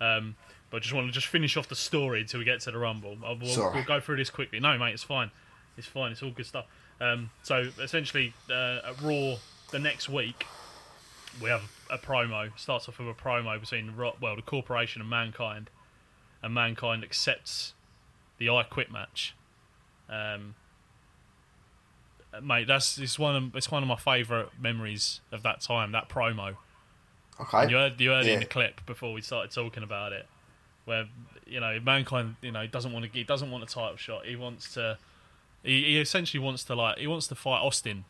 Um, 0.00 0.36
but 0.70 0.78
I 0.78 0.80
just 0.80 0.94
want 0.94 1.06
to 1.08 1.12
just 1.12 1.26
finish 1.26 1.56
off 1.56 1.68
the 1.68 1.74
story 1.76 2.20
until 2.22 2.38
we 2.38 2.44
get 2.44 2.60
to 2.60 2.70
the 2.70 2.78
Rumble. 2.78 3.18
Uh, 3.24 3.34
We'll, 3.40 3.72
we'll 3.74 3.84
go 3.84 4.00
through 4.00 4.16
this 4.16 4.30
quickly. 4.30 4.60
No, 4.60 4.78
mate, 4.78 4.94
it's 4.94 5.02
fine. 5.02 5.30
It's 5.76 5.86
fine. 5.86 6.12
It's 6.12 6.22
all 6.22 6.30
good 6.30 6.46
stuff. 6.46 6.66
Um, 7.00 7.30
so 7.42 7.66
essentially, 7.80 8.32
uh, 8.50 8.78
at 8.90 9.00
Raw 9.02 9.36
the 9.70 9.78
next 9.78 10.08
week, 10.08 10.46
we 11.40 11.48
have 11.50 11.70
a 11.88 11.98
promo. 11.98 12.56
Starts 12.58 12.88
off 12.88 12.98
with 12.98 13.08
a 13.08 13.14
promo 13.14 13.60
between 13.60 13.96
well 13.96 14.36
the 14.36 14.42
Corporation 14.42 15.00
and 15.00 15.10
Mankind, 15.10 15.70
and 16.42 16.54
Mankind 16.54 17.04
accepts 17.04 17.74
the 18.38 18.50
I 18.50 18.62
Quit 18.64 18.90
match. 18.90 19.34
Um, 20.08 20.54
mate, 22.42 22.66
that's 22.66 22.98
it's 22.98 23.18
one 23.18 23.36
of 23.36 23.56
it's 23.56 23.70
one 23.70 23.82
of 23.82 23.88
my 23.88 23.96
favourite 23.96 24.48
memories 24.60 25.20
of 25.32 25.42
that 25.42 25.60
time. 25.60 25.92
That 25.92 26.08
promo. 26.08 26.56
Okay. 27.40 27.62
And 27.62 27.70
you 27.70 27.76
heard 27.76 28.00
you 28.00 28.10
heard 28.10 28.26
it 28.26 28.32
in 28.32 28.40
the 28.40 28.46
clip 28.46 28.84
before 28.86 29.12
we 29.12 29.22
started 29.22 29.50
talking 29.50 29.82
about 29.82 30.12
it, 30.12 30.26
where 30.84 31.06
you 31.46 31.60
know 31.60 31.78
mankind 31.80 32.36
you 32.42 32.52
know 32.52 32.66
doesn't 32.66 32.92
want 32.92 33.04
to 33.04 33.10
he 33.10 33.24
doesn't 33.24 33.50
want 33.50 33.64
a 33.64 33.66
title 33.66 33.96
shot. 33.96 34.26
He 34.26 34.36
wants 34.36 34.74
to 34.74 34.98
he, 35.62 35.82
he 35.84 36.00
essentially 36.00 36.42
wants 36.42 36.64
to 36.64 36.74
like 36.74 36.98
he 36.98 37.06
wants 37.06 37.26
to 37.28 37.34
fight 37.34 37.60
Austin 37.60 38.04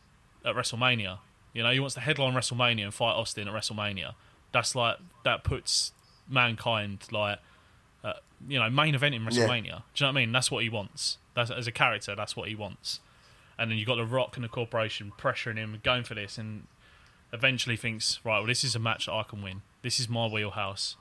at 0.45 0.55
WrestleMania. 0.55 1.19
You 1.53 1.63
know 1.63 1.71
he 1.71 1.81
wants 1.81 1.95
to 1.95 2.01
headline 2.01 2.35
WrestleMania 2.35 2.85
and 2.85 2.95
fight 2.95 3.13
Austin 3.13 3.49
at 3.49 3.55
WrestleMania. 3.55 4.15
That's 4.53 4.75
like 4.75 4.97
that 5.25 5.45
puts 5.45 5.93
mankind 6.29 7.01
like 7.11 7.39
uh, 8.05 8.15
you 8.49 8.59
know 8.59 8.71
main 8.71 8.95
event 8.95 9.15
in 9.15 9.23
WrestleMania. 9.25 9.63
Do 9.63 9.69
you 9.69 9.73
know 9.73 10.07
what 10.07 10.09
I 10.09 10.13
mean? 10.13 10.33
That's 10.33 10.51
what 10.51 10.63
he 10.63 10.69
wants. 10.69 11.19
That's 11.35 11.51
as 11.51 11.67
a 11.67 11.73
character. 11.73 12.15
That's 12.15 12.37
what 12.37 12.49
he 12.49 12.55
wants. 12.55 13.01
And 13.59 13.71
then 13.71 13.77
you 13.79 13.85
have 13.85 13.89
got 13.89 13.97
the 13.97 14.07
Rock 14.07 14.37
and 14.37 14.45
the 14.45 14.49
Corporation 14.49 15.13
pressuring 15.19 15.57
him, 15.57 15.79
going 15.83 16.03
for 16.05 16.15
this, 16.15 16.39
and 16.39 16.67
eventually 17.33 17.77
thinks, 17.77 18.19
right, 18.25 18.39
well, 18.39 18.47
this 18.47 18.65
is 18.65 18.75
a 18.75 18.79
match 18.79 19.07
that 19.07 19.13
I 19.13 19.23
can 19.23 19.43
win. 19.43 19.61
This 19.83 20.01
is 20.01 20.09
my 20.09 20.27
wheelhouse. 20.27 20.97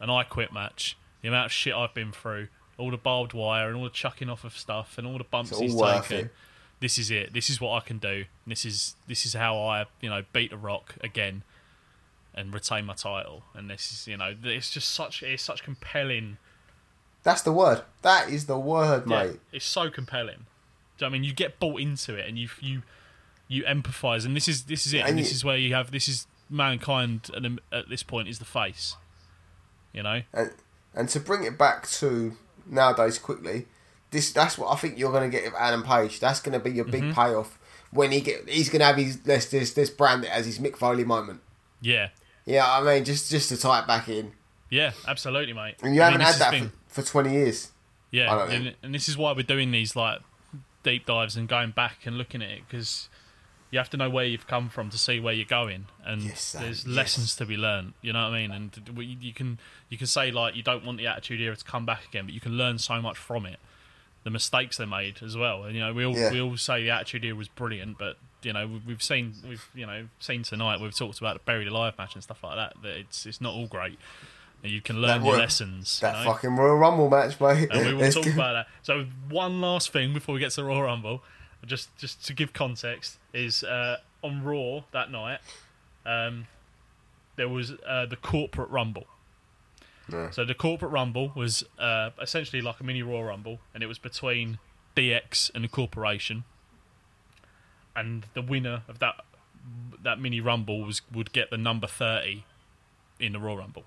An 0.00 0.08
I 0.08 0.22
quit 0.22 0.52
match. 0.52 0.96
The 1.20 1.28
amount 1.28 1.46
of 1.46 1.52
shit 1.52 1.74
I've 1.74 1.92
been 1.92 2.12
through, 2.12 2.48
all 2.78 2.90
the 2.90 2.96
barbed 2.96 3.34
wire 3.34 3.68
and 3.68 3.76
all 3.76 3.84
the 3.84 3.90
chucking 3.90 4.30
off 4.30 4.44
of 4.44 4.56
stuff 4.56 4.96
and 4.96 5.06
all 5.06 5.18
the 5.18 5.24
bumps 5.24 5.50
It's 5.50 5.58
all 5.60 5.66
he's 5.66 6.08
taken. 6.08 6.26
it. 6.26 6.34
This 6.80 6.98
is 6.98 7.10
it. 7.10 7.32
This 7.32 7.50
is 7.50 7.60
what 7.60 7.72
I 7.82 7.86
can 7.86 7.98
do. 7.98 8.24
This 8.46 8.64
is 8.64 8.94
this 9.06 9.26
is 9.26 9.34
how 9.34 9.58
I, 9.58 9.86
you 10.00 10.08
know, 10.08 10.22
beat 10.32 10.50
the 10.50 10.56
Rock 10.56 10.94
again 11.02 11.42
and 12.34 12.54
retain 12.54 12.84
my 12.84 12.94
title. 12.94 13.42
And 13.54 13.68
this 13.68 13.90
is, 13.92 14.06
you 14.06 14.16
know, 14.16 14.34
it's 14.44 14.70
just 14.70 14.90
such 14.90 15.22
it's 15.22 15.42
such 15.42 15.62
compelling. 15.64 16.36
That's 17.24 17.42
the 17.42 17.52
word. 17.52 17.82
That 18.02 18.28
is 18.30 18.46
the 18.46 18.58
word, 18.58 19.04
Yeah, 19.08 19.24
mate. 19.24 19.40
it's 19.52 19.66
so 19.66 19.90
compelling. 19.90 20.46
Do 20.98 21.04
you 21.04 21.06
know 21.06 21.06
I 21.08 21.10
mean 21.10 21.24
you 21.24 21.32
get 21.34 21.58
bought 21.58 21.80
into 21.80 22.14
it 22.14 22.28
and 22.28 22.38
you 22.38 22.48
you 22.60 22.82
you 23.48 23.64
empathise 23.64 24.24
and 24.24 24.36
this 24.36 24.46
is 24.46 24.64
this 24.64 24.86
is 24.86 24.94
it 24.94 24.98
and, 25.00 25.08
And 25.10 25.18
this 25.18 25.30
you- 25.30 25.34
is 25.36 25.44
where 25.44 25.56
you 25.56 25.74
have 25.74 25.90
this 25.90 26.06
is 26.08 26.26
mankind 26.48 27.28
and 27.34 27.60
at 27.72 27.88
this 27.88 28.02
point 28.04 28.28
is 28.28 28.38
the 28.38 28.44
face. 28.44 28.96
You 29.92 30.02
know, 30.04 30.22
And 30.32 30.52
and 30.94 31.08
to 31.08 31.18
bring 31.18 31.42
it 31.44 31.58
back 31.58 31.88
to 31.98 32.36
nowadays 32.66 33.18
quickly, 33.18 33.66
this 34.10 34.32
that's 34.32 34.56
what 34.58 34.72
I 34.72 34.76
think 34.76 34.98
you're 34.98 35.12
going 35.12 35.30
to 35.30 35.36
get 35.36 35.44
with 35.44 35.54
Adam 35.60 35.82
Page. 35.82 36.20
That's 36.20 36.40
going 36.40 36.52
to 36.58 36.60
be 36.64 36.70
your 36.74 36.84
big 36.84 37.02
Mm-hmm. 37.02 37.12
payoff 37.12 37.58
when 37.90 38.10
he 38.12 38.20
get. 38.20 38.48
He's 38.48 38.68
going 38.68 38.80
to 38.80 38.86
have 38.86 38.96
his 38.96 39.20
this 39.20 39.46
this 39.46 39.72
this 39.74 39.90
brand 39.90 40.24
as 40.26 40.46
his 40.46 40.58
Mick 40.58 40.76
Foley 40.76 41.04
moment. 41.04 41.40
yeah, 41.80 42.08
Yeah, 42.46 42.64
I 42.70 42.82
mean, 42.82 43.04
just 43.04 43.30
just 43.30 43.48
to 43.50 43.56
tie 43.56 43.80
it 43.80 43.86
back 43.86 44.08
in, 44.08 44.32
yeah, 44.70 44.92
absolutely, 45.06 45.52
mate. 45.52 45.76
and 45.82 45.94
you 45.94 46.02
I 46.02 46.06
haven't 46.06 46.20
this 46.20 46.38
had 46.38 46.40
that 46.40 46.50
been- 46.52 46.72
for, 46.88 47.02
for 47.02 47.08
twenty 47.10 47.32
years. 47.32 47.70
Yeah, 48.10 48.46
and, 48.48 48.74
and 48.82 48.94
this 48.94 49.06
is 49.08 49.18
why 49.18 49.32
we're 49.32 49.42
doing 49.42 49.70
these 49.70 49.94
like 49.94 50.20
deep 50.82 51.04
dives 51.04 51.36
and 51.36 51.46
going 51.46 51.72
back 51.72 51.98
and 52.06 52.16
looking 52.16 52.40
at 52.42 52.48
it 52.50 52.60
because 52.66 53.08
You 53.70 53.78
have 53.78 53.90
to 53.90 53.98
know 53.98 54.08
where 54.08 54.24
you've 54.24 54.46
come 54.46 54.70
from 54.70 54.88
to 54.88 54.96
see 54.96 55.20
where 55.20 55.34
you're 55.34 55.44
going, 55.44 55.88
and 56.06 56.22
Yes, 56.22 56.52
there's 56.52 56.86
yes. 56.86 56.96
lessons 56.96 57.36
to 57.36 57.44
be 57.44 57.58
learned. 57.58 57.92
You 58.00 58.14
know 58.14 58.22
what 58.24 58.32
I 58.32 58.40
mean? 58.40 58.50
And 58.50 58.96
we- 58.96 59.18
you 59.20 59.34
can 59.34 59.58
you 59.90 59.98
can 59.98 60.06
say 60.06 60.30
like 60.30 60.56
you 60.56 60.62
don't 60.62 60.86
want 60.86 60.96
the 60.96 61.06
Attitude 61.06 61.38
Era 61.42 61.54
to 61.54 61.64
come 61.64 61.84
back 61.84 62.06
again, 62.08 62.24
but 62.24 62.32
you 62.32 62.40
can 62.40 62.52
learn 62.52 62.78
so 62.78 63.02
much 63.02 63.18
from 63.18 63.44
it. 63.44 63.58
The 64.24 64.30
mistakes 64.30 64.76
they 64.76 64.84
made 64.84 65.22
as 65.22 65.36
well. 65.36 65.64
And 65.64 65.74
you 65.74 65.80
know, 65.80 65.92
we 65.94 66.04
all 66.04 66.14
Yeah. 66.14 66.30
we 66.32 66.40
all 66.40 66.56
say 66.56 66.82
the 66.82 66.90
Attitude 66.90 67.24
Era 67.24 67.34
was 67.36 67.48
brilliant, 67.48 67.98
but 67.98 68.16
you 68.42 68.52
know 68.52 68.66
we- 68.66 68.82
we've 68.86 69.02
seen 69.02 69.34
we've 69.48 69.66
you 69.74 69.86
know 69.86 70.08
seen 70.18 70.42
tonight. 70.42 70.80
We've 70.80 70.94
talked 70.96 71.18
about 71.18 71.34
the 71.34 71.40
buried 71.44 71.68
alive 71.68 71.96
match 71.98 72.14
and 72.14 72.22
stuff 72.22 72.42
like 72.42 72.56
that. 72.56 72.74
That 72.82 72.96
it's 72.98 73.24
it's 73.26 73.40
not 73.40 73.54
all 73.54 73.66
great. 73.68 73.98
And 74.62 74.72
you 74.72 74.80
can 74.80 74.96
learn 75.00 75.20
That 75.20 75.24
your 75.24 75.34
Royal- 75.34 75.42
lessons. 75.44 76.00
That 76.00 76.18
you 76.18 76.24
know? 76.24 76.32
fucking 76.32 76.56
Royal 76.56 76.76
Rumble 76.76 77.08
match, 77.08 77.40
mate. 77.40 77.68
and 77.70 77.86
we 77.86 77.94
will 77.94 78.10
talk 78.10 78.26
about 78.26 78.52
that. 78.54 78.66
So 78.82 79.06
one 79.28 79.60
last 79.60 79.92
thing 79.92 80.12
before 80.12 80.34
we 80.34 80.40
get 80.40 80.50
to 80.50 80.56
the 80.56 80.64
Royal 80.64 80.82
Rumble, 80.82 81.22
just 81.64 81.96
just 81.96 82.26
to 82.26 82.34
give 82.34 82.52
context, 82.52 83.18
is 83.32 83.62
uh, 83.62 83.98
on 84.22 84.42
Raw 84.42 84.82
that 84.90 85.10
night, 85.12 85.38
um, 86.04 86.48
there 87.36 87.48
was 87.48 87.72
uh, 87.86 88.06
the 88.06 88.16
corporate 88.16 88.68
Rumble. 88.70 89.06
So 90.30 90.44
the 90.44 90.54
corporate 90.54 90.92
Rumble 90.92 91.32
was 91.34 91.64
uh, 91.78 92.10
essentially 92.20 92.62
like 92.62 92.80
a 92.80 92.84
mini 92.84 93.02
Royal 93.02 93.24
Rumble, 93.24 93.58
and 93.74 93.82
it 93.82 93.86
was 93.86 93.98
between 93.98 94.58
DX 94.96 95.50
and 95.54 95.64
the 95.64 95.68
corporation, 95.68 96.44
and 97.94 98.26
the 98.34 98.42
winner 98.42 98.82
of 98.88 98.98
that 99.00 99.16
that 100.02 100.20
mini 100.20 100.40
Rumble 100.40 100.82
was 100.82 101.02
would 101.12 101.32
get 101.32 101.50
the 101.50 101.58
number 101.58 101.86
thirty 101.86 102.44
in 103.20 103.32
the 103.32 103.38
Royal 103.38 103.58
Rumble. 103.58 103.84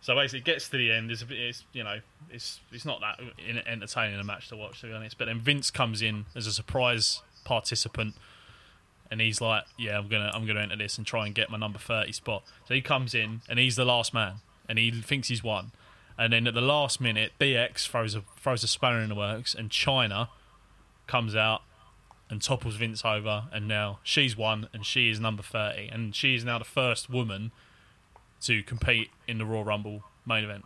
So 0.00 0.14
basically, 0.14 0.40
it 0.40 0.44
gets 0.44 0.68
to 0.68 0.76
the 0.76 0.92
end. 0.92 1.10
It's, 1.10 1.24
it's 1.28 1.64
you 1.72 1.82
know, 1.82 1.98
it's 2.30 2.60
it's 2.72 2.84
not 2.84 3.00
that 3.00 3.20
entertaining 3.66 4.20
a 4.20 4.24
match 4.24 4.48
to 4.48 4.56
watch, 4.56 4.80
to 4.80 4.86
be 4.86 4.92
honest. 4.92 5.18
But 5.18 5.24
then 5.24 5.40
Vince 5.40 5.70
comes 5.70 6.00
in 6.00 6.26
as 6.34 6.46
a 6.46 6.52
surprise 6.52 7.22
participant, 7.44 8.14
and 9.10 9.20
he's 9.20 9.40
like, 9.40 9.64
"Yeah, 9.76 9.98
I'm 9.98 10.08
gonna 10.08 10.30
I'm 10.32 10.46
gonna 10.46 10.60
enter 10.60 10.76
this 10.76 10.96
and 10.96 11.06
try 11.06 11.26
and 11.26 11.34
get 11.34 11.50
my 11.50 11.58
number 11.58 11.78
thirty 11.78 12.12
spot." 12.12 12.44
So 12.68 12.74
he 12.74 12.82
comes 12.82 13.14
in, 13.14 13.40
and 13.48 13.58
he's 13.58 13.76
the 13.76 13.84
last 13.84 14.14
man, 14.14 14.34
and 14.68 14.78
he 14.78 14.90
thinks 14.90 15.28
he's 15.28 15.42
won. 15.42 15.72
And 16.18 16.32
then 16.32 16.46
at 16.46 16.54
the 16.54 16.62
last 16.62 17.00
minute, 17.00 17.32
DX 17.38 17.86
throws 17.88 18.14
a 18.14 18.22
throws 18.40 18.64
a 18.64 18.68
spanner 18.68 19.00
in 19.00 19.08
the 19.08 19.14
works, 19.14 19.54
and 19.54 19.70
Chyna 19.70 20.28
comes 21.06 21.36
out 21.36 21.62
and 22.28 22.42
topples 22.42 22.76
Vince 22.76 23.04
over, 23.04 23.44
and 23.52 23.68
now 23.68 23.98
she's 24.02 24.36
won, 24.36 24.68
and 24.72 24.84
she 24.84 25.10
is 25.10 25.20
number 25.20 25.42
thirty, 25.42 25.88
and 25.88 26.14
she 26.14 26.34
is 26.34 26.44
now 26.44 26.58
the 26.58 26.64
first 26.64 27.10
woman 27.10 27.52
to 28.42 28.62
compete 28.62 29.10
in 29.28 29.38
the 29.38 29.44
Royal 29.44 29.64
Rumble 29.64 30.04
main 30.26 30.44
event 30.44 30.64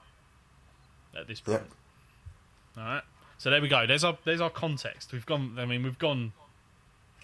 at 1.19 1.27
this 1.27 1.41
point. 1.41 1.63
Yep. 1.63 1.71
All 2.79 2.85
right. 2.85 3.03
So 3.39 3.51
there 3.51 3.61
we 3.61 3.69
go. 3.69 3.87
There's 3.87 4.05
our 4.05 4.19
there's 4.25 4.41
our 4.41 4.51
context. 4.51 5.13
We've 5.13 5.27
gone. 5.27 5.57
I 5.59 5.65
mean, 5.65 5.83
we've 5.83 5.99
gone 5.99 6.33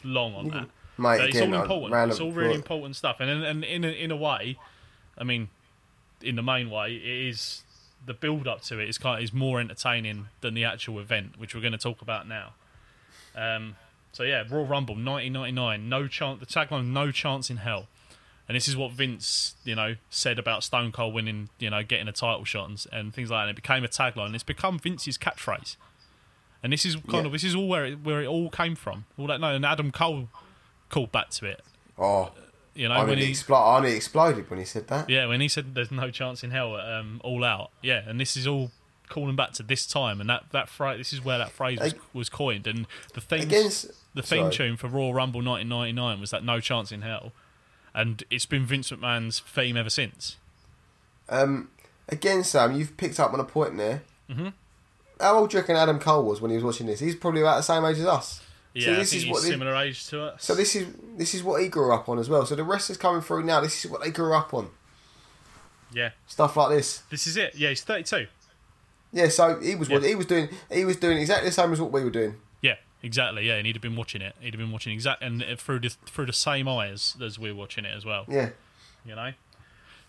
long 0.03 0.35
on 0.35 0.49
that. 0.49 0.69
Mate, 0.99 1.21
it's 1.21 1.37
again, 1.37 1.55
all 1.55 1.63
important. 1.63 2.11
It's 2.11 2.21
all 2.21 2.33
really 2.33 2.55
important 2.55 2.97
stuff. 2.97 3.17
And 3.21 3.29
in, 3.29 3.43
and 3.43 3.65
in 3.65 3.85
a, 3.85 3.89
in 3.89 4.11
a 4.11 4.17
way, 4.17 4.59
I 5.19 5.25
mean, 5.25 5.49
in 6.23 6.37
the 6.37 6.43
main 6.43 6.71
way, 6.71 6.95
it 6.95 7.05
is 7.29 7.63
the 8.05 8.15
build 8.15 8.47
up 8.47 8.63
to 8.63 8.79
it 8.79 8.89
is 8.89 8.99
kind 8.99 9.19
of, 9.19 9.25
is 9.25 9.33
more 9.33 9.61
entertaining 9.61 10.27
than 10.41 10.55
the 10.55 10.65
actual 10.65 11.01
event, 11.01 11.39
which 11.39 11.55
we're 11.55 11.61
going 11.61 11.73
to 11.73 11.79
talk 11.79 12.01
about 12.03 12.29
now. 12.29 12.53
Um, 13.35 13.77
so 14.13 14.23
yeah, 14.23 14.45
Royal 14.49 14.65
Rumble 14.67 14.95
1999, 14.95 15.89
no 15.89 16.07
chance. 16.09 16.41
The 16.41 16.47
tagline, 16.47 16.87
no 16.93 17.11
chance 17.11 17.51
in 17.51 17.59
hell. 17.59 17.87
And 18.49 18.55
this 18.55 18.69
is 18.69 18.77
what 18.77 18.93
Vince, 18.93 19.57
you 19.65 19.75
know, 19.75 19.97
said 20.09 20.39
about 20.39 20.63
Stone 20.63 20.93
Cold 20.93 21.13
winning, 21.15 21.49
you 21.59 21.69
know, 21.69 21.83
getting 21.83 22.07
a 22.07 22.13
title 22.13 22.45
shot 22.45 22.69
and, 22.69 22.87
and 22.93 23.13
things 23.13 23.29
like 23.31 23.39
that. 23.45 23.49
And 23.49 23.59
it 23.59 23.63
became 23.63 23.83
a 23.85 23.89
tagline. 23.89 24.35
It's 24.35 24.45
become 24.45 24.79
Vince's 24.79 25.19
catchphrase. 25.19 25.77
And 26.63 26.73
this 26.73 26.87
is 26.87 26.95
kind 26.95 27.07
Yeah. 27.15 27.21
of 27.27 27.33
this 27.33 27.45
is 27.45 27.55
all 27.57 27.69
where 27.69 27.85
it, 27.85 28.01
where 28.05 28.23
it 28.23 28.27
all 28.27 28.49
came 28.49 28.77
from. 28.77 29.05
All 29.19 29.27
that 29.27 29.41
no, 29.41 29.49
and 29.55 29.67
Adam 29.67 29.91
Cole 29.91 30.29
called 30.89 31.11
back 31.11 31.31
to 31.31 31.47
it. 31.47 31.61
Oh, 31.99 32.31
You 32.77 32.89
know, 32.89 32.95
I 32.95 33.05
when 33.05 33.19
he 33.19 33.35
I 33.49 33.81
nearly 33.81 33.97
exploded 33.97 34.51
when 34.51 34.59
he 34.59 34.65
said 34.65 34.89
that. 34.89 35.09
yeah, 35.09 35.27
when 35.27 35.41
he 35.41 35.49
said 35.49 35.75
there's 35.75 35.91
no 35.91 36.11
chance 36.11 36.45
in 36.45 36.51
hell 36.51 36.77
um, 36.77 37.21
all 37.25 37.45
out. 37.45 37.71
Yeah, 37.83 38.03
and 38.07 38.21
this 38.21 38.37
is 38.37 38.47
all 38.47 38.71
calling 39.09 39.37
back 39.37 39.53
to 39.53 39.63
this 39.63 39.87
time, 39.87 40.21
and 40.21 40.29
that 40.29 40.45
that 40.53 40.69
phrase. 40.69 40.99
This 40.99 41.13
is 41.13 41.25
where 41.25 41.39
that 41.39 41.51
phrase 41.51 41.79
was, 41.81 41.95
was 42.13 42.29
coined, 42.29 42.67
and 42.67 42.87
the 43.15 43.21
theme 43.21 43.43
Against 43.43 43.91
the 44.15 44.23
theme 44.23 44.53
sorry. 44.53 44.55
tune 44.55 44.77
for 44.77 44.89
Royal 44.89 45.15
Rumble 45.15 45.41
1999 45.41 46.21
was 46.21 46.31
that 46.31 46.45
no 46.45 46.61
chance 46.61 46.93
in 46.93 47.03
hell, 47.03 47.33
and 47.95 48.25
it's 48.31 48.47
been 48.47 48.67
Vince 48.67 48.91
McMahon's 48.91 49.41
theme 49.41 49.77
ever 49.77 49.91
since. 49.91 50.37
Um, 51.29 51.71
again, 52.09 52.45
Sam, 52.45 52.77
you've 52.77 52.97
picked 52.97 53.19
up 53.19 53.33
on 53.33 53.41
a 53.41 53.45
point 53.45 53.77
there. 53.77 54.03
Mm-hmm. 54.31 54.49
How 55.21 55.39
old 55.39 55.51
do 55.51 55.57
you 55.57 55.61
reckon 55.63 55.77
Adam 55.77 55.99
Cole 55.99 56.25
was 56.25 56.41
when 56.41 56.51
he 56.51 56.57
was 56.57 56.65
watching 56.65 56.87
this? 56.87 57.01
He's 57.01 57.17
probably 57.17 57.41
about 57.41 57.57
the 57.57 57.63
same 57.63 57.85
age 57.85 57.99
as 57.99 58.07
us. 58.07 58.43
Yeah, 58.77 58.87
so 58.87 58.95
this 58.97 59.13
is 59.15 59.23
he's 59.23 59.33
what 59.33 59.43
similar 59.43 59.75
age 59.77 60.07
to 60.09 60.23
us. 60.23 60.45
So 60.45 60.55
this 60.55 60.77
is 60.77 60.87
this 61.17 61.35
is 61.35 61.43
what 61.43 61.63
he 61.63 61.69
grew 61.69 61.93
up 61.95 62.09
on 62.09 62.19
as 62.19 62.29
well. 62.29 62.45
So 62.45 62.55
the 62.55 62.65
wrestlers 62.65 62.99
coming 62.99 63.23
through 63.23 63.45
now, 63.45 63.61
this 63.61 63.85
is 63.85 63.91
what 63.91 64.03
they 64.03 64.11
grew 64.11 64.35
up 64.35 64.53
on. 64.53 64.69
yeah, 65.93 66.11
Stuff 66.27 66.57
like 66.57 66.71
this. 66.71 66.99
this 67.11 67.27
is 67.27 67.37
it. 67.37 67.55
Yeah, 67.55 67.71
he's 67.71 67.83
32. 67.83 68.27
Yeah, 69.13 69.29
so 69.29 69.59
he 69.61 69.75
was 69.75 69.89
Yeah. 69.89 70.01
he 70.01 70.15
was 70.15 70.27
doing 70.27 70.49
he 70.71 70.85
was 70.85 70.97
doing 70.97 71.19
exactly 71.19 71.49
the 71.49 71.55
same 71.55 71.73
as 71.73 71.81
what 71.81 71.91
we 71.93 72.05
were 72.05 72.11
doing. 72.11 72.37
Yeah, 72.61 72.75
exactly. 73.03 73.47
Yeah, 73.47 73.55
and 73.55 73.67
he'd 73.67 73.77
have 73.77 73.83
been 73.83 73.97
watching 73.97 74.21
it. 74.21 74.35
He'd 74.41 74.53
have 74.53 74.59
been 74.61 74.73
watching 74.73 74.93
exact 74.93 75.23
and 75.23 75.43
through 75.59 75.81
the 75.81 75.91
through 76.07 76.27
the 76.27 76.33
same 76.33 76.69
eyes 76.69 77.17
as 77.25 77.39
we're 77.39 77.55
watching 77.55 77.85
it 77.85 77.95
as 77.97 78.05
well. 78.05 78.25
Yeah. 78.29 78.51
you 79.07 79.15
know. 79.15 79.33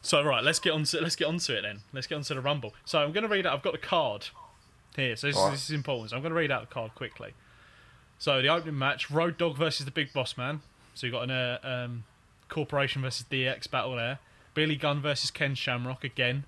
So 0.02 0.22
right, 0.24 0.44
let's 0.44 0.60
get 0.60 0.74
on 0.74 0.84
to 0.86 1.00
let's 1.02 1.16
get 1.16 1.28
onto 1.28 1.54
it 1.54 1.62
then. 1.62 1.82
Let's 1.94 2.08
get 2.08 2.16
onto 2.16 2.34
the 2.34 2.42
rumble. 2.42 2.74
So 2.86 3.00
I'm 3.00 3.12
going 3.14 3.24
to 3.24 3.30
read 3.30 3.46
out. 3.46 3.54
I've 3.54 3.64
got 3.64 3.74
the 3.74 3.78
card 3.80 4.28
here. 4.96 5.16
So 5.16 5.28
this, 5.28 5.38
Alright. 5.38 5.54
this 5.54 5.66
is 5.70 5.72
important. 5.76 6.10
So 6.10 6.16
I'm 6.18 6.22
going 6.22 6.32
to 6.34 6.38
read 6.38 6.52
out 6.52 6.68
the 6.68 6.74
card 6.74 6.94
quickly. 6.96 7.34
So 8.20 8.42
the 8.42 8.50
opening 8.50 8.78
match: 8.78 9.10
Road 9.12 9.38
Dog 9.38 9.58
versus 9.58 9.86
the 9.86 9.92
Big 9.92 10.12
Boss 10.14 10.38
Man. 10.38 10.62
So 10.96 11.06
you 11.08 11.12
got 11.14 11.24
an 11.24 11.32
uh, 11.32 11.60
um, 11.64 12.04
Corporation 12.50 13.02
versus 13.02 13.26
DX 13.30 13.70
battle 13.70 13.96
there. 13.96 14.20
Billy 14.54 14.76
Gunn 14.76 15.02
versus 15.02 15.30
Ken 15.30 15.54
Shamrock 15.54 16.04
again. 16.04 16.46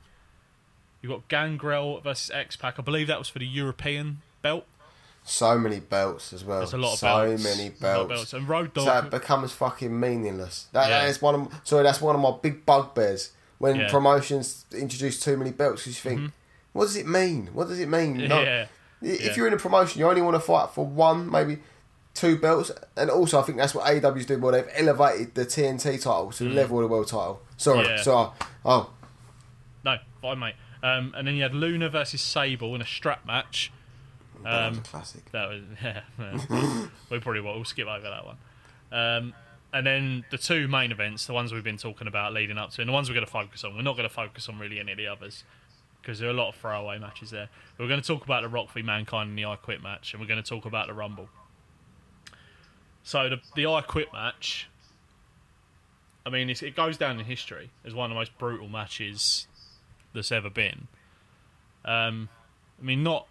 You 1.01 1.09
got 1.09 1.27
Gangrel 1.27 1.99
versus 2.01 2.31
X 2.31 2.55
Pac. 2.55 2.79
I 2.79 2.81
believe 2.81 3.07
that 3.07 3.19
was 3.19 3.29
for 3.29 3.39
the 3.39 3.45
European 3.47 4.21
belt. 4.41 4.65
So 5.23 5.59
many 5.59 5.79
belts 5.79 6.33
as 6.33 6.43
well. 6.43 6.57
There's 6.59 6.73
a 6.73 6.77
lot 6.77 6.93
of 6.93 6.99
so 6.99 7.27
belts. 7.27 7.43
many 7.43 7.67
of 7.67 7.79
belts. 7.79 8.33
And 8.33 8.49
Road 8.49 8.73
Dog. 8.73 8.85
So 8.85 8.97
it 9.07 9.11
becomes 9.11 9.51
fucking 9.51 9.97
meaningless. 9.97 10.67
That, 10.71 10.89
Yeah. 10.89 11.01
that 11.01 11.09
is 11.09 11.21
one 11.21 11.35
of 11.35 11.61
sorry, 11.63 11.83
that's 11.83 12.01
one 12.01 12.15
of 12.15 12.21
my 12.21 12.33
big 12.41 12.65
bugbears 12.65 13.31
when 13.59 13.75
Yeah. 13.75 13.81
Mm-hmm. 13.83 13.91
promotions 13.91 14.65
introduce 14.71 15.19
too 15.19 15.37
many 15.37 15.51
belts. 15.51 15.83
Because 15.83 16.03
you 16.03 16.09
think, 16.09 16.31
what 16.73 16.85
does 16.85 16.95
it 16.95 17.07
mean? 17.07 17.49
What 17.53 17.67
does 17.67 17.79
it 17.79 17.87
mean? 17.89 18.17
No- 18.27 18.41
yeah. 18.41 18.65
If 19.01 19.21
Yeah. 19.21 19.35
you're 19.35 19.47
in 19.47 19.53
a 19.53 19.57
promotion, 19.57 19.99
you 19.99 20.07
only 20.09 20.21
want 20.21 20.35
to 20.35 20.39
fight 20.41 20.69
for 20.71 20.85
one, 20.85 21.29
maybe 21.31 21.59
two 22.13 22.37
belts, 22.37 22.71
and 22.97 23.09
also 23.09 23.39
I 23.39 23.43
think 23.43 23.57
that's 23.57 23.73
what 23.73 23.85
AEW's 23.85 24.25
doing. 24.25 24.41
Well, 24.41 24.51
they've 24.51 24.67
elevated 24.73 25.35
the 25.35 25.45
TNT 25.45 25.97
title 25.97 26.31
to 26.33 26.43
the 26.43 26.49
level 26.49 26.77
of 26.79 26.83
the 26.83 26.87
world 26.89 27.07
title. 27.07 27.41
Sorry, 27.57 27.85
Mm. 27.85 27.89
Yeah. 27.89 28.01
sorry. 28.01 28.29
Oh, 28.65 28.89
No, 29.85 29.97
fine, 30.21 30.39
mate. 30.39 30.55
Um, 30.83 31.13
and 31.17 31.25
then 31.27 31.35
you 31.35 31.43
had 31.43 31.53
Luna 31.55 31.87
versus 31.89 32.19
Sable 32.21 32.75
in 32.75 32.81
a 32.81 32.85
strap 32.85 33.25
match. 33.25 33.71
that 34.43 34.69
was 34.69 34.77
Um, 34.77 34.83
a 34.83 34.87
classic. 34.87 35.31
That 35.31 35.49
was 35.49 35.61
yeah. 35.83 36.01
yeah. 36.17 36.87
we 37.09 37.19
probably 37.19 37.41
will. 37.41 37.55
We'll 37.55 37.65
skip 37.65 37.87
over 37.87 38.09
that 38.09 38.25
one. 38.25 38.37
Um, 38.91 39.33
and 39.73 39.85
then 39.85 40.25
the 40.31 40.37
two 40.37 40.67
main 40.67 40.91
events, 40.91 41.25
the 41.25 41.33
ones 41.33 41.53
we've 41.53 41.63
been 41.63 41.77
talking 41.77 42.07
about 42.07 42.33
leading 42.33 42.57
up 42.57 42.71
to, 42.71 42.81
and 42.81 42.89
the 42.89 42.93
ones 42.93 43.07
we're 43.09 43.13
going 43.15 43.25
to 43.25 43.31
focus 43.31 43.63
on. 43.63 43.75
We're 43.75 43.81
not 43.83 43.95
going 43.97 44.07
to 44.09 44.13
focus 44.13 44.49
on 44.49 44.57
really 44.59 44.79
any 44.79 44.91
of 44.93 44.97
the 44.97 45.07
others 45.07 45.43
because 46.01 46.19
there 46.19 46.29
are 46.29 46.31
a 46.31 46.35
lot 46.35 46.49
of 46.49 46.55
throwaway 46.55 46.97
matches 46.97 47.31
there. 47.31 47.49
We're 47.77 47.87
going 47.87 48.01
to 48.01 48.07
talk 48.07 48.23
about 48.23 48.43
the 48.43 48.49
Rock 48.49 48.71
v 48.73 48.81
Mankind 48.81 49.29
in 49.29 49.35
the 49.35 49.45
I 49.45 49.55
Quit 49.55 49.81
match, 49.81 50.13
and 50.13 50.21
we're 50.21 50.27
going 50.27 50.41
to 50.41 50.49
talk 50.49 50.65
about 50.65 50.87
the 50.87 50.93
Rumble. 50.93 51.29
So 53.03 53.29
the 53.29 53.41
the 53.55 53.67
I 53.67 53.81
Quit 53.81 54.11
match. 54.13 54.69
I 56.25 56.29
mean, 56.29 56.49
it 56.49 56.75
goes 56.75 56.97
down 56.97 57.19
in 57.19 57.25
history 57.25 57.71
as 57.85 57.95
one 57.95 58.11
of 58.11 58.15
the 58.15 58.19
most 58.19 58.37
brutal 58.37 58.67
matches 58.67 59.47
that's 60.13 60.31
ever 60.31 60.49
been. 60.49 60.87
Um, 61.85 62.29
I 62.79 62.85
mean, 62.85 63.03
not 63.03 63.27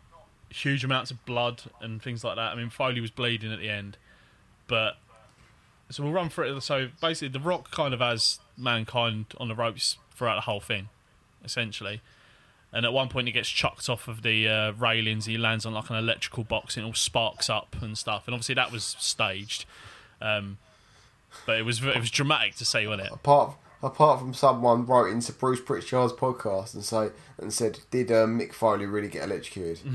huge 0.51 0.85
amounts 0.85 1.11
of 1.11 1.25
blood 1.25 1.63
and 1.81 2.03
things 2.03 2.25
like 2.25 2.37
that. 2.37 2.53
I 2.53 2.55
mean, 2.55 2.71
Foley 2.71 3.01
was 3.01 3.11
bleeding 3.11 3.53
at 3.53 3.61
the 3.61 3.69
end, 3.69 3.99
but 4.67 4.97
so 5.91 6.03
we'll 6.03 6.13
run 6.13 6.29
through 6.29 6.57
it. 6.57 6.61
So 6.63 6.89
basically, 7.01 7.29
The 7.29 7.41
Rock 7.41 7.71
kind 7.71 7.95
of 7.95 8.01
has 8.01 8.41
mankind 8.57 9.27
on 9.39 9.49
the 9.49 9.55
ropes 9.55 9.97
throughout 10.15 10.37
the 10.37 10.41
whole 10.43 10.61
thing, 10.61 10.89
essentially. 11.45 12.01
And 12.73 12.85
at 12.85 12.93
one 12.93 13.09
point, 13.09 13.27
he 13.29 13.33
gets 13.33 13.49
chucked 13.49 13.89
off 13.89 14.09
of 14.09 14.23
the 14.23 14.47
uh, 14.47 14.73
railings. 14.73 15.25
He 15.25 15.39
lands 15.39 15.65
on 15.65 15.73
like 15.73 15.89
an 15.89 15.97
electrical 15.97 16.45
box, 16.45 16.77
and 16.77 16.85
it 16.85 16.87
all 16.87 16.95
sparks 16.95 17.49
up 17.49 17.77
and 17.81 17.97
stuff. 17.97 18.25
And 18.27 18.35
obviously, 18.35 18.57
that 18.57 18.71
was 18.71 18.97
staged, 18.99 19.65
um, 20.21 20.59
but 21.47 21.59
it 21.59 21.63
was 21.63 21.83
it 21.83 21.99
was 21.99 22.11
dramatic 22.11 22.57
to 22.57 22.65
see, 22.67 22.87
wasn't 22.87 23.09
it? 23.09 23.13
Apart 23.13 23.57
apart 23.83 24.19
from 24.19 24.35
someone 24.35 24.87
wrote 24.87 25.11
into 25.11 25.33
Bruce 25.33 25.61
Prichard's 25.61 26.13
podcast 26.13 26.75
and 26.75 26.85
say 26.85 27.11
and 27.39 27.53
said, 27.53 27.81
"Did 27.91 28.11
uh, 28.11 28.27
Mick 28.27 28.53
Foley 28.53 28.87
really 28.87 29.09
get 29.09 29.25
electrocuted?" 29.25 29.79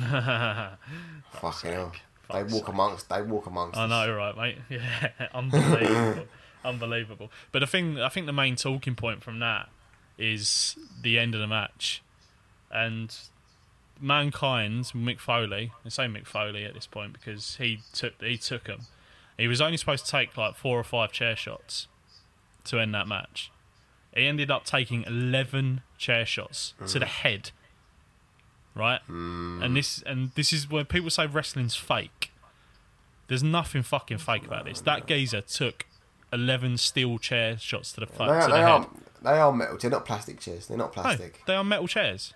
Fucking 1.32 1.72
hell. 1.72 1.92
They 2.32 2.40
Fuck's 2.42 2.54
walk 2.54 2.68
amongst. 2.70 3.10
They 3.10 3.22
walk 3.22 3.46
amongst. 3.48 3.78
I 3.78 3.86
us. 3.86 3.90
know, 3.90 4.16
right, 4.16 4.38
mate? 4.38 4.58
Yeah, 4.70 5.10
unbelievable, 5.34 6.26
unbelievable. 6.66 7.32
But 7.52 7.60
the 7.60 7.68
thing, 7.68 8.00
I 8.00 8.10
think 8.10 8.26
the 8.26 8.34
main 8.34 8.56
talking 8.56 8.96
point 8.96 9.24
from 9.24 9.40
that 9.40 9.70
is 10.18 10.76
the 11.02 11.20
end 11.20 11.36
of 11.36 11.42
the 11.42 11.48
match, 11.48 12.03
and 12.74 13.16
mankind's 14.02 14.92
Mick 14.92 15.20
Foley. 15.20 15.72
I 15.86 15.90
say 15.90 16.06
Mick 16.06 16.26
Foley 16.26 16.66
at 16.66 16.74
this 16.74 16.88
point 16.88 17.14
because 17.14 17.56
he 17.58 17.80
took 17.94 18.22
he 18.22 18.38
took 18.38 18.68
him. 18.68 18.82
He 19.38 19.48
was 19.48 19.62
only 19.62 19.78
supposed 19.78 20.06
to 20.06 20.12
take 20.12 20.36
like 20.36 20.56
four 20.56 20.80
or 20.80 20.84
five 20.84 21.12
chair 21.12 21.36
shots 21.36 21.88
to 22.66 22.80
end 22.80 22.94
that 22.94 23.08
match. 23.08 23.52
He 24.16 24.28
ended 24.28 24.52
up 24.52 24.66
taking 24.66 25.04
eleven 25.04 25.82
chair 25.98 26.26
shots 26.26 26.74
to 26.88 27.00
the 27.00 27.06
mm. 27.06 27.10
head. 27.10 27.52
Right, 28.76 29.02
and 29.08 29.62
mm. 29.62 29.74
this 29.76 30.04
and 30.06 30.32
this 30.34 30.52
is 30.52 30.70
when 30.70 30.86
people 30.86 31.12
say 31.12 31.28
wrestling's 31.28 31.76
fake. 31.76 32.32
There's 33.28 33.44
nothing 33.44 33.84
fucking 33.84 34.18
fake 34.18 34.46
about 34.46 34.66
this. 34.66 34.82
That 34.82 35.08
geezer 35.08 35.42
took 35.42 35.86
eleven 36.32 36.78
steel 36.78 37.20
chair 37.20 37.58
shots 37.58 37.94
to 37.94 38.02
the, 38.02 38.06
They 38.08 38.26
are, 38.26 38.42
to 38.42 38.48
the 38.48 38.54
they, 38.54 38.60
head. 38.60 38.70
are, 38.70 38.90
they 39.22 39.40
are 39.40 39.54
metal. 39.54 39.78
They're 39.78 39.92
not 39.92 40.06
plastic 40.06 40.40
chairs. 40.40 40.68
They're 40.68 40.78
not 40.78 40.96
No, 40.96 41.02
plastic. 41.04 41.42
they 41.46 41.56
are 41.56 41.64
metal 41.64 41.88
chairs. 41.88 42.34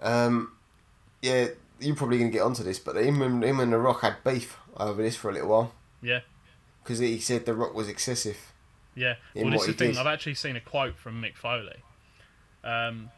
Um, 0.00 0.52
yeah, 1.22 1.48
you're 1.80 1.96
probably 1.96 2.18
going 2.18 2.30
to 2.30 2.36
get 2.36 2.42
onto 2.42 2.62
this, 2.62 2.78
but 2.78 2.96
him 2.96 3.22
and, 3.22 3.42
him 3.42 3.60
and 3.60 3.72
The 3.72 3.78
Rock 3.78 4.02
had 4.02 4.16
beef 4.24 4.58
over 4.76 5.02
this 5.02 5.16
for 5.16 5.30
a 5.30 5.32
little 5.32 5.48
while 5.48 5.72
Yeah, 6.02 6.20
because 6.82 6.98
he 6.98 7.18
said 7.20 7.46
The 7.46 7.54
Rock 7.54 7.74
was 7.74 7.88
excessive. 7.88 8.52
Yeah, 8.94 9.14
well, 9.34 9.50
this 9.50 9.62
is 9.62 9.66
the 9.66 9.72
he 9.72 9.78
thing. 9.78 9.90
did. 9.92 9.98
I've 9.98 10.06
actually 10.06 10.34
seen 10.34 10.56
a 10.56 10.60
quote 10.60 10.96
from 10.96 11.20
Mick 11.20 11.36
Foley, 11.36 11.82
um, 12.62 13.10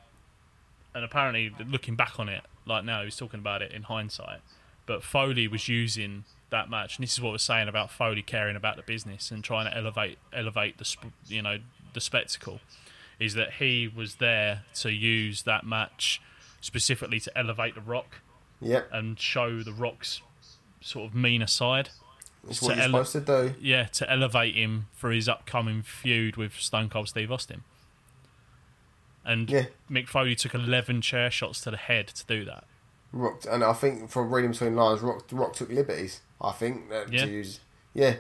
and 0.95 1.05
apparently, 1.05 1.53
looking 1.67 1.97
back 1.97 2.19
on 2.19 2.29
it, 2.29 2.43
like 2.67 2.85
now, 2.85 3.05
he's 3.05 3.17
talking 3.17 3.41
about 3.41 3.63
it 3.63 3.73
in 3.73 3.83
hindsight. 3.83 4.41
But 4.87 5.03
Foley 5.03 5.49
was 5.49 5.69
using 5.69 6.25
that 6.51 6.71
match, 6.71 6.97
and 6.97 7.03
this 7.03 7.13
is 7.13 7.21
what 7.21 7.33
we're 7.33 7.39
saying 7.39 7.69
about 7.69 7.91
Foley 7.91 8.23
caring 8.23 8.57
about 8.57 8.77
the 8.77 8.83
business 8.83 9.31
and 9.31 9.43
trying 9.43 9.71
to 9.71 9.77
elevate, 9.77 10.19
elevate 10.33 10.79
the, 10.79 10.85
sp- 10.87 11.13
you 11.27 11.43
know, 11.43 11.59
the 11.93 12.01
spectacle. 12.01 12.61
Is 13.19 13.35
that 13.35 13.55
he 13.55 13.89
was 13.89 14.17
there 14.17 14.63
to 14.77 14.91
use 14.91 15.43
that 15.43 15.65
match 15.65 16.21
specifically 16.67 17.21
to 17.21 17.39
elevate 17.39 17.75
the 17.77 17.81
Rock 17.81 18.21
Yep, 18.61 18.89
and 18.93 19.19
show 19.21 19.63
the 19.63 19.73
Rock's 19.73 20.21
sort 20.81 21.07
of 21.09 21.15
meaner 21.15 21.47
side. 21.47 21.91
that's 22.45 22.61
what 22.63 22.77
you're 22.77 22.85
ele- 22.85 23.05
supposed 23.05 23.13
to 23.13 23.21
do. 23.51 23.55
Yeah, 23.61 23.85
to 23.85 24.11
elevate 24.11 24.55
him 24.55 24.87
for 24.95 25.11
his 25.11 25.29
upcoming 25.29 25.83
feud 25.83 26.37
with 26.37 26.55
Stone 26.55 26.89
Cold 26.91 27.09
Steve 27.09 27.31
Austin. 27.33 27.63
And 29.25 29.51
Yeah. 29.51 29.67
Mick 29.91 30.09
Foley 30.09 30.35
took 30.37 30.55
11 30.55 31.01
chair 31.03 31.31
shots 31.31 31.61
to 31.63 31.71
the 31.71 31.77
head 31.77 32.09
to 32.09 32.25
do 32.27 32.45
that. 32.45 32.65
Rock, 33.13 33.43
and 33.51 33.65
I 33.65 33.73
think 33.73 34.11
from 34.11 34.31
reading 34.33 34.53
between 34.53 34.77
lines, 34.77 35.01
Rock, 35.01 35.25
Rock 35.33 35.55
took 35.55 35.69
liberties. 35.71 36.21
I 36.41 36.53
think 36.53 36.91
uh, 36.91 37.05
that 37.05 37.13
Yeah. 37.13 37.25
use. 37.25 37.61
Yeah, 37.95 38.17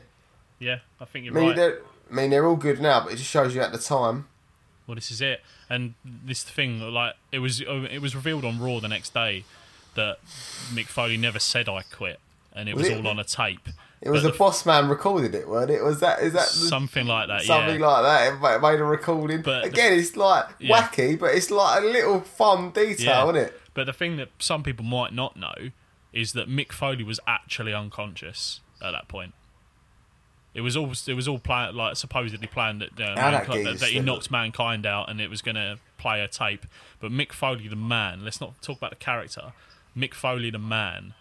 Yeah, 0.58 0.78
I 1.00 1.04
think 1.04 1.24
you're 1.26 1.34
mean, 1.34 1.56
right. 1.56 1.74
I 2.10 2.14
mean 2.14 2.30
they're 2.30 2.46
all 2.46 2.56
good 2.56 2.80
now, 2.80 3.00
but 3.04 3.12
it 3.12 3.16
just 3.16 3.30
shows 3.30 3.54
you 3.54 3.60
at 3.60 3.72
the 3.72 3.78
time. 3.78 4.26
Well, 4.86 4.94
this 4.94 5.10
is 5.10 5.20
it. 5.20 5.42
And 5.68 5.94
this 6.04 6.42
thing, 6.44 6.80
like 6.80 7.14
it 7.32 7.40
was, 7.40 7.62
oh, 7.66 7.84
it 7.84 7.98
was 8.00 8.14
revealed 8.14 8.44
on 8.44 8.60
Raw 8.60 8.78
the 8.80 8.88
next 8.88 9.12
day 9.14 9.44
that 9.94 10.18
Mick 10.72 10.86
Foley 10.86 11.16
never 11.16 11.38
said 11.38 11.68
I 11.68 11.82
quit, 11.82 12.20
and 12.54 12.68
it 12.68 12.74
Was 12.76 12.84
was, 12.84 12.90
it- 12.92 12.98
all 12.98 13.08
on 13.08 13.18
a 13.18 13.24
tape. 13.24 13.68
It 14.02 14.10
was 14.10 14.20
But 14.22 14.26
the, 14.28 14.32
the- 14.32 14.38
boss 14.38 14.66
man 14.66 14.88
recorded 14.90 15.34
it, 15.34 15.48
weren't 15.48 15.70
it? 15.70 15.82
Was 15.82 16.00
that 16.00 16.20
is 16.20 16.34
that 16.34 16.48
the, 16.48 16.68
Something 16.68 17.06
like 17.06 17.28
that. 17.28 17.42
something 17.42 17.80
yeah. 17.80 17.86
like 17.86 18.02
that? 18.40 18.54
It 18.56 18.60
made 18.62 18.78
a 18.78 18.84
recording. 18.84 19.40
But 19.40 19.62
the- 19.62 19.68
Again, 19.70 19.94
it's 19.98 20.16
like 20.16 20.44
Yeah. 20.58 20.82
wacky, 20.82 21.18
but 21.18 21.34
it's 21.34 21.50
like 21.50 21.82
a 21.82 21.86
little 21.86 22.20
fun 22.20 22.70
detail, 22.70 23.30
isn't 23.30 23.36
it? 23.48 23.60
But 23.72 23.86
the 23.86 23.94
thing 23.94 24.18
that 24.18 24.28
some 24.38 24.62
people 24.62 24.84
might 24.84 25.14
not 25.14 25.36
know 25.36 25.70
is 26.12 26.34
that 26.34 26.46
Mick 26.48 26.72
Foley 26.72 27.04
was 27.04 27.18
actually 27.26 27.72
unconscious 27.72 28.60
at 28.82 28.90
that 28.92 29.08
point. 29.08 29.32
It 30.56 30.62
was 30.62 30.74
all 30.74 30.90
it 31.06 31.12
was 31.14 31.28
all 31.28 31.38
planned, 31.38 31.76
like 31.76 31.96
supposedly 31.96 32.46
planned 32.46 32.80
that, 32.80 32.98
uh, 32.98 33.20
How 33.20 33.30
that 33.30 33.46
mankind, 33.46 33.78
that 33.78 33.90
he 33.90 34.00
knocked 34.00 34.30
mankind 34.30 34.86
out 34.86 35.10
and 35.10 35.20
it 35.20 35.28
was 35.28 35.42
going 35.42 35.54
to 35.56 35.78
play 35.98 36.22
a 36.22 36.28
tape. 36.28 36.64
But 36.98 37.12
Mick 37.12 37.32
Foley, 37.32 37.68
the 37.68 37.76
man, 37.76 38.24
let's 38.24 38.40
not 38.40 38.60
talk 38.62 38.78
about 38.78 38.90
the 38.90 38.96
character. 38.96 39.52
Mick 39.94 40.14
Foley, 40.14 40.50
the 40.50 40.58
man, 40.58 41.12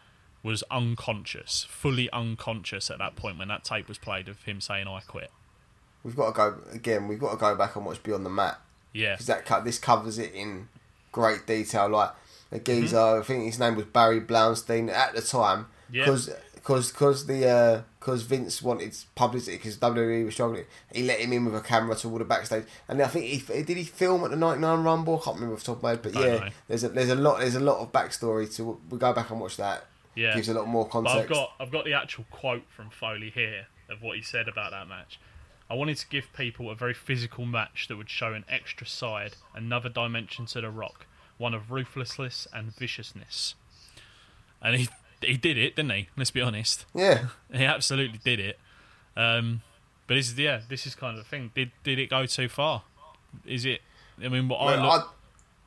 was 0.42 0.64
unconscious, 0.72 1.66
fully 1.70 2.10
unconscious 2.12 2.90
at 2.90 2.98
that 3.00 3.18
point 3.18 3.38
when 3.38 3.50
that 3.50 3.66
tape 3.66 3.90
was 3.90 3.98
played 3.98 4.30
of 4.30 4.42
him 4.44 4.62
saying 4.62 4.88
"I 4.88 5.02
quit." 5.02 5.32
We've 6.04 6.16
got 6.16 6.28
to 6.28 6.32
go 6.34 6.56
again. 6.72 7.10
We've 7.10 7.20
got 7.20 7.32
to 7.32 7.38
go 7.38 7.56
back 7.56 7.76
and 7.76 7.86
watch 7.86 8.02
Beyond 8.04 8.26
the 8.26 8.30
Mat 8.30 8.60
Yeah, 8.94 9.14
because 9.16 9.26
that 9.28 9.46
co- 9.46 9.62
this 9.64 9.80
covers 9.80 10.18
it 10.18 10.34
in 10.34 10.70
great 11.12 11.46
detail. 11.46 11.90
Like 11.90 12.12
a 12.54 12.60
geezer, 12.60 12.96
Mm-hmm. 12.96 13.22
I 13.22 13.24
think 13.26 13.44
his 13.46 13.60
name 13.60 13.76
was 13.76 13.86
Barry 13.86 14.22
Blaustein 14.22 14.90
at 14.90 15.14
the 15.14 15.22
time, 15.22 15.68
Yeah. 15.92 16.06
Because 16.66 16.92
because 16.92 17.28
the 17.28 17.48
uh, 17.48 17.82
because 18.00 18.24
Vince 18.24 18.60
wanted 18.60 18.98
publicity 19.14 19.58
because 19.58 19.78
WWE 19.78 20.26
was 20.26 20.34
struggling. 20.34 20.66
He 20.92 21.04
let 21.04 21.20
him 21.20 21.32
in 21.32 21.46
with 21.46 21.56
a 21.56 21.62
camera 21.62 21.96
to 21.98 22.10
all 22.10 22.18
the 22.18 22.26
backstage, 22.26 22.66
and 22.88 23.00
I 23.02 23.08
think 23.08 23.26
he 23.26 23.38
did 23.62 23.78
he 23.78 23.84
film 23.84 24.24
at 24.24 24.32
the 24.32 24.36
'99 24.36 24.84
Rumble. 24.84 25.20
I 25.20 25.26
can't 25.26 25.36
remember 25.36 25.54
off 25.56 25.60
the 25.60 25.66
top 25.68 25.78
of 25.78 25.84
my 25.84 25.90
head, 25.92 26.02
but 26.02 26.16
yeah, 26.16 26.22
know. 26.22 26.50
there's 26.68 26.84
a 26.84 26.90
there's 26.90 27.10
a 27.10 27.16
lot 27.16 27.40
there's 27.40 27.56
a 27.56 27.60
lot 27.60 27.80
of 27.80 27.92
backstory 27.92 28.54
to. 28.56 28.80
We'll 28.90 29.00
go 29.00 29.14
back 29.14 29.30
and 29.30 29.40
watch 29.40 29.58
that. 29.58 29.86
yeah. 30.16 30.34
gives 30.34 30.50
a 30.50 30.56
lot 30.56 30.68
more 30.68 30.86
But 30.86 30.92
context. 30.92 31.20
I've 31.20 31.30
got 31.30 31.52
I've 31.60 31.72
got 31.72 31.86
the 31.86 31.94
actual 31.94 32.26
quote 32.32 32.64
from 32.70 32.90
Foley 32.90 33.30
here 33.30 33.68
of 33.88 34.02
what 34.02 34.18
he 34.18 34.24
said 34.24 34.48
about 34.48 34.72
that 34.72 34.88
match. 34.88 35.20
I 35.70 35.76
wanted 35.76 35.98
to 35.98 36.08
give 36.08 36.34
people 36.34 36.72
a 36.72 36.76
very 36.76 36.96
physical 36.96 37.46
match 37.46 37.88
that 37.90 37.98
would 37.98 38.10
show 38.10 38.34
an 38.34 38.46
extra 38.50 38.88
side, 38.88 39.36
another 39.54 39.90
dimension 39.90 40.48
to 40.48 40.62
the 40.62 40.70
Rock, 40.72 41.06
one 41.38 41.54
of 41.54 41.72
ruthlessness 41.72 42.48
and 42.54 42.76
viciousness. 42.76 43.56
And 44.62 44.76
he 44.76 44.90
he 45.22 45.38
did 45.38 45.58
it, 45.58 45.76
didn't 45.76 45.92
he? 45.92 46.10
Let's 46.18 46.32
be 46.32 46.42
honest. 46.42 46.86
yeah, 46.94 47.28
He 47.52 47.64
absolutely 47.66 48.20
did 48.24 48.40
it. 48.40 48.60
Um, 49.18 49.62
but 50.08 50.16
this 50.16 50.28
is 50.32 50.38
yeah, 50.38 50.62
this 50.70 50.86
is 50.86 50.96
kind 50.96 51.18
of 51.18 51.24
the 51.24 51.30
thing. 51.30 51.52
Did 51.56 51.72
did 51.84 52.00
it 52.00 52.10
go 52.10 52.26
too 52.26 52.48
far? 52.50 52.84
Is 53.46 53.66
it? 53.66 53.82
I 54.24 54.30
mean, 54.30 54.48
what 54.48 54.58
I 54.58 54.76
look, 54.82 55.10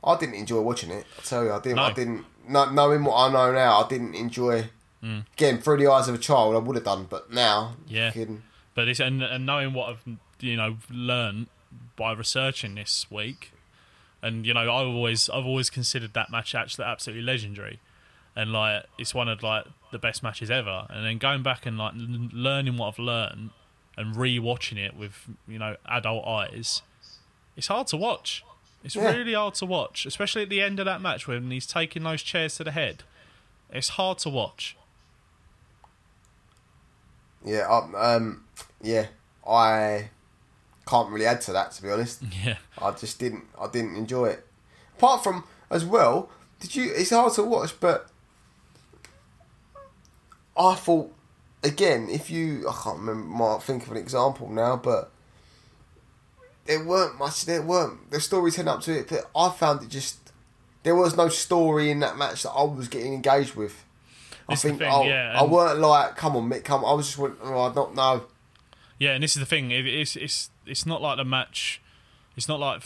I, 0.05 0.13
I 0.13 0.19
didn't 0.19 0.37
enjoy 0.37 0.61
watching 0.61 0.91
it. 0.91 1.07
I 1.19 1.23
tell 1.23 1.45
you, 1.45 1.53
I 1.53 1.61
didn't. 1.61 1.79
I 1.79 1.93
didn't. 1.93 2.25
Knowing 2.49 3.05
what 3.05 3.17
I 3.17 3.33
know 3.33 3.53
now, 3.53 3.85
I 3.85 3.89
didn't 3.89 4.15
enjoy. 4.15 4.71
Again, 5.03 5.59
through 5.61 5.77
the 5.79 5.87
eyes 5.87 6.09
of 6.09 6.15
a 6.15 6.19
child, 6.19 6.55
I 6.55 6.59
would 6.59 6.75
have 6.77 6.85
done, 6.85 7.07
but 7.09 7.33
now, 7.33 7.77
Mm. 7.89 8.15
Yeah. 8.17 8.25
But 8.75 8.89
it's 8.89 9.01
and, 9.01 9.23
and 9.23 9.47
knowing 9.47 9.73
what 9.73 9.91
I've 9.91 10.17
you 10.41 10.57
know 10.57 10.77
learned 10.91 11.47
by 11.97 12.13
researching 12.13 12.75
this 12.77 13.07
week, 13.11 13.53
and 14.23 14.47
you 14.47 14.55
know 14.55 14.61
I've 14.61 14.89
always 14.89 15.29
I've 15.29 15.47
always 15.47 15.69
considered 15.71 16.15
that 16.15 16.31
match 16.31 16.55
actually 16.55 16.85
absolutely 16.85 17.25
legendary, 17.25 17.81
and 18.39 18.53
like 18.53 18.85
it's 18.99 19.13
one 19.15 19.29
of 19.29 19.43
like 19.43 19.65
the 19.93 19.99
best 19.99 20.23
matches 20.23 20.51
ever. 20.51 20.87
And 20.91 21.05
then 21.05 21.19
going 21.19 21.43
back 21.43 21.67
and 21.67 21.77
like 21.77 21.95
l- 21.95 22.29
learning 22.33 22.77
what 22.79 22.89
I've 22.95 22.99
learned 22.99 23.51
and 23.97 24.17
re-watching 24.17 24.79
it 24.79 24.97
with 24.97 25.27
you 25.47 25.59
know 25.59 25.77
adult 25.87 26.27
eyes, 26.27 26.83
it's 27.57 27.67
hard 27.67 27.87
to 27.89 27.97
watch. 27.97 28.45
It's 28.85 28.95
Yeah. 28.95 29.11
really 29.11 29.35
hard 29.35 29.55
to 29.55 29.67
watch, 29.67 30.07
especially 30.07 30.43
at 30.45 30.49
the 30.51 30.61
end 30.63 30.79
of 30.79 30.85
that 30.87 31.01
match 31.01 31.27
when 31.27 31.51
he's 31.51 31.67
taking 31.67 32.05
those 32.05 32.23
chairs 32.23 32.57
to 32.59 32.65
the 32.65 32.71
head. 32.71 33.03
It's 33.71 33.89
hard 33.91 34.19
to 34.19 34.29
watch. 34.29 34.77
yeah, 37.45 37.67
I, 37.69 38.15
um, 38.15 38.45
yeah, 38.83 39.07
I 39.47 40.11
can't 40.87 41.11
really 41.11 41.27
add 41.27 41.41
to 41.43 41.53
that. 41.53 41.73
To 41.73 41.83
be 41.83 41.91
honest, 41.91 42.23
Yeah. 42.45 42.57
I 42.81 42.91
just 42.93 43.19
didn't. 43.19 43.45
I 43.61 43.69
didn't 43.69 43.97
enjoy 43.97 44.27
it. 44.27 44.47
Apart 44.97 45.23
from 45.25 45.45
as 45.71 45.85
well, 45.85 46.31
did 46.61 46.75
you? 46.77 46.93
It's 46.95 47.11
hard 47.11 47.33
to 47.35 47.43
watch, 47.43 47.79
but 47.81 48.09
I 50.59 50.75
thought 50.75 51.13
again. 51.63 52.09
If 52.11 52.31
you, 52.31 52.69
I 52.69 52.73
can't 52.73 52.99
remember. 52.99 53.25
Might 53.27 53.63
think 53.63 53.85
of 53.85 53.93
an 53.93 53.97
example 53.97 54.51
now, 54.51 54.77
but 54.77 55.11
there 56.67 56.85
weren't 56.85 57.19
much. 57.19 57.47
There 57.47 57.63
weren't 57.63 58.11
the 58.11 58.21
storytelling 58.21 58.69
up 58.69 58.83
to 58.83 58.99
it. 58.99 59.09
But 59.09 59.31
I 59.37 59.51
found 59.51 59.83
it 59.83 59.89
just 59.89 60.33
there 60.83 60.95
was 60.95 61.17
no 61.17 61.29
story 61.29 61.91
in 61.91 62.01
that 62.01 62.17
match 62.17 62.43
that 62.43 62.51
I 62.51 62.63
was 62.65 62.89
getting 62.89 63.15
engaged 63.15 63.55
with. 63.55 63.85
I 64.49 64.55
think 64.55 64.79
thing, 64.79 64.89
I, 64.89 65.03
yeah, 65.05 65.39
I 65.39 65.45
weren't 65.45 65.79
like, 65.79 66.17
come 66.17 66.35
on, 66.35 66.49
Mick, 66.49 66.65
come. 66.65 66.85
I 66.85 66.95
was 66.95 67.07
just 67.07 67.19
went, 67.19 67.35
oh, 67.43 67.71
I 67.71 67.75
don't 67.75 67.95
know. 67.95 68.25
Yeah, 68.99 69.11
and 69.11 69.23
this 69.23 69.37
is 69.37 69.41
the 69.41 69.47
thing. 69.47 69.71
It, 69.71 69.87
it's 69.87 70.17
it's 70.17 70.51
it's 70.67 70.87
not 70.87 71.03
like 71.03 71.19
the 71.19 71.25
match. 71.25 71.83
It's 72.37 72.49
not 72.49 72.61
like 72.61 72.83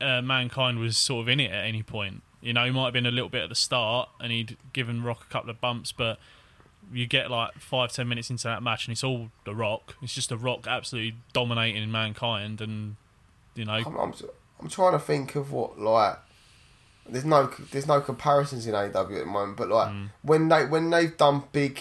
uh, 0.00 0.22
mankind 0.22 0.78
was 0.78 0.96
sort 0.96 1.22
of 1.22 1.28
in 1.28 1.40
it 1.40 1.50
at 1.50 1.64
any 1.64 1.82
point. 1.82 2.22
You 2.40 2.52
know, 2.52 2.64
he 2.64 2.70
might 2.70 2.84
have 2.84 2.92
been 2.92 3.06
a 3.06 3.10
little 3.10 3.28
bit 3.28 3.42
at 3.42 3.48
the 3.48 3.54
start, 3.54 4.08
and 4.20 4.32
he'd 4.32 4.56
given 4.72 5.02
Rock 5.02 5.24
a 5.28 5.32
couple 5.32 5.50
of 5.50 5.60
bumps, 5.60 5.92
but 5.92 6.18
you 6.92 7.06
get 7.06 7.30
like 7.30 7.54
five 7.58 7.92
ten 7.92 8.08
minutes 8.08 8.30
into 8.30 8.44
that 8.44 8.62
match, 8.62 8.86
and 8.86 8.92
it's 8.92 9.04
all 9.04 9.30
the 9.44 9.54
Rock. 9.54 9.94
It's 10.02 10.14
just 10.14 10.28
the 10.28 10.36
Rock 10.38 10.66
absolutely 10.66 11.16
dominating 11.32 11.90
mankind, 11.90 12.60
and 12.60 12.96
you 13.54 13.64
know, 13.64 13.72
I'm, 13.72 13.96
I'm, 13.96 14.14
I'm 14.60 14.68
trying 14.68 14.92
to 14.92 14.98
think 14.98 15.34
of 15.36 15.52
what 15.52 15.78
like. 15.78 16.16
There's 17.06 17.24
no 17.26 17.50
there's 17.70 17.86
no 17.86 18.00
comparisons 18.00 18.66
in 18.66 18.72
AEW 18.74 18.94
at 18.94 19.08
the 19.08 19.26
moment, 19.26 19.58
but 19.58 19.68
like 19.68 19.88
Mm. 19.92 20.10
when 20.22 20.48
they 20.48 20.64
when 20.64 20.88
they've 20.90 21.14
done 21.16 21.42
big 21.52 21.80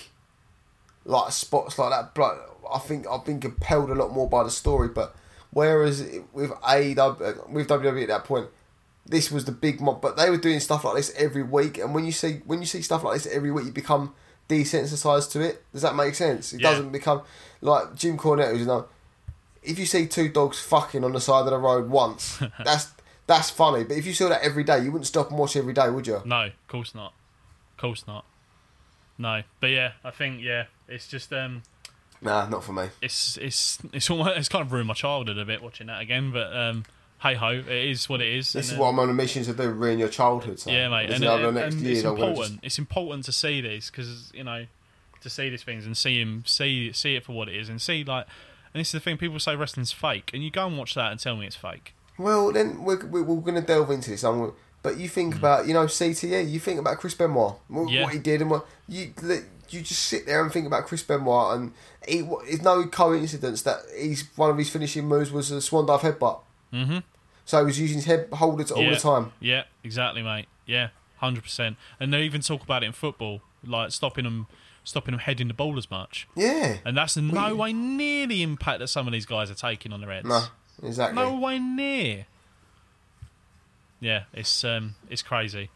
like 1.06 1.32
spots 1.32 1.78
like 1.80 1.92
that, 1.92 2.14
but 2.14 2.58
I 2.74 2.80
think 2.80 3.06
I've 3.10 3.26
been 3.26 3.40
compelled 3.40 3.90
a 3.90 3.96
lot 3.96 4.12
more 4.12 4.28
by 4.30 4.44
the 4.44 4.50
story. 4.52 4.90
But 4.90 5.16
whereas 5.52 6.02
with 6.34 6.52
AEW 6.52 7.50
with 7.50 7.68
WWE 7.70 8.02
at 8.04 8.08
that 8.10 8.24
point, 8.26 8.48
this 9.06 9.32
was 9.32 9.46
the 9.46 9.52
big 9.54 9.80
mob. 9.80 10.02
But 10.02 10.18
they 10.18 10.30
were 10.30 10.38
doing 10.38 10.60
stuff 10.60 10.84
like 10.84 10.96
this 10.96 11.14
every 11.18 11.44
week, 11.44 11.78
and 11.78 11.94
when 11.96 12.06
you 12.06 12.12
see 12.12 12.42
when 12.46 12.60
you 12.60 12.66
see 12.66 12.82
stuff 12.82 13.04
like 13.04 13.14
this 13.16 13.28
every 13.34 13.52
week, 13.52 13.66
you 13.66 13.72
become 13.72 14.14
desensitized 14.50 15.32
to 15.32 15.42
it. 15.42 15.64
Does 15.72 15.82
that 15.82 15.96
make 15.96 16.16
sense? 16.16 16.54
It 16.54 16.62
Yeah. 16.62 16.72
doesn't 16.72 16.92
become 16.92 17.22
like 17.62 17.96
Jim 17.96 18.18
Cornette, 18.18 18.52
who's 18.52 18.62
you 18.62 18.66
know 18.66 18.88
if 19.62 19.80
you 19.80 19.86
see 19.86 20.06
two 20.08 20.28
dogs 20.30 20.60
fucking 20.60 21.04
on 21.04 21.14
the 21.14 21.22
side 21.22 21.42
of 21.42 21.52
the 21.52 21.58
road 21.58 21.90
once, 21.90 22.40
that's 22.64 22.92
that's 23.28 23.50
funny. 23.50 23.84
But 23.86 23.98
if 23.98 24.06
you 24.06 24.14
saw 24.14 24.28
that 24.30 24.42
every 24.44 24.64
day, 24.64 24.80
you 24.84 24.92
wouldn't 24.92 25.08
stop 25.08 25.30
and 25.30 25.40
watch 25.40 25.56
every 25.56 25.74
day, 25.74 25.90
would 25.90 26.06
you? 26.08 26.22
no, 26.26 26.46
of 26.48 26.68
course 26.68 26.94
not, 26.94 27.14
of 27.72 27.78
course 27.78 28.06
not. 28.08 28.26
No, 29.18 29.44
but 29.60 29.70
yeah, 29.70 29.92
I 30.04 30.12
think 30.12 30.42
yeah, 30.42 30.66
It's 30.88 31.08
just 31.08 31.32
um, 31.32 31.62
Nah, 32.22 32.48
not 32.48 32.64
for 32.64 32.74
me. 32.74 32.88
it's 33.02 33.38
it's 33.38 33.78
it's 33.94 34.10
almost 34.10 34.38
it's 34.38 34.50
kind 34.50 34.66
of 34.66 34.72
ruined 34.72 34.88
my 34.88 34.94
childhood 34.94 35.38
a 35.38 35.46
bit 35.46 35.62
watching 35.62 35.88
that 35.88 36.02
again. 36.02 36.32
But 36.32 36.56
um, 36.56 36.84
hey 37.24 37.34
ho, 37.36 37.50
it 37.50 37.68
is 37.70 38.08
what 38.08 38.22
it 38.22 38.28
is. 38.28 38.54
This 38.54 38.68
is 38.72 38.78
uh, 38.78 38.82
what 38.82 38.90
I'm 38.90 39.00
on 39.00 39.10
a 39.10 39.14
mission 39.14 39.44
to 39.46 39.54
do, 39.54 39.70
ruin 39.72 39.98
your 39.98 40.10
childhood. 40.10 40.60
So. 40.60 40.70
Yeah, 40.72 40.90
mate, 40.90 41.08
This 41.08 41.16
and, 41.22 41.26
and, 41.26 41.56
next 41.56 41.76
and 41.76 41.84
years, 41.84 41.98
it's 42.00 42.06
I'm 42.06 42.12
important. 42.14 42.38
just- 42.56 42.60
It's 42.66 42.78
important 42.80 43.26
to 43.26 43.32
see 43.32 43.62
these 43.62 43.90
because 43.90 44.32
you 44.36 44.44
know 44.44 44.66
to 45.22 45.30
see 45.30 45.50
these 45.50 45.64
things 45.64 45.86
and 45.86 45.96
see 45.98 46.20
him 46.20 46.44
see 46.46 46.92
see 46.92 47.16
it 47.16 47.24
for 47.24 47.32
what 47.32 47.48
it 47.50 47.56
is 47.56 47.70
and 47.70 47.82
see 47.82 48.04
like. 48.04 48.28
And 48.74 48.80
this 48.82 48.88
is 48.90 48.94
the 48.94 49.00
thing: 49.00 49.18
people 49.18 49.40
say 49.40 49.56
wrestling's 49.56 49.92
fake, 49.92 50.32
and 50.34 50.44
you 50.44 50.52
go 50.52 50.68
and 50.68 50.78
watch 50.78 50.96
that 50.96 51.12
and 51.12 51.20
tell 51.20 51.36
me 51.38 51.46
it's 51.48 51.56
fake. 51.56 51.94
Well, 52.18 52.52
then 52.52 52.84
we're, 52.84 53.06
we're, 53.06 53.24
we're 53.24 53.42
going 53.42 53.56
to 53.56 53.62
delve 53.62 53.90
into 53.90 54.12
this. 54.12 54.24
I'm, 54.24 54.52
but 54.84 54.98
you 54.98 55.08
think 55.10 55.36
about, 55.36 55.66
you 55.68 55.74
know, 55.74 55.86
CTE. 55.86 56.48
You 56.50 56.60
think 56.60 56.80
about 56.80 56.98
Chris 56.98 57.14
Benoit, 57.16 57.56
what, 57.70 57.88
Mm. 57.88 57.92
Yeah. 57.92 58.04
what 58.04 58.14
he 58.14 58.20
did, 58.20 58.42
and 58.42 58.52
what 58.52 58.66
you 58.88 59.14
you 59.70 59.82
just 59.82 60.04
sit 60.04 60.26
there 60.26 60.44
and 60.44 60.52
think 60.52 60.68
about 60.68 60.86
Chris 60.86 61.02
Benoit, 61.04 61.56
and 61.56 61.72
he, 62.08 62.28
it's 62.46 62.62
no 62.64 62.86
coincidence 62.88 63.62
that 63.64 63.78
he's 63.98 64.28
one 64.36 64.50
of 64.50 64.58
his 64.58 64.70
finishing 64.70 65.08
moves 65.08 65.32
was 65.32 65.50
a 65.52 65.62
swan 65.62 65.86
dive 65.86 66.02
headbutt. 66.02 66.40
Mm-hmm. 66.74 66.98
So 67.46 67.60
he 67.60 67.66
was 67.66 67.80
using 67.80 67.98
his 67.98 68.06
head 68.06 68.30
holders 68.32 68.72
all 68.72 68.84
yeah. 68.84 68.92
the 68.92 69.00
time. 69.00 69.34
Yeah, 69.40 69.64
exactly, 69.84 70.22
mate. 70.22 70.48
Yeah, 70.66 70.90
hundred 71.18 71.44
percent. 71.44 71.78
And 72.00 72.14
they 72.14 72.24
even 72.24 72.42
talk 72.42 72.64
about 72.64 72.84
it 72.84 72.88
in 72.88 72.92
football, 72.94 73.42
like 73.66 73.92
stopping 73.92 74.24
them, 74.24 74.48
stopping 74.84 75.12
them 75.12 75.20
heading 75.20 75.48
the 75.50 75.54
ball 75.54 75.78
as 75.78 75.92
much. 75.92 76.28
Yeah. 76.36 76.78
And 76.86 76.96
that's 76.96 77.18
no 77.18 77.56
way 77.56 77.74
near 77.74 78.28
the 78.28 78.42
impact 78.44 78.80
that 78.80 78.88
some 78.88 79.08
of 79.08 79.14
these 79.14 79.26
guys 79.26 79.52
are 79.52 79.56
taking 79.56 79.92
on 79.92 80.02
their 80.02 80.12
heads. 80.12 80.28
No, 80.28 80.44
exactly. 80.82 81.22
No 81.22 81.38
way 81.38 81.60
near. 81.60 82.28
Yeah, 84.00 84.24
it's 84.34 84.64
um, 84.64 84.96
it's 85.10 85.22
crazy. 85.22 85.70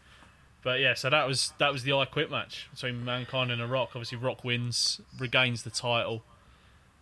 But 0.62 0.80
yeah, 0.80 0.94
so 0.94 1.08
that 1.08 1.26
was 1.26 1.52
that 1.58 1.72
was 1.72 1.82
the 1.82 1.92
I 1.94 2.04
Quit 2.04 2.30
match 2.30 2.68
between 2.74 3.04
Mankind 3.04 3.50
and 3.50 3.60
The 3.60 3.66
Rock. 3.66 3.90
Obviously, 3.94 4.18
Rock 4.18 4.44
wins, 4.44 5.00
regains 5.18 5.62
the 5.62 5.70
title. 5.70 6.22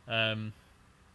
Um, 0.06 0.52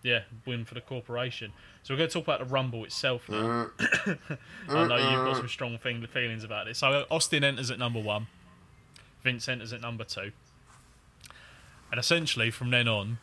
yeah, 0.03 0.21
win 0.45 0.65
for 0.65 0.73
the 0.73 0.81
corporation. 0.81 1.51
So 1.83 1.93
we're 1.93 1.99
going 1.99 2.09
to 2.09 2.13
talk 2.13 2.23
about 2.23 2.39
the 2.39 2.45
Rumble 2.45 2.83
itself 2.85 3.29
now. 3.29 3.69
I 3.79 4.87
know 4.87 4.97
you've 4.97 5.25
got 5.25 5.37
some 5.37 5.47
strong 5.47 5.77
thing, 5.77 6.05
feelings 6.07 6.43
about 6.43 6.67
it. 6.67 6.75
So 6.75 6.87
uh, 6.87 7.05
Austin 7.11 7.43
enters 7.43 7.71
at 7.71 7.79
number 7.79 7.99
one. 7.99 8.27
Vince 9.23 9.47
enters 9.47 9.71
at 9.73 9.81
number 9.81 10.03
two. 10.03 10.31
And 11.91 11.99
essentially, 11.99 12.51
from 12.51 12.71
then 12.71 12.87
on, 12.87 13.19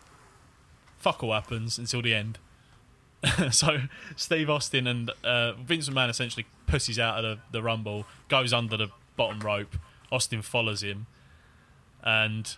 fuck 0.99 1.23
all 1.23 1.33
happens 1.33 1.79
until 1.79 2.03
the 2.03 2.15
end. 2.15 2.39
so 3.51 3.83
Steve 4.15 4.49
Austin 4.49 4.87
and 4.87 5.11
uh, 5.25 5.55
Vince 5.55 5.89
McMahon 5.89 6.09
essentially 6.09 6.47
pussies 6.67 6.99
out 6.99 7.25
of 7.25 7.39
the, 7.51 7.59
the 7.59 7.63
Rumble, 7.63 8.07
goes 8.29 8.53
under 8.53 8.77
the 8.77 8.89
bottom 9.17 9.41
rope. 9.41 9.77
Austin 10.13 10.43
follows 10.43 10.83
him, 10.83 11.07
and 12.03 12.57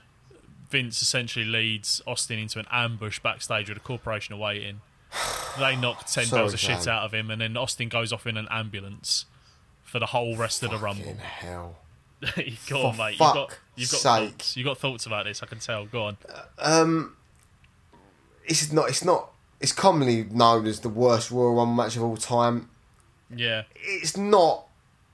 Vince 0.70 1.02
essentially 1.02 1.44
leads 1.44 2.00
Austin 2.06 2.38
into 2.38 2.58
an 2.58 2.66
ambush 2.70 3.18
backstage 3.18 3.68
with 3.68 3.78
the 3.78 3.84
corporation 3.84 4.34
awaiting. 4.34 4.80
They 5.58 5.76
knock 5.76 6.06
ten 6.06 6.26
Sorry, 6.26 6.42
bells 6.42 6.54
of 6.54 6.60
shit 6.60 6.86
out 6.86 7.02
of 7.04 7.12
him, 7.12 7.30
and 7.30 7.40
then 7.40 7.56
Austin 7.56 7.88
goes 7.88 8.12
off 8.12 8.26
in 8.26 8.36
an 8.36 8.46
ambulance 8.50 9.26
for 9.82 9.98
the 9.98 10.06
whole 10.06 10.36
rest 10.36 10.62
of 10.62 10.70
the 10.70 10.78
Rumble. 10.78 11.14
Hell. 11.16 11.76
go 12.68 12.86
on, 12.86 12.94
For 12.94 12.98
mate. 12.98 13.10
You've 13.12 13.18
got 13.18 13.58
you've 13.74 13.90
got 13.90 14.00
sake. 14.00 14.30
thoughts. 14.30 14.56
You've 14.56 14.66
got 14.66 14.78
thoughts 14.78 15.06
about 15.06 15.24
this. 15.24 15.42
I 15.42 15.46
can 15.46 15.58
tell. 15.58 15.86
Go 15.86 16.04
on. 16.04 16.18
Um, 16.58 17.16
it's 18.44 18.70
not. 18.72 18.88
It's 18.88 19.04
not. 19.04 19.30
It's 19.60 19.72
commonly 19.72 20.24
known 20.24 20.66
as 20.66 20.80
the 20.80 20.88
worst 20.88 21.30
Royal 21.30 21.54
Rumble 21.54 21.74
match 21.74 21.96
of 21.96 22.02
all 22.02 22.16
time. 22.16 22.70
Yeah. 23.34 23.64
It's 23.74 24.16
not. 24.16 24.66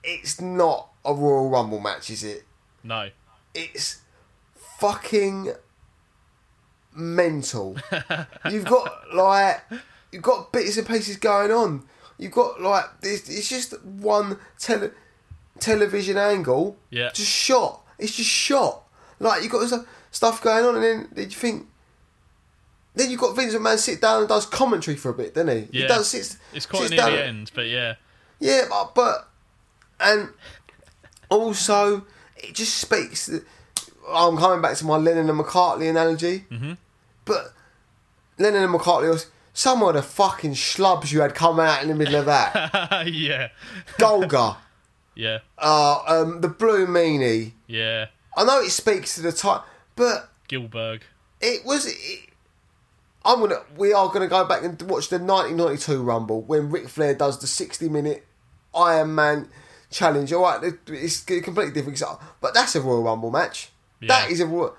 It's 0.05 0.41
not 0.41 0.89
a 1.05 1.15
Royal 1.15 1.49
Rumble 1.49 1.81
match, 1.81 2.11
is 2.11 2.23
it? 2.23 2.45
No. 2.85 3.11
It's 3.55 4.03
fucking 4.79 5.53
mental. 6.95 7.77
you've 8.51 8.65
got 8.65 9.15
like 9.15 9.63
you've 10.13 10.23
got 10.23 10.53
bits 10.53 10.77
and 10.77 10.87
pieces 10.87 11.17
going 11.17 11.51
on. 11.51 11.85
You've 12.19 12.33
got 12.33 12.61
like 12.61 13.01
this. 13.01 13.29
It's 13.29 13.49
just 13.49 13.83
one 13.85 14.39
tele, 14.59 14.91
television 15.59 16.17
angle. 16.17 16.77
Yeah. 16.91 17.11
Just 17.13 17.31
shot. 17.31 17.83
It's 17.99 18.17
just 18.17 18.31
shot. 18.31 18.83
Like 19.21 19.43
you 19.43 19.49
got 19.49 19.67
stuff, 19.67 19.87
stuff 20.11 20.43
going 20.43 20.65
on, 20.65 20.75
and 20.77 20.85
then 20.85 21.09
did 21.15 21.33
you 21.33 21.39
think? 21.39 21.67
Then 22.95 23.11
you 23.11 23.19
got 23.19 23.37
Vince 23.37 23.55
McMahon 23.55 23.77
sit 23.77 24.01
down 24.01 24.21
and 24.21 24.29
does 24.29 24.47
commentary 24.47 24.97
for 24.97 25.11
a 25.11 25.15
bit, 25.15 25.35
doesn't 25.35 25.55
he? 25.55 25.79
Yeah. 25.79 25.83
He 25.83 25.89
does 25.89 26.09
sits. 26.09 26.39
It's 26.55 26.65
quite 26.65 26.81
sits 26.81 26.91
near 26.93 27.01
down- 27.01 27.13
the 27.13 27.25
end, 27.25 27.51
but 27.55 27.67
yeah. 27.67 27.97
yeah, 28.41 28.63
but, 28.71 28.95
but 28.95 29.29
and 30.01 30.31
also 31.29 32.07
it 32.37 32.55
just 32.55 32.75
speaks. 32.77 33.27
To, 33.27 33.45
I'm 34.09 34.37
coming 34.37 34.61
back 34.63 34.77
to 34.79 34.85
my 34.87 34.97
Lennon 34.97 35.29
and 35.31 35.39
McCartney 35.41 35.91
analogy, 35.91 36.45
mm-hmm. 36.51 36.73
but 37.25 37.53
Lennon 38.39 38.65
and 38.65 38.75
McCartney 38.75 39.09
was 39.11 39.27
some 39.53 39.83
of 39.83 39.95
the 39.95 40.03
fucking 40.03 40.53
schlubs 40.53 41.13
you 41.13 41.21
had 41.23 41.35
come 41.35 41.59
out 41.59 41.83
in 41.83 41.89
the 41.89 41.95
middle 41.95 42.17
of 42.17 42.27
that. 42.27 43.07
yeah. 43.13 43.49
Golga, 43.99 44.57
Yeah. 45.15 45.39
uh, 45.59 46.01
um, 46.07 46.41
the 46.43 46.49
Blue 46.49 46.87
Meanie. 46.87 47.53
Yeah. 47.67 48.07
I 48.37 48.45
know 48.45 48.61
it 48.61 48.71
speaks 48.71 49.15
to 49.15 49.23
the 49.23 49.33
time, 49.33 49.63
but 49.97 50.29
Gillberg. 50.49 51.01
it 51.41 51.65
was. 51.65 51.87
It, 51.87 52.29
I'm 53.25 53.41
gonna. 53.41 53.63
We 53.77 53.93
are 53.95 54.09
gonna 54.11 54.29
go 54.29 54.45
back 54.45 54.63
and 54.63 54.81
watch 54.83 55.09
the 55.09 55.17
1992 55.19 56.03
Rumble 56.03 56.43
when 56.43 56.71
Ric 56.71 56.89
Flair 56.89 57.15
does 57.15 57.41
the 57.41 57.47
60 57.47 57.89
minute 57.89 58.27
Iron 58.75 59.15
Man 59.15 59.49
challenge. 59.91 60.33
All 60.35 60.43
right, 60.43 60.63
it- 60.63 60.79
it's 60.89 61.23
completely 61.23 61.73
different, 61.73 62.01
but 62.43 62.53
that's 62.55 62.77
a 62.77 62.81
Royal 62.83 63.03
Rumble 63.03 63.31
match. 63.31 63.71
That 64.03 64.29
Yeah. 64.29 64.33
is 64.33 64.41
a 64.41 64.71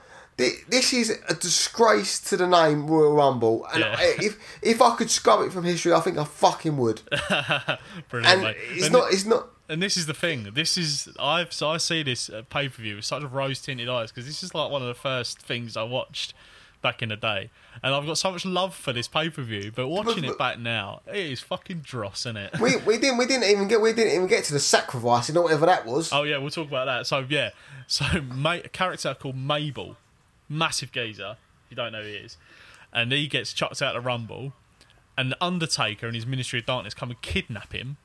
This 0.69 0.93
is 0.93 1.09
a 1.27 1.33
disgrace 1.33 2.19
to 2.29 2.37
the 2.37 2.45
name 2.47 2.85
Royal 2.87 3.13
Rumble, 3.13 3.65
and 3.73 3.79
Yeah. 3.81 3.95
If 3.99 4.37
if 4.61 4.81
I 4.81 4.95
could 4.95 5.09
scrub 5.09 5.41
it 5.45 5.51
from 5.51 5.63
history, 5.63 5.93
I 5.93 5.99
think 5.99 6.17
I 6.17 6.23
fucking 6.25 6.77
would. 6.77 7.01
Brilliant, 8.09 8.33
And 8.33 8.41
mate. 8.43 8.57
it's 8.71 8.85
And 8.85 8.93
not. 8.93 9.11
It's 9.13 9.25
not. 9.25 9.47
And 9.69 9.81
this 9.81 9.97
is 9.97 10.05
the 10.05 10.13
thing. 10.13 10.51
This 10.53 10.77
is 10.77 11.09
I've 11.19 11.51
so 11.51 11.69
I 11.69 11.77
see 11.77 12.03
this 12.03 12.29
pay 12.49 12.69
per 12.69 12.81
view 12.81 12.97
with 12.97 13.05
such 13.05 13.23
rose 13.23 13.59
tinted 13.61 13.89
eyes 13.89 14.11
because 14.11 14.25
this 14.27 14.43
is 14.43 14.53
like 14.53 14.69
one 14.71 14.81
of 14.81 14.87
the 14.87 14.93
first 14.93 15.39
things 15.41 15.75
I 15.75 15.83
watched 15.83 16.33
back 16.81 17.01
in 17.01 17.09
the 17.09 17.15
day, 17.15 17.49
and 17.83 17.93
I've 17.93 18.05
got 18.05 18.17
so 18.17 18.31
much 18.31 18.45
love 18.45 18.75
for 18.75 18.93
this 18.93 19.07
pay 19.07 19.29
per 19.29 19.41
view. 19.41 19.71
But 19.73 19.87
watching 19.87 20.23
it 20.23 20.37
back 20.37 20.59
now, 20.59 21.01
it 21.07 21.17
is 21.17 21.39
fucking 21.41 21.79
dross, 21.79 22.21
isn't 22.21 22.37
it? 22.37 22.59
We, 22.59 22.77
we 22.77 22.97
didn't 22.97 23.17
we 23.17 23.25
didn't 23.25 23.49
even 23.49 23.67
get 23.67 23.81
we 23.81 23.93
didn't 23.93 24.13
even 24.13 24.27
get 24.27 24.43
to 24.45 24.53
the 24.53 24.59
sacrifice 24.59 25.29
and 25.29 25.37
whatever 25.41 25.65
that 25.65 25.85
was. 25.85 26.11
Oh 26.11 26.23
yeah, 26.23 26.37
we'll 26.37 26.49
talk 26.49 26.67
about 26.67 26.85
that. 26.85 27.07
So 27.07 27.25
yeah, 27.27 27.51
so 27.87 28.05
a 28.45 28.59
character 28.69 29.15
called 29.19 29.35
Mabel, 29.35 29.97
massive 30.49 30.91
geezer. 30.91 31.37
If 31.65 31.71
you 31.71 31.75
don't 31.77 31.91
know 31.91 32.01
who 32.01 32.07
he 32.07 32.15
is, 32.15 32.37
and 32.93 33.11
he 33.11 33.27
gets 33.27 33.53
chucked 33.53 33.81
out 33.81 33.95
of 33.95 34.05
Rumble, 34.05 34.53
and 35.17 35.31
the 35.31 35.43
Undertaker 35.43 36.05
and 36.05 36.15
his 36.15 36.25
Ministry 36.25 36.59
of 36.59 36.65
Darkness 36.65 36.93
come 36.93 37.09
and 37.09 37.21
kidnap 37.21 37.73
him. 37.73 37.97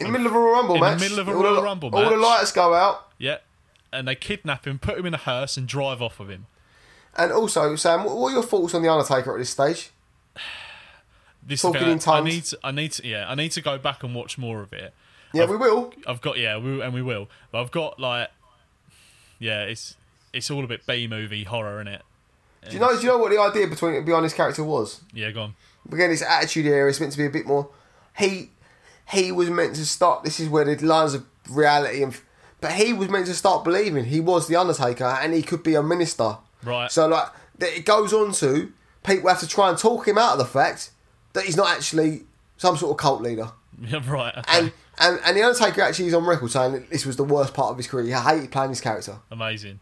in 0.00 0.06
the 0.06 0.12
middle 0.12 0.26
of 0.26 0.34
a 0.34 0.38
Rumble 0.38 0.82
In 0.82 0.98
the 0.98 1.04
middle 1.04 1.20
of 1.20 1.28
a 1.28 1.32
all 1.32 1.42
Royal 1.42 1.54
the, 1.56 1.62
Rumble 1.62 1.94
all 1.94 2.10
the 2.10 2.16
lights 2.16 2.52
go 2.52 2.74
out. 2.74 3.08
Yeah, 3.18 3.38
and 3.92 4.08
they 4.08 4.14
kidnap 4.14 4.66
him, 4.66 4.78
put 4.78 4.98
him 4.98 5.06
in 5.06 5.14
a 5.14 5.18
hearse, 5.18 5.56
and 5.56 5.66
drive 5.66 6.02
off 6.02 6.18
with 6.18 6.30
him. 6.30 6.46
And 7.18 7.32
also, 7.32 7.74
Sam, 7.76 8.04
what 8.04 8.30
are 8.30 8.34
your 8.34 8.42
thoughts 8.44 8.74
on 8.74 8.82
the 8.82 8.88
Undertaker 8.90 9.34
at 9.34 9.38
this 9.38 9.50
stage? 9.50 9.90
This 11.44 11.62
Talking 11.62 11.88
in 11.88 11.98
thing, 11.98 12.12
I, 12.12 12.20
need 12.20 12.44
to, 12.44 12.58
I 12.62 12.70
need 12.70 12.92
to, 12.92 13.06
yeah, 13.06 13.28
I 13.28 13.34
need 13.34 13.52
to 13.52 13.60
go 13.60 13.78
back 13.78 14.02
and 14.04 14.14
watch 14.14 14.38
more 14.38 14.60
of 14.60 14.72
it. 14.72 14.92
Yeah, 15.32 15.44
I've- 15.44 15.52
we 15.52 15.58
will. 15.58 15.92
I've 16.06 16.20
got 16.20 16.38
yeah, 16.38 16.58
we, 16.58 16.80
and 16.80 16.92
we 16.94 17.02
will. 17.02 17.28
But 17.50 17.62
I've 17.62 17.70
got 17.70 17.98
like, 17.98 18.30
yeah, 19.38 19.62
it's 19.62 19.96
it's 20.32 20.50
all 20.50 20.62
a 20.62 20.66
bit 20.66 20.86
B 20.86 21.06
movie 21.06 21.44
horror 21.44 21.80
in 21.80 21.88
it. 21.88 22.02
Do 22.66 22.74
you 22.74 22.80
know? 22.80 22.94
Do 22.94 23.00
you 23.02 23.08
know 23.08 23.18
what 23.18 23.30
the 23.30 23.40
idea 23.40 23.66
between 23.66 24.04
behind 24.04 24.24
this 24.24 24.34
character 24.34 24.62
was? 24.64 25.00
Yeah, 25.12 25.30
go 25.30 25.42
on. 25.42 25.54
Again, 25.90 26.10
his 26.10 26.22
Attitude 26.22 26.66
Era 26.66 26.90
is 26.90 27.00
meant 27.00 27.12
to 27.12 27.18
be 27.18 27.26
a 27.26 27.30
bit 27.30 27.46
more. 27.46 27.68
He 28.16 28.50
he 29.10 29.32
was 29.32 29.48
meant 29.48 29.74
to 29.76 29.86
start. 29.86 30.24
This 30.24 30.38
is 30.40 30.48
where 30.48 30.64
the 30.64 30.76
lines 30.84 31.14
of 31.14 31.24
reality 31.48 32.02
and. 32.02 32.16
But 32.60 32.72
he 32.72 32.92
was 32.92 33.08
meant 33.08 33.26
to 33.26 33.34
start 33.34 33.62
believing 33.62 34.06
he 34.06 34.18
was 34.18 34.48
the 34.48 34.56
Undertaker 34.56 35.04
and 35.04 35.32
he 35.32 35.42
could 35.42 35.62
be 35.62 35.76
a 35.76 35.82
minister. 35.82 36.38
Right. 36.64 36.90
So 36.90 37.06
like 37.06 37.28
it 37.60 37.84
goes 37.84 38.12
on 38.12 38.32
to 38.32 38.72
people 39.04 39.28
have 39.28 39.40
to 39.40 39.48
try 39.48 39.68
and 39.70 39.78
talk 39.78 40.06
him 40.08 40.18
out 40.18 40.32
of 40.32 40.38
the 40.38 40.44
fact 40.44 40.90
that 41.32 41.44
he's 41.44 41.56
not 41.56 41.68
actually 41.70 42.22
some 42.56 42.76
sort 42.76 42.90
of 42.92 42.96
cult 42.96 43.22
leader. 43.22 43.50
Yeah, 43.80 44.00
right. 44.10 44.36
Okay. 44.36 44.58
And 44.58 44.72
and 44.98 45.20
and 45.24 45.36
the 45.36 45.42
Undertaker 45.44 45.82
actually 45.82 46.08
is 46.08 46.14
on 46.14 46.26
record 46.26 46.50
saying 46.50 46.72
that 46.72 46.90
this 46.90 47.06
was 47.06 47.14
the 47.14 47.22
worst 47.22 47.54
part 47.54 47.70
of 47.70 47.76
his 47.76 47.86
career. 47.86 48.06
He 48.06 48.10
hated 48.10 48.50
playing 48.50 48.70
this 48.70 48.80
character. 48.80 49.18
Amazing. 49.30 49.78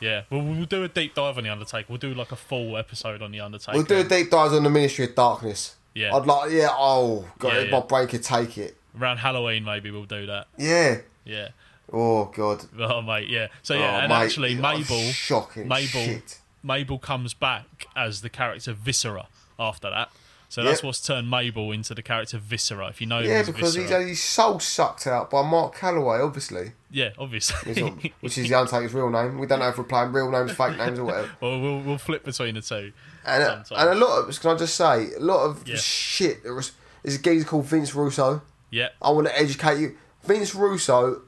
Yeah, 0.00 0.22
well, 0.30 0.42
we'll 0.42 0.66
do 0.66 0.84
a 0.84 0.88
deep 0.88 1.14
dive 1.16 1.36
on 1.38 1.42
the 1.44 1.50
Undertaker. 1.50 1.86
We'll 1.88 1.98
do 1.98 2.14
like 2.14 2.30
a 2.30 2.36
full 2.36 2.76
episode 2.76 3.22
on 3.22 3.32
the 3.32 3.40
Undertaker. 3.40 3.76
We'll 3.76 3.86
do 3.86 3.98
a 3.98 4.04
deep 4.04 4.30
dive 4.30 4.52
on 4.52 4.62
the 4.62 4.70
Ministry 4.70 5.06
of 5.06 5.14
Darkness. 5.16 5.74
Yeah. 5.94 6.14
I'd 6.14 6.26
like, 6.26 6.50
yeah, 6.52 6.68
oh, 6.70 7.26
God, 7.38 7.54
Yeah, 7.54 7.58
if 7.60 7.70
yeah. 7.70 7.78
my 7.80 7.86
brain 7.86 8.06
could 8.08 8.22
take 8.22 8.58
it. 8.58 8.76
around 8.98 9.16
Halloween. 9.18 9.64
Maybe 9.64 9.90
we'll 9.90 10.04
do 10.04 10.26
that. 10.26 10.46
Yeah. 10.58 10.98
Yeah. 11.24 11.48
Oh, 11.94 12.24
God. 12.34 12.64
Oh 12.78 13.00
mate, 13.02 13.28
yeah. 13.28 13.48
So 13.62 13.74
yeah, 13.74 13.96
Oh, 13.96 14.00
and 14.00 14.08
mate, 14.10 14.16
actually, 14.24 14.54
Mabel, 14.54 15.00
shocking 15.12 15.68
Mabel, 15.68 15.86
shit. 16.04 16.40
Mabel 16.62 16.98
comes 16.98 17.34
back 17.34 17.86
as 17.94 18.20
the 18.22 18.30
character 18.30 18.72
Viscera 18.72 19.26
after 19.58 19.90
that. 19.90 20.10
So 20.50 20.62
that's 20.62 20.84
what's 20.84 21.00
turned 21.04 21.28
Mabel 21.28 21.72
into 21.72 21.94
the 21.96 22.02
character 22.02 22.38
Viscera. 22.38 22.86
If 22.86 23.00
you 23.00 23.08
know 23.08 23.18
Yeah, 23.18 23.42
because 23.42 23.74
he's 23.74 23.90
had 23.90 24.06
his 24.06 24.22
soul 24.22 24.60
sucked 24.60 25.04
out 25.08 25.28
by 25.28 25.42
Mark 25.42 25.74
Calaway, 25.74 26.24
obviously, 26.24 26.72
yeah, 26.92 27.10
obviously. 27.18 27.82
Not- 27.82 27.98
which 28.20 28.38
is 28.38 28.48
the 28.48 28.54
Undertaker's 28.54 28.94
real 28.94 29.10
name. 29.10 29.38
We 29.40 29.48
don't 29.48 29.58
know 29.58 29.68
if 29.68 29.78
we're 29.78 29.82
playing 29.84 30.12
real 30.12 30.30
names, 30.30 30.52
fake 30.52 30.76
names, 30.78 30.96
or 31.00 31.06
whatever. 31.06 31.30
well, 31.40 31.60
we'll 31.60 31.80
we'll 31.80 31.98
flip 31.98 32.22
between 32.24 32.54
the 32.54 32.60
two. 32.60 32.92
And, 33.26 33.42
uh, 33.42 33.64
Sometimes. 33.64 33.70
and 33.90 33.90
a 34.02 34.06
lot 34.06 34.28
of, 34.28 34.40
can 34.40 34.50
I 34.50 34.54
just 34.56 34.76
say, 34.76 35.12
a 35.14 35.20
lot 35.20 35.44
of 35.44 35.66
Yeah. 35.66 35.74
shit. 35.76 36.44
There 36.44 36.54
was, 36.54 36.70
there's 37.02 37.16
a 37.16 37.22
geezer 37.22 37.46
called 37.48 37.64
Vince 37.64 37.92
Russo. 37.94 38.42
Yeah, 38.70 38.90
I 39.02 39.10
want 39.10 39.26
to 39.26 39.36
educate 39.36 39.80
you. 39.80 39.96
Vince 40.22 40.54
Russo 40.54 41.22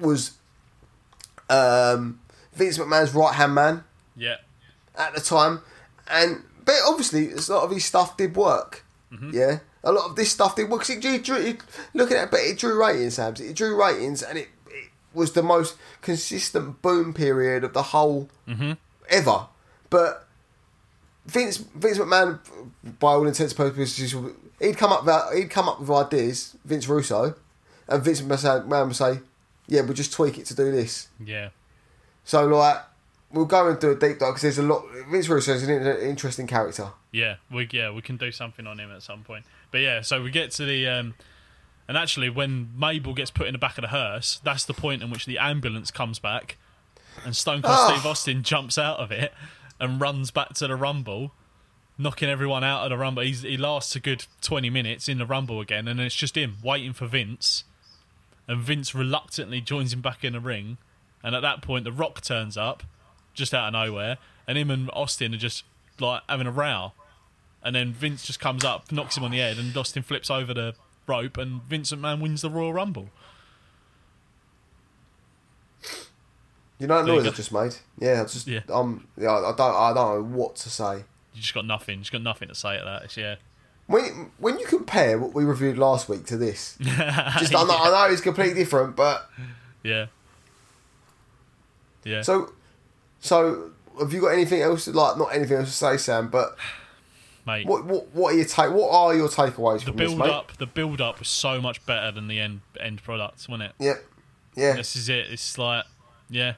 was 0.00 0.32
um, 1.48 2.20
Vince 2.54 2.78
McMahon's 2.78 3.14
right 3.14 3.34
hand 3.34 3.54
man 3.54 3.84
yeah, 4.16 4.36
at 4.96 5.14
the 5.14 5.20
time, 5.20 5.60
and 6.08 6.42
but 6.64 6.74
obviously 6.86 7.32
a 7.32 7.36
lot 7.36 7.64
of 7.64 7.70
his 7.70 7.84
stuff 7.84 8.16
did 8.16 8.36
work. 8.36 8.84
Mm-hmm. 9.12 9.30
Yeah, 9.34 9.58
a 9.82 9.92
lot 9.92 10.10
of 10.10 10.16
this 10.16 10.30
stuff 10.30 10.54
did 10.56 10.68
work. 10.70 10.80
'cause 10.82 10.90
It 10.90 11.00
drew, 11.00 11.14
it 11.14 11.24
drew, 11.24 11.36
it, 11.36 11.60
looking 11.94 12.16
at 12.16 12.24
it, 12.24 12.30
but 12.30 12.40
it 12.40 12.58
drew 12.58 12.78
ratings, 12.80 13.14
Sam. 13.14 13.34
It 13.38 13.56
drew 13.56 13.80
ratings, 13.80 14.22
and 14.22 14.38
it, 14.38 14.48
it 14.68 14.90
was 15.12 15.32
the 15.32 15.42
most 15.42 15.76
consistent 16.02 16.80
boom 16.82 17.12
period 17.14 17.64
of 17.64 17.72
the 17.72 17.82
whole 17.84 18.28
Mm-hmm. 18.46 18.72
ever. 19.08 19.46
But 19.88 20.26
Vince 21.26 21.56
Vince 21.58 21.98
McMahon, 21.98 22.38
by 23.00 23.12
all 23.12 23.26
intents 23.26 23.52
and 23.52 23.56
purposes, 23.56 24.14
he'd 24.60 24.76
come 24.76 24.92
up 24.92 25.04
with, 25.04 25.34
he'd 25.38 25.50
come 25.50 25.68
up 25.68 25.80
with 25.80 25.90
ideas. 25.90 26.56
Vince 26.64 26.86
Russo, 26.88 27.34
and 27.88 28.02
Vince 28.04 28.20
McMahon 28.20 28.86
would 28.88 28.96
say, 28.96 29.20
"Yeah, 29.70 29.80
we'll 29.80 29.94
just 29.94 30.12
tweak 30.12 30.36
it 30.38 30.44
to 30.46 30.54
do 30.54 30.70
this." 30.70 31.08
yeah, 31.24 31.48
So 32.24 32.44
like, 32.46 32.76
we'll 33.32 33.46
go 33.46 33.68
and 33.68 33.78
do 33.80 33.92
a 33.92 33.94
deep 33.94 34.18
dive 34.18 34.30
because 34.34 34.42
there's 34.42 34.58
a 34.58 34.62
lot. 34.62 34.84
Vince 35.10 35.28
Russo 35.28 35.52
is 35.54 35.62
an 35.66 35.70
interesting 36.00 36.46
character. 36.46 36.88
yeah. 37.12 37.36
We 37.50 37.66
yeah 37.72 37.90
we 37.90 38.02
can 38.02 38.16
do 38.18 38.30
something 38.32 38.66
on 38.66 38.78
him 38.78 38.90
at 38.92 39.02
some 39.02 39.22
point. 39.22 39.44
But 39.70 39.78
yeah, 39.80 40.02
so 40.02 40.22
we 40.22 40.30
get 40.30 40.50
to 40.52 40.64
the 40.66 40.86
um, 40.88 41.14
and 41.88 41.96
actually 41.96 42.28
when 42.28 42.70
Mabel 42.76 43.14
gets 43.14 43.30
put 43.30 43.46
in 43.46 43.52
the 43.52 43.58
back 43.58 43.78
of 43.78 43.82
the 43.82 43.88
hearse, 43.88 44.40
that's 44.44 44.64
the 44.64 44.74
point 44.74 45.02
in 45.02 45.10
which 45.10 45.24
the 45.26 45.38
ambulance 45.38 45.90
comes 45.90 46.18
back, 46.18 46.56
and 47.24 47.34
Stone 47.36 47.62
Cold 47.62 47.76
Ah. 47.78 47.88
Steve 47.92 48.06
Austin 48.06 48.42
jumps 48.42 48.76
out 48.78 48.98
of 48.98 49.10
it 49.10 49.32
and 49.78 50.00
runs 50.00 50.30
back 50.30 50.50
to 50.54 50.66
the 50.68 50.76
Rumble. 50.76 51.32
Knocking 51.98 52.30
everyone 52.30 52.64
out 52.64 52.84
of 52.84 52.88
the 52.90 52.96
rumble. 52.96 53.22
He's, 53.22 53.42
he 53.42 53.58
lasts 53.58 53.94
a 53.94 54.00
good 54.00 54.24
twenty 54.40 54.70
minutes 54.70 55.06
in 55.06 55.18
the 55.18 55.26
rumble 55.26 55.60
again, 55.60 55.86
and 55.86 56.00
it's 56.00 56.14
just 56.14 56.34
him 56.34 56.56
waiting 56.64 56.94
for 56.94 57.06
Vince. 57.06 57.64
And 58.50 58.60
Vince 58.60 58.96
reluctantly 58.96 59.60
joins 59.60 59.92
him 59.92 60.00
back 60.00 60.24
in 60.24 60.32
the 60.32 60.40
ring. 60.40 60.76
And 61.22 61.36
at 61.36 61.40
that 61.42 61.62
point, 61.62 61.84
The 61.84 61.92
Rock 61.92 62.20
turns 62.20 62.56
up, 62.56 62.82
just 63.32 63.54
out 63.54 63.68
of 63.68 63.72
nowhere, 63.74 64.18
and 64.48 64.58
him 64.58 64.72
and 64.72 64.90
Austin 64.92 65.32
are 65.34 65.38
just 65.38 65.62
like 66.00 66.22
having 66.28 66.48
a 66.48 66.50
row. 66.50 66.90
And 67.62 67.76
then 67.76 67.92
Vince 67.92 68.26
just 68.26 68.40
comes 68.40 68.64
up, 68.64 68.90
knocks 68.90 69.16
him 69.16 69.22
on 69.22 69.30
the 69.30 69.38
head, 69.38 69.56
and 69.56 69.76
Austin 69.76 70.02
flips 70.02 70.30
over 70.30 70.52
the 70.52 70.74
rope, 71.06 71.36
and 71.36 71.62
Vincent 71.62 72.02
McMahon 72.02 72.20
wins 72.22 72.42
the 72.42 72.50
Royal 72.50 72.72
Rumble. 72.72 73.10
You 76.80 76.86
know 76.88 77.04
that 77.04 77.06
noise 77.06 77.26
I 77.26 77.30
just 77.30 77.52
made? 77.52 77.76
Yeah, 78.00 78.22
I 78.22 78.24
just 78.24 78.46
Yeah. 78.48 78.62
um 78.68 79.06
yeah, 79.16 79.30
I 79.30 79.52
don't 79.54 79.60
I 79.60 79.92
don't 79.92 79.94
know 79.94 80.36
what 80.36 80.56
to 80.56 80.70
say. 80.70 81.04
You 81.34 81.40
just 81.40 81.54
got 81.54 81.66
nothing. 81.66 81.98
You 81.98 82.02
just 82.02 82.12
got 82.12 82.22
nothing 82.22 82.48
to 82.48 82.54
say 82.54 82.76
at 82.76 82.84
that. 82.84 83.04
It's, 83.04 83.16
yeah. 83.16 83.36
When 83.90 84.30
when 84.38 84.58
you 84.60 84.66
compare 84.66 85.18
what 85.18 85.34
we 85.34 85.44
reviewed 85.44 85.76
last 85.76 86.08
week 86.08 86.24
to 86.26 86.36
this, 86.36 86.76
just 86.80 87.54
I 87.54 87.64
know, 87.64 87.76
I 87.76 88.06
know 88.06 88.12
it's 88.12 88.20
completely 88.20 88.54
different, 88.54 88.94
but 88.94 89.28
Yeah. 89.82 90.06
Yeah. 92.04 92.22
so 92.22 92.52
so 93.20 93.70
have 93.98 94.12
you 94.12 94.20
got 94.20 94.28
anything 94.28 94.62
else 94.62 94.84
To, 94.86 94.92
like 94.92 95.18
not 95.18 95.34
anything 95.34 95.56
else 95.58 95.68
to 95.70 95.74
say, 95.76 95.96
Sam? 95.96 96.28
But 96.28 96.56
mate. 97.46 97.66
what 97.66 97.84
what 97.84 98.14
what 98.14 98.32
are 98.34 98.36
your 98.36 98.46
take? 98.46 98.70
What 98.70 98.90
are 98.92 99.14
your 99.14 99.28
takeaways 99.28 99.80
the 99.80 99.86
from 99.86 99.96
this, 99.96 100.08
build 100.08 100.18
mate? 100.18 100.30
up, 100.30 100.56
the 100.56 100.66
build 100.66 101.00
up 101.00 101.18
was 101.18 101.28
so 101.28 101.60
much 101.60 101.84
better 101.84 102.10
than 102.12 102.28
the 102.28 102.38
end 102.40 102.60
end 102.78 103.02
product, 103.02 103.46
wasn't 103.48 103.62
it? 103.70 103.72
Yep, 103.84 104.04
yeah. 104.56 104.76
This 104.76 104.96
is 104.96 105.08
it. 105.08 105.26
It's 105.30 105.58
like, 105.58 105.84
yeah, 106.30 106.54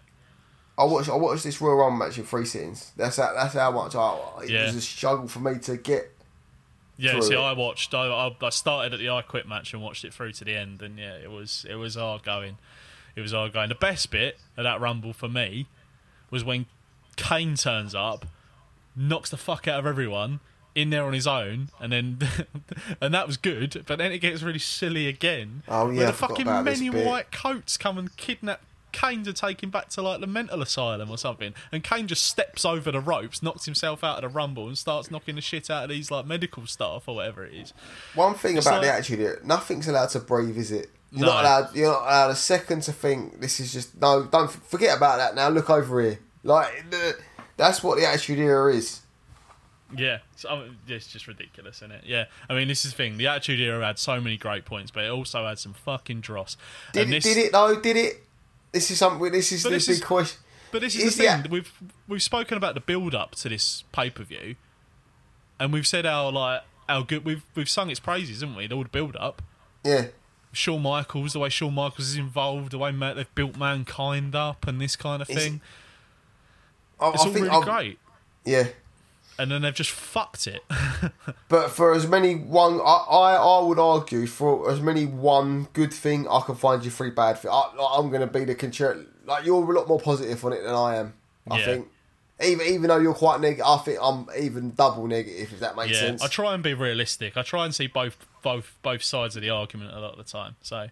I 0.79 0.85
watched 0.85 1.09
I 1.09 1.17
watched 1.17 1.45
this 1.45 1.61
Royal 1.61 1.77
Rumble 1.77 2.05
match 2.07 2.19
in 2.19 2.25
three 2.25 2.45
sittings. 2.45 2.93
That's 2.97 3.17
how 3.17 3.33
that's 3.35 3.55
how 3.55 3.71
much 3.73 3.95
I 3.97 4.45
it 4.45 4.51
Yeah. 4.51 4.67
was 4.67 4.77
a 4.77 4.81
struggle 4.83 5.29
for 5.29 5.41
me 5.41 5.59
to 5.61 5.77
get. 5.79 6.11
Yeah. 7.03 7.21
See, 7.21 7.35
it. 7.35 7.39
I 7.39 7.53
watched. 7.53 7.95
I, 7.95 8.31
I 8.41 8.51
started 8.51 8.95
at 8.95 9.01
the 9.01 9.11
I 9.11 9.23
Quit 9.23 9.47
match 9.49 9.73
and 9.73 9.83
watched 9.83 10.05
it 10.05 10.15
through 10.15 10.33
to 10.33 10.45
the 10.45 10.57
end, 10.57 10.83
and 10.83 10.99
yeah, 10.99 11.15
it 11.15 11.31
was 11.31 11.67
it 11.69 11.75
was 11.77 11.95
hard 11.97 12.23
going. 12.23 12.59
It 13.15 13.21
was 13.21 13.33
hard 13.33 13.53
going. 13.53 13.69
The 13.69 13.75
best 13.75 14.11
bit 14.11 14.39
of 14.57 14.65
that 14.65 14.81
rumble 14.81 15.13
for 15.13 15.29
me 15.29 15.67
was 16.31 16.45
when 16.45 16.67
Kane 17.17 17.57
turns 17.57 17.95
up, 17.95 18.27
knocks 18.97 19.31
the 19.31 19.37
fuck 19.37 19.69
out 19.69 19.81
of 19.81 19.87
everyone 19.87 20.41
in 20.75 20.91
there 20.91 21.05
on 21.05 21.13
his 21.13 21.27
own, 21.27 21.69
and 21.81 21.93
then 21.93 22.19
and 23.01 23.13
that 23.13 23.27
was 23.27 23.37
good. 23.37 23.85
But 23.87 23.99
then 23.99 24.13
it 24.13 24.19
gets 24.19 24.43
really 24.43 24.59
silly 24.59 25.09
again. 25.09 25.63
Oh, 25.69 25.91
yeah, 25.91 26.05
I 26.05 26.07
the 26.07 26.13
fucking 26.13 26.43
about 26.43 26.65
men 26.65 26.75
this 26.75 26.81
in 26.81 26.93
bit. 26.93 27.07
white 27.07 27.31
coats 27.31 27.77
come 27.77 27.99
and 27.99 28.17
kidnap 28.17 28.61
Kane 28.93 29.25
to 29.25 29.33
take 29.33 29.63
him 29.63 29.71
back 29.71 29.89
to 29.91 30.03
like 30.03 30.21
the 30.21 30.27
mental 30.27 30.63
asylum 30.63 31.11
or 31.11 31.19
something. 31.19 31.55
And 31.73 31.83
Kane 31.83 32.07
just 32.07 32.25
steps 32.27 32.65
over 32.65 32.91
the 32.93 33.01
ropes, 33.01 33.43
knocks 33.43 33.65
himself 33.65 34.05
out 34.05 34.17
of 34.17 34.23
the 34.31 34.35
rumble, 34.35 34.69
and 34.69 34.77
starts 34.79 35.11
knocking 35.11 35.35
the 35.35 35.41
shit 35.41 35.71
out 35.71 35.85
of 35.85 35.91
these 35.91 36.11
like 36.11 36.27
medical 36.27 36.67
staff 36.67 37.05
or 37.09 37.17
whatever 37.17 37.45
it 37.45 37.55
is. 37.55 37.73
One 38.15 38.35
thing 38.35 38.57
It's 38.57 38.67
about 38.67 38.83
the 38.83 38.89
like- 38.89 38.97
attitude 38.99 39.45
nothing's 39.45 39.89
allowed 39.89 40.11
to 40.11 40.21
breathe, 40.21 40.57
is 40.59 40.71
it? 40.73 40.91
You're 41.11 41.27
No. 41.27 41.33
not 41.35 41.41
allowed. 41.45 41.77
You're 41.77 41.93
not 41.93 42.03
allowed 42.03 42.31
a 42.31 42.37
second 42.37 42.83
to 42.85 42.93
think. 42.93 43.41
This 43.41 43.61
is 43.61 43.73
just 43.73 44.01
no. 44.01 44.25
Don't 44.25 44.51
forget 44.51 44.97
about 44.97 45.19
that. 45.19 45.35
Now 45.35 45.49
look 45.49 45.69
over 45.69 46.01
here. 46.01 46.19
Like 46.43 46.91
the, 46.91 47.17
that's 47.57 47.83
what 47.83 47.99
the 47.99 48.07
attitude 48.07 48.39
era 48.39 48.73
is. 48.75 49.01
Yeah, 49.95 50.21
so, 50.37 50.49
I 50.49 50.59
mean, 50.63 50.77
it's 50.89 51.07
just 51.07 51.29
ridiculous, 51.29 51.77
isn't 51.77 51.93
it? 51.93 52.05
Yeah, 52.07 52.25
I 52.49 52.55
mean, 52.55 52.67
this 52.67 52.87
is 52.87 52.93
the 52.93 52.97
thing. 52.97 53.19
The 53.19 53.27
Attitude 53.27 53.61
Era 53.61 53.85
had 53.85 53.99
so 53.99 54.19
many 54.23 54.39
great 54.39 54.65
points, 54.65 54.91
but 54.91 55.05
it 55.05 55.11
also 55.11 55.47
had 55.47 55.59
some 55.59 55.75
fucking 55.75 56.23
dross. 56.23 56.57
Did 56.95 57.03
and 57.03 57.11
it? 57.15 57.23
this, 57.23 57.35
Did 57.35 57.45
it 57.45 57.53
though? 57.53 57.79
Did 57.79 57.97
it? 57.99 58.25
This 58.73 58.91
is 58.91 58.99
something. 58.99 59.31
This 59.33 59.53
is 59.53 59.63
But 59.63 59.69
the 59.71 59.77
this 59.77 59.87
big 59.87 59.95
is- 59.97 60.05
question. 60.05 60.41
But 60.71 60.81
this 60.81 60.95
is, 60.97 61.03
Is 61.05 61.17
the 61.19 61.25
thing. 61.25 61.43
the- 61.43 61.49
We've 61.51 61.73
we've 62.09 62.23
spoken 62.23 62.57
about 62.57 62.75
the 62.75 62.81
build 62.81 63.15
up 63.15 63.35
to 63.37 63.49
this 63.51 63.85
pay 63.93 64.09
per 64.09 64.23
view, 64.25 64.57
and 65.61 65.71
we've 65.73 65.87
said 65.87 66.07
how 66.07 66.31
like 66.31 66.63
how 66.89 67.03
good 67.03 67.25
we've 67.27 67.43
we've 67.55 67.69
sung 67.69 67.91
its 67.91 68.01
praises, 68.01 68.41
haven't 68.41 68.57
we? 68.57 68.69
All 68.71 68.83
the 68.83 68.89
build 68.89 69.15
up. 69.17 69.43
Yeah. 69.85 70.07
Shawn 70.55 70.83
Michaels, 70.83 71.33
the 71.35 71.39
way 71.41 71.49
Shawn 71.51 71.75
Michaels 71.75 72.09
is 72.09 72.17
involved, 72.17 72.73
the 72.73 72.79
way 72.79 72.91
they've 72.93 73.35
built 73.35 73.57
mankind 73.57 74.35
up, 74.35 74.67
and 74.67 74.81
this 74.81 74.97
kind 74.97 75.21
of 75.23 75.29
thing. 75.29 75.61
I, 77.01 77.11
It's 77.11 77.23
I 77.23 77.27
all 77.27 77.33
think 77.33 77.45
really 77.47 77.57
I've- 77.57 77.65
great, 77.65 77.99
Yeah. 78.45 78.69
And 79.39 79.51
then 79.51 79.63
they've 79.63 79.75
just 79.75 79.91
fucked 79.91 80.47
it. 80.47 80.63
But 81.49 81.71
for 81.71 81.93
as 81.93 82.07
many 82.07 82.35
one, 82.35 82.81
I, 82.81 83.05
I, 83.11 83.35
I 83.35 83.63
would 83.63 83.79
argue 83.79 84.27
for 84.27 84.71
as 84.71 84.81
many 84.81 85.05
one 85.05 85.69
good 85.75 85.93
thing, 85.93 86.27
I 86.27 86.41
can 86.41 86.55
find 86.55 86.83
you 86.83 86.91
three 86.91 87.11
bad 87.11 87.39
thing. 87.39 87.51
I, 87.51 87.71
I'm 87.95 88.09
going 88.09 88.23
to 88.23 88.27
be 88.27 88.45
the 88.45 88.55
contrary. 88.55 89.05
Like 89.27 89.45
you're 89.45 89.63
a 89.63 89.75
lot 89.79 89.87
more 89.87 90.01
positive 90.01 90.43
on 90.47 90.55
it 90.55 90.63
than 90.63 90.75
I 90.75 90.97
am. 90.97 91.13
I 91.51 91.59
Yeah. 91.59 91.65
think, 91.67 91.89
even 92.43 92.67
even 92.67 92.89
though 92.89 92.99
you're 92.99 93.13
quite 93.15 93.41
negative, 93.41 93.67
I 93.67 93.77
think 93.79 93.99
I'm 94.01 94.27
even 94.39 94.73
double 94.75 95.07
negative. 95.07 95.53
If 95.53 95.61
that 95.61 95.77
makes 95.77 95.93
yeah, 95.93 96.01
sense. 96.01 96.23
I 96.23 96.29
try 96.29 96.55
and 96.55 96.63
be 96.63 96.73
realistic. 96.75 97.37
I 97.37 97.43
try 97.43 97.67
and 97.67 97.75
see 97.75 97.87
both 97.87 98.17
both 98.43 98.75
both 98.83 99.03
sides 99.03 99.37
of 99.37 99.43
the 99.43 99.51
argument 99.51 99.93
a 99.93 100.01
lot 100.01 100.13
of 100.13 100.19
the 100.25 100.31
time. 100.31 100.57
So 100.63 100.89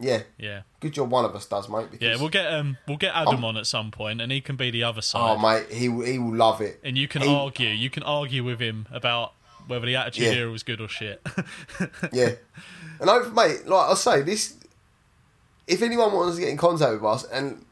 yeah. 0.00 0.22
yeah. 0.38 0.62
Good 0.80 0.92
job, 0.94 1.10
one 1.10 1.24
of 1.24 1.34
us 1.36 1.46
does, 1.46 1.68
mate. 1.68 1.90
Because, 1.90 2.00
Yeah, 2.04 2.16
we'll 2.20 2.28
get 2.30 2.46
um 2.52 2.76
we'll 2.88 2.96
get 2.96 3.14
Adam 3.14 3.44
on 3.44 3.56
at 3.56 3.66
some 3.66 3.90
point, 3.90 4.20
and 4.20 4.32
he 4.32 4.40
can 4.40 4.56
be 4.56 4.70
the 4.70 4.82
other 4.84 5.02
side, 5.02 5.36
Oh, 5.36 5.38
mate, 5.38 5.70
he 5.70 5.88
will- 5.88 6.06
he 6.06 6.18
will 6.18 6.34
love 6.34 6.60
it. 6.60 6.80
and 6.82 6.96
you 6.98 7.06
can 7.06 7.22
he- 7.22 7.28
argue. 7.34 7.68
You 7.68 7.90
can 7.90 8.02
argue 8.02 8.42
with 8.42 8.60
him 8.60 8.86
about 8.90 9.34
whether 9.66 9.86
the 9.86 9.96
Attitude 9.96 10.24
Yeah. 10.24 10.40
Era 10.40 10.50
was 10.50 10.62
good 10.62 10.80
or 10.80 10.88
shit. 10.88 11.20
Yeah, 12.12 12.30
and 13.00 13.08
I, 13.10 13.20
mate, 13.28 13.66
like 13.66 13.90
I 13.90 13.94
say, 13.94 14.22
this. 14.22 14.56
If 15.66 15.82
anyone 15.82 16.12
wants 16.12 16.34
to 16.36 16.40
get 16.40 16.50
in 16.50 16.56
contact 16.56 16.94
with 16.94 17.04
us 17.04 17.24
and 17.24 17.64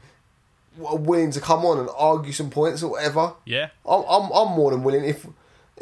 are 0.85 0.95
willing 0.95 1.31
to 1.31 1.41
come 1.41 1.65
on 1.65 1.79
and 1.79 1.89
argue 1.97 2.31
some 2.31 2.49
points 2.49 2.81
or 2.81 2.91
whatever, 2.91 3.33
yeah, 3.45 3.69
I'm, 3.85 4.03
I'm, 4.07 4.31
I'm 4.31 4.49
more 4.55 4.71
than 4.71 4.83
willing. 4.83 5.03
If 5.03 5.25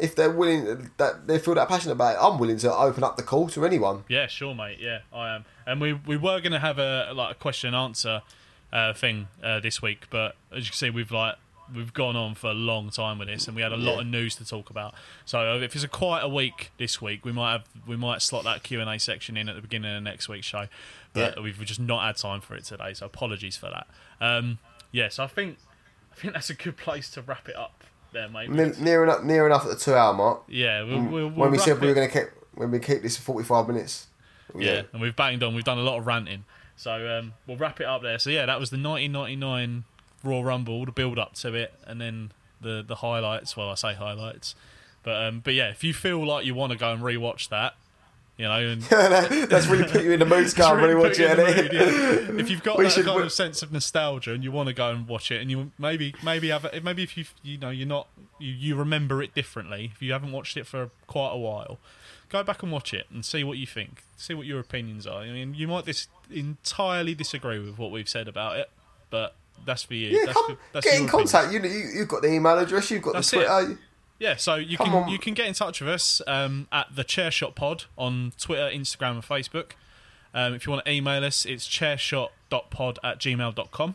if 0.00 0.14
they're 0.16 0.30
willing, 0.30 0.90
that 0.98 1.26
they 1.26 1.38
feel 1.38 1.54
that 1.54 1.68
passionate 1.68 1.92
about 1.94 2.14
it, 2.16 2.18
I'm 2.20 2.38
willing 2.38 2.58
to 2.58 2.72
open 2.74 3.02
up 3.04 3.16
the 3.16 3.22
call 3.22 3.48
to 3.48 3.64
anyone. 3.66 4.04
yeah, 4.08 4.26
sure, 4.26 4.54
mate. 4.54 4.78
Yeah, 4.80 5.00
I 5.12 5.34
am. 5.34 5.44
And 5.66 5.80
we 5.80 5.92
we 5.92 6.16
were 6.16 6.40
gonna 6.40 6.58
have 6.60 6.78
a 6.78 7.12
like 7.14 7.32
a 7.32 7.38
question 7.38 7.68
and 7.68 7.76
answer 7.76 8.22
uh, 8.72 8.92
thing 8.92 9.28
uh, 9.42 9.60
this 9.60 9.80
week, 9.82 10.06
but 10.10 10.36
as 10.52 10.64
you 10.64 10.70
can 10.70 10.76
see, 10.76 10.90
we've 10.90 11.10
like 11.12 11.36
we've 11.74 11.92
gone 11.92 12.16
on 12.16 12.34
for 12.34 12.46
a 12.48 12.54
long 12.54 12.88
time 12.88 13.18
with 13.18 13.28
this, 13.28 13.46
and 13.46 13.54
we 13.54 13.60
had 13.62 13.72
a 13.72 13.76
lot 13.76 13.96
Yeah. 13.96 14.00
of 14.00 14.06
news 14.06 14.34
to 14.36 14.44
talk 14.46 14.70
about. 14.70 14.94
So 15.26 15.38
uh, 15.40 15.58
if 15.58 15.74
it's 15.74 15.84
a 15.84 15.88
quite 15.88 16.20
a 16.20 16.28
week 16.28 16.70
this 16.78 17.00
week, 17.02 17.24
we 17.26 17.32
might 17.32 17.52
have 17.52 17.64
we 17.86 17.96
might 17.96 18.22
slot 18.22 18.44
that 18.44 18.62
Q 18.62 18.80
and 18.80 18.88
A 18.88 18.98
section 18.98 19.36
in 19.36 19.48
at 19.50 19.56
the 19.56 19.60
beginning 19.62 19.94
of 19.94 20.02
next 20.02 20.28
week's 20.30 20.46
show, 20.46 20.66
but 21.12 21.36
Yeah. 21.36 21.42
we've 21.42 21.62
just 21.64 21.80
not 21.80 22.02
had 22.06 22.16
time 22.16 22.40
for 22.40 22.54
it 22.54 22.64
today. 22.64 22.94
So 22.94 23.04
apologies 23.06 23.56
for 23.58 23.68
that. 23.70 23.86
Um, 24.20 24.58
yes, 24.92 25.18
I 25.18 25.26
think 25.26 25.58
I 26.10 26.14
think 26.14 26.32
that's 26.32 26.48
a 26.50 26.54
good 26.54 26.76
place 26.78 27.10
to 27.10 27.22
wrap 27.22 27.48
it 27.48 27.56
up 27.56 27.84
there, 28.12 28.28
mate. 28.28 28.50
Ne- 28.50 28.72
near 28.78 29.04
enough, 29.04 29.22
near 29.22 29.46
enough 29.46 29.64
at 29.64 29.70
the 29.70 29.76
two 29.76 29.94
hour 29.94 30.12
mark. 30.14 30.42
Yeah, 30.48 30.82
we'll, 30.82 31.02
we'll, 31.02 31.10
we'll 31.10 31.30
when 31.30 31.50
we 31.50 31.58
said 31.58 31.80
we 31.80 31.88
were 31.88 31.94
going 31.94 32.08
to 32.08 32.12
keep 32.12 32.28
when 32.54 32.70
we 32.70 32.78
keep 32.78 33.02
this 33.02 33.16
for 33.16 33.22
45 33.22 33.68
minutes. 33.68 34.06
yeah. 34.56 34.82
and 34.92 35.00
we've 35.00 35.14
banged 35.16 35.42
on. 35.42 35.54
We've 35.54 35.64
done 35.64 35.78
a 35.78 35.82
lot 35.82 35.98
of 35.98 36.06
ranting, 36.06 36.44
so 36.76 37.18
um, 37.18 37.34
we'll 37.46 37.56
wrap 37.56 37.80
it 37.80 37.86
up 37.86 38.02
there. 38.02 38.18
So 38.18 38.30
yeah, 38.30 38.46
that 38.46 38.58
was 38.58 38.70
the 38.70 38.76
1999 38.78 39.84
Royal 40.24 40.44
Rumble, 40.44 40.84
the 40.84 40.92
build 40.92 41.18
up 41.18 41.34
to 41.36 41.54
it, 41.54 41.74
and 41.86 42.00
then 42.00 42.32
the 42.60 42.84
the 42.86 42.96
highlights. 42.96 43.56
Well, 43.56 43.70
I 43.70 43.74
say 43.74 43.94
highlights. 43.94 44.54
But 45.02 45.24
um, 45.24 45.40
but 45.40 45.54
yeah, 45.54 45.70
if 45.70 45.84
you 45.84 45.94
feel 45.94 46.26
like 46.26 46.44
you 46.44 46.54
want 46.54 46.72
to 46.72 46.78
go 46.78 46.92
and 46.92 47.02
rewatch 47.02 47.48
that, 47.50 47.74
you 48.38 48.44
know, 48.44 48.52
and 48.52 48.82
That's 49.50 49.66
really 49.66 49.84
put 49.90 50.04
you 50.04 50.12
in 50.12 50.20
the 50.20 50.24
mood, 50.26 50.48
Scar. 50.48 50.76
really 50.76 50.94
Really 50.94 51.08
watch 51.08 51.18
it. 51.18 51.36
mood, 51.36 51.72
yeah. 51.72 52.40
If 52.40 52.48
you've 52.48 52.62
got 52.62 52.78
We 52.78 52.84
that 52.84 52.90
should 52.90 53.04
kind 53.04 53.08
w- 53.08 53.26
of 53.26 53.32
sense 53.32 53.62
of 53.62 53.72
nostalgia 53.72 54.32
and 54.32 54.42
you 54.44 54.52
want 54.52 54.68
to 54.68 54.72
go 54.74 54.90
and 54.90 55.06
watch 55.08 55.30
it, 55.30 55.42
and 55.42 55.50
you 55.50 55.72
maybe 55.78 56.14
maybe 56.22 56.48
have 56.48 56.64
a- 56.64 56.80
maybe 56.80 57.02
if 57.02 57.16
you 57.18 57.24
you 57.42 57.58
know 57.58 57.70
you're 57.70 57.86
not 57.88 58.06
you, 58.38 58.52
you 58.52 58.76
remember 58.76 59.22
it 59.22 59.34
differently 59.34 59.90
if 59.92 60.00
you 60.00 60.12
haven't 60.12 60.32
watched 60.32 60.56
it 60.56 60.66
for 60.66 60.90
quite 61.08 61.32
a 61.32 61.36
while, 61.38 61.78
go 62.28 62.42
back 62.44 62.62
and 62.62 62.70
watch 62.70 62.94
it 62.94 63.06
and 63.12 63.24
see 63.24 63.42
what 63.42 63.58
you 63.58 63.66
think, 63.66 64.04
see 64.16 64.34
what 64.34 64.46
your 64.46 64.60
opinions 64.60 65.06
are. 65.06 65.20
I 65.22 65.30
mean, 65.32 65.54
you 65.54 65.66
might 65.66 65.84
dis- 65.84 66.06
entirely 66.30 67.14
disagree 67.14 67.58
with 67.58 67.76
what 67.78 67.90
we've 67.90 68.08
said 68.08 68.28
about 68.28 68.56
it, 68.58 68.70
but 69.10 69.34
that's 69.66 69.82
for 69.82 69.94
you. 69.94 70.10
Yeah, 70.10 70.26
that's 70.26 70.32
come 70.38 70.46
for, 70.56 70.58
that's 70.72 70.84
get 70.86 70.94
in 71.00 71.08
opinion. 71.08 71.26
contact. 71.26 71.52
You, 71.52 71.60
you 71.68 71.88
you've 71.98 72.08
got 72.08 72.22
the 72.22 72.32
email 72.32 72.56
address. 72.58 72.90
You've 72.92 73.02
got 73.02 73.14
That's 73.14 73.30
the 73.32 73.40
it. 73.40 73.48
Uh, 73.48 73.66
Yeah, 74.18 74.34
so 74.36 74.56
you 74.56 74.76
Come 74.76 74.86
can 74.86 74.94
on. 75.04 75.08
you 75.08 75.18
can 75.18 75.34
get 75.34 75.46
in 75.46 75.54
touch 75.54 75.80
with 75.80 75.88
us 75.90 76.20
um, 76.26 76.66
at 76.72 76.88
the 76.94 77.04
Chairshot 77.04 77.54
Pod 77.54 77.84
on 77.96 78.32
Twitter, 78.38 78.68
Instagram, 78.68 79.12
and 79.12 79.22
Facebook. 79.22 79.72
Um, 80.34 80.54
if 80.54 80.66
you 80.66 80.72
want 80.72 80.84
to 80.84 80.90
email 80.90 81.24
us, 81.24 81.46
it's 81.46 81.66
chairshot.pod 81.68 82.98
at 83.04 83.18
gmail.com. 83.20 83.94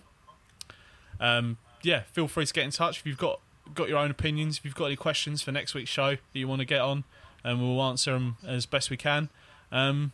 Um, 1.20 1.58
yeah, 1.82 2.02
feel 2.12 2.28
free 2.28 2.45
to 2.45 2.54
get 2.54 2.64
in 2.64 2.72
touch 2.72 3.00
if 3.00 3.06
you've 3.06 3.18
got 3.18 3.40
got 3.76 3.90
your 3.90 3.98
own 3.98 4.12
opinions. 4.12 4.58
If 4.58 4.66
you've 4.66 4.76
got 4.76 4.86
any 4.86 4.95
questions 4.95 5.41
for 5.41 5.52
next 5.52 5.74
week's 5.74 5.90
show 5.90 6.12
that 6.16 6.20
you 6.40 6.48
want 6.48 6.60
to 6.60 6.66
get 6.66 6.82
on, 6.82 7.04
and 7.44 7.60
we'll 7.62 7.82
answer 7.84 8.14
them 8.14 8.38
as 8.48 8.66
best 8.66 8.90
we 8.90 8.98
can. 8.98 9.30
Um, 9.72 10.12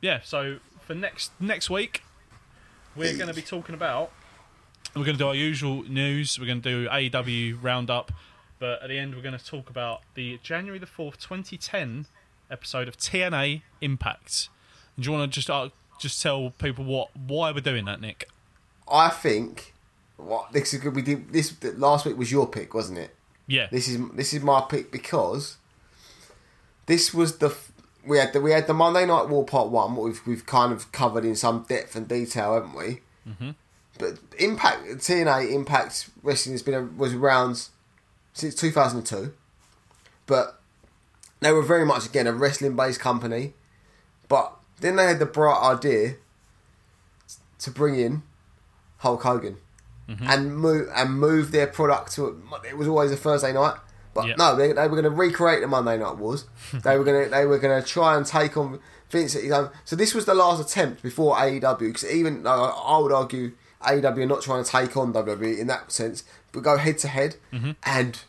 yeah, 0.00 0.20
so 0.24 0.58
for 0.80 0.94
next 0.94 1.30
next 1.40 1.70
week, 1.70 2.02
we're 2.96 3.14
going 3.16 3.28
to 3.28 3.34
be 3.34 3.42
talking 3.42 3.74
about. 3.74 4.10
We're 4.94 5.04
going 5.04 5.16
to 5.16 5.22
do 5.22 5.28
our 5.28 5.34
usual 5.34 5.82
news. 5.84 6.38
We're 6.38 6.46
going 6.46 6.62
to 6.62 6.84
do 6.84 6.88
AEW 6.88 7.58
roundup, 7.62 8.12
but 8.58 8.82
at 8.82 8.88
the 8.88 8.98
end, 8.98 9.14
we're 9.14 9.22
going 9.22 9.38
to 9.38 9.44
talk 9.44 9.70
about 9.70 10.02
the 10.14 10.38
January 10.42 10.78
the 10.78 10.86
fourth, 10.86 11.20
twenty 11.20 11.56
ten 11.56 12.06
episode 12.50 12.88
of 12.88 12.96
TNA 12.96 13.62
Impact. 13.80 14.48
And 14.96 15.04
do 15.04 15.10
you 15.10 15.16
want 15.16 15.30
to 15.30 15.34
just 15.34 15.50
uh, 15.50 15.68
just 15.98 16.22
tell 16.22 16.50
people 16.58 16.84
what 16.84 17.16
why 17.16 17.52
we're 17.52 17.60
doing 17.60 17.84
that, 17.86 18.00
Nick? 18.00 18.28
I 18.88 19.08
think 19.08 19.74
what 20.16 20.52
this 20.52 20.72
is 20.72 20.80
good. 20.80 20.94
We 20.94 21.02
did 21.02 21.32
this 21.32 21.54
last 21.76 22.06
week 22.06 22.16
was 22.16 22.32
your 22.32 22.46
pick, 22.46 22.74
wasn't 22.74 22.98
it? 22.98 23.14
Yeah, 23.48 23.68
This 23.70 23.86
is 23.88 24.00
this 24.14 24.34
is 24.34 24.42
my 24.42 24.60
pick 24.68 24.90
because 24.90 25.56
this 26.86 27.14
was 27.14 27.38
the 27.38 27.54
we 28.04 28.18
had 28.18 28.32
the 28.32 28.40
we 28.40 28.50
had 28.50 28.66
the 28.66 28.74
Monday 28.74 29.06
Night 29.06 29.28
War 29.28 29.44
Part 29.44 29.68
One, 29.68 29.94
what 29.94 30.04
we've 30.04 30.26
we've 30.26 30.46
kind 30.46 30.72
of 30.72 30.90
covered 30.90 31.24
in 31.24 31.36
some 31.36 31.64
depth 31.68 31.94
and 31.94 32.08
detail, 32.08 32.54
haven't 32.54 32.74
we? 32.74 33.00
Mm-hmm. 33.28 33.50
But 33.98 34.18
Impact 34.38 34.84
TNA 34.84 35.52
Impact 35.52 36.10
Wrestling 36.22 36.54
has 36.54 36.62
been 36.62 36.74
a, 36.74 36.82
was 36.82 37.14
around 37.14 37.68
since 38.36 38.54
two 38.54 38.70
thousand 38.70 38.98
and 38.98 39.06
two, 39.06 39.32
but 40.26 40.60
they 41.40 41.52
were 41.52 41.62
very 41.62 41.86
much 41.86 42.06
again 42.06 42.26
a 42.26 42.32
wrestling 42.32 42.76
based 42.76 43.00
company. 43.00 43.54
But 44.28 44.52
then 44.80 44.96
they 44.96 45.06
had 45.06 45.18
the 45.18 45.26
bright 45.26 45.60
idea 45.62 46.16
to 47.60 47.70
bring 47.70 47.98
in 47.98 48.22
Hulk 48.98 49.22
Hogan 49.22 49.56
mm-hmm. 50.08 50.26
and 50.28 50.56
move 50.56 50.88
and 50.94 51.18
move 51.18 51.50
their 51.50 51.66
product 51.66 52.12
to 52.12 52.42
it 52.68 52.76
was 52.76 52.86
always 52.86 53.10
a 53.10 53.16
Thursday 53.16 53.52
night. 53.52 53.76
But 54.12 54.28
Yeah. 54.28 54.34
no, 54.36 54.56
they, 54.56 54.72
they 54.72 54.82
were 54.82 55.00
going 55.00 55.04
to 55.04 55.10
recreate 55.10 55.60
the 55.60 55.66
Monday 55.66 55.98
Night 55.98 56.16
Wars. 56.16 56.44
they 56.72 56.96
were 56.98 57.04
going 57.04 57.24
to 57.24 57.30
they 57.30 57.46
were 57.46 57.58
going 57.58 57.82
to 57.82 57.86
try 57.86 58.16
and 58.16 58.26
take 58.26 58.56
on 58.56 58.80
Vince. 59.10 59.34
You 59.34 59.48
know, 59.48 59.70
so 59.84 59.96
this 59.96 60.14
was 60.14 60.26
the 60.26 60.34
last 60.34 60.60
attempt 60.60 61.02
before 61.02 61.36
AEW. 61.36 61.78
Because 61.78 62.10
even 62.10 62.42
though 62.42 62.50
I 62.50 62.98
would 62.98 63.12
argue 63.12 63.52
AEW 63.82 64.18
are 64.18 64.26
not 64.26 64.42
trying 64.42 64.64
to 64.64 64.70
take 64.70 64.96
on 64.96 65.12
WWE 65.12 65.58
in 65.58 65.66
that 65.68 65.92
sense, 65.92 66.24
but 66.52 66.62
go 66.62 66.76
head 66.76 66.98
to 66.98 67.08
head, 67.08 67.36
mm-hmm. 67.52 67.72
and 67.84 68.20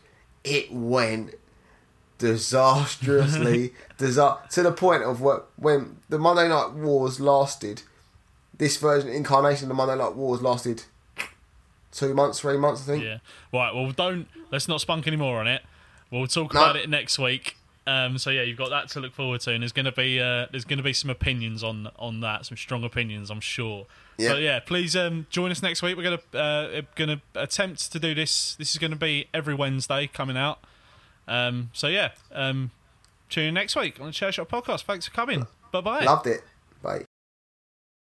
it 0.48 0.72
went 0.72 1.34
disastrously 2.18 3.74
disa- 3.98 4.38
to 4.52 4.64
the 4.64 4.72
point 4.72 5.04
of 5.04 5.22
what 5.22 5.50
when 5.58 5.98
the 6.10 6.18
Monday 6.20 6.48
Night 6.48 6.72
Wars 6.74 7.20
lasted. 7.20 7.84
This 8.58 8.78
version 8.78 9.10
incarnation 9.10 9.66
of 9.66 9.70
the 9.70 9.74
Monday 9.76 9.96
Night 9.96 10.16
Wars 10.16 10.42
lasted 10.42 10.84
two 11.92 12.14
months, 12.16 12.40
three 12.40 12.58
months, 12.58 12.82
I 12.84 12.86
think. 12.94 13.04
yeah. 13.04 13.18
Right. 13.54 13.74
Well, 13.74 13.92
don't 13.92 14.28
let's 14.52 14.68
not 14.68 14.82
spunk 14.82 15.06
any 15.08 15.16
more 15.18 15.40
on 15.40 15.46
it. 15.48 15.62
We'll 16.10 16.26
talk 16.28 16.54
No. 16.54 16.62
about 16.64 16.76
it 16.76 16.90
next 16.90 17.20
week. 17.20 17.56
Um, 17.88 18.18
so 18.18 18.30
yeah, 18.32 18.42
you've 18.42 18.58
got 18.58 18.70
that 18.70 18.90
to 18.90 19.00
look 19.00 19.14
forward 19.14 19.40
to, 19.42 19.52
and 19.52 19.64
there's 19.64 19.72
going 19.72 19.86
to 19.86 19.94
be 19.94 20.20
uh, 20.20 20.48
there's 20.52 20.66
going 20.66 20.78
to 20.78 20.84
be 20.84 20.92
some 20.92 21.10
opinions 21.10 21.64
on 21.64 21.90
on 21.98 22.20
that, 22.20 22.46
some 22.46 22.58
strong 22.58 22.84
opinions, 22.84 23.32
I'm 23.32 23.40
sure. 23.40 23.86
Yeah. 24.18 24.30
So 24.30 24.38
yeah, 24.38 24.60
please 24.60 24.94
um, 24.96 25.26
join 25.30 25.52
us 25.52 25.64
next 25.64 25.82
week. 25.82 25.96
We're 25.96 26.04
going 26.04 26.20
to 26.32 26.38
uh, 26.38 26.82
going 26.96 27.10
to 27.18 27.22
attempt 27.42 27.92
to 27.94 28.00
do 28.00 28.14
this. 28.14 28.56
This 28.56 28.72
is 28.72 28.78
going 28.78 28.92
to 28.92 28.98
be 28.98 29.30
every 29.34 29.56
Wednesday 29.56 30.08
coming 30.08 30.36
out. 30.36 30.60
Um, 31.30 31.70
so 31.72 31.88
yeah, 31.88 32.12
um, 32.34 32.72
tune 33.30 33.46
in 33.46 33.54
next 33.54 33.76
week 33.78 34.02
on 34.02 34.08
the 34.08 34.12
Chair 34.12 34.34
Shot 34.34 34.50
Podcast. 34.50 34.84
Thanks 34.84 35.06
for 35.08 35.14
coming. 35.14 35.48
Bye 35.72 35.82
bye. 35.82 36.04
Loved 36.04 36.28
it. 36.28 36.44